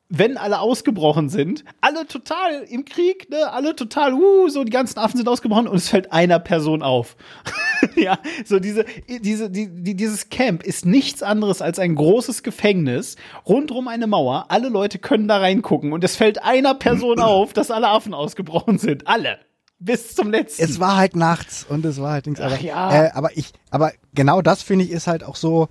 wenn 0.09 0.37
alle 0.37 0.59
ausgebrochen 0.59 1.29
sind, 1.29 1.65
alle 1.81 2.07
total 2.07 2.63
im 2.69 2.85
Krieg, 2.85 3.29
ne, 3.29 3.51
alle 3.51 3.75
total, 3.75 4.13
uh, 4.13 4.47
so 4.49 4.63
die 4.63 4.71
ganzen 4.71 4.99
Affen 4.99 5.17
sind 5.17 5.27
ausgebrochen 5.27 5.67
und 5.67 5.75
es 5.75 5.89
fällt 5.89 6.11
einer 6.11 6.39
Person 6.39 6.81
auf. 6.81 7.17
ja, 7.95 8.17
so 8.45 8.59
diese, 8.59 8.85
diese, 9.07 9.49
die, 9.49 9.67
die, 9.69 9.95
dieses 9.95 10.29
Camp 10.29 10.63
ist 10.63 10.85
nichts 10.85 11.23
anderes 11.23 11.61
als 11.61 11.79
ein 11.79 11.95
großes 11.95 12.43
Gefängnis, 12.43 13.17
rundrum 13.45 13.87
eine 13.87 14.07
Mauer, 14.07 14.45
alle 14.49 14.69
Leute 14.69 14.99
können 14.99 15.27
da 15.27 15.37
reingucken 15.37 15.91
und 15.91 16.03
es 16.03 16.15
fällt 16.15 16.43
einer 16.43 16.73
Person 16.73 17.19
auf, 17.19 17.53
dass 17.53 17.71
alle 17.71 17.89
Affen 17.89 18.13
ausgebrochen 18.13 18.77
sind. 18.77 19.07
Alle 19.07 19.39
bis 19.79 20.15
zum 20.15 20.31
letzten. 20.31 20.63
Es 20.63 20.79
war 20.79 20.97
halt 20.97 21.15
nachts 21.15 21.65
und 21.67 21.85
es 21.85 22.01
war 22.01 22.13
halt 22.13 22.27
nichts. 22.27 22.41
Aber, 22.41 22.59
ja. 22.59 23.05
äh, 23.05 23.11
aber 23.11 23.37
ich, 23.37 23.51
aber 23.69 23.91
genau 24.13 24.41
das 24.41 24.63
finde 24.63 24.85
ich 24.85 24.91
ist 24.91 25.07
halt 25.07 25.23
auch 25.23 25.35
so, 25.35 25.69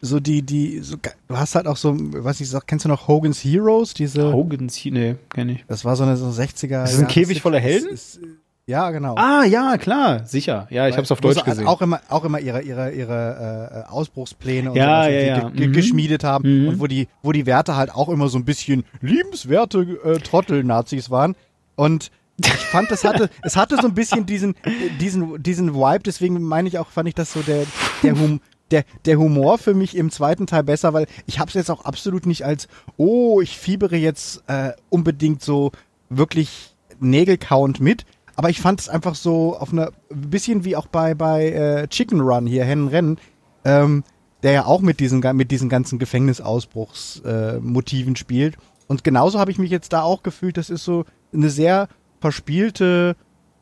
so 0.00 0.20
die, 0.20 0.42
die, 0.42 0.80
so, 0.80 0.96
du 1.28 1.36
hast 1.36 1.54
halt 1.54 1.66
auch 1.66 1.76
so, 1.76 1.94
was 1.96 2.40
ich 2.40 2.48
sag, 2.48 2.66
kennst 2.66 2.84
du 2.84 2.88
noch 2.88 3.08
Hogan's 3.08 3.44
Heroes? 3.44 3.94
Diese. 3.94 4.32
Hogan's, 4.32 4.84
nee, 4.84 5.16
kenn 5.30 5.48
ich. 5.48 5.64
Das 5.66 5.84
war 5.84 5.96
so 5.96 6.04
eine 6.04 6.16
so 6.16 6.28
60er. 6.28 6.82
Das 6.82 6.94
ist 6.94 7.00
ein 7.00 7.08
Käfig 7.08 7.40
voller 7.42 7.60
Helden? 7.60 7.90
Ist, 7.90 8.20
ja, 8.68 8.90
genau. 8.90 9.14
Ah, 9.16 9.44
ja, 9.44 9.78
klar, 9.78 10.26
sicher. 10.26 10.66
Ja, 10.68 10.88
ich 10.88 10.94
habe 10.94 11.04
es 11.04 11.10
auf 11.10 11.22
Deutsch 11.22 11.42
gesehen. 11.42 11.66
Auch 11.66 11.80
immer, 11.80 12.02
auch 12.10 12.22
immer 12.24 12.38
ihre, 12.38 12.60
ihre, 12.60 12.92
ihre 12.92 13.86
äh, 13.86 13.90
Ausbruchspläne 13.90 14.70
und 14.70 14.76
ja, 14.76 15.04
sowas, 15.04 15.14
ja, 15.14 15.20
ja. 15.20 15.48
Ge 15.48 15.68
mhm. 15.68 15.72
geschmiedet 15.72 16.22
haben 16.22 16.64
mhm. 16.64 16.68
und 16.68 16.80
wo 16.80 16.86
die, 16.86 17.08
wo 17.22 17.32
die 17.32 17.46
Werte 17.46 17.76
halt 17.76 17.94
auch 17.94 18.10
immer 18.10 18.28
so 18.28 18.36
ein 18.36 18.44
bisschen 18.44 18.84
liebenswerte 19.00 19.80
äh, 20.04 20.18
Trottel-Nazis 20.18 21.08
waren. 21.08 21.34
Und 21.76 22.10
ich 22.36 22.52
fand, 22.52 22.90
es 22.90 23.04
hatte, 23.04 23.30
es 23.42 23.56
hatte 23.56 23.76
so 23.76 23.88
ein 23.88 23.94
bisschen 23.94 24.26
diesen, 24.26 24.54
diesen, 25.00 25.42
diesen 25.42 25.74
Vibe, 25.74 26.02
deswegen 26.04 26.42
meine 26.42 26.68
ich 26.68 26.78
auch, 26.78 26.88
fand 26.88 27.08
ich 27.08 27.14
das 27.14 27.32
so 27.32 27.40
der, 27.40 27.64
der, 28.02 28.20
hum, 28.20 28.40
der, 28.70 28.84
der 29.04 29.18
Humor 29.18 29.58
für 29.58 29.74
mich 29.74 29.96
im 29.96 30.10
zweiten 30.10 30.46
Teil 30.46 30.62
besser, 30.62 30.92
weil 30.92 31.06
ich 31.26 31.38
habe 31.38 31.48
es 31.48 31.54
jetzt 31.54 31.70
auch 31.70 31.84
absolut 31.84 32.26
nicht 32.26 32.44
als, 32.44 32.68
oh, 32.96 33.40
ich 33.40 33.58
fiebere 33.58 33.96
jetzt 33.96 34.42
äh, 34.46 34.72
unbedingt 34.90 35.42
so 35.42 35.72
wirklich 36.08 36.74
Nägelcount 37.00 37.80
mit. 37.80 38.04
Aber 38.36 38.50
ich 38.50 38.60
fand 38.60 38.80
es 38.80 38.88
einfach 38.88 39.16
so 39.16 39.56
auf 39.56 39.72
einer, 39.72 39.90
bisschen 40.10 40.64
wie 40.64 40.76
auch 40.76 40.86
bei, 40.86 41.14
bei 41.14 41.50
äh, 41.50 41.88
Chicken 41.88 42.20
Run 42.20 42.46
hier, 42.46 42.64
Hennenrennen, 42.64 43.18
ähm, 43.64 44.04
der 44.44 44.52
ja 44.52 44.64
auch 44.64 44.80
mit 44.80 45.00
diesen, 45.00 45.18
mit 45.34 45.50
diesen 45.50 45.68
ganzen 45.68 45.98
Gefängnisausbruchsmotiven 45.98 48.14
äh, 48.14 48.16
spielt. 48.16 48.56
Und 48.86 49.02
genauso 49.02 49.40
habe 49.40 49.50
ich 49.50 49.58
mich 49.58 49.70
jetzt 49.70 49.92
da 49.92 50.02
auch 50.02 50.22
gefühlt. 50.22 50.56
Das 50.56 50.70
ist 50.70 50.84
so 50.84 51.04
eine 51.32 51.50
sehr 51.50 51.88
verspielte 52.20 53.16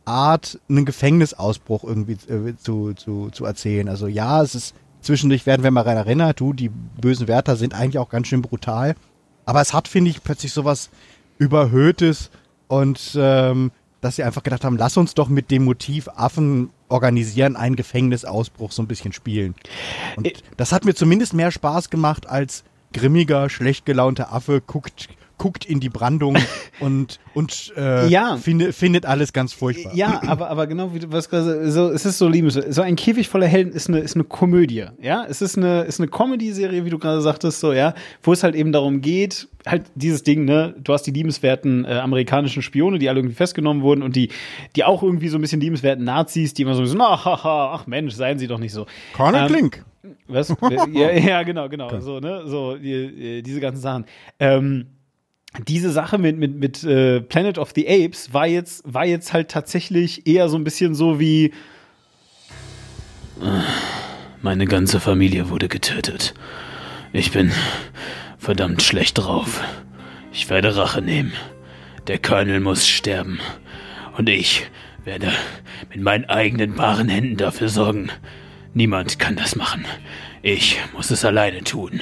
Art, 0.05 0.61
einen 0.69 0.85
Gefängnisausbruch 0.85 1.85
irgendwie 1.85 2.19
äh, 2.31 2.57
zu, 2.57 2.93
zu, 2.95 3.31
zu 3.31 3.45
erzählen. 3.45 3.89
Also 3.89 4.07
ja, 4.07 4.43
es 4.43 4.55
ist 4.55 4.75
Zwischendurch 5.07 5.47
werden 5.47 5.63
wir 5.63 5.71
mal 5.71 5.83
rein 5.83 5.97
erinnert, 5.97 6.41
du, 6.41 6.53
die 6.53 6.69
bösen 6.69 7.29
Wärter 7.29 7.55
sind 7.55 7.75
eigentlich 7.75 7.99
auch 7.99 8.09
ganz 8.09 8.27
schön 8.27 8.43
brutal. 8.43 8.97
Aber 9.45 9.61
es 9.61 9.73
hat, 9.73 9.87
finde 9.87 10.11
ich, 10.11 10.25
plötzlich 10.25 10.53
sowas 10.53 10.91
Überhöhtes 11.39 12.33
und 12.67 13.17
ähm, 13.17 13.71
dass 14.01 14.17
sie 14.17 14.25
einfach 14.25 14.43
gedacht 14.43 14.65
haben, 14.65 14.77
lass 14.77 14.97
uns 14.97 15.15
doch 15.15 15.29
mit 15.29 15.53
dem 15.53 15.65
Motiv 15.65 16.09
Affen 16.09 16.71
organisieren, 16.89 17.55
einen 17.55 17.77
Gefängnisausbruch 17.77 18.73
so 18.73 18.83
ein 18.83 18.89
bisschen 18.89 19.13
spielen. 19.13 19.55
Und 20.17 20.43
das 20.57 20.73
hat 20.73 20.85
mir 20.85 20.95
zumindest 20.95 21.35
mehr 21.35 21.53
Spaß 21.53 21.89
gemacht 21.89 22.29
als 22.29 22.65
grimmiger, 22.93 23.49
schlecht 23.49 23.87
gelaunter 23.87 24.33
Affe 24.33 24.61
guckt, 24.61 25.09
guckt 25.39 25.65
in 25.65 25.81
die 25.81 25.89
Brandung 25.89 26.37
und, 26.81 27.19
und 27.35 27.73
äh, 27.77 28.09
Ja. 28.09 28.37
finde, 28.37 28.73
findet 28.73 29.07
alles 29.07 29.33
ganz 29.33 29.53
furchtbar. 29.53 29.95
Ja, 29.95 30.21
aber, 30.27 30.49
aber 30.51 30.67
genau 30.67 30.95
wie 30.95 30.99
du 31.01 31.13
was 31.13 31.29
gerade 31.29 31.71
so, 31.71 31.91
es 31.91 32.05
ist 32.07 32.19
so 32.19 32.29
liebenswert. 32.29 32.73
So 32.73 32.83
ein 32.83 32.97
Käfig 32.97 33.29
voller 33.29 33.47
Helden 33.47 33.73
ist 33.73 33.89
eine, 33.89 33.99
ist 33.99 34.15
eine 34.15 34.25
Komödie, 34.25 34.85
ja. 35.01 35.25
Es 35.29 35.43
ist 35.43 35.57
eine, 35.59 35.83
ist 35.83 36.01
eine 36.01 36.09
Comedy-Serie, 36.09 36.85
wie 36.85 36.91
du 36.91 36.99
gerade 36.99 37.21
sagtest, 37.21 37.61
so, 37.61 37.73
ja, 37.73 37.95
wo 38.23 38.33
es 38.33 38.43
halt 38.43 38.55
eben 38.55 38.73
darum 38.73 39.01
geht, 39.01 39.49
halt 39.67 39.85
dieses 39.95 40.23
Ding, 40.23 40.45
ne, 40.45 40.75
du 40.83 40.93
hast 40.93 41.03
die 41.03 41.11
liebenswerten 41.11 41.85
äh, 41.85 41.95
amerikanischen 41.95 42.63
Spione, 42.63 42.99
die 42.99 43.09
alle 43.09 43.19
irgendwie 43.21 43.35
festgenommen 43.37 43.83
wurden 43.83 44.03
und 44.03 44.17
die, 44.17 44.31
die 44.77 44.85
auch 44.85 45.03
irgendwie 45.03 45.29
so 45.29 45.39
ein 45.39 45.41
bisschen 45.41 45.61
liebenswerten 45.61 46.05
Nazis, 46.05 46.55
die 46.55 46.63
immer 46.63 46.75
so, 46.75 46.85
so 46.85 46.99
ach, 47.01 47.27
ach, 47.27 47.45
ach 47.45 47.87
Mensch, 47.87 48.15
seien 48.15 48.39
sie 48.39 48.47
doch 48.47 48.59
nicht 48.59 48.73
so. 48.73 48.87
Colonel 49.15 49.43
Ähm, 49.43 49.49
Klink. 49.49 49.85
Was? 50.29 50.55
ja, 50.93 51.11
ja, 51.11 51.43
genau, 51.43 51.69
genau. 51.69 52.01
So, 52.01 52.21
ne? 52.21 52.43
So, 52.47 52.77
die, 52.77 53.43
diese 53.43 53.59
ganzen 53.61 53.81
Sachen. 53.81 54.05
Ähm, 54.39 54.87
diese 55.67 55.91
Sache 55.91 56.19
mit, 56.19 56.37
mit, 56.39 56.57
mit 56.57 56.85
äh, 56.85 57.21
Planet 57.21 57.59
of 57.59 57.73
the 57.75 57.87
Apes 57.89 58.33
war 58.33 58.47
jetzt, 58.47 58.83
war 58.85 59.05
jetzt 59.05 59.33
halt 59.33 59.51
tatsächlich 59.51 60.27
eher 60.27 60.49
so 60.49 60.57
ein 60.57 60.65
bisschen 60.65 60.95
so 60.95 61.21
wie. 61.21 61.53
Meine 64.43 64.67
ganze 64.67 65.01
Familie 65.01 65.51
wurde 65.51 65.69
getötet. 65.69 66.35
Ich 67.13 67.33
bin 67.33 67.53
verdammt 68.39 68.83
schlecht 68.83 69.19
drauf. 69.19 69.63
Ich 70.33 70.49
werde 70.51 70.77
Rache 70.77 71.03
nehmen. 71.03 71.33
Der 72.07 72.19
Colonel 72.19 72.61
muss 72.61 72.87
sterben. 72.87 73.41
Und 74.17 74.29
ich 74.29 74.67
werde 75.05 75.33
mit 75.91 76.01
meinen 76.01 76.27
eigenen 76.27 76.75
baaren 76.75 77.09
Händen 77.09 77.37
dafür 77.37 77.69
sorgen. 77.69 78.11
Niemand 78.75 79.19
kann 79.19 79.37
das 79.37 79.57
machen. 79.57 79.85
Ich 80.43 80.79
muss 80.95 81.11
es 81.11 81.25
alleine 81.25 81.65
tun. 81.65 82.01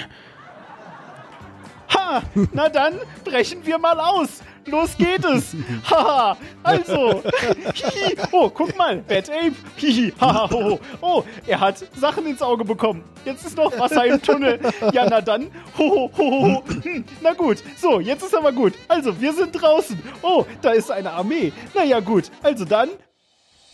Ha! 1.93 2.23
Na 2.53 2.69
dann 2.69 2.95
brechen 3.25 3.65
wir 3.65 3.79
mal 3.79 3.99
aus. 3.99 4.43
Los 4.67 4.97
geht 4.97 5.25
es. 5.25 5.55
Haha. 5.91 6.37
Also. 6.63 7.23
Hihi. 7.75 8.17
Oh, 8.33 8.49
guck 8.49 8.77
mal. 8.77 8.97
Bad 8.97 9.29
Ape. 9.29 9.55
Hihi. 9.77 10.13
Haha. 10.21 10.51
Ho, 10.51 10.71
ho. 10.71 10.81
Oh, 11.01 11.25
er 11.47 11.61
hat 11.61 11.85
Sachen 11.95 12.27
ins 12.27 12.41
Auge 12.41 12.65
bekommen. 12.65 13.05
Jetzt 13.25 13.45
ist 13.45 13.57
noch 13.57 13.79
Wasser 13.79 14.07
im 14.07 14.23
Tunnel. 14.23 14.59
Ja, 14.93 15.09
na 15.09 15.21
dann. 15.21 15.49
Ho, 15.79 15.91
ho, 15.91 16.11
ho, 16.17 16.31
ho, 16.31 16.55
ho. 16.55 16.65
Hm, 16.83 17.05
na 17.23 17.33
gut. 17.35 17.63
So, 17.77 18.01
jetzt 18.01 18.23
ist 18.23 18.35
aber 18.35 18.53
gut. 18.53 18.75
Also, 18.89 19.21
wir 19.21 19.33
sind 19.33 19.53
draußen. 19.53 20.01
Oh, 20.23 20.47
da 20.63 20.71
ist 20.71 20.91
eine 20.91 21.11
Armee. 21.13 21.53
Na 21.75 21.85
ja, 21.85 22.01
gut. 22.01 22.31
Also 22.43 22.65
dann. 22.65 22.89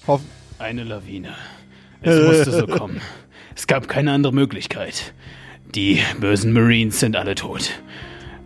Hoff 0.06 0.22
Eine 0.58 0.84
Lawine. 0.84 1.34
Es 2.02 2.20
musste 2.26 2.50
so 2.50 2.66
kommen. 2.66 3.00
Es 3.54 3.66
gab 3.66 3.86
keine 3.88 4.12
andere 4.12 4.32
Möglichkeit. 4.32 5.12
Die 5.74 6.00
bösen 6.18 6.52
Marines 6.52 6.98
sind 7.00 7.16
alle 7.16 7.34
tot. 7.34 7.70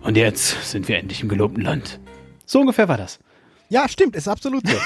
Und 0.02 0.16
jetzt 0.16 0.70
sind 0.70 0.88
wir 0.88 0.98
endlich 0.98 1.22
im 1.22 1.28
gelobten 1.28 1.62
Land. 1.62 1.98
So 2.44 2.60
ungefähr 2.60 2.88
war 2.88 2.98
das. 2.98 3.18
Ja, 3.70 3.88
stimmt, 3.88 4.14
ist 4.14 4.28
absolut 4.28 4.62
so. 4.68 4.76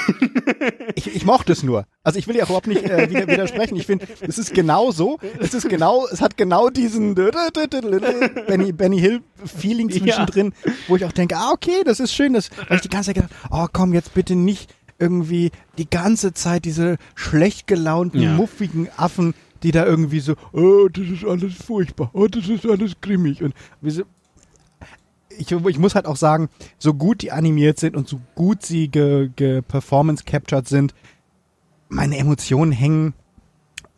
ich, 0.95 1.15
ich 1.15 1.25
mochte 1.25 1.53
es 1.53 1.65
nur. 1.65 1.85
Also 2.05 2.21
ich 2.21 2.29
will 2.29 2.37
ja 2.37 2.45
auch 2.45 2.49
überhaupt 2.51 2.69
nicht 2.69 2.85
äh, 2.85 3.11
wieder, 3.11 3.27
widersprechen. 3.27 3.75
Ich 3.77 3.87
finde, 3.87 4.07
es 4.21 4.39
ist 4.39 4.55
genau 4.55 4.93
so. 4.93 5.19
Es 5.41 5.53
ist 5.53 5.69
genau, 5.69 6.07
es 6.07 6.21
hat 6.21 6.37
genau 6.37 6.71
diesen 6.71 7.15
Benny, 8.47 8.73
Benny 8.73 9.01
Hill 9.01 9.21
Feeling 9.45 9.91
zwischendrin, 9.91 10.55
wo 10.87 10.95
ich 10.95 11.05
auch 11.05 11.13
denke, 11.13 11.37
ah, 11.37 11.51
okay, 11.53 11.83
das 11.85 11.99
ist 11.99 12.15
schön. 12.15 12.35
Das, 12.35 12.51
weil 12.69 12.77
ich 12.77 12.83
die 12.83 12.89
ganze 12.89 13.09
Zeit 13.13 13.17
gedacht, 13.17 13.33
oh 13.51 13.67
komm, 13.73 13.93
jetzt 13.93 14.15
bitte 14.15 14.37
nicht 14.37 14.73
irgendwie 15.01 15.51
die 15.77 15.91
ganze 15.91 16.33
Zeit 16.33 16.65
diese 16.65 16.97
schlecht 17.17 17.67
gelaunten, 17.67 18.21
Ja. 18.23 18.33
muffigen 18.33 18.89
Affen, 18.97 19.35
die 19.63 19.71
da 19.71 19.85
irgendwie 19.85 20.21
so, 20.21 20.35
oh, 20.53 20.89
das 20.89 21.07
ist 21.07 21.25
alles 21.25 21.55
furchtbar, 21.55 22.11
oh, 22.13 22.27
das 22.27 22.49
ist 22.49 22.67
alles 22.67 23.01
grimmig. 23.01 23.43
Und 23.43 23.55
ich, 25.39 25.51
ich 25.51 25.79
muss 25.79 25.95
halt 25.95 26.07
auch 26.07 26.17
sagen, 26.17 26.49
so 26.79 26.95
gut 26.95 27.23
die 27.23 27.33
animiert 27.33 27.79
sind 27.79 27.97
und 27.97 28.09
so 28.09 28.21
gut 28.35 28.65
sie 28.65 28.89
ge, 28.89 29.31
ge 29.35 29.63
performance 29.63 30.25
captured 30.25 30.69
sind, 30.69 30.95
meine 31.89 32.19
Emotionen 32.19 32.73
hängen, 32.73 33.15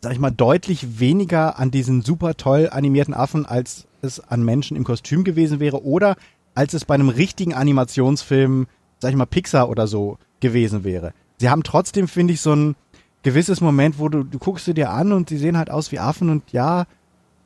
sag 0.01 0.13
ich 0.13 0.19
mal, 0.19 0.31
deutlich 0.31 0.99
weniger 0.99 1.59
an 1.59 1.71
diesen 1.71 2.01
super 2.01 2.35
toll 2.35 2.69
animierten 2.71 3.13
Affen, 3.13 3.45
als 3.45 3.87
es 4.01 4.19
an 4.19 4.43
Menschen 4.43 4.77
im 4.77 4.83
Kostüm 4.83 5.23
gewesen 5.23 5.59
wäre 5.59 5.83
oder 5.83 6.15
als 6.55 6.73
es 6.73 6.85
bei 6.85 6.95
einem 6.95 7.09
richtigen 7.09 7.53
Animationsfilm, 7.53 8.67
sag 8.99 9.11
ich 9.11 9.17
mal, 9.17 9.25
Pixar 9.25 9.69
oder 9.69 9.87
so 9.87 10.17
gewesen 10.39 10.83
wäre. 10.83 11.13
Sie 11.37 11.49
haben 11.49 11.63
trotzdem, 11.63 12.07
finde 12.07 12.33
ich, 12.33 12.41
so 12.41 12.53
ein 12.53 12.75
gewisses 13.23 13.61
Moment, 13.61 13.99
wo 13.99 14.09
du, 14.09 14.23
du 14.23 14.39
guckst 14.39 14.65
sie 14.65 14.73
dir 14.73 14.89
an 14.91 15.11
und 15.11 15.29
sie 15.29 15.37
sehen 15.37 15.57
halt 15.57 15.69
aus 15.69 15.91
wie 15.91 15.99
Affen 15.99 16.29
und 16.29 16.51
ja, 16.51 16.85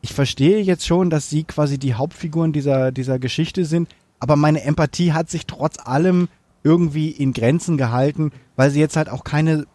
ich 0.01 0.13
verstehe 0.13 0.59
jetzt 0.61 0.85
schon, 0.85 1.09
dass 1.09 1.29
sie 1.29 1.43
quasi 1.43 1.77
die 1.77 1.95
Hauptfiguren 1.95 2.53
dieser, 2.53 2.91
dieser 2.91 3.19
Geschichte 3.19 3.65
sind, 3.65 3.89
aber 4.19 4.35
meine 4.35 4.63
Empathie 4.63 5.13
hat 5.13 5.29
sich 5.29 5.45
trotz 5.47 5.77
allem 5.85 6.27
irgendwie 6.63 7.09
in 7.09 7.33
Grenzen 7.33 7.77
gehalten, 7.77 8.31
weil 8.55 8.71
sie 8.71 8.79
jetzt 8.79 8.95
halt 8.97 9.09
auch 9.09 9.23
keine, 9.23 9.65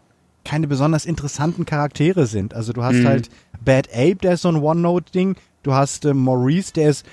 keine 0.45 0.67
besonders 0.69 1.05
interessanten 1.05 1.67
Charaktere 1.67 2.27
sind. 2.27 2.55
Also 2.55 2.73
du 2.73 2.83
hast 2.83 2.97
Mhm. 2.97 3.07
halt 3.07 3.31
Bad 3.65 3.89
Ape, 3.93 4.17
der 4.17 4.35
ist 4.35 4.43
so 4.43 4.49
ein 4.49 4.57
One-Note-Ding, 4.57 5.37
du 5.63 5.75
hast 5.75 6.05
äh, 6.05 6.15
Maurice, 6.15 6.73
der 6.73 6.91
ist 6.91 7.05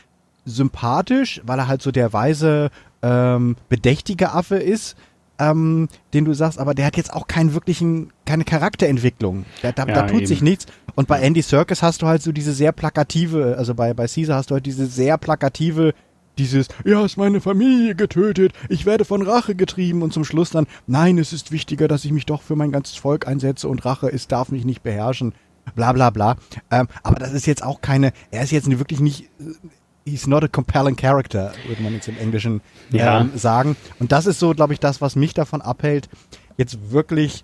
sympathisch, 0.45 1.41
weil 1.45 1.59
er 1.59 1.67
halt 1.67 1.81
so 1.81 1.91
der 1.91 2.13
weise, 2.13 2.69
ähm, 3.01 3.55
bedächtige 3.69 4.31
Affe 4.31 4.55
ist, 4.57 4.95
ähm, 5.39 5.87
den 6.13 6.25
du 6.25 6.33
sagst, 6.33 6.59
aber 6.59 6.73
der 6.73 6.85
hat 6.85 6.97
jetzt 6.97 7.13
auch 7.13 7.27
keinen 7.27 7.53
wirklichen, 7.53 8.11
keine 8.25 8.43
Charakterentwicklung. 8.43 9.45
Da, 9.61 9.71
da, 9.71 9.85
Ja, 9.85 9.93
da 9.93 10.01
tut 10.07 10.19
eben. 10.19 10.27
sich 10.27 10.41
nichts. 10.41 10.65
Und 10.95 11.07
bei 11.07 11.21
Andy 11.21 11.41
Serkis 11.41 11.83
hast 11.83 12.01
du 12.01 12.07
halt 12.07 12.21
so 12.21 12.31
diese 12.31 12.53
sehr 12.53 12.71
plakative, 12.71 13.55
also 13.57 13.75
bei, 13.75 13.93
bei 13.93 14.07
Caesar 14.07 14.37
hast 14.37 14.49
du 14.49 14.55
halt 14.55 14.65
diese 14.65 14.87
sehr 14.87 15.17
plakative, 15.17 15.93
dieses, 16.37 16.67
ja, 16.85 17.03
ist 17.05 17.17
meine 17.17 17.41
Familie 17.41 17.95
getötet, 17.95 18.53
ich 18.69 18.85
werde 18.85 19.05
von 19.05 19.21
Rache 19.21 19.55
getrieben 19.55 20.01
und 20.01 20.13
zum 20.13 20.23
Schluss 20.23 20.49
dann, 20.49 20.67
nein, 20.85 21.17
es 21.17 21.33
ist 21.33 21.51
wichtiger, 21.51 21.87
dass 21.87 22.05
ich 22.05 22.11
mich 22.11 22.25
doch 22.25 22.41
für 22.41 22.55
mein 22.55 22.71
ganzes 22.71 22.95
Volk 22.95 23.27
einsetze 23.27 23.67
und 23.67 23.85
Rache, 23.85 24.11
es 24.11 24.27
darf 24.27 24.49
mich 24.49 24.65
nicht 24.65 24.83
beherrschen, 24.83 25.33
bla 25.75 25.93
bla 25.93 26.09
bla. 26.09 26.35
Ähm, 26.71 26.87
aber 27.03 27.19
das 27.19 27.33
ist 27.33 27.45
jetzt 27.45 27.63
auch 27.63 27.81
keine, 27.81 28.11
er 28.31 28.43
ist 28.43 28.51
jetzt 28.51 28.67
wirklich 28.69 28.99
nicht, 28.99 29.29
äh, 29.39 29.53
he's 30.07 30.27
not 30.27 30.43
a 30.43 30.47
compelling 30.47 30.95
character, 30.95 31.51
würde 31.67 31.81
man 31.83 31.93
jetzt 31.93 32.07
im 32.07 32.17
Englischen 32.17 32.61
Ja. 32.91 33.21
ähm, 33.21 33.31
sagen. 33.35 33.75
Und 33.99 34.11
das 34.11 34.25
ist 34.25 34.39
so, 34.39 34.51
glaube 34.53 34.73
ich, 34.73 34.79
das, 34.79 35.01
was 35.01 35.15
mich 35.15 35.33
davon 35.33 35.61
abhält, 35.61 36.09
jetzt 36.57 36.91
wirklich 36.91 37.43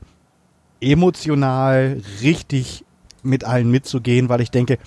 emotional 0.81 2.01
richtig 2.21 2.85
mit 3.21 3.43
allen 3.43 3.69
mitzugehen, 3.71 4.29
weil 4.29 4.41
ich 4.41 4.51
denke, 4.51 4.77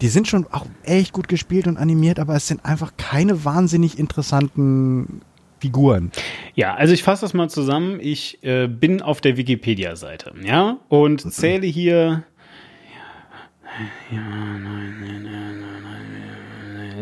die 0.00 0.08
sind 0.08 0.28
schon 0.28 0.46
auch 0.50 0.66
echt 0.82 1.12
gut 1.12 1.28
gespielt 1.28 1.66
und 1.66 1.76
animiert, 1.76 2.18
aber 2.18 2.34
es 2.34 2.46
sind 2.46 2.64
einfach 2.64 2.92
keine 2.96 3.44
wahnsinnig 3.44 3.98
interessanten 3.98 5.20
Figuren. 5.58 6.10
Ja, 6.54 6.74
also 6.74 6.94
ich 6.94 7.02
fasse 7.02 7.22
das 7.22 7.34
mal 7.34 7.50
zusammen. 7.50 7.98
Ich 8.00 8.42
äh, 8.42 8.66
bin 8.66 9.02
auf 9.02 9.20
der 9.20 9.36
Wikipedia-Seite, 9.36 10.32
ja, 10.42 10.78
und 10.88 11.20
zähle 11.32 11.66
hier 11.66 12.24
ja, 14.10 14.20
nein, 14.20 14.96
nein, 15.00 15.22
nein, 15.22 15.59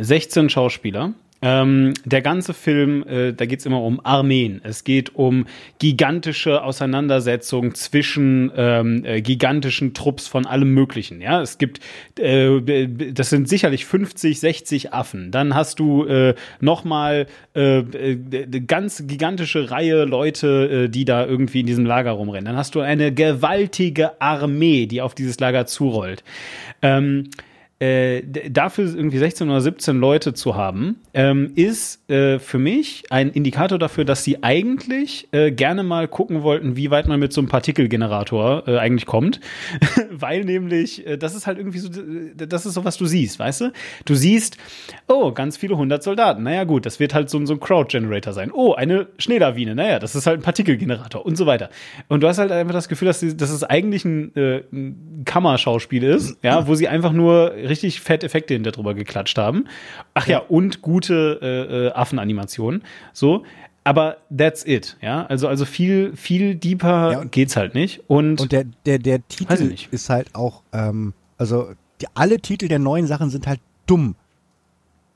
16 0.01 0.51
Schauspieler. 0.51 1.15
Ähm, 1.41 1.95
der 2.05 2.21
ganze 2.21 2.53
Film, 2.53 3.05
äh, 3.07 3.33
da 3.33 3.47
geht's 3.47 3.65
immer 3.65 3.81
um 3.83 4.01
Armeen. 4.05 4.61
Es 4.65 4.83
geht 4.83 5.15
um 5.15 5.47
gigantische 5.79 6.65
Auseinandersetzungen 6.65 7.75
zwischen 7.75 8.51
ähm, 8.57 9.05
äh, 9.05 9.21
gigantischen 9.23 9.95
Trupps 9.95 10.27
von 10.27 10.47
allem 10.47 10.75
Möglichen. 10.75 11.21
Ja, 11.21 11.41
es 11.41 11.59
gibt, 11.59 11.79
äh, 12.19 12.89
das 13.13 13.31
sind 13.31 13.49
sicherlich 13.49 13.85
50, 13.85 14.41
60 14.41 14.93
Affen. 14.93 15.31
Dann 15.31 15.55
hast 15.55 15.79
du 15.79 16.05
äh, 16.07 16.35
nochmal 16.61 17.29
äh, 17.55 17.79
äh, 17.79 18.19
eine 18.29 18.61
ganz 18.63 19.07
gigantische 19.07 19.71
Reihe 19.71 20.05
Leute, 20.07 20.87
äh, 20.87 20.89
die 20.89 21.05
da 21.05 21.25
irgendwie 21.25 21.61
in 21.61 21.67
diesem 21.67 21.87
Lager 21.87 22.13
rumrennen. 22.13 22.47
Dann 22.47 22.57
hast 22.57 22.75
du 22.75 22.81
eine 22.81 23.15
gewaltige 23.15 24.21
Armee, 24.21 24.87
die 24.87 25.03
auf 25.03 25.15
dieses 25.15 25.39
Lager 25.39 25.67
zurollt. 25.67 26.25
Ähm, 26.83 27.31
äh, 27.81 28.23
dafür 28.51 28.87
irgendwie 28.87 29.19
16 29.19 29.49
oder 29.49 29.61
17 29.61 29.99
Leute 30.01 30.35
zu 30.35 30.57
haben, 30.57 30.97
ähm, 31.15 31.53
ist 31.55 32.11
äh, 32.11 32.39
für 32.41 32.59
mich 32.59 33.05
ein 33.11 33.31
Indikator 33.31 33.79
dafür, 33.79 34.05
dass 34.05 34.25
sie 34.25 34.43
eigentlich 34.43 35.29
äh, 35.33 35.53
gerne 35.53 35.85
mal 35.85 36.09
gucken 36.09 36.43
wollten, 36.43 36.77
wie 36.77 36.91
weit 36.91 37.07
man 37.07 37.21
mit 37.21 37.33
so 37.33 37.41
einem 37.41 37.49
Partikelgenerator 37.49 38.67
äh, 38.67 38.79
eigentlich 38.79 39.07
kommt. 39.07 39.41
Weil 40.11 40.45
nämlich, 40.45 41.07
äh, 41.07 41.17
das 41.17 41.35
ist 41.37 41.47
halt 41.47 41.59
irgendwie 41.59 41.79
so, 41.79 41.89
das 42.37 42.67
ist 42.67 42.75
so, 42.75 42.85
was 42.85 42.97
du 42.97 43.07
siehst, 43.07 43.39
weißt 43.39 43.61
du? 43.61 43.73
Du 44.05 44.15
siehst, 44.15 44.57
oh, 45.07 45.31
ganz 45.33 45.57
viele 45.57 45.77
hundert 45.77 46.03
Soldaten. 46.03 46.43
Naja, 46.43 46.65
gut, 46.65 46.85
das 46.85 46.99
wird 46.99 47.15
halt 47.15 47.31
so, 47.31 47.39
ein- 47.39 47.47
so 47.47 47.55
ein 47.55 47.61
Crowd-Generator 47.61 48.33
sein. 48.33 48.51
Oh, 48.53 48.75
eine 48.75 49.07
Schneelawine. 49.19 49.75
Naja, 49.77 49.99
das 50.01 50.15
ist 50.17 50.27
halt 50.27 50.41
ein 50.41 50.43
Partikelgenerator 50.43 51.25
und 51.25 51.37
so 51.37 51.47
weiter. 51.47 51.71
Und 52.09 52.23
du 52.23 52.29
hast 52.29 52.39
halt 52.39 52.51
einfach 52.51 52.75
das 52.75 52.89
Gefühl, 52.89 53.07
dass, 53.07 53.21
die, 53.21 53.37
dass 53.37 53.51
es 53.51 53.63
eigentlich 53.63 54.05
ein, 54.05 54.35
äh, 54.37 54.63
ein 54.73 55.23
Kammerschauspiel 55.25 56.03
ist, 56.03 56.37
ja, 56.43 56.67
wo 56.67 56.75
sie 56.75 56.89
einfach 56.89 57.13
nur 57.13 57.55
richtig 57.69 58.01
fett 58.01 58.25
Effekte 58.25 58.55
hinter 58.55 58.73
drüber 58.73 58.95
geklatscht 58.95 59.39
haben. 59.39 59.67
Ach 60.15 60.27
ja, 60.27 60.39
und 60.39 60.83
gute 60.83 61.39
äh, 61.43 61.87
äh, 61.89 61.93
Affenanimationen. 61.93 62.83
So. 63.13 63.45
Aber 63.85 64.19
that's 64.37 64.67
it, 64.67 64.99
ja. 65.01 65.25
Also, 65.27 65.49
also 65.49 65.65
viel, 65.65 66.15
viel 66.15 66.55
deeper 66.57 67.13
Ja, 67.13 67.21
und- 67.21 67.33
geht's 67.33 67.57
halt 67.57 67.75
nicht. 67.75 68.03
Und, 68.07 68.39
Und 68.41 68.53
der, 68.53 68.65
der, 68.85 68.99
der 68.99 69.27
Titel 69.29 69.75
ist 69.91 70.11
halt 70.11 70.35
auch, 70.35 70.63
ähm, 70.75 71.15
also 71.39 71.71
die, 72.03 72.07
alle 72.15 72.39
Titel 72.41 72.69
der 72.69 72.81
neuen 72.81 73.07
Sachen 73.07 73.31
sind 73.31 73.47
halt 73.47 73.61
dumm. 73.87 74.15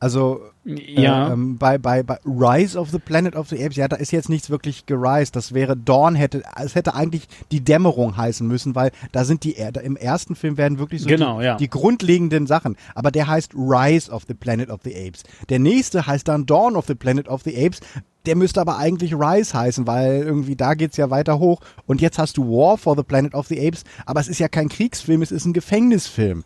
Also 0.03 0.41
ja. 0.65 1.29
äh, 1.29 1.33
ähm, 1.33 1.59
bei, 1.59 1.79
bei, 1.79 2.03
bei 2.03 2.19
Rise 2.27 2.77
of 2.77 2.91
the 2.91 2.99
Planet 2.99 3.37
of 3.37 3.49
the 3.51 3.65
Apes, 3.65 3.77
ja, 3.77 3.87
da 3.87 3.95
ist 3.95 4.11
jetzt 4.11 4.29
nichts 4.29 4.51
wirklich 4.51 4.87
gerised. 4.87 5.37
Das 5.37 5.55
wäre 5.55 5.77
Dawn 5.77 6.17
hätte, 6.17 6.43
es 6.61 6.75
hätte 6.75 6.97
eigentlich 6.97 7.29
die 7.53 7.61
Dämmerung 7.61 8.17
heißen 8.17 8.45
müssen, 8.45 8.75
weil 8.75 8.91
da 9.13 9.25
sind 9.25 9.45
die, 9.45 9.53
im 9.53 9.95
ersten 9.95 10.35
Film 10.35 10.57
werden 10.57 10.81
wirklich 10.81 11.03
so 11.03 11.09
Genau, 11.09 11.39
die, 11.39 11.45
ja. 11.45 11.57
die 11.57 11.71
grundlegenden 11.71 12.49
Sachen. 12.49 12.77
Aber 12.97 13.13
der 13.13 13.29
heißt 13.29 13.55
Rise 13.55 14.11
of 14.11 14.25
the 14.27 14.35
Planet 14.35 14.71
of 14.71 14.81
the 14.83 14.93
Apes. 14.93 15.23
Der 15.51 15.61
nächste 15.61 16.05
heißt 16.05 16.27
dann 16.27 16.47
Dawn 16.47 16.75
of 16.75 16.87
the 16.89 16.97
Planet 16.97 17.29
of 17.29 17.43
the 17.45 17.57
Apes. 17.65 17.79
Der 18.27 18.35
müsste 18.35 18.61
aber 18.61 18.79
eigentlich 18.79 19.15
Rise 19.15 19.57
heißen, 19.57 19.87
weil 19.87 20.23
irgendwie 20.23 20.57
da 20.57 20.75
geht's 20.75 20.97
ja 20.97 21.11
weiter 21.11 21.39
hoch. 21.39 21.61
Und 21.87 22.01
jetzt 22.01 22.19
hast 22.19 22.37
du 22.39 22.49
War 22.49 22.77
for 22.77 22.97
the 22.97 23.05
Planet 23.05 23.35
of 23.35 23.47
the 23.47 23.65
Apes, 23.65 23.85
aber 24.05 24.19
es 24.19 24.27
ist 24.27 24.41
ja 24.41 24.49
kein 24.49 24.69
Kriegsfilm, 24.69 25.23
es 25.23 25.31
ist 25.31 25.45
ein 25.45 25.53
Gefängnisfilm. 25.53 26.43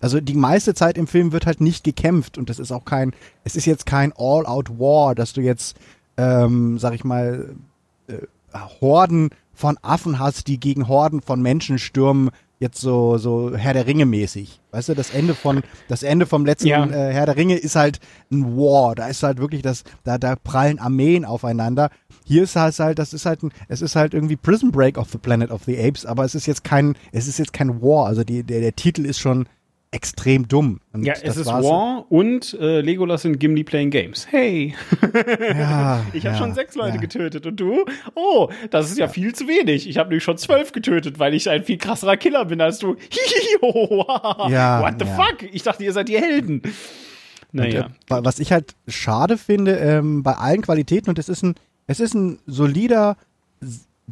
Also 0.00 0.20
die 0.20 0.34
meiste 0.34 0.74
Zeit 0.74 0.96
im 0.96 1.06
Film 1.06 1.32
wird 1.32 1.46
halt 1.46 1.60
nicht 1.60 1.84
gekämpft 1.84 2.38
und 2.38 2.48
das 2.50 2.58
ist 2.58 2.72
auch 2.72 2.84
kein, 2.84 3.12
es 3.44 3.56
ist 3.56 3.66
jetzt 3.66 3.86
kein 3.86 4.12
All-Out-War, 4.16 5.14
dass 5.14 5.32
du 5.32 5.40
jetzt, 5.40 5.76
ähm, 6.16 6.78
sag 6.78 6.94
ich 6.94 7.04
mal, 7.04 7.54
äh, 8.08 8.14
Horden 8.80 9.30
von 9.52 9.78
Affen 9.82 10.18
hast, 10.18 10.46
die 10.48 10.58
gegen 10.58 10.88
Horden 10.88 11.20
von 11.20 11.42
Menschen 11.42 11.78
stürmen, 11.78 12.30
jetzt 12.58 12.80
so 12.80 13.16
so 13.16 13.56
Herr 13.56 13.72
der 13.74 13.86
Ringe 13.86 14.06
mäßig. 14.06 14.60
Weißt 14.70 14.90
du, 14.90 14.94
das 14.94 15.10
Ende 15.10 15.34
von 15.34 15.62
das 15.88 16.02
Ende 16.02 16.26
vom 16.26 16.44
letzten 16.44 16.68
Ja. 16.68 16.84
äh, 16.84 17.12
Herr 17.12 17.26
der 17.26 17.36
Ringe 17.36 17.56
ist 17.56 17.74
halt 17.76 18.00
ein 18.30 18.56
War, 18.56 18.94
da 18.94 19.06
ist 19.08 19.22
halt 19.22 19.38
wirklich 19.38 19.62
das 19.62 19.84
da 20.04 20.18
da 20.18 20.36
prallen 20.36 20.78
Armeen 20.78 21.24
aufeinander. 21.24 21.90
Hier 22.24 22.42
ist 22.42 22.56
halt 22.56 22.78
halt 22.78 22.98
das 22.98 23.12
ist 23.14 23.24
halt 23.26 23.42
ein, 23.42 23.52
es 23.68 23.80
ist 23.82 23.96
halt 23.96 24.12
irgendwie 24.14 24.36
Prison 24.36 24.70
Break 24.72 24.98
of 24.98 25.10
the 25.10 25.18
Planet 25.18 25.50
of 25.50 25.64
the 25.64 25.78
Apes, 25.78 26.04
aber 26.04 26.24
es 26.24 26.34
ist 26.34 26.46
jetzt 26.46 26.64
kein 26.64 26.96
es 27.12 27.28
ist 27.28 27.38
jetzt 27.38 27.52
kein 27.52 27.80
War, 27.82 28.06
also 28.06 28.24
die 28.24 28.42
der 28.42 28.60
der 28.60 28.76
Titel 28.76 29.06
ist 29.06 29.18
schon 29.18 29.46
extrem 29.92 30.46
dumm. 30.46 30.80
Und 30.92 31.04
Ja, 31.04 31.14
es 31.22 31.36
ist. 31.36 31.46
War 31.46 32.06
und 32.12 32.54
äh, 32.60 32.80
Legolas 32.80 33.24
und 33.24 33.38
Gimli 33.40 33.64
playing 33.64 33.90
Games. 33.90 34.26
Hey, 34.30 34.74
Ja, 35.58 36.04
ich 36.12 36.24
habe 36.26 36.34
ja, 36.34 36.38
schon 36.38 36.54
sechs 36.54 36.76
Leute 36.76 36.94
ja. 36.94 37.00
getötet 37.00 37.44
und 37.46 37.58
du? 37.58 37.84
Oh, 38.14 38.48
das 38.70 38.90
ist 38.90 38.98
ja, 38.98 39.08
viel 39.08 39.34
zu 39.34 39.48
wenig. 39.48 39.88
Ich 39.88 39.98
habe 39.98 40.10
nämlich 40.10 40.22
schon 40.22 40.38
zwölf 40.38 40.70
getötet, 40.72 41.18
weil 41.18 41.34
ich 41.34 41.50
ein 41.50 41.64
viel 41.64 41.76
krasserer 41.78 42.16
Killer 42.16 42.44
bin 42.44 42.60
als 42.60 42.78
du. 42.78 42.96
Ja, 44.48 44.82
What 44.82 44.94
the 45.00 45.06
fuck? 45.06 45.42
Ich 45.52 45.62
dachte, 45.62 45.84
ihr 45.84 45.92
seid 45.92 46.08
die 46.08 46.16
Helden. 46.18 46.62
Naja. 47.52 47.86
Und, 47.86 47.90
äh, 47.90 47.94
wa- 48.08 48.20
was 48.24 48.38
ich 48.38 48.52
halt 48.52 48.74
schade 48.88 49.36
finde, 49.38 49.76
ähm, 49.76 50.22
bei 50.22 50.34
allen 50.34 50.62
Qualitäten, 50.62 51.10
und 51.10 51.18
es 51.18 51.28
ist 51.28 51.42
ein, 51.42 51.54
es 51.86 52.00
ist 52.00 52.14
ein 52.14 52.38
solider, 52.46 53.16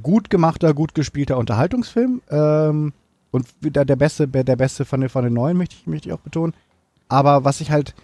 gut 0.02 0.28
gemachter, 0.30 0.74
gut 0.74 0.94
gespielter 0.94 1.38
Unterhaltungsfilm. 1.38 2.20
Ähm, 2.30 2.92
und 3.30 3.46
wieder 3.60 3.84
der 3.84 3.96
beste, 3.96 4.28
der 4.28 4.56
beste 4.56 4.84
von 4.84 5.00
den, 5.00 5.10
von 5.10 5.24
den 5.24 5.34
neuen, 5.34 5.56
möchte 5.56 5.76
ich, 5.78 5.86
möchte 5.86 6.08
ich 6.08 6.14
auch 6.14 6.20
betonen. 6.20 6.54
Aber 7.08 7.44
was 7.44 7.60
ich 7.60 7.70
halt 7.70 7.94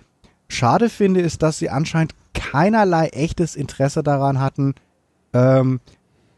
schade 0.49 0.89
finde, 0.89 1.21
ist, 1.21 1.43
dass 1.43 1.59
sie 1.59 1.71
anscheinend 1.71 2.15
keinerlei 2.35 3.09
echtes 3.09 3.57
Interesse 3.57 4.03
daran 4.03 4.41
hatten, 4.41 4.75
ähm, 5.33 5.81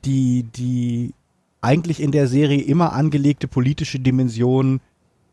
die, 0.04 0.44
die 0.44 1.14
eigentlich 1.60 2.00
in 2.00 2.12
der 2.12 2.28
Serie 2.28 2.62
immer 2.62 2.92
angelegte 2.92 3.48
politische 3.48 3.98
Dimension 3.98 4.80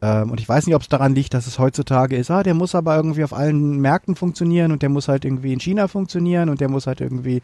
ähm, 0.03 0.31
und 0.31 0.41
ich 0.41 0.49
weiß 0.49 0.65
nicht, 0.67 0.75
ob 0.75 0.81
es 0.81 0.89
daran 0.89 1.15
liegt, 1.15 1.33
dass 1.33 1.47
es 1.47 1.59
heutzutage 1.59 2.17
ist, 2.17 2.29
ah, 2.29 2.43
der 2.43 2.53
muss 2.53 2.75
aber 2.75 2.97
irgendwie 2.97 3.23
auf 3.23 3.33
allen 3.33 3.79
Märkten 3.79 4.15
funktionieren 4.15 4.73
und 4.73 4.81
der 4.81 4.89
muss 4.89 5.07
halt 5.07 5.23
irgendwie 5.23 5.53
in 5.53 5.61
China 5.61 5.87
funktionieren 5.87 6.49
und 6.49 6.59
der 6.59 6.67
muss 6.67 6.87
halt 6.87 6.99
irgendwie 6.99 7.41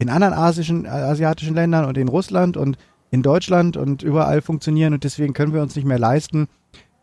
in 0.00 0.08
anderen 0.08 0.34
asischen, 0.34 0.86
asiatischen 0.86 1.54
Ländern 1.54 1.84
und 1.84 1.96
in 1.96 2.08
Russland 2.08 2.56
und 2.56 2.78
in 3.10 3.22
Deutschland 3.22 3.76
und 3.76 4.02
überall 4.02 4.42
funktionieren 4.42 4.94
und 4.94 5.04
deswegen 5.04 5.32
können 5.32 5.52
wir 5.52 5.62
uns 5.62 5.76
nicht 5.76 5.84
mehr 5.84 5.98
leisten, 5.98 6.48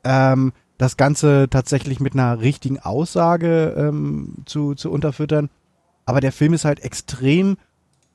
ähm, 0.03 0.53
das 0.77 0.95
Ganze 0.95 1.47
tatsächlich 1.49 1.99
mit 1.99 2.13
einer 2.13 2.39
richtigen 2.39 2.79
Aussage 2.79 3.75
ähm, 3.77 4.35
zu, 4.45 4.75
zu 4.75 4.91
unterfüttern. 4.91 5.49
Aber 6.05 6.21
der 6.21 6.31
Film 6.31 6.53
ist 6.53 6.65
halt 6.65 6.79
extrem 6.79 7.57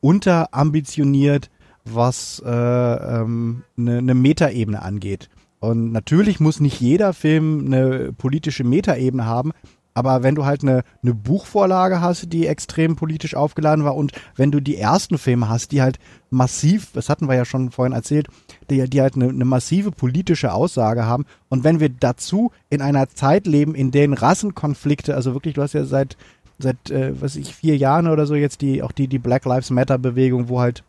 unterambitioniert, 0.01 1.51
was 1.85 2.43
eine 2.45 3.01
äh, 3.01 3.21
ähm, 3.21 3.65
ne, 3.77 4.01
ne 4.01 4.15
Metaebene 4.15 4.81
angeht. 4.83 5.29
Und 5.61 5.93
natürlich 5.93 6.41
muss 6.41 6.61
nicht 6.61 6.81
jeder 6.81 7.13
Film 7.13 7.67
eine 7.67 8.13
politische 8.13 8.65
Metaebene 8.65 9.27
haben, 9.27 9.53
aber 9.95 10.23
wenn 10.23 10.35
du 10.35 10.45
halt 10.45 10.63
eine, 10.63 10.83
eine 11.03 11.15
Buchvorlage 11.15 12.01
hast, 12.01 12.33
die 12.33 12.47
extrem 12.47 12.97
politisch 12.97 13.35
aufgeladen 13.35 13.85
war 13.85 13.97
und 13.97 14.13
wenn 14.37 14.51
du 14.51 14.61
die 14.61 14.77
ersten 14.77 15.19
Filme 15.19 15.49
hast, 15.49 15.73
die 15.73 15.83
halt 15.83 15.99
massiv, 16.31 16.89
das 16.95 17.09
hatten 17.09 17.29
wir 17.29 17.35
ja 17.35 17.45
schon 17.45 17.71
vorhin 17.71 17.93
erzählt, 17.93 18.29
die, 18.71 18.89
die 18.89 19.01
halt 19.01 19.17
eine, 19.17 19.29
eine 19.29 19.45
massive 19.45 19.93
politische 19.93 20.53
Aussage 20.53 21.05
haben. 21.05 21.27
Und 21.49 21.65
wenn 21.65 21.81
wir 21.81 21.91
dazu 21.91 22.53
in 22.71 22.81
einer 22.81 23.09
Zeit 23.09 23.47
leben, 23.47 23.75
in 23.75 23.91
denen 23.91 24.15
Rassenkonflikte, 24.15 25.15
also 25.15 25.35
wirklich, 25.35 25.55
du 25.55 25.63
hast 25.63 25.75
ja 25.75 25.85
seit 25.85 26.17
seit 26.59 26.91
äh, 26.91 27.21
was 27.21 27.37
ich 27.37 27.55
vier 27.55 27.77
Jahren 27.77 28.07
oder 28.07 28.25
so 28.27 28.35
jetzt 28.35 28.61
die 28.61 28.83
auch 28.83 28.93
die 28.93 29.09
die 29.09 29.19
Black 29.19 29.45
Lives 29.45 29.71
Matter 29.71 29.99
Bewegung, 29.99 30.49
wo 30.49 30.61
halt 30.61 30.85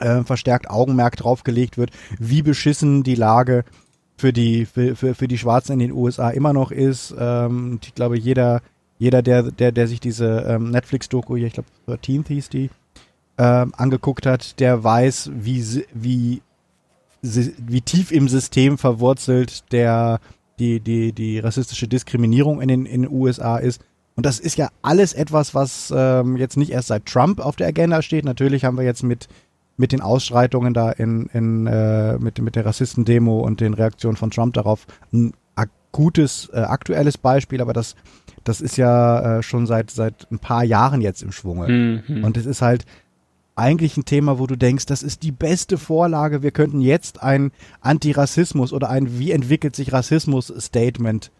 äh, 0.00 0.22
verstärkt 0.22 0.68
Augenmerk 0.68 1.16
draufgelegt 1.16 1.78
wird, 1.78 1.90
wie 2.18 2.42
beschissen 2.42 3.02
die 3.02 3.14
Lage 3.14 3.64
für 4.16 4.32
die 4.32 4.66
für, 4.66 4.96
für, 4.96 5.14
für 5.14 5.28
die 5.28 5.38
Schwarzen 5.38 5.74
in 5.74 5.78
den 5.78 5.92
USA 5.92 6.30
immer 6.30 6.52
noch 6.52 6.70
ist. 6.70 7.14
Ähm, 7.18 7.78
ich 7.82 7.94
glaube 7.94 8.18
jeder 8.18 8.62
jeder 8.98 9.22
der 9.22 9.44
der 9.44 9.72
der 9.72 9.88
sich 9.88 10.00
diese 10.00 10.46
ähm, 10.48 10.70
Netflix 10.70 11.08
Doku 11.08 11.36
hier, 11.36 11.46
ich 11.46 11.54
glaube 11.54 11.68
13 11.86 12.24
hieß 12.26 12.48
die 12.48 12.70
ähm, 13.38 13.72
angeguckt 13.76 14.26
hat, 14.26 14.58
der 14.60 14.82
weiß 14.82 15.30
wie 15.34 15.84
wie 15.92 16.42
wie 17.22 17.80
tief 17.80 18.12
im 18.12 18.28
System 18.28 18.78
verwurzelt 18.78 19.70
der 19.72 20.20
die 20.58 20.80
die 20.80 21.12
die 21.12 21.38
rassistische 21.38 21.88
Diskriminierung 21.88 22.60
in 22.60 22.68
den 22.68 22.86
in 22.86 23.02
den 23.02 23.12
USA 23.12 23.58
ist. 23.58 23.82
Und 24.14 24.24
das 24.24 24.38
ist 24.38 24.56
ja 24.56 24.70
alles 24.80 25.12
etwas, 25.12 25.54
was 25.54 25.92
ähm, 25.94 26.38
jetzt 26.38 26.56
nicht 26.56 26.72
erst 26.72 26.88
seit 26.88 27.04
Trump 27.04 27.38
auf 27.38 27.56
der 27.56 27.66
Agenda 27.66 28.00
steht. 28.00 28.24
Natürlich 28.24 28.64
haben 28.64 28.78
wir 28.78 28.84
jetzt 28.84 29.02
mit 29.02 29.28
mit 29.76 29.92
den 29.92 30.00
Ausschreitungen 30.00 30.74
da 30.74 30.90
in, 30.90 31.26
in 31.32 31.66
äh, 31.66 32.18
mit, 32.18 32.40
mit 32.40 32.56
der 32.56 32.66
Rassistendemo 32.66 33.40
und 33.40 33.60
den 33.60 33.74
Reaktionen 33.74 34.16
von 34.16 34.30
Trump 34.30 34.54
darauf 34.54 34.86
ein 35.12 35.32
akutes, 35.54 36.50
äh, 36.52 36.58
aktuelles 36.58 37.18
Beispiel, 37.18 37.60
aber 37.60 37.72
das, 37.72 37.94
das 38.44 38.60
ist 38.60 38.76
ja 38.76 39.38
äh, 39.38 39.42
schon 39.42 39.66
seit, 39.66 39.90
seit 39.90 40.26
ein 40.30 40.38
paar 40.38 40.64
Jahren 40.64 41.00
jetzt 41.00 41.22
im 41.22 41.32
Schwunge. 41.32 42.02
Mhm. 42.06 42.24
Und 42.24 42.36
es 42.36 42.46
ist 42.46 42.62
halt 42.62 42.84
eigentlich 43.54 43.96
ein 43.96 44.04
Thema, 44.04 44.38
wo 44.38 44.46
du 44.46 44.56
denkst, 44.56 44.84
das 44.86 45.02
ist 45.02 45.22
die 45.22 45.32
beste 45.32 45.78
Vorlage. 45.78 46.42
Wir 46.42 46.50
könnten 46.50 46.80
jetzt 46.80 47.22
ein 47.22 47.52
Antirassismus 47.80 48.72
oder 48.72 48.90
ein 48.90 49.18
Wie 49.18 49.32
entwickelt 49.32 49.74
sich 49.74 49.94
Rassismus-Statement 49.94 51.30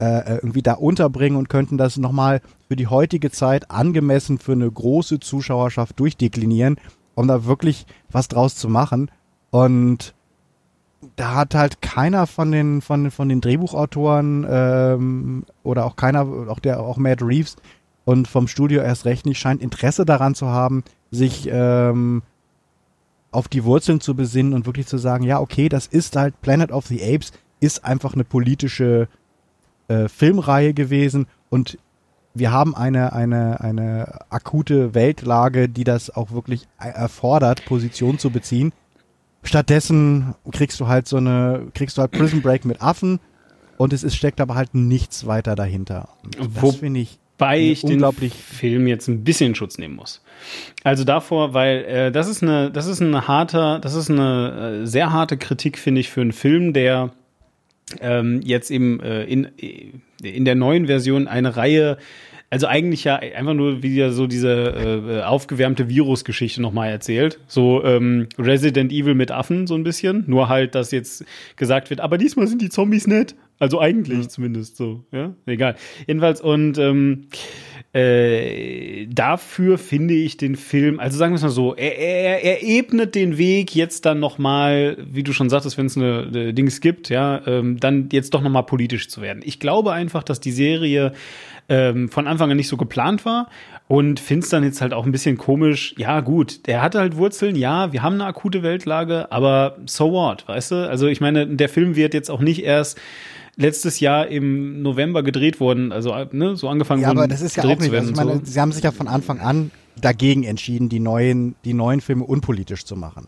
äh, 0.00 0.34
irgendwie 0.34 0.62
da 0.62 0.74
unterbringen 0.74 1.36
und 1.36 1.48
könnten 1.48 1.78
das 1.78 1.96
nochmal 1.96 2.40
für 2.66 2.74
die 2.74 2.88
heutige 2.88 3.30
Zeit 3.30 3.70
angemessen 3.70 4.38
für 4.38 4.52
eine 4.52 4.68
große 4.68 5.20
Zuschauerschaft 5.20 6.00
durchdeklinieren, 6.00 6.76
um 7.14 7.28
da 7.28 7.44
wirklich 7.44 7.86
was 8.10 8.28
draus 8.28 8.56
zu 8.56 8.68
machen. 8.68 9.10
Und 9.50 10.14
da 11.16 11.34
hat 11.34 11.54
halt 11.54 11.82
keiner 11.82 12.26
von 12.26 12.52
den 12.52 12.80
von 12.80 13.10
von 13.10 13.28
den 13.28 13.40
Drehbuchautoren 13.40 14.46
ähm, 14.48 15.44
oder 15.62 15.84
auch 15.84 15.96
keiner 15.96 16.22
auch 16.48 16.60
der 16.60 16.80
auch 16.80 16.96
Matt 16.96 17.22
Reeves 17.22 17.56
und 18.04 18.28
vom 18.28 18.46
Studio 18.48 18.82
erst 18.82 19.04
recht 19.04 19.26
nicht 19.26 19.38
scheint 19.38 19.62
Interesse 19.62 20.04
daran 20.04 20.34
zu 20.34 20.48
haben, 20.48 20.84
sich 21.10 21.48
ähm, 21.50 22.22
auf 23.30 23.48
die 23.48 23.64
Wurzeln 23.64 24.00
zu 24.00 24.14
besinnen 24.14 24.54
und 24.54 24.66
wirklich 24.66 24.86
zu 24.86 24.98
sagen, 24.98 25.24
ja 25.24 25.40
okay, 25.40 25.68
das 25.68 25.86
ist 25.86 26.16
halt 26.16 26.40
Planet 26.40 26.72
of 26.72 26.86
the 26.86 27.02
Apes 27.02 27.32
ist 27.60 27.84
einfach 27.84 28.14
eine 28.14 28.24
politische 28.24 29.08
äh, 29.88 30.08
Filmreihe 30.08 30.74
gewesen 30.74 31.26
und 31.48 31.78
wir 32.34 32.50
haben 32.52 32.74
eine, 32.74 33.12
eine, 33.12 33.60
eine 33.60 34.20
akute 34.30 34.94
Weltlage, 34.94 35.68
die 35.68 35.84
das 35.84 36.10
auch 36.14 36.30
wirklich 36.32 36.62
e- 36.82 36.88
erfordert, 36.88 37.64
Position 37.64 38.18
zu 38.18 38.30
beziehen. 38.30 38.72
Stattdessen 39.42 40.34
kriegst 40.52 40.78
du 40.80 40.86
halt 40.86 41.08
so 41.08 41.16
eine, 41.16 41.66
kriegst 41.74 41.98
du 41.98 42.02
halt 42.02 42.12
Prison 42.12 42.42
Break 42.42 42.64
mit 42.64 42.80
Affen 42.80 43.18
und 43.76 43.92
es 43.92 44.04
ist, 44.04 44.14
steckt 44.16 44.40
aber 44.40 44.54
halt 44.54 44.74
nichts 44.74 45.26
weiter 45.26 45.56
dahinter. 45.56 46.08
Und 46.38 46.62
Wo- 46.62 46.68
das 46.68 46.76
finde 46.76 47.00
ich 47.00 47.18
Wobei 47.38 47.58
ich 47.58 47.80
den 47.82 48.00
Film 48.30 48.86
jetzt 48.86 49.08
ein 49.08 49.24
bisschen 49.24 49.56
Schutz 49.56 49.76
nehmen 49.76 49.96
muss. 49.96 50.22
Also 50.84 51.02
davor, 51.02 51.54
weil 51.54 51.78
äh, 51.86 52.12
das 52.12 52.28
ist 52.28 52.40
eine, 52.44 52.70
das 52.70 52.86
ist 52.86 53.02
eine 53.02 53.26
harter, 53.26 53.80
das 53.80 53.94
ist 53.94 54.10
eine 54.10 54.82
äh, 54.82 54.86
sehr 54.86 55.12
harte 55.12 55.36
Kritik, 55.36 55.76
finde 55.76 56.02
ich, 56.02 56.08
für 56.08 56.20
einen 56.20 56.30
Film, 56.32 56.72
der 56.72 57.10
ähm, 58.00 58.40
jetzt 58.44 58.70
eben 58.70 59.00
äh, 59.00 59.24
in, 59.24 59.48
in 60.22 60.44
der 60.44 60.54
neuen 60.54 60.86
Version 60.86 61.28
eine 61.28 61.56
Reihe, 61.56 61.98
also 62.52 62.66
eigentlich 62.66 63.04
ja 63.04 63.16
einfach 63.16 63.54
nur 63.54 63.82
wieder 63.82 64.12
so 64.12 64.26
diese 64.26 64.52
äh, 65.08 65.22
aufgewärmte 65.22 65.88
Virusgeschichte 65.88 66.60
nochmal 66.60 66.90
erzählt. 66.90 67.38
So 67.46 67.82
ähm, 67.82 68.28
Resident 68.38 68.92
Evil 68.92 69.14
mit 69.14 69.30
Affen 69.30 69.66
so 69.66 69.74
ein 69.74 69.84
bisschen. 69.84 70.24
Nur 70.26 70.50
halt, 70.50 70.74
dass 70.74 70.90
jetzt 70.90 71.24
gesagt 71.56 71.88
wird, 71.88 72.00
aber 72.00 72.18
diesmal 72.18 72.46
sind 72.46 72.60
die 72.60 72.68
Zombies 72.68 73.06
nett. 73.06 73.34
Also 73.62 73.80
eigentlich 73.80 74.28
zumindest 74.28 74.76
so, 74.76 75.04
ja. 75.12 75.36
Egal. 75.46 75.76
Jedenfalls, 76.08 76.40
und 76.40 76.78
ähm, 76.78 77.28
äh, 77.92 79.06
dafür 79.06 79.78
finde 79.78 80.14
ich 80.14 80.36
den 80.36 80.56
Film, 80.56 80.98
also 80.98 81.16
sagen 81.16 81.32
wir 81.32 81.36
es 81.36 81.42
mal 81.42 81.50
so, 81.50 81.76
er, 81.76 81.96
er, 81.96 82.42
er 82.42 82.62
ebnet 82.64 83.14
den 83.14 83.38
Weg 83.38 83.76
jetzt 83.76 84.04
dann 84.04 84.18
noch 84.18 84.36
mal, 84.36 84.96
wie 85.08 85.22
du 85.22 85.32
schon 85.32 85.48
sagtest, 85.48 85.78
wenn 85.78 85.86
es 85.86 85.96
eine, 85.96 86.26
eine 86.26 86.52
Dings 86.52 86.80
gibt, 86.80 87.08
ja, 87.08 87.40
ähm, 87.46 87.78
dann 87.78 88.08
jetzt 88.10 88.34
doch 88.34 88.42
noch 88.42 88.50
mal 88.50 88.62
politisch 88.62 89.08
zu 89.08 89.22
werden. 89.22 89.42
Ich 89.44 89.60
glaube 89.60 89.92
einfach, 89.92 90.24
dass 90.24 90.40
die 90.40 90.50
Serie 90.50 91.12
ähm, 91.68 92.08
von 92.08 92.26
Anfang 92.26 92.50
an 92.50 92.56
nicht 92.56 92.66
so 92.66 92.76
geplant 92.76 93.24
war 93.24 93.48
und 93.86 94.18
finde 94.18 94.42
es 94.42 94.50
dann 94.50 94.64
jetzt 94.64 94.80
halt 94.80 94.92
auch 94.92 95.06
ein 95.06 95.12
bisschen 95.12 95.38
komisch. 95.38 95.94
Ja, 95.98 96.18
gut, 96.18 96.66
der 96.66 96.82
hatte 96.82 96.98
halt 96.98 97.16
Wurzeln, 97.16 97.54
ja, 97.54 97.92
wir 97.92 98.02
haben 98.02 98.14
eine 98.14 98.24
akute 98.24 98.64
Weltlage, 98.64 99.30
aber 99.30 99.76
so 99.86 100.10
what, 100.10 100.48
weißt 100.48 100.72
du? 100.72 100.88
Also 100.88 101.06
ich 101.06 101.20
meine, 101.20 101.46
der 101.46 101.68
Film 101.68 101.94
wird 101.94 102.12
jetzt 102.12 102.28
auch 102.28 102.40
nicht 102.40 102.64
erst 102.64 102.98
letztes 103.56 104.00
Jahr 104.00 104.28
im 104.28 104.82
November 104.82 105.22
gedreht 105.22 105.60
worden, 105.60 105.92
also 105.92 106.14
ne, 106.32 106.56
so 106.56 106.68
angefangen 106.68 107.02
Ja, 107.02 107.10
aber 107.10 107.28
das 107.28 107.42
ist 107.42 107.56
ja 107.56 107.64
auch 107.64 107.78
nicht, 107.78 107.92
also 107.92 108.10
ich 108.10 108.16
meine, 108.16 108.34
so. 108.36 108.40
sie 108.44 108.60
haben 108.60 108.72
sich 108.72 108.82
ja 108.82 108.92
von 108.92 109.08
Anfang 109.08 109.40
an 109.40 109.70
dagegen 110.00 110.42
entschieden, 110.44 110.88
die 110.88 111.00
neuen, 111.00 111.54
die 111.64 111.74
neuen 111.74 112.00
Filme 112.00 112.24
unpolitisch 112.24 112.84
zu 112.84 112.96
machen. 112.96 113.26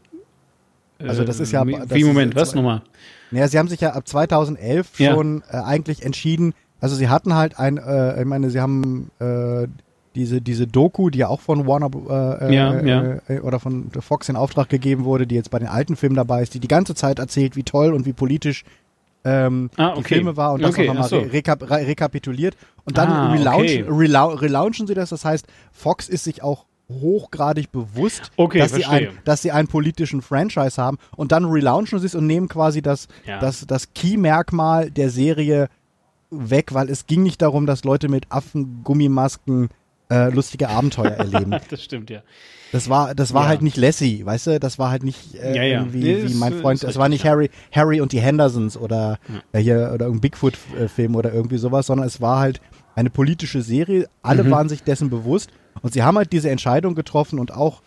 Also 0.98 1.24
das 1.24 1.40
ist 1.40 1.52
ja- 1.52 1.62
Äh, 1.66 1.72
das 1.80 1.90
Wie, 1.90 2.00
ist 2.00 2.06
Moment, 2.06 2.32
jetzt- 2.34 2.40
was 2.40 2.54
nochmal? 2.54 2.82
Naja, 3.30 3.48
sie 3.48 3.58
haben 3.58 3.68
sich 3.68 3.80
ja 3.80 3.90
ab 3.92 4.06
2011 4.08 4.98
Ja. 4.98 5.12
schon 5.14 5.42
äh, 5.50 5.56
eigentlich 5.58 6.02
entschieden, 6.04 6.54
also 6.80 6.96
sie 6.96 7.08
hatten 7.08 7.34
halt 7.34 7.58
ein, 7.58 7.76
äh, 7.78 8.20
ich 8.20 8.26
meine, 8.26 8.48
sie 8.50 8.60
haben 8.60 9.10
äh, 9.18 9.66
diese, 10.14 10.40
diese 10.40 10.66
Doku, 10.66 11.10
die 11.10 11.18
ja 11.18 11.28
auch 11.28 11.40
von 11.40 11.66
Warner 11.66 11.90
äh, 12.40 12.54
Ja, 12.54 12.74
äh, 12.74 12.88
ja. 12.88 13.16
Äh, 13.28 13.40
oder 13.40 13.58
von 13.58 13.90
Fox 14.00 14.28
in 14.28 14.36
Auftrag 14.36 14.68
gegeben 14.68 15.04
wurde, 15.04 15.26
die 15.26 15.34
jetzt 15.34 15.50
bei 15.50 15.58
den 15.58 15.68
alten 15.68 15.96
Filmen 15.96 16.14
dabei 16.16 16.42
ist, 16.42 16.54
die 16.54 16.60
die 16.60 16.68
ganze 16.68 16.94
Zeit 16.94 17.18
erzählt, 17.18 17.56
wie 17.56 17.64
toll 17.64 17.92
und 17.92 18.06
wie 18.06 18.12
politisch 18.12 18.64
ähm, 19.24 19.70
Ah, 19.76 19.92
die 19.94 20.00
okay. 20.00 20.14
Filme 20.16 20.36
war 20.36 20.52
und 20.52 20.62
das 20.62 20.70
Okay, 20.70 20.88
auch 20.88 20.94
nochmal 20.94 21.08
so. 21.08 21.18
re 21.18 21.32
rekap 21.32 21.62
re 21.62 21.86
rekapituliert. 21.86 22.56
Und 22.84 22.98
dann 22.98 23.10
Ah, 23.10 23.32
relaunchen, 23.32 23.84
okay. 23.84 23.94
relau 23.96 24.28
relaunchen 24.34 24.86
sie 24.86 24.94
das. 24.94 25.08
Das 25.10 25.24
heißt, 25.24 25.46
Fox 25.72 26.08
ist 26.08 26.24
sich 26.24 26.42
auch 26.42 26.66
hochgradig 26.90 27.72
bewusst, 27.72 28.30
Okay, 28.36 28.58
dass, 28.58 28.74
sie 28.74 28.84
ein, 28.84 29.08
dass 29.24 29.40
sie 29.40 29.50
einen 29.52 29.68
politischen 29.68 30.20
Franchise 30.20 30.80
haben 30.80 30.98
und 31.16 31.32
dann 31.32 31.46
relaunchen 31.46 31.98
sie 31.98 32.04
es 32.06 32.14
und 32.14 32.26
nehmen 32.26 32.46
quasi 32.48 32.82
das, 32.82 33.08
Ja. 33.26 33.38
das, 33.38 33.66
das 33.66 33.94
Key-Merkmal 33.94 34.90
der 34.90 35.08
Serie 35.08 35.68
weg, 36.30 36.74
weil 36.74 36.90
es 36.90 37.06
ging 37.06 37.22
nicht 37.22 37.40
darum, 37.40 37.64
dass 37.64 37.84
Leute 37.84 38.08
mit 38.10 38.26
Affengummimasken 38.30 39.70
äh, 40.10 40.28
lustige 40.30 40.68
Abenteuer 40.68 41.12
erleben. 41.12 41.54
Das 41.70 41.82
stimmt, 41.82 42.10
ja. 42.10 42.20
Das 42.74 42.88
war, 42.88 43.14
das 43.14 43.32
war 43.32 43.42
Ja. 43.42 43.48
halt 43.48 43.62
nicht 43.62 43.76
Lassie, 43.76 44.26
weißt 44.26 44.46
du? 44.48 44.58
Das 44.60 44.78
war 44.80 44.90
halt 44.90 45.04
nicht 45.04 45.34
äh, 45.36 45.54
Ja, 45.56 45.62
ja. 45.62 45.78
irgendwie 45.80 46.02
Nee, 46.02 46.24
wie 46.28 46.34
mein 46.34 46.52
Freund. 46.54 46.82
Das 46.82 46.88
richtig, 46.88 47.00
war 47.00 47.08
nicht. 47.08 47.24
Harry, 47.24 47.48
Harry 47.72 48.00
und 48.00 48.10
die 48.12 48.20
Hendersons 48.20 48.76
oder 48.76 49.18
äh, 49.52 49.60
hier 49.60 49.92
oder 49.94 50.06
ein 50.06 50.20
Bigfoot-Film 50.20 51.14
oder 51.14 51.32
irgendwie 51.32 51.58
sowas, 51.58 51.86
sondern 51.86 52.06
es 52.06 52.20
war 52.20 52.40
halt 52.40 52.60
eine 52.96 53.10
politische 53.10 53.62
Serie. 53.62 54.08
Alle 54.22 54.42
Mhm. 54.44 54.50
waren 54.50 54.68
sich 54.68 54.82
dessen 54.82 55.08
bewusst 55.08 55.50
und 55.82 55.92
sie 55.92 56.02
haben 56.02 56.16
halt 56.18 56.32
diese 56.32 56.50
Entscheidung 56.50 56.94
getroffen 56.96 57.38
und 57.38 57.52
auch 57.52 57.80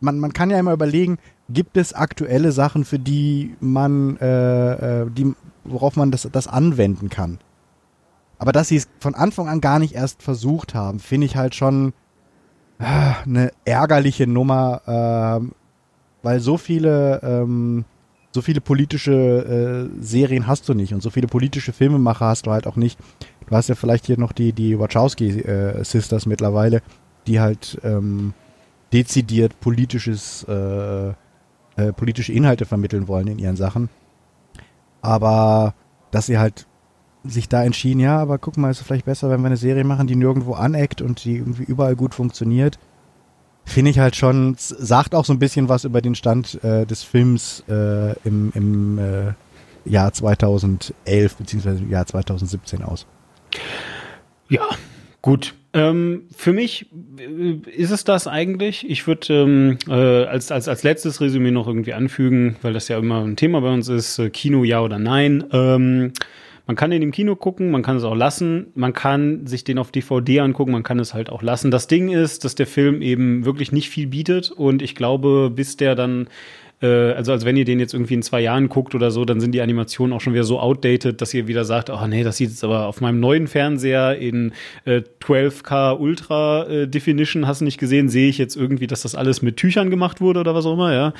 man, 0.00 0.18
man 0.18 0.32
kann 0.32 0.48
ja 0.50 0.58
immer 0.58 0.72
überlegen, 0.72 1.18
gibt 1.50 1.76
es 1.76 1.92
aktuelle 1.92 2.50
Sachen, 2.52 2.84
für 2.86 2.98
die 2.98 3.54
man, 3.60 4.16
äh, 4.18 5.02
äh, 5.02 5.10
die, 5.10 5.34
worauf 5.64 5.96
man 5.96 6.10
das, 6.10 6.26
das 6.32 6.46
anwenden 6.48 7.10
kann. 7.10 7.38
Aber 8.38 8.52
dass 8.52 8.68
sie 8.68 8.76
es 8.76 8.88
von 9.00 9.14
Anfang 9.14 9.48
an 9.48 9.60
gar 9.60 9.78
nicht 9.78 9.94
erst 9.94 10.22
versucht 10.22 10.74
haben, 10.74 10.98
finde 10.98 11.26
ich 11.26 11.36
halt 11.36 11.54
schon 11.54 11.92
eine 12.78 13.52
ärgerliche 13.64 14.26
Nummer, 14.26 14.82
ähm, 14.86 15.52
weil 16.22 16.40
so 16.40 16.56
viele, 16.56 17.20
ähm, 17.22 17.84
so 18.32 18.42
viele 18.42 18.60
politische 18.60 19.90
äh, 19.98 20.02
Serien 20.02 20.46
hast 20.46 20.68
du 20.68 20.74
nicht 20.74 20.92
und 20.92 21.02
so 21.02 21.10
viele 21.10 21.28
politische 21.28 21.72
Filmemacher 21.72 22.26
hast 22.26 22.46
du 22.46 22.50
halt 22.50 22.66
auch 22.66 22.76
nicht. 22.76 22.98
Du 23.46 23.54
hast 23.54 23.68
ja 23.68 23.74
vielleicht 23.74 24.06
hier 24.06 24.18
noch 24.18 24.32
die, 24.32 24.52
die 24.52 24.78
Wachowski-Sisters 24.78 26.26
mittlerweile, 26.26 26.82
die 27.26 27.40
halt 27.40 27.78
ähm, 27.84 28.34
dezidiert 28.92 29.60
politisches, 29.60 30.44
äh, 30.48 31.08
äh, 31.08 31.92
politische 31.94 32.32
Inhalte 32.32 32.64
vermitteln 32.64 33.06
wollen 33.06 33.28
in 33.28 33.38
ihren 33.38 33.56
Sachen. 33.56 33.88
Aber 35.02 35.74
dass 36.10 36.26
sie 36.26 36.38
halt 36.38 36.66
sich 37.24 37.48
da 37.48 37.64
entschieden, 37.64 38.00
ja, 38.00 38.18
aber 38.18 38.38
guck 38.38 38.56
mal, 38.56 38.70
ist 38.70 38.80
es 38.80 38.86
vielleicht 38.86 39.06
besser, 39.06 39.30
wenn 39.30 39.40
wir 39.40 39.46
eine 39.46 39.56
Serie 39.56 39.84
machen, 39.84 40.06
die 40.06 40.16
nirgendwo 40.16 40.54
aneckt 40.54 41.00
und 41.00 41.24
die 41.24 41.36
irgendwie 41.36 41.64
überall 41.64 41.96
gut 41.96 42.14
funktioniert. 42.14 42.78
Finde 43.64 43.90
ich 43.90 43.98
halt 43.98 44.14
schon, 44.14 44.56
sagt 44.58 45.14
auch 45.14 45.24
so 45.24 45.32
ein 45.32 45.38
bisschen 45.38 45.68
was 45.70 45.84
über 45.84 46.02
den 46.02 46.14
Stand 46.14 46.62
äh, 46.62 46.84
des 46.84 47.02
Films 47.02 47.64
äh, 47.68 48.12
im, 48.26 48.52
im 48.54 48.98
äh, 48.98 49.32
Jahr 49.86 50.12
2011 50.12 51.36
beziehungsweise 51.36 51.82
im 51.82 51.90
Jahr 51.90 52.06
2017 52.06 52.82
aus. 52.82 53.06
Ja, 54.48 54.68
gut. 55.22 55.54
Ähm, 55.72 56.28
für 56.36 56.52
mich 56.52 56.86
äh, 57.18 57.54
ist 57.70 57.90
es 57.90 58.04
das 58.04 58.28
eigentlich. 58.28 58.88
Ich 58.88 59.06
würde 59.06 59.34
ähm, 59.34 59.78
äh, 59.88 60.24
als, 60.24 60.52
als, 60.52 60.68
als 60.68 60.82
letztes 60.82 61.20
Resümee 61.20 61.50
noch 61.50 61.66
irgendwie 61.66 61.94
anfügen, 61.94 62.56
weil 62.62 62.72
das 62.72 62.88
ja 62.88 62.98
immer 62.98 63.24
ein 63.24 63.36
Thema 63.36 63.60
bei 63.60 63.72
uns 63.72 63.88
ist, 63.88 64.18
äh, 64.18 64.30
Kino 64.30 64.62
ja 64.62 64.80
oder 64.80 64.98
nein. 64.98 65.44
Ähm, 65.52 66.12
man 66.66 66.76
kann 66.76 66.90
den 66.90 67.02
im 67.02 67.12
Kino 67.12 67.36
gucken, 67.36 67.70
man 67.70 67.82
kann 67.82 67.96
es 67.96 68.04
auch 68.04 68.14
lassen, 68.14 68.68
man 68.74 68.92
kann 68.92 69.46
sich 69.46 69.64
den 69.64 69.78
auf 69.78 69.90
DVD 69.90 70.40
angucken, 70.40 70.72
man 70.72 70.82
kann 70.82 70.98
es 70.98 71.14
halt 71.14 71.30
auch 71.30 71.42
lassen. 71.42 71.70
Das 71.70 71.86
Ding 71.86 72.10
ist, 72.10 72.44
dass 72.44 72.54
der 72.54 72.66
Film 72.66 73.02
eben 73.02 73.44
wirklich 73.44 73.72
nicht 73.72 73.90
viel 73.90 74.06
bietet 74.06 74.50
und 74.50 74.80
ich 74.80 74.94
glaube, 74.94 75.50
bis 75.54 75.76
der 75.76 75.94
dann 75.94 76.28
äh, 76.84 77.12
also 77.12 77.32
als 77.32 77.44
wenn 77.44 77.56
ihr 77.56 77.64
den 77.64 77.80
jetzt 77.80 77.94
irgendwie 77.94 78.14
in 78.14 78.22
zwei 78.22 78.40
Jahren 78.40 78.68
guckt 78.68 78.94
oder 78.94 79.10
so, 79.10 79.24
dann 79.24 79.40
sind 79.40 79.52
die 79.52 79.62
Animationen 79.62 80.12
auch 80.12 80.20
schon 80.20 80.34
wieder 80.34 80.44
so 80.44 80.60
outdated, 80.60 81.20
dass 81.20 81.32
ihr 81.32 81.46
wieder 81.46 81.64
sagt, 81.64 81.90
oh 81.90 82.06
nee, 82.06 82.22
das 82.22 82.36
sieht 82.36 82.50
jetzt 82.50 82.64
aber 82.64 82.86
auf 82.86 83.00
meinem 83.00 83.20
neuen 83.20 83.46
Fernseher 83.46 84.16
in 84.16 84.52
äh, 84.84 85.02
12K 85.22 85.98
Ultra 85.98 86.66
äh, 86.66 86.88
Definition, 86.88 87.46
hast 87.46 87.60
du 87.60 87.64
nicht 87.64 87.78
gesehen, 87.78 88.08
sehe 88.08 88.28
ich 88.28 88.38
jetzt 88.38 88.56
irgendwie, 88.56 88.86
dass 88.86 89.02
das 89.02 89.14
alles 89.14 89.42
mit 89.42 89.56
Tüchern 89.56 89.90
gemacht 89.90 90.20
wurde 90.20 90.40
oder 90.40 90.54
was 90.54 90.66
auch 90.66 90.74
immer, 90.74 90.92
ja. 90.92 91.14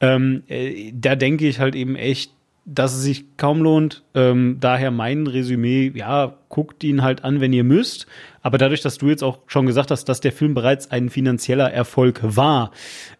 Ähm, 0.00 0.42
äh, 0.48 0.92
da 0.92 1.16
denke 1.16 1.48
ich 1.48 1.58
halt 1.58 1.74
eben 1.74 1.96
echt, 1.96 2.32
dass 2.70 2.94
es 2.94 3.02
sich 3.02 3.36
kaum 3.38 3.62
lohnt. 3.62 4.04
Ähm, 4.14 4.58
daher 4.60 4.90
mein 4.90 5.26
Resümee, 5.26 5.90
ja, 5.94 6.34
guckt 6.50 6.84
ihn 6.84 7.02
halt 7.02 7.24
an, 7.24 7.40
wenn 7.40 7.52
ihr 7.54 7.64
müsst. 7.64 8.06
Aber 8.42 8.58
dadurch, 8.58 8.82
dass 8.82 8.98
du 8.98 9.08
jetzt 9.08 9.24
auch 9.24 9.38
schon 9.46 9.64
gesagt 9.64 9.90
hast, 9.90 10.04
dass 10.04 10.20
der 10.20 10.32
Film 10.32 10.52
bereits 10.52 10.90
ein 10.90 11.08
finanzieller 11.08 11.72
Erfolg 11.72 12.20
war, 12.22 12.72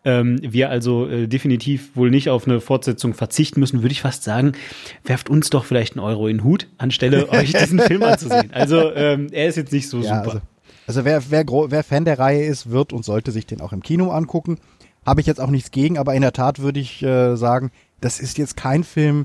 ähm, 0.05 0.39
wir 0.43 0.69
also 0.69 1.09
äh, 1.09 1.27
definitiv 1.29 1.97
wohl 1.97 2.11
nicht 2.11 2.29
auf 2.29 2.47
eine 2.47 2.61
Fortsetzung 2.61 3.15
verzichten 3.15 3.59
müssen, 3.61 3.81
würde 3.83 3.93
ich 3.93 4.03
fast 4.03 4.23
sagen, 4.23 4.53
werft 5.05 5.31
uns 5.31 5.49
doch 5.49 5.65
vielleicht 5.65 5.97
einen 5.97 6.05
Euro 6.05 6.29
in 6.29 6.39
den 6.39 6.45
Hut, 6.45 6.69
anstelle 6.77 7.29
euch 7.31 7.53
diesen 7.53 7.81
Film 7.81 8.03
anzusehen. 8.03 8.51
Also 8.53 8.93
ähm, 8.95 9.29
er 9.33 9.49
ist 9.49 9.57
jetzt 9.57 9.73
nicht 9.73 9.89
so 9.89 10.01
Ja, 10.01 10.23
super. 10.23 10.37
also, 10.37 10.41
also 10.87 11.05
wer, 11.07 11.23
wer, 11.31 11.45
wer 11.47 11.85
Fan 11.85 12.05
der 12.05 12.19
Reihe 12.19 12.45
ist, 12.45 12.71
wird 12.71 12.93
und 12.93 13.03
sollte 13.05 13.33
sich 13.33 13.47
den 13.47 13.63
auch 13.63 13.73
im 13.73 13.83
Kino 13.83 14.11
angucken. 14.11 14.59
Habe 15.07 15.23
ich 15.23 15.27
jetzt 15.27 15.41
auch 15.41 15.51
nichts 15.51 15.71
gegen, 15.71 15.97
aber 15.97 16.15
in 16.15 16.21
der 16.21 16.35
Tat 16.35 16.59
würde 16.59 16.81
ich 16.81 17.03
äh, 17.03 17.35
sagen, 17.37 17.71
das 18.03 18.21
ist 18.21 18.37
jetzt 18.37 18.57
kein 18.57 18.85
Film, 18.85 19.25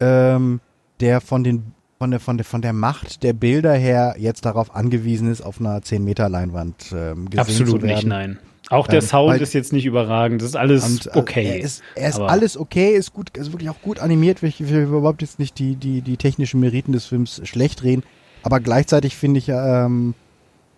ähm, 0.00 0.60
der 1.00 1.20
von 1.20 1.44
den 1.44 1.72
von 1.98 2.12
der, 2.12 2.20
von, 2.20 2.36
der, 2.36 2.44
von 2.44 2.62
der 2.62 2.72
Macht 2.72 3.24
der 3.24 3.32
Bilder 3.32 3.74
her 3.74 4.14
jetzt 4.18 4.44
darauf 4.44 4.72
angewiesen 4.74 5.28
ist, 5.32 5.40
auf 5.40 5.58
einer 5.58 5.80
10-Meter-Leinwand 5.80 6.94
ähm, 6.94 7.28
gesehen 7.28 7.32
zu 7.32 7.40
Absolut 7.40 7.82
werden. 7.82 7.94
nicht, 7.94 8.06
nein. 8.06 8.38
Auch 8.70 8.86
der 8.86 9.00
Ähm, 9.00 9.08
Sound 9.08 9.40
ist 9.40 9.52
jetzt 9.52 9.72
nicht 9.72 9.84
überragend. 9.84 10.40
Das 10.40 10.50
ist 10.50 10.56
alles 10.56 10.84
Und, 10.84 11.06
äh, 11.06 11.18
okay. 11.18 11.46
Er 11.46 11.60
ist, 11.60 11.82
er 11.96 12.10
ist 12.10 12.20
alles 12.20 12.56
okay, 12.56 12.94
ist 12.94 13.12
gut, 13.14 13.36
ist 13.36 13.50
wirklich 13.52 13.70
auch 13.70 13.80
gut 13.82 13.98
animiert. 13.98 14.42
Ich 14.44 14.68
will 14.68 14.82
überhaupt 14.82 15.22
jetzt 15.22 15.38
nicht 15.40 15.58
die, 15.58 15.74
die, 15.74 16.02
die 16.02 16.16
technischen 16.16 16.60
Meriten 16.60 16.92
des 16.92 17.06
Films 17.06 17.40
schlecht 17.44 17.82
reden. 17.82 18.04
Aber 18.44 18.60
gleichzeitig 18.60 19.16
finde 19.16 19.38
ich, 19.38 19.48
ähm, 19.48 20.14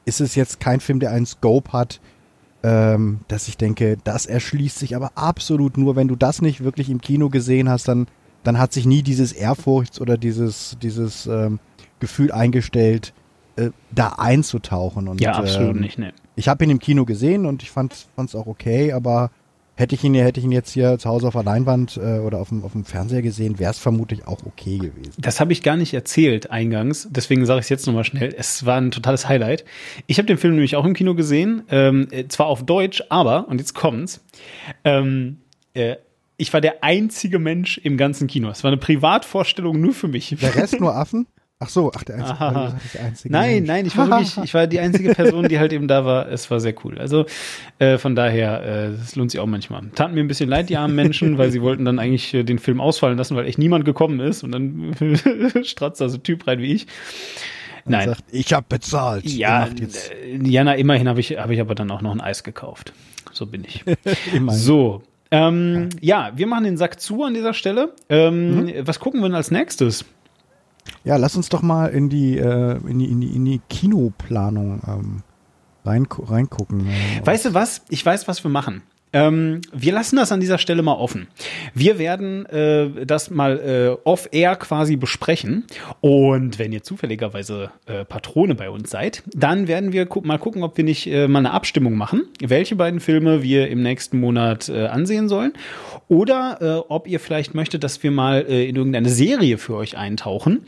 ist 0.06 0.20
es 0.20 0.34
jetzt 0.36 0.60
kein 0.60 0.80
Film, 0.80 1.00
der 1.00 1.10
einen 1.10 1.26
Scope 1.26 1.72
hat, 1.72 2.00
ähm, 2.62 3.20
dass 3.28 3.48
ich 3.48 3.56
denke, 3.56 3.98
das 4.04 4.24
erschließt 4.26 4.78
sich 4.78 4.96
aber 4.96 5.12
absolut 5.16 5.76
nur, 5.76 5.96
wenn 5.96 6.08
du 6.08 6.16
das 6.16 6.40
nicht 6.40 6.62
wirklich 6.64 6.88
im 6.90 7.00
Kino 7.00 7.28
gesehen 7.28 7.68
hast, 7.68 7.88
dann, 7.88 8.06
dann 8.42 8.58
hat 8.58 8.72
sich 8.72 8.86
nie 8.86 9.02
dieses 9.02 9.32
Ehrfurchts- 9.32 10.00
oder 10.00 10.16
dieses, 10.16 10.76
dieses 10.82 11.26
ähm, 11.26 11.58
Gefühl 11.98 12.32
eingestellt, 12.32 13.12
äh, 13.56 13.70
da 13.90 14.14
einzutauchen. 14.18 15.08
Und, 15.08 15.20
ja, 15.20 15.32
absolut 15.32 15.76
ähm, 15.76 15.80
nicht, 15.80 15.98
ne. 15.98 16.12
ich 16.36 16.48
habe 16.48 16.64
ihn 16.64 16.70
im 16.70 16.78
Kino 16.78 17.04
gesehen 17.04 17.46
und 17.46 17.62
ich 17.62 17.70
fand 17.70 18.06
es 18.16 18.34
auch 18.34 18.46
okay, 18.46 18.92
aber 18.92 19.30
hätte 19.80 19.94
ich 19.94 20.04
ihn, 20.04 20.14
hätte 20.14 20.38
ich 20.38 20.44
ihn 20.44 20.52
jetzt 20.52 20.70
hier 20.72 20.98
zu 20.98 21.08
Hause 21.08 21.26
auf 21.26 21.32
der 21.32 21.42
Leinwand 21.42 21.96
äh, 21.96 22.18
oder 22.18 22.38
auf 22.38 22.50
dem, 22.50 22.64
auf 22.64 22.72
dem 22.72 22.84
Fernseher 22.84 23.22
gesehen, 23.22 23.58
wäre 23.58 23.70
es 23.70 23.78
vermutlich 23.78 24.26
auch 24.26 24.44
okay 24.44 24.78
gewesen. 24.78 25.14
Das 25.18 25.40
habe 25.40 25.52
ich 25.52 25.62
gar 25.62 25.76
nicht 25.76 25.94
erzählt 25.94 26.50
eingangs, 26.50 27.08
deswegen 27.10 27.46
sage 27.46 27.60
ich 27.60 27.64
es 27.64 27.70
jetzt 27.70 27.86
nochmal 27.86 28.04
schnell. 28.04 28.34
Es 28.36 28.66
war 28.66 28.78
ein 28.78 28.90
totales 28.90 29.28
Highlight. 29.28 29.64
Ich 30.06 30.18
habe 30.18 30.26
den 30.26 30.38
Film 30.38 30.54
nämlich 30.54 30.76
auch 30.76 30.84
im 30.84 30.94
Kino 30.94 31.14
gesehen, 31.14 31.62
ähm, 31.70 32.08
äh, 32.10 32.28
zwar 32.28 32.46
auf 32.46 32.64
Deutsch, 32.64 33.02
aber, 33.08 33.48
und 33.48 33.58
jetzt 33.58 33.74
kommt's, 33.74 34.22
ähm, 34.84 35.38
äh, 35.74 35.96
ich 36.40 36.52
war 36.52 36.60
der 36.60 36.82
einzige 36.82 37.38
Mensch 37.38 37.78
im 37.78 37.96
ganzen 37.96 38.26
Kino. 38.26 38.48
Es 38.50 38.64
war 38.64 38.70
eine 38.70 38.78
Privatvorstellung 38.78 39.80
nur 39.80 39.92
für 39.92 40.08
mich. 40.08 40.34
Der 40.40 40.54
Rest 40.54 40.80
nur 40.80 40.94
Affen? 40.96 41.26
Ach 41.62 41.68
so, 41.68 41.92
ach, 41.94 42.02
der 42.04 42.16
einzige. 42.16 42.40
Aha. 42.40 42.74
der 42.94 43.04
einzige 43.04 43.32
Nein, 43.34 43.52
Mensch. 43.56 43.68
nein, 43.68 43.86
ich 43.86 43.96
war 43.98 44.08
wirklich, 44.10 44.38
ich 44.42 44.54
war 44.54 44.66
die 44.66 44.80
einzige 44.80 45.14
Person, 45.14 45.46
die 45.46 45.58
halt 45.58 45.74
eben 45.74 45.88
da 45.88 46.06
war. 46.06 46.26
Es 46.30 46.50
war 46.50 46.58
sehr 46.58 46.74
cool. 46.84 46.96
Also 46.98 47.26
äh, 47.78 47.98
von 47.98 48.14
daher, 48.14 48.62
äh, 48.62 48.86
es 48.94 49.14
lohnt 49.14 49.30
sich 49.30 49.40
auch 49.40 49.46
manchmal. 49.46 49.82
Taten 49.94 50.14
mir 50.14 50.20
ein 50.22 50.28
bisschen 50.28 50.48
leid, 50.48 50.70
die 50.70 50.78
armen 50.78 50.94
Menschen, 50.94 51.36
weil 51.36 51.50
sie 51.50 51.60
wollten 51.60 51.84
dann 51.84 51.98
eigentlich 51.98 52.32
äh, 52.32 52.44
den 52.44 52.58
Film 52.58 52.80
ausfallen 52.80 53.18
lassen, 53.18 53.36
weil 53.36 53.44
echt 53.46 53.58
niemand 53.58 53.84
gekommen 53.84 54.20
ist 54.20 54.42
und 54.42 54.52
dann 54.52 54.94
stratzt 55.64 56.00
da 56.00 56.08
so 56.08 56.16
ein 56.16 56.22
Typ 56.22 56.46
rein 56.46 56.60
wie 56.60 56.72
ich. 56.72 56.86
und 57.84 57.92
Nein. 57.92 58.08
sagt, 58.08 58.24
ich 58.32 58.54
habe 58.54 58.64
bezahlt. 58.66 59.26
Ja, 59.26 59.66
äh, 59.66 60.38
ja, 60.42 60.64
na, 60.64 60.74
immerhin 60.76 61.08
habe 61.08 61.20
ich, 61.20 61.36
habe 61.36 61.52
ich 61.52 61.60
aber 61.60 61.74
dann 61.74 61.90
auch 61.90 62.00
noch 62.00 62.12
ein 62.12 62.22
Eis 62.22 62.42
gekauft. 62.42 62.94
So 63.32 63.44
bin 63.44 63.64
ich. 63.64 63.84
So. 64.48 65.02
Ähm, 65.30 65.90
ja, 66.00 66.32
wir 66.34 66.46
machen 66.46 66.64
den 66.64 66.76
Sack 66.76 67.00
zu 67.00 67.22
an 67.24 67.34
dieser 67.34 67.54
Stelle. 67.54 67.94
Ähm, 68.08 68.64
Mhm. 68.64 68.72
Was 68.86 68.98
gucken 69.00 69.20
wir 69.20 69.28
denn 69.28 69.36
als 69.36 69.50
nächstes? 69.50 70.04
Ja, 71.04 71.16
lass 71.16 71.36
uns 71.36 71.48
doch 71.48 71.62
mal 71.62 71.86
in 71.86 72.08
die, 72.08 72.36
äh, 72.38 72.78
in 72.86 72.98
die, 72.98 73.06
in 73.06 73.20
die, 73.20 73.28
in 73.36 73.44
die 73.44 73.60
Kinoplanung 73.68 74.80
ähm, 74.86 75.22
reingu 75.84 76.24
reingucken. 76.24 76.86
Äh, 76.88 77.24
Weißt 77.24 77.44
du 77.44 77.54
was? 77.54 77.82
Ich 77.90 78.04
weiß, 78.04 78.26
was 78.28 78.42
wir 78.44 78.50
machen. 78.50 78.82
Ähm, 79.12 79.60
wir 79.72 79.92
lassen 79.92 80.16
das 80.16 80.30
an 80.30 80.40
dieser 80.40 80.58
Stelle 80.58 80.82
mal 80.82 80.94
offen. 80.94 81.26
Wir 81.74 81.98
werden 81.98 82.46
äh, 82.46 83.04
das 83.04 83.30
mal 83.30 83.58
äh, 83.58 84.08
off-air 84.08 84.54
quasi 84.56 84.96
besprechen. 84.96 85.64
Und 86.00 86.58
wenn 86.58 86.72
ihr 86.72 86.82
zufälligerweise 86.82 87.70
äh, 87.86 88.04
Patrone 88.04 88.54
bei 88.54 88.70
uns 88.70 88.90
seid, 88.90 89.22
dann 89.34 89.66
werden 89.66 89.92
wir 89.92 90.06
gu 90.06 90.20
mal 90.20 90.38
gucken, 90.38 90.62
ob 90.62 90.76
wir 90.76 90.84
nicht 90.84 91.08
äh, 91.08 91.26
mal 91.26 91.40
eine 91.40 91.50
Abstimmung 91.50 91.94
machen, 91.94 92.22
welche 92.40 92.76
beiden 92.76 93.00
Filme 93.00 93.42
wir 93.42 93.68
im 93.68 93.82
nächsten 93.82 94.20
Monat 94.20 94.68
äh, 94.68 94.86
ansehen 94.86 95.28
sollen. 95.28 95.54
Oder 96.08 96.58
äh, 96.60 96.84
ob 96.88 97.08
ihr 97.08 97.18
vielleicht 97.18 97.54
möchtet, 97.54 97.82
dass 97.82 98.02
wir 98.02 98.10
mal 98.10 98.40
in 98.40 98.76
irgendeine 98.76 99.08
Serie 99.08 99.58
für 99.58 99.76
euch 99.76 99.96
eintauchen. 99.96 100.62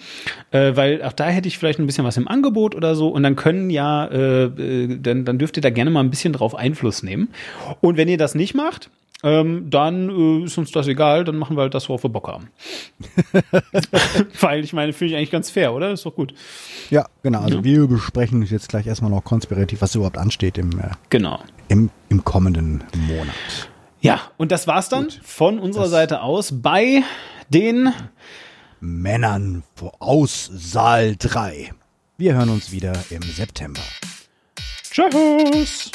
Weil 0.51 1.03
auch 1.03 1.13
da 1.13 1.29
hätte 1.29 1.49
ich 1.49 1.59
vielleicht 1.59 1.79
ein 1.79 1.87
bisschen 1.87 2.05
was 2.05 2.17
im 2.17 2.29
Angebot 2.29 2.75
oder 2.75 2.95
so. 2.95 3.09
Und 3.09 3.23
dann 3.23 3.37
können 3.37 3.71
ja, 3.71 4.07
dann, 4.09 5.25
dann 5.25 5.39
dürft 5.39 5.57
ihr 5.57 5.63
da 5.63 5.71
gerne 5.71 5.91
mal 5.91 6.01
ein 6.01 6.11
bisschen 6.11 6.33
drauf 6.33 6.55
Einfluss 6.55 7.03
nehmen. 7.03 7.31
Und 7.81 7.97
wenn 7.97 8.09
ihr 8.09 8.19
das 8.19 8.32
nicht 8.35 8.55
macht, 8.55 8.91
ähm, 9.25 9.71
dann 9.71 10.09
äh, 10.11 10.45
ist 10.45 10.59
uns 10.59 10.73
das 10.73 10.89
egal, 10.89 11.25
dann 11.25 11.37
machen 11.37 11.57
wir 11.57 11.63
halt 11.63 11.75
das, 11.75 11.89
worauf 11.89 12.03
wir 12.03 12.11
Bock 12.11 12.27
haben. 12.29 12.49
Weil 14.41 14.65
ich 14.65 14.73
meine, 14.73 14.93
finde 14.93 15.13
ich 15.13 15.17
eigentlich 15.17 15.31
ganz 15.31 15.49
fair, 15.51 15.73
oder? 15.75 15.93
Ist 15.93 16.05
doch 16.05 16.15
gut. 16.15 16.35
ja, 16.91 17.07
genau. 17.23 17.41
Also 17.41 17.63
wir 17.63 17.87
besprechen 17.87 18.43
jetzt 18.43 18.69
gleich 18.69 18.87
erstmal 18.87 19.11
noch 19.11 19.23
konspirativ, 19.23 19.81
was 19.81 19.95
überhaupt 19.95 20.19
ansteht 20.19 20.59
im, 20.59 20.79
äh, 20.81 20.91
Genau. 21.11 21.41
im, 21.69 21.91
im 22.09 22.25
kommenden 22.25 22.83
Monat. 22.97 23.35
Ja, 24.01 24.21
und 24.39 24.51
das 24.51 24.67
war's 24.67 24.89
dann 24.89 25.09
von 25.23 25.61
unserer 25.61 25.89
Seite 25.89 26.23
aus 26.23 26.61
bei 26.61 27.05
den 27.49 27.93
Männern 28.81 29.63
aus 30.01 30.51
Saal 30.53 31.15
3. 31.17 31.73
Wir 32.19 32.35
hören 32.35 32.49
uns 32.49 32.73
wieder 32.73 32.93
im 33.11 33.23
September. 33.23 33.81
Tschüss. 34.91 35.93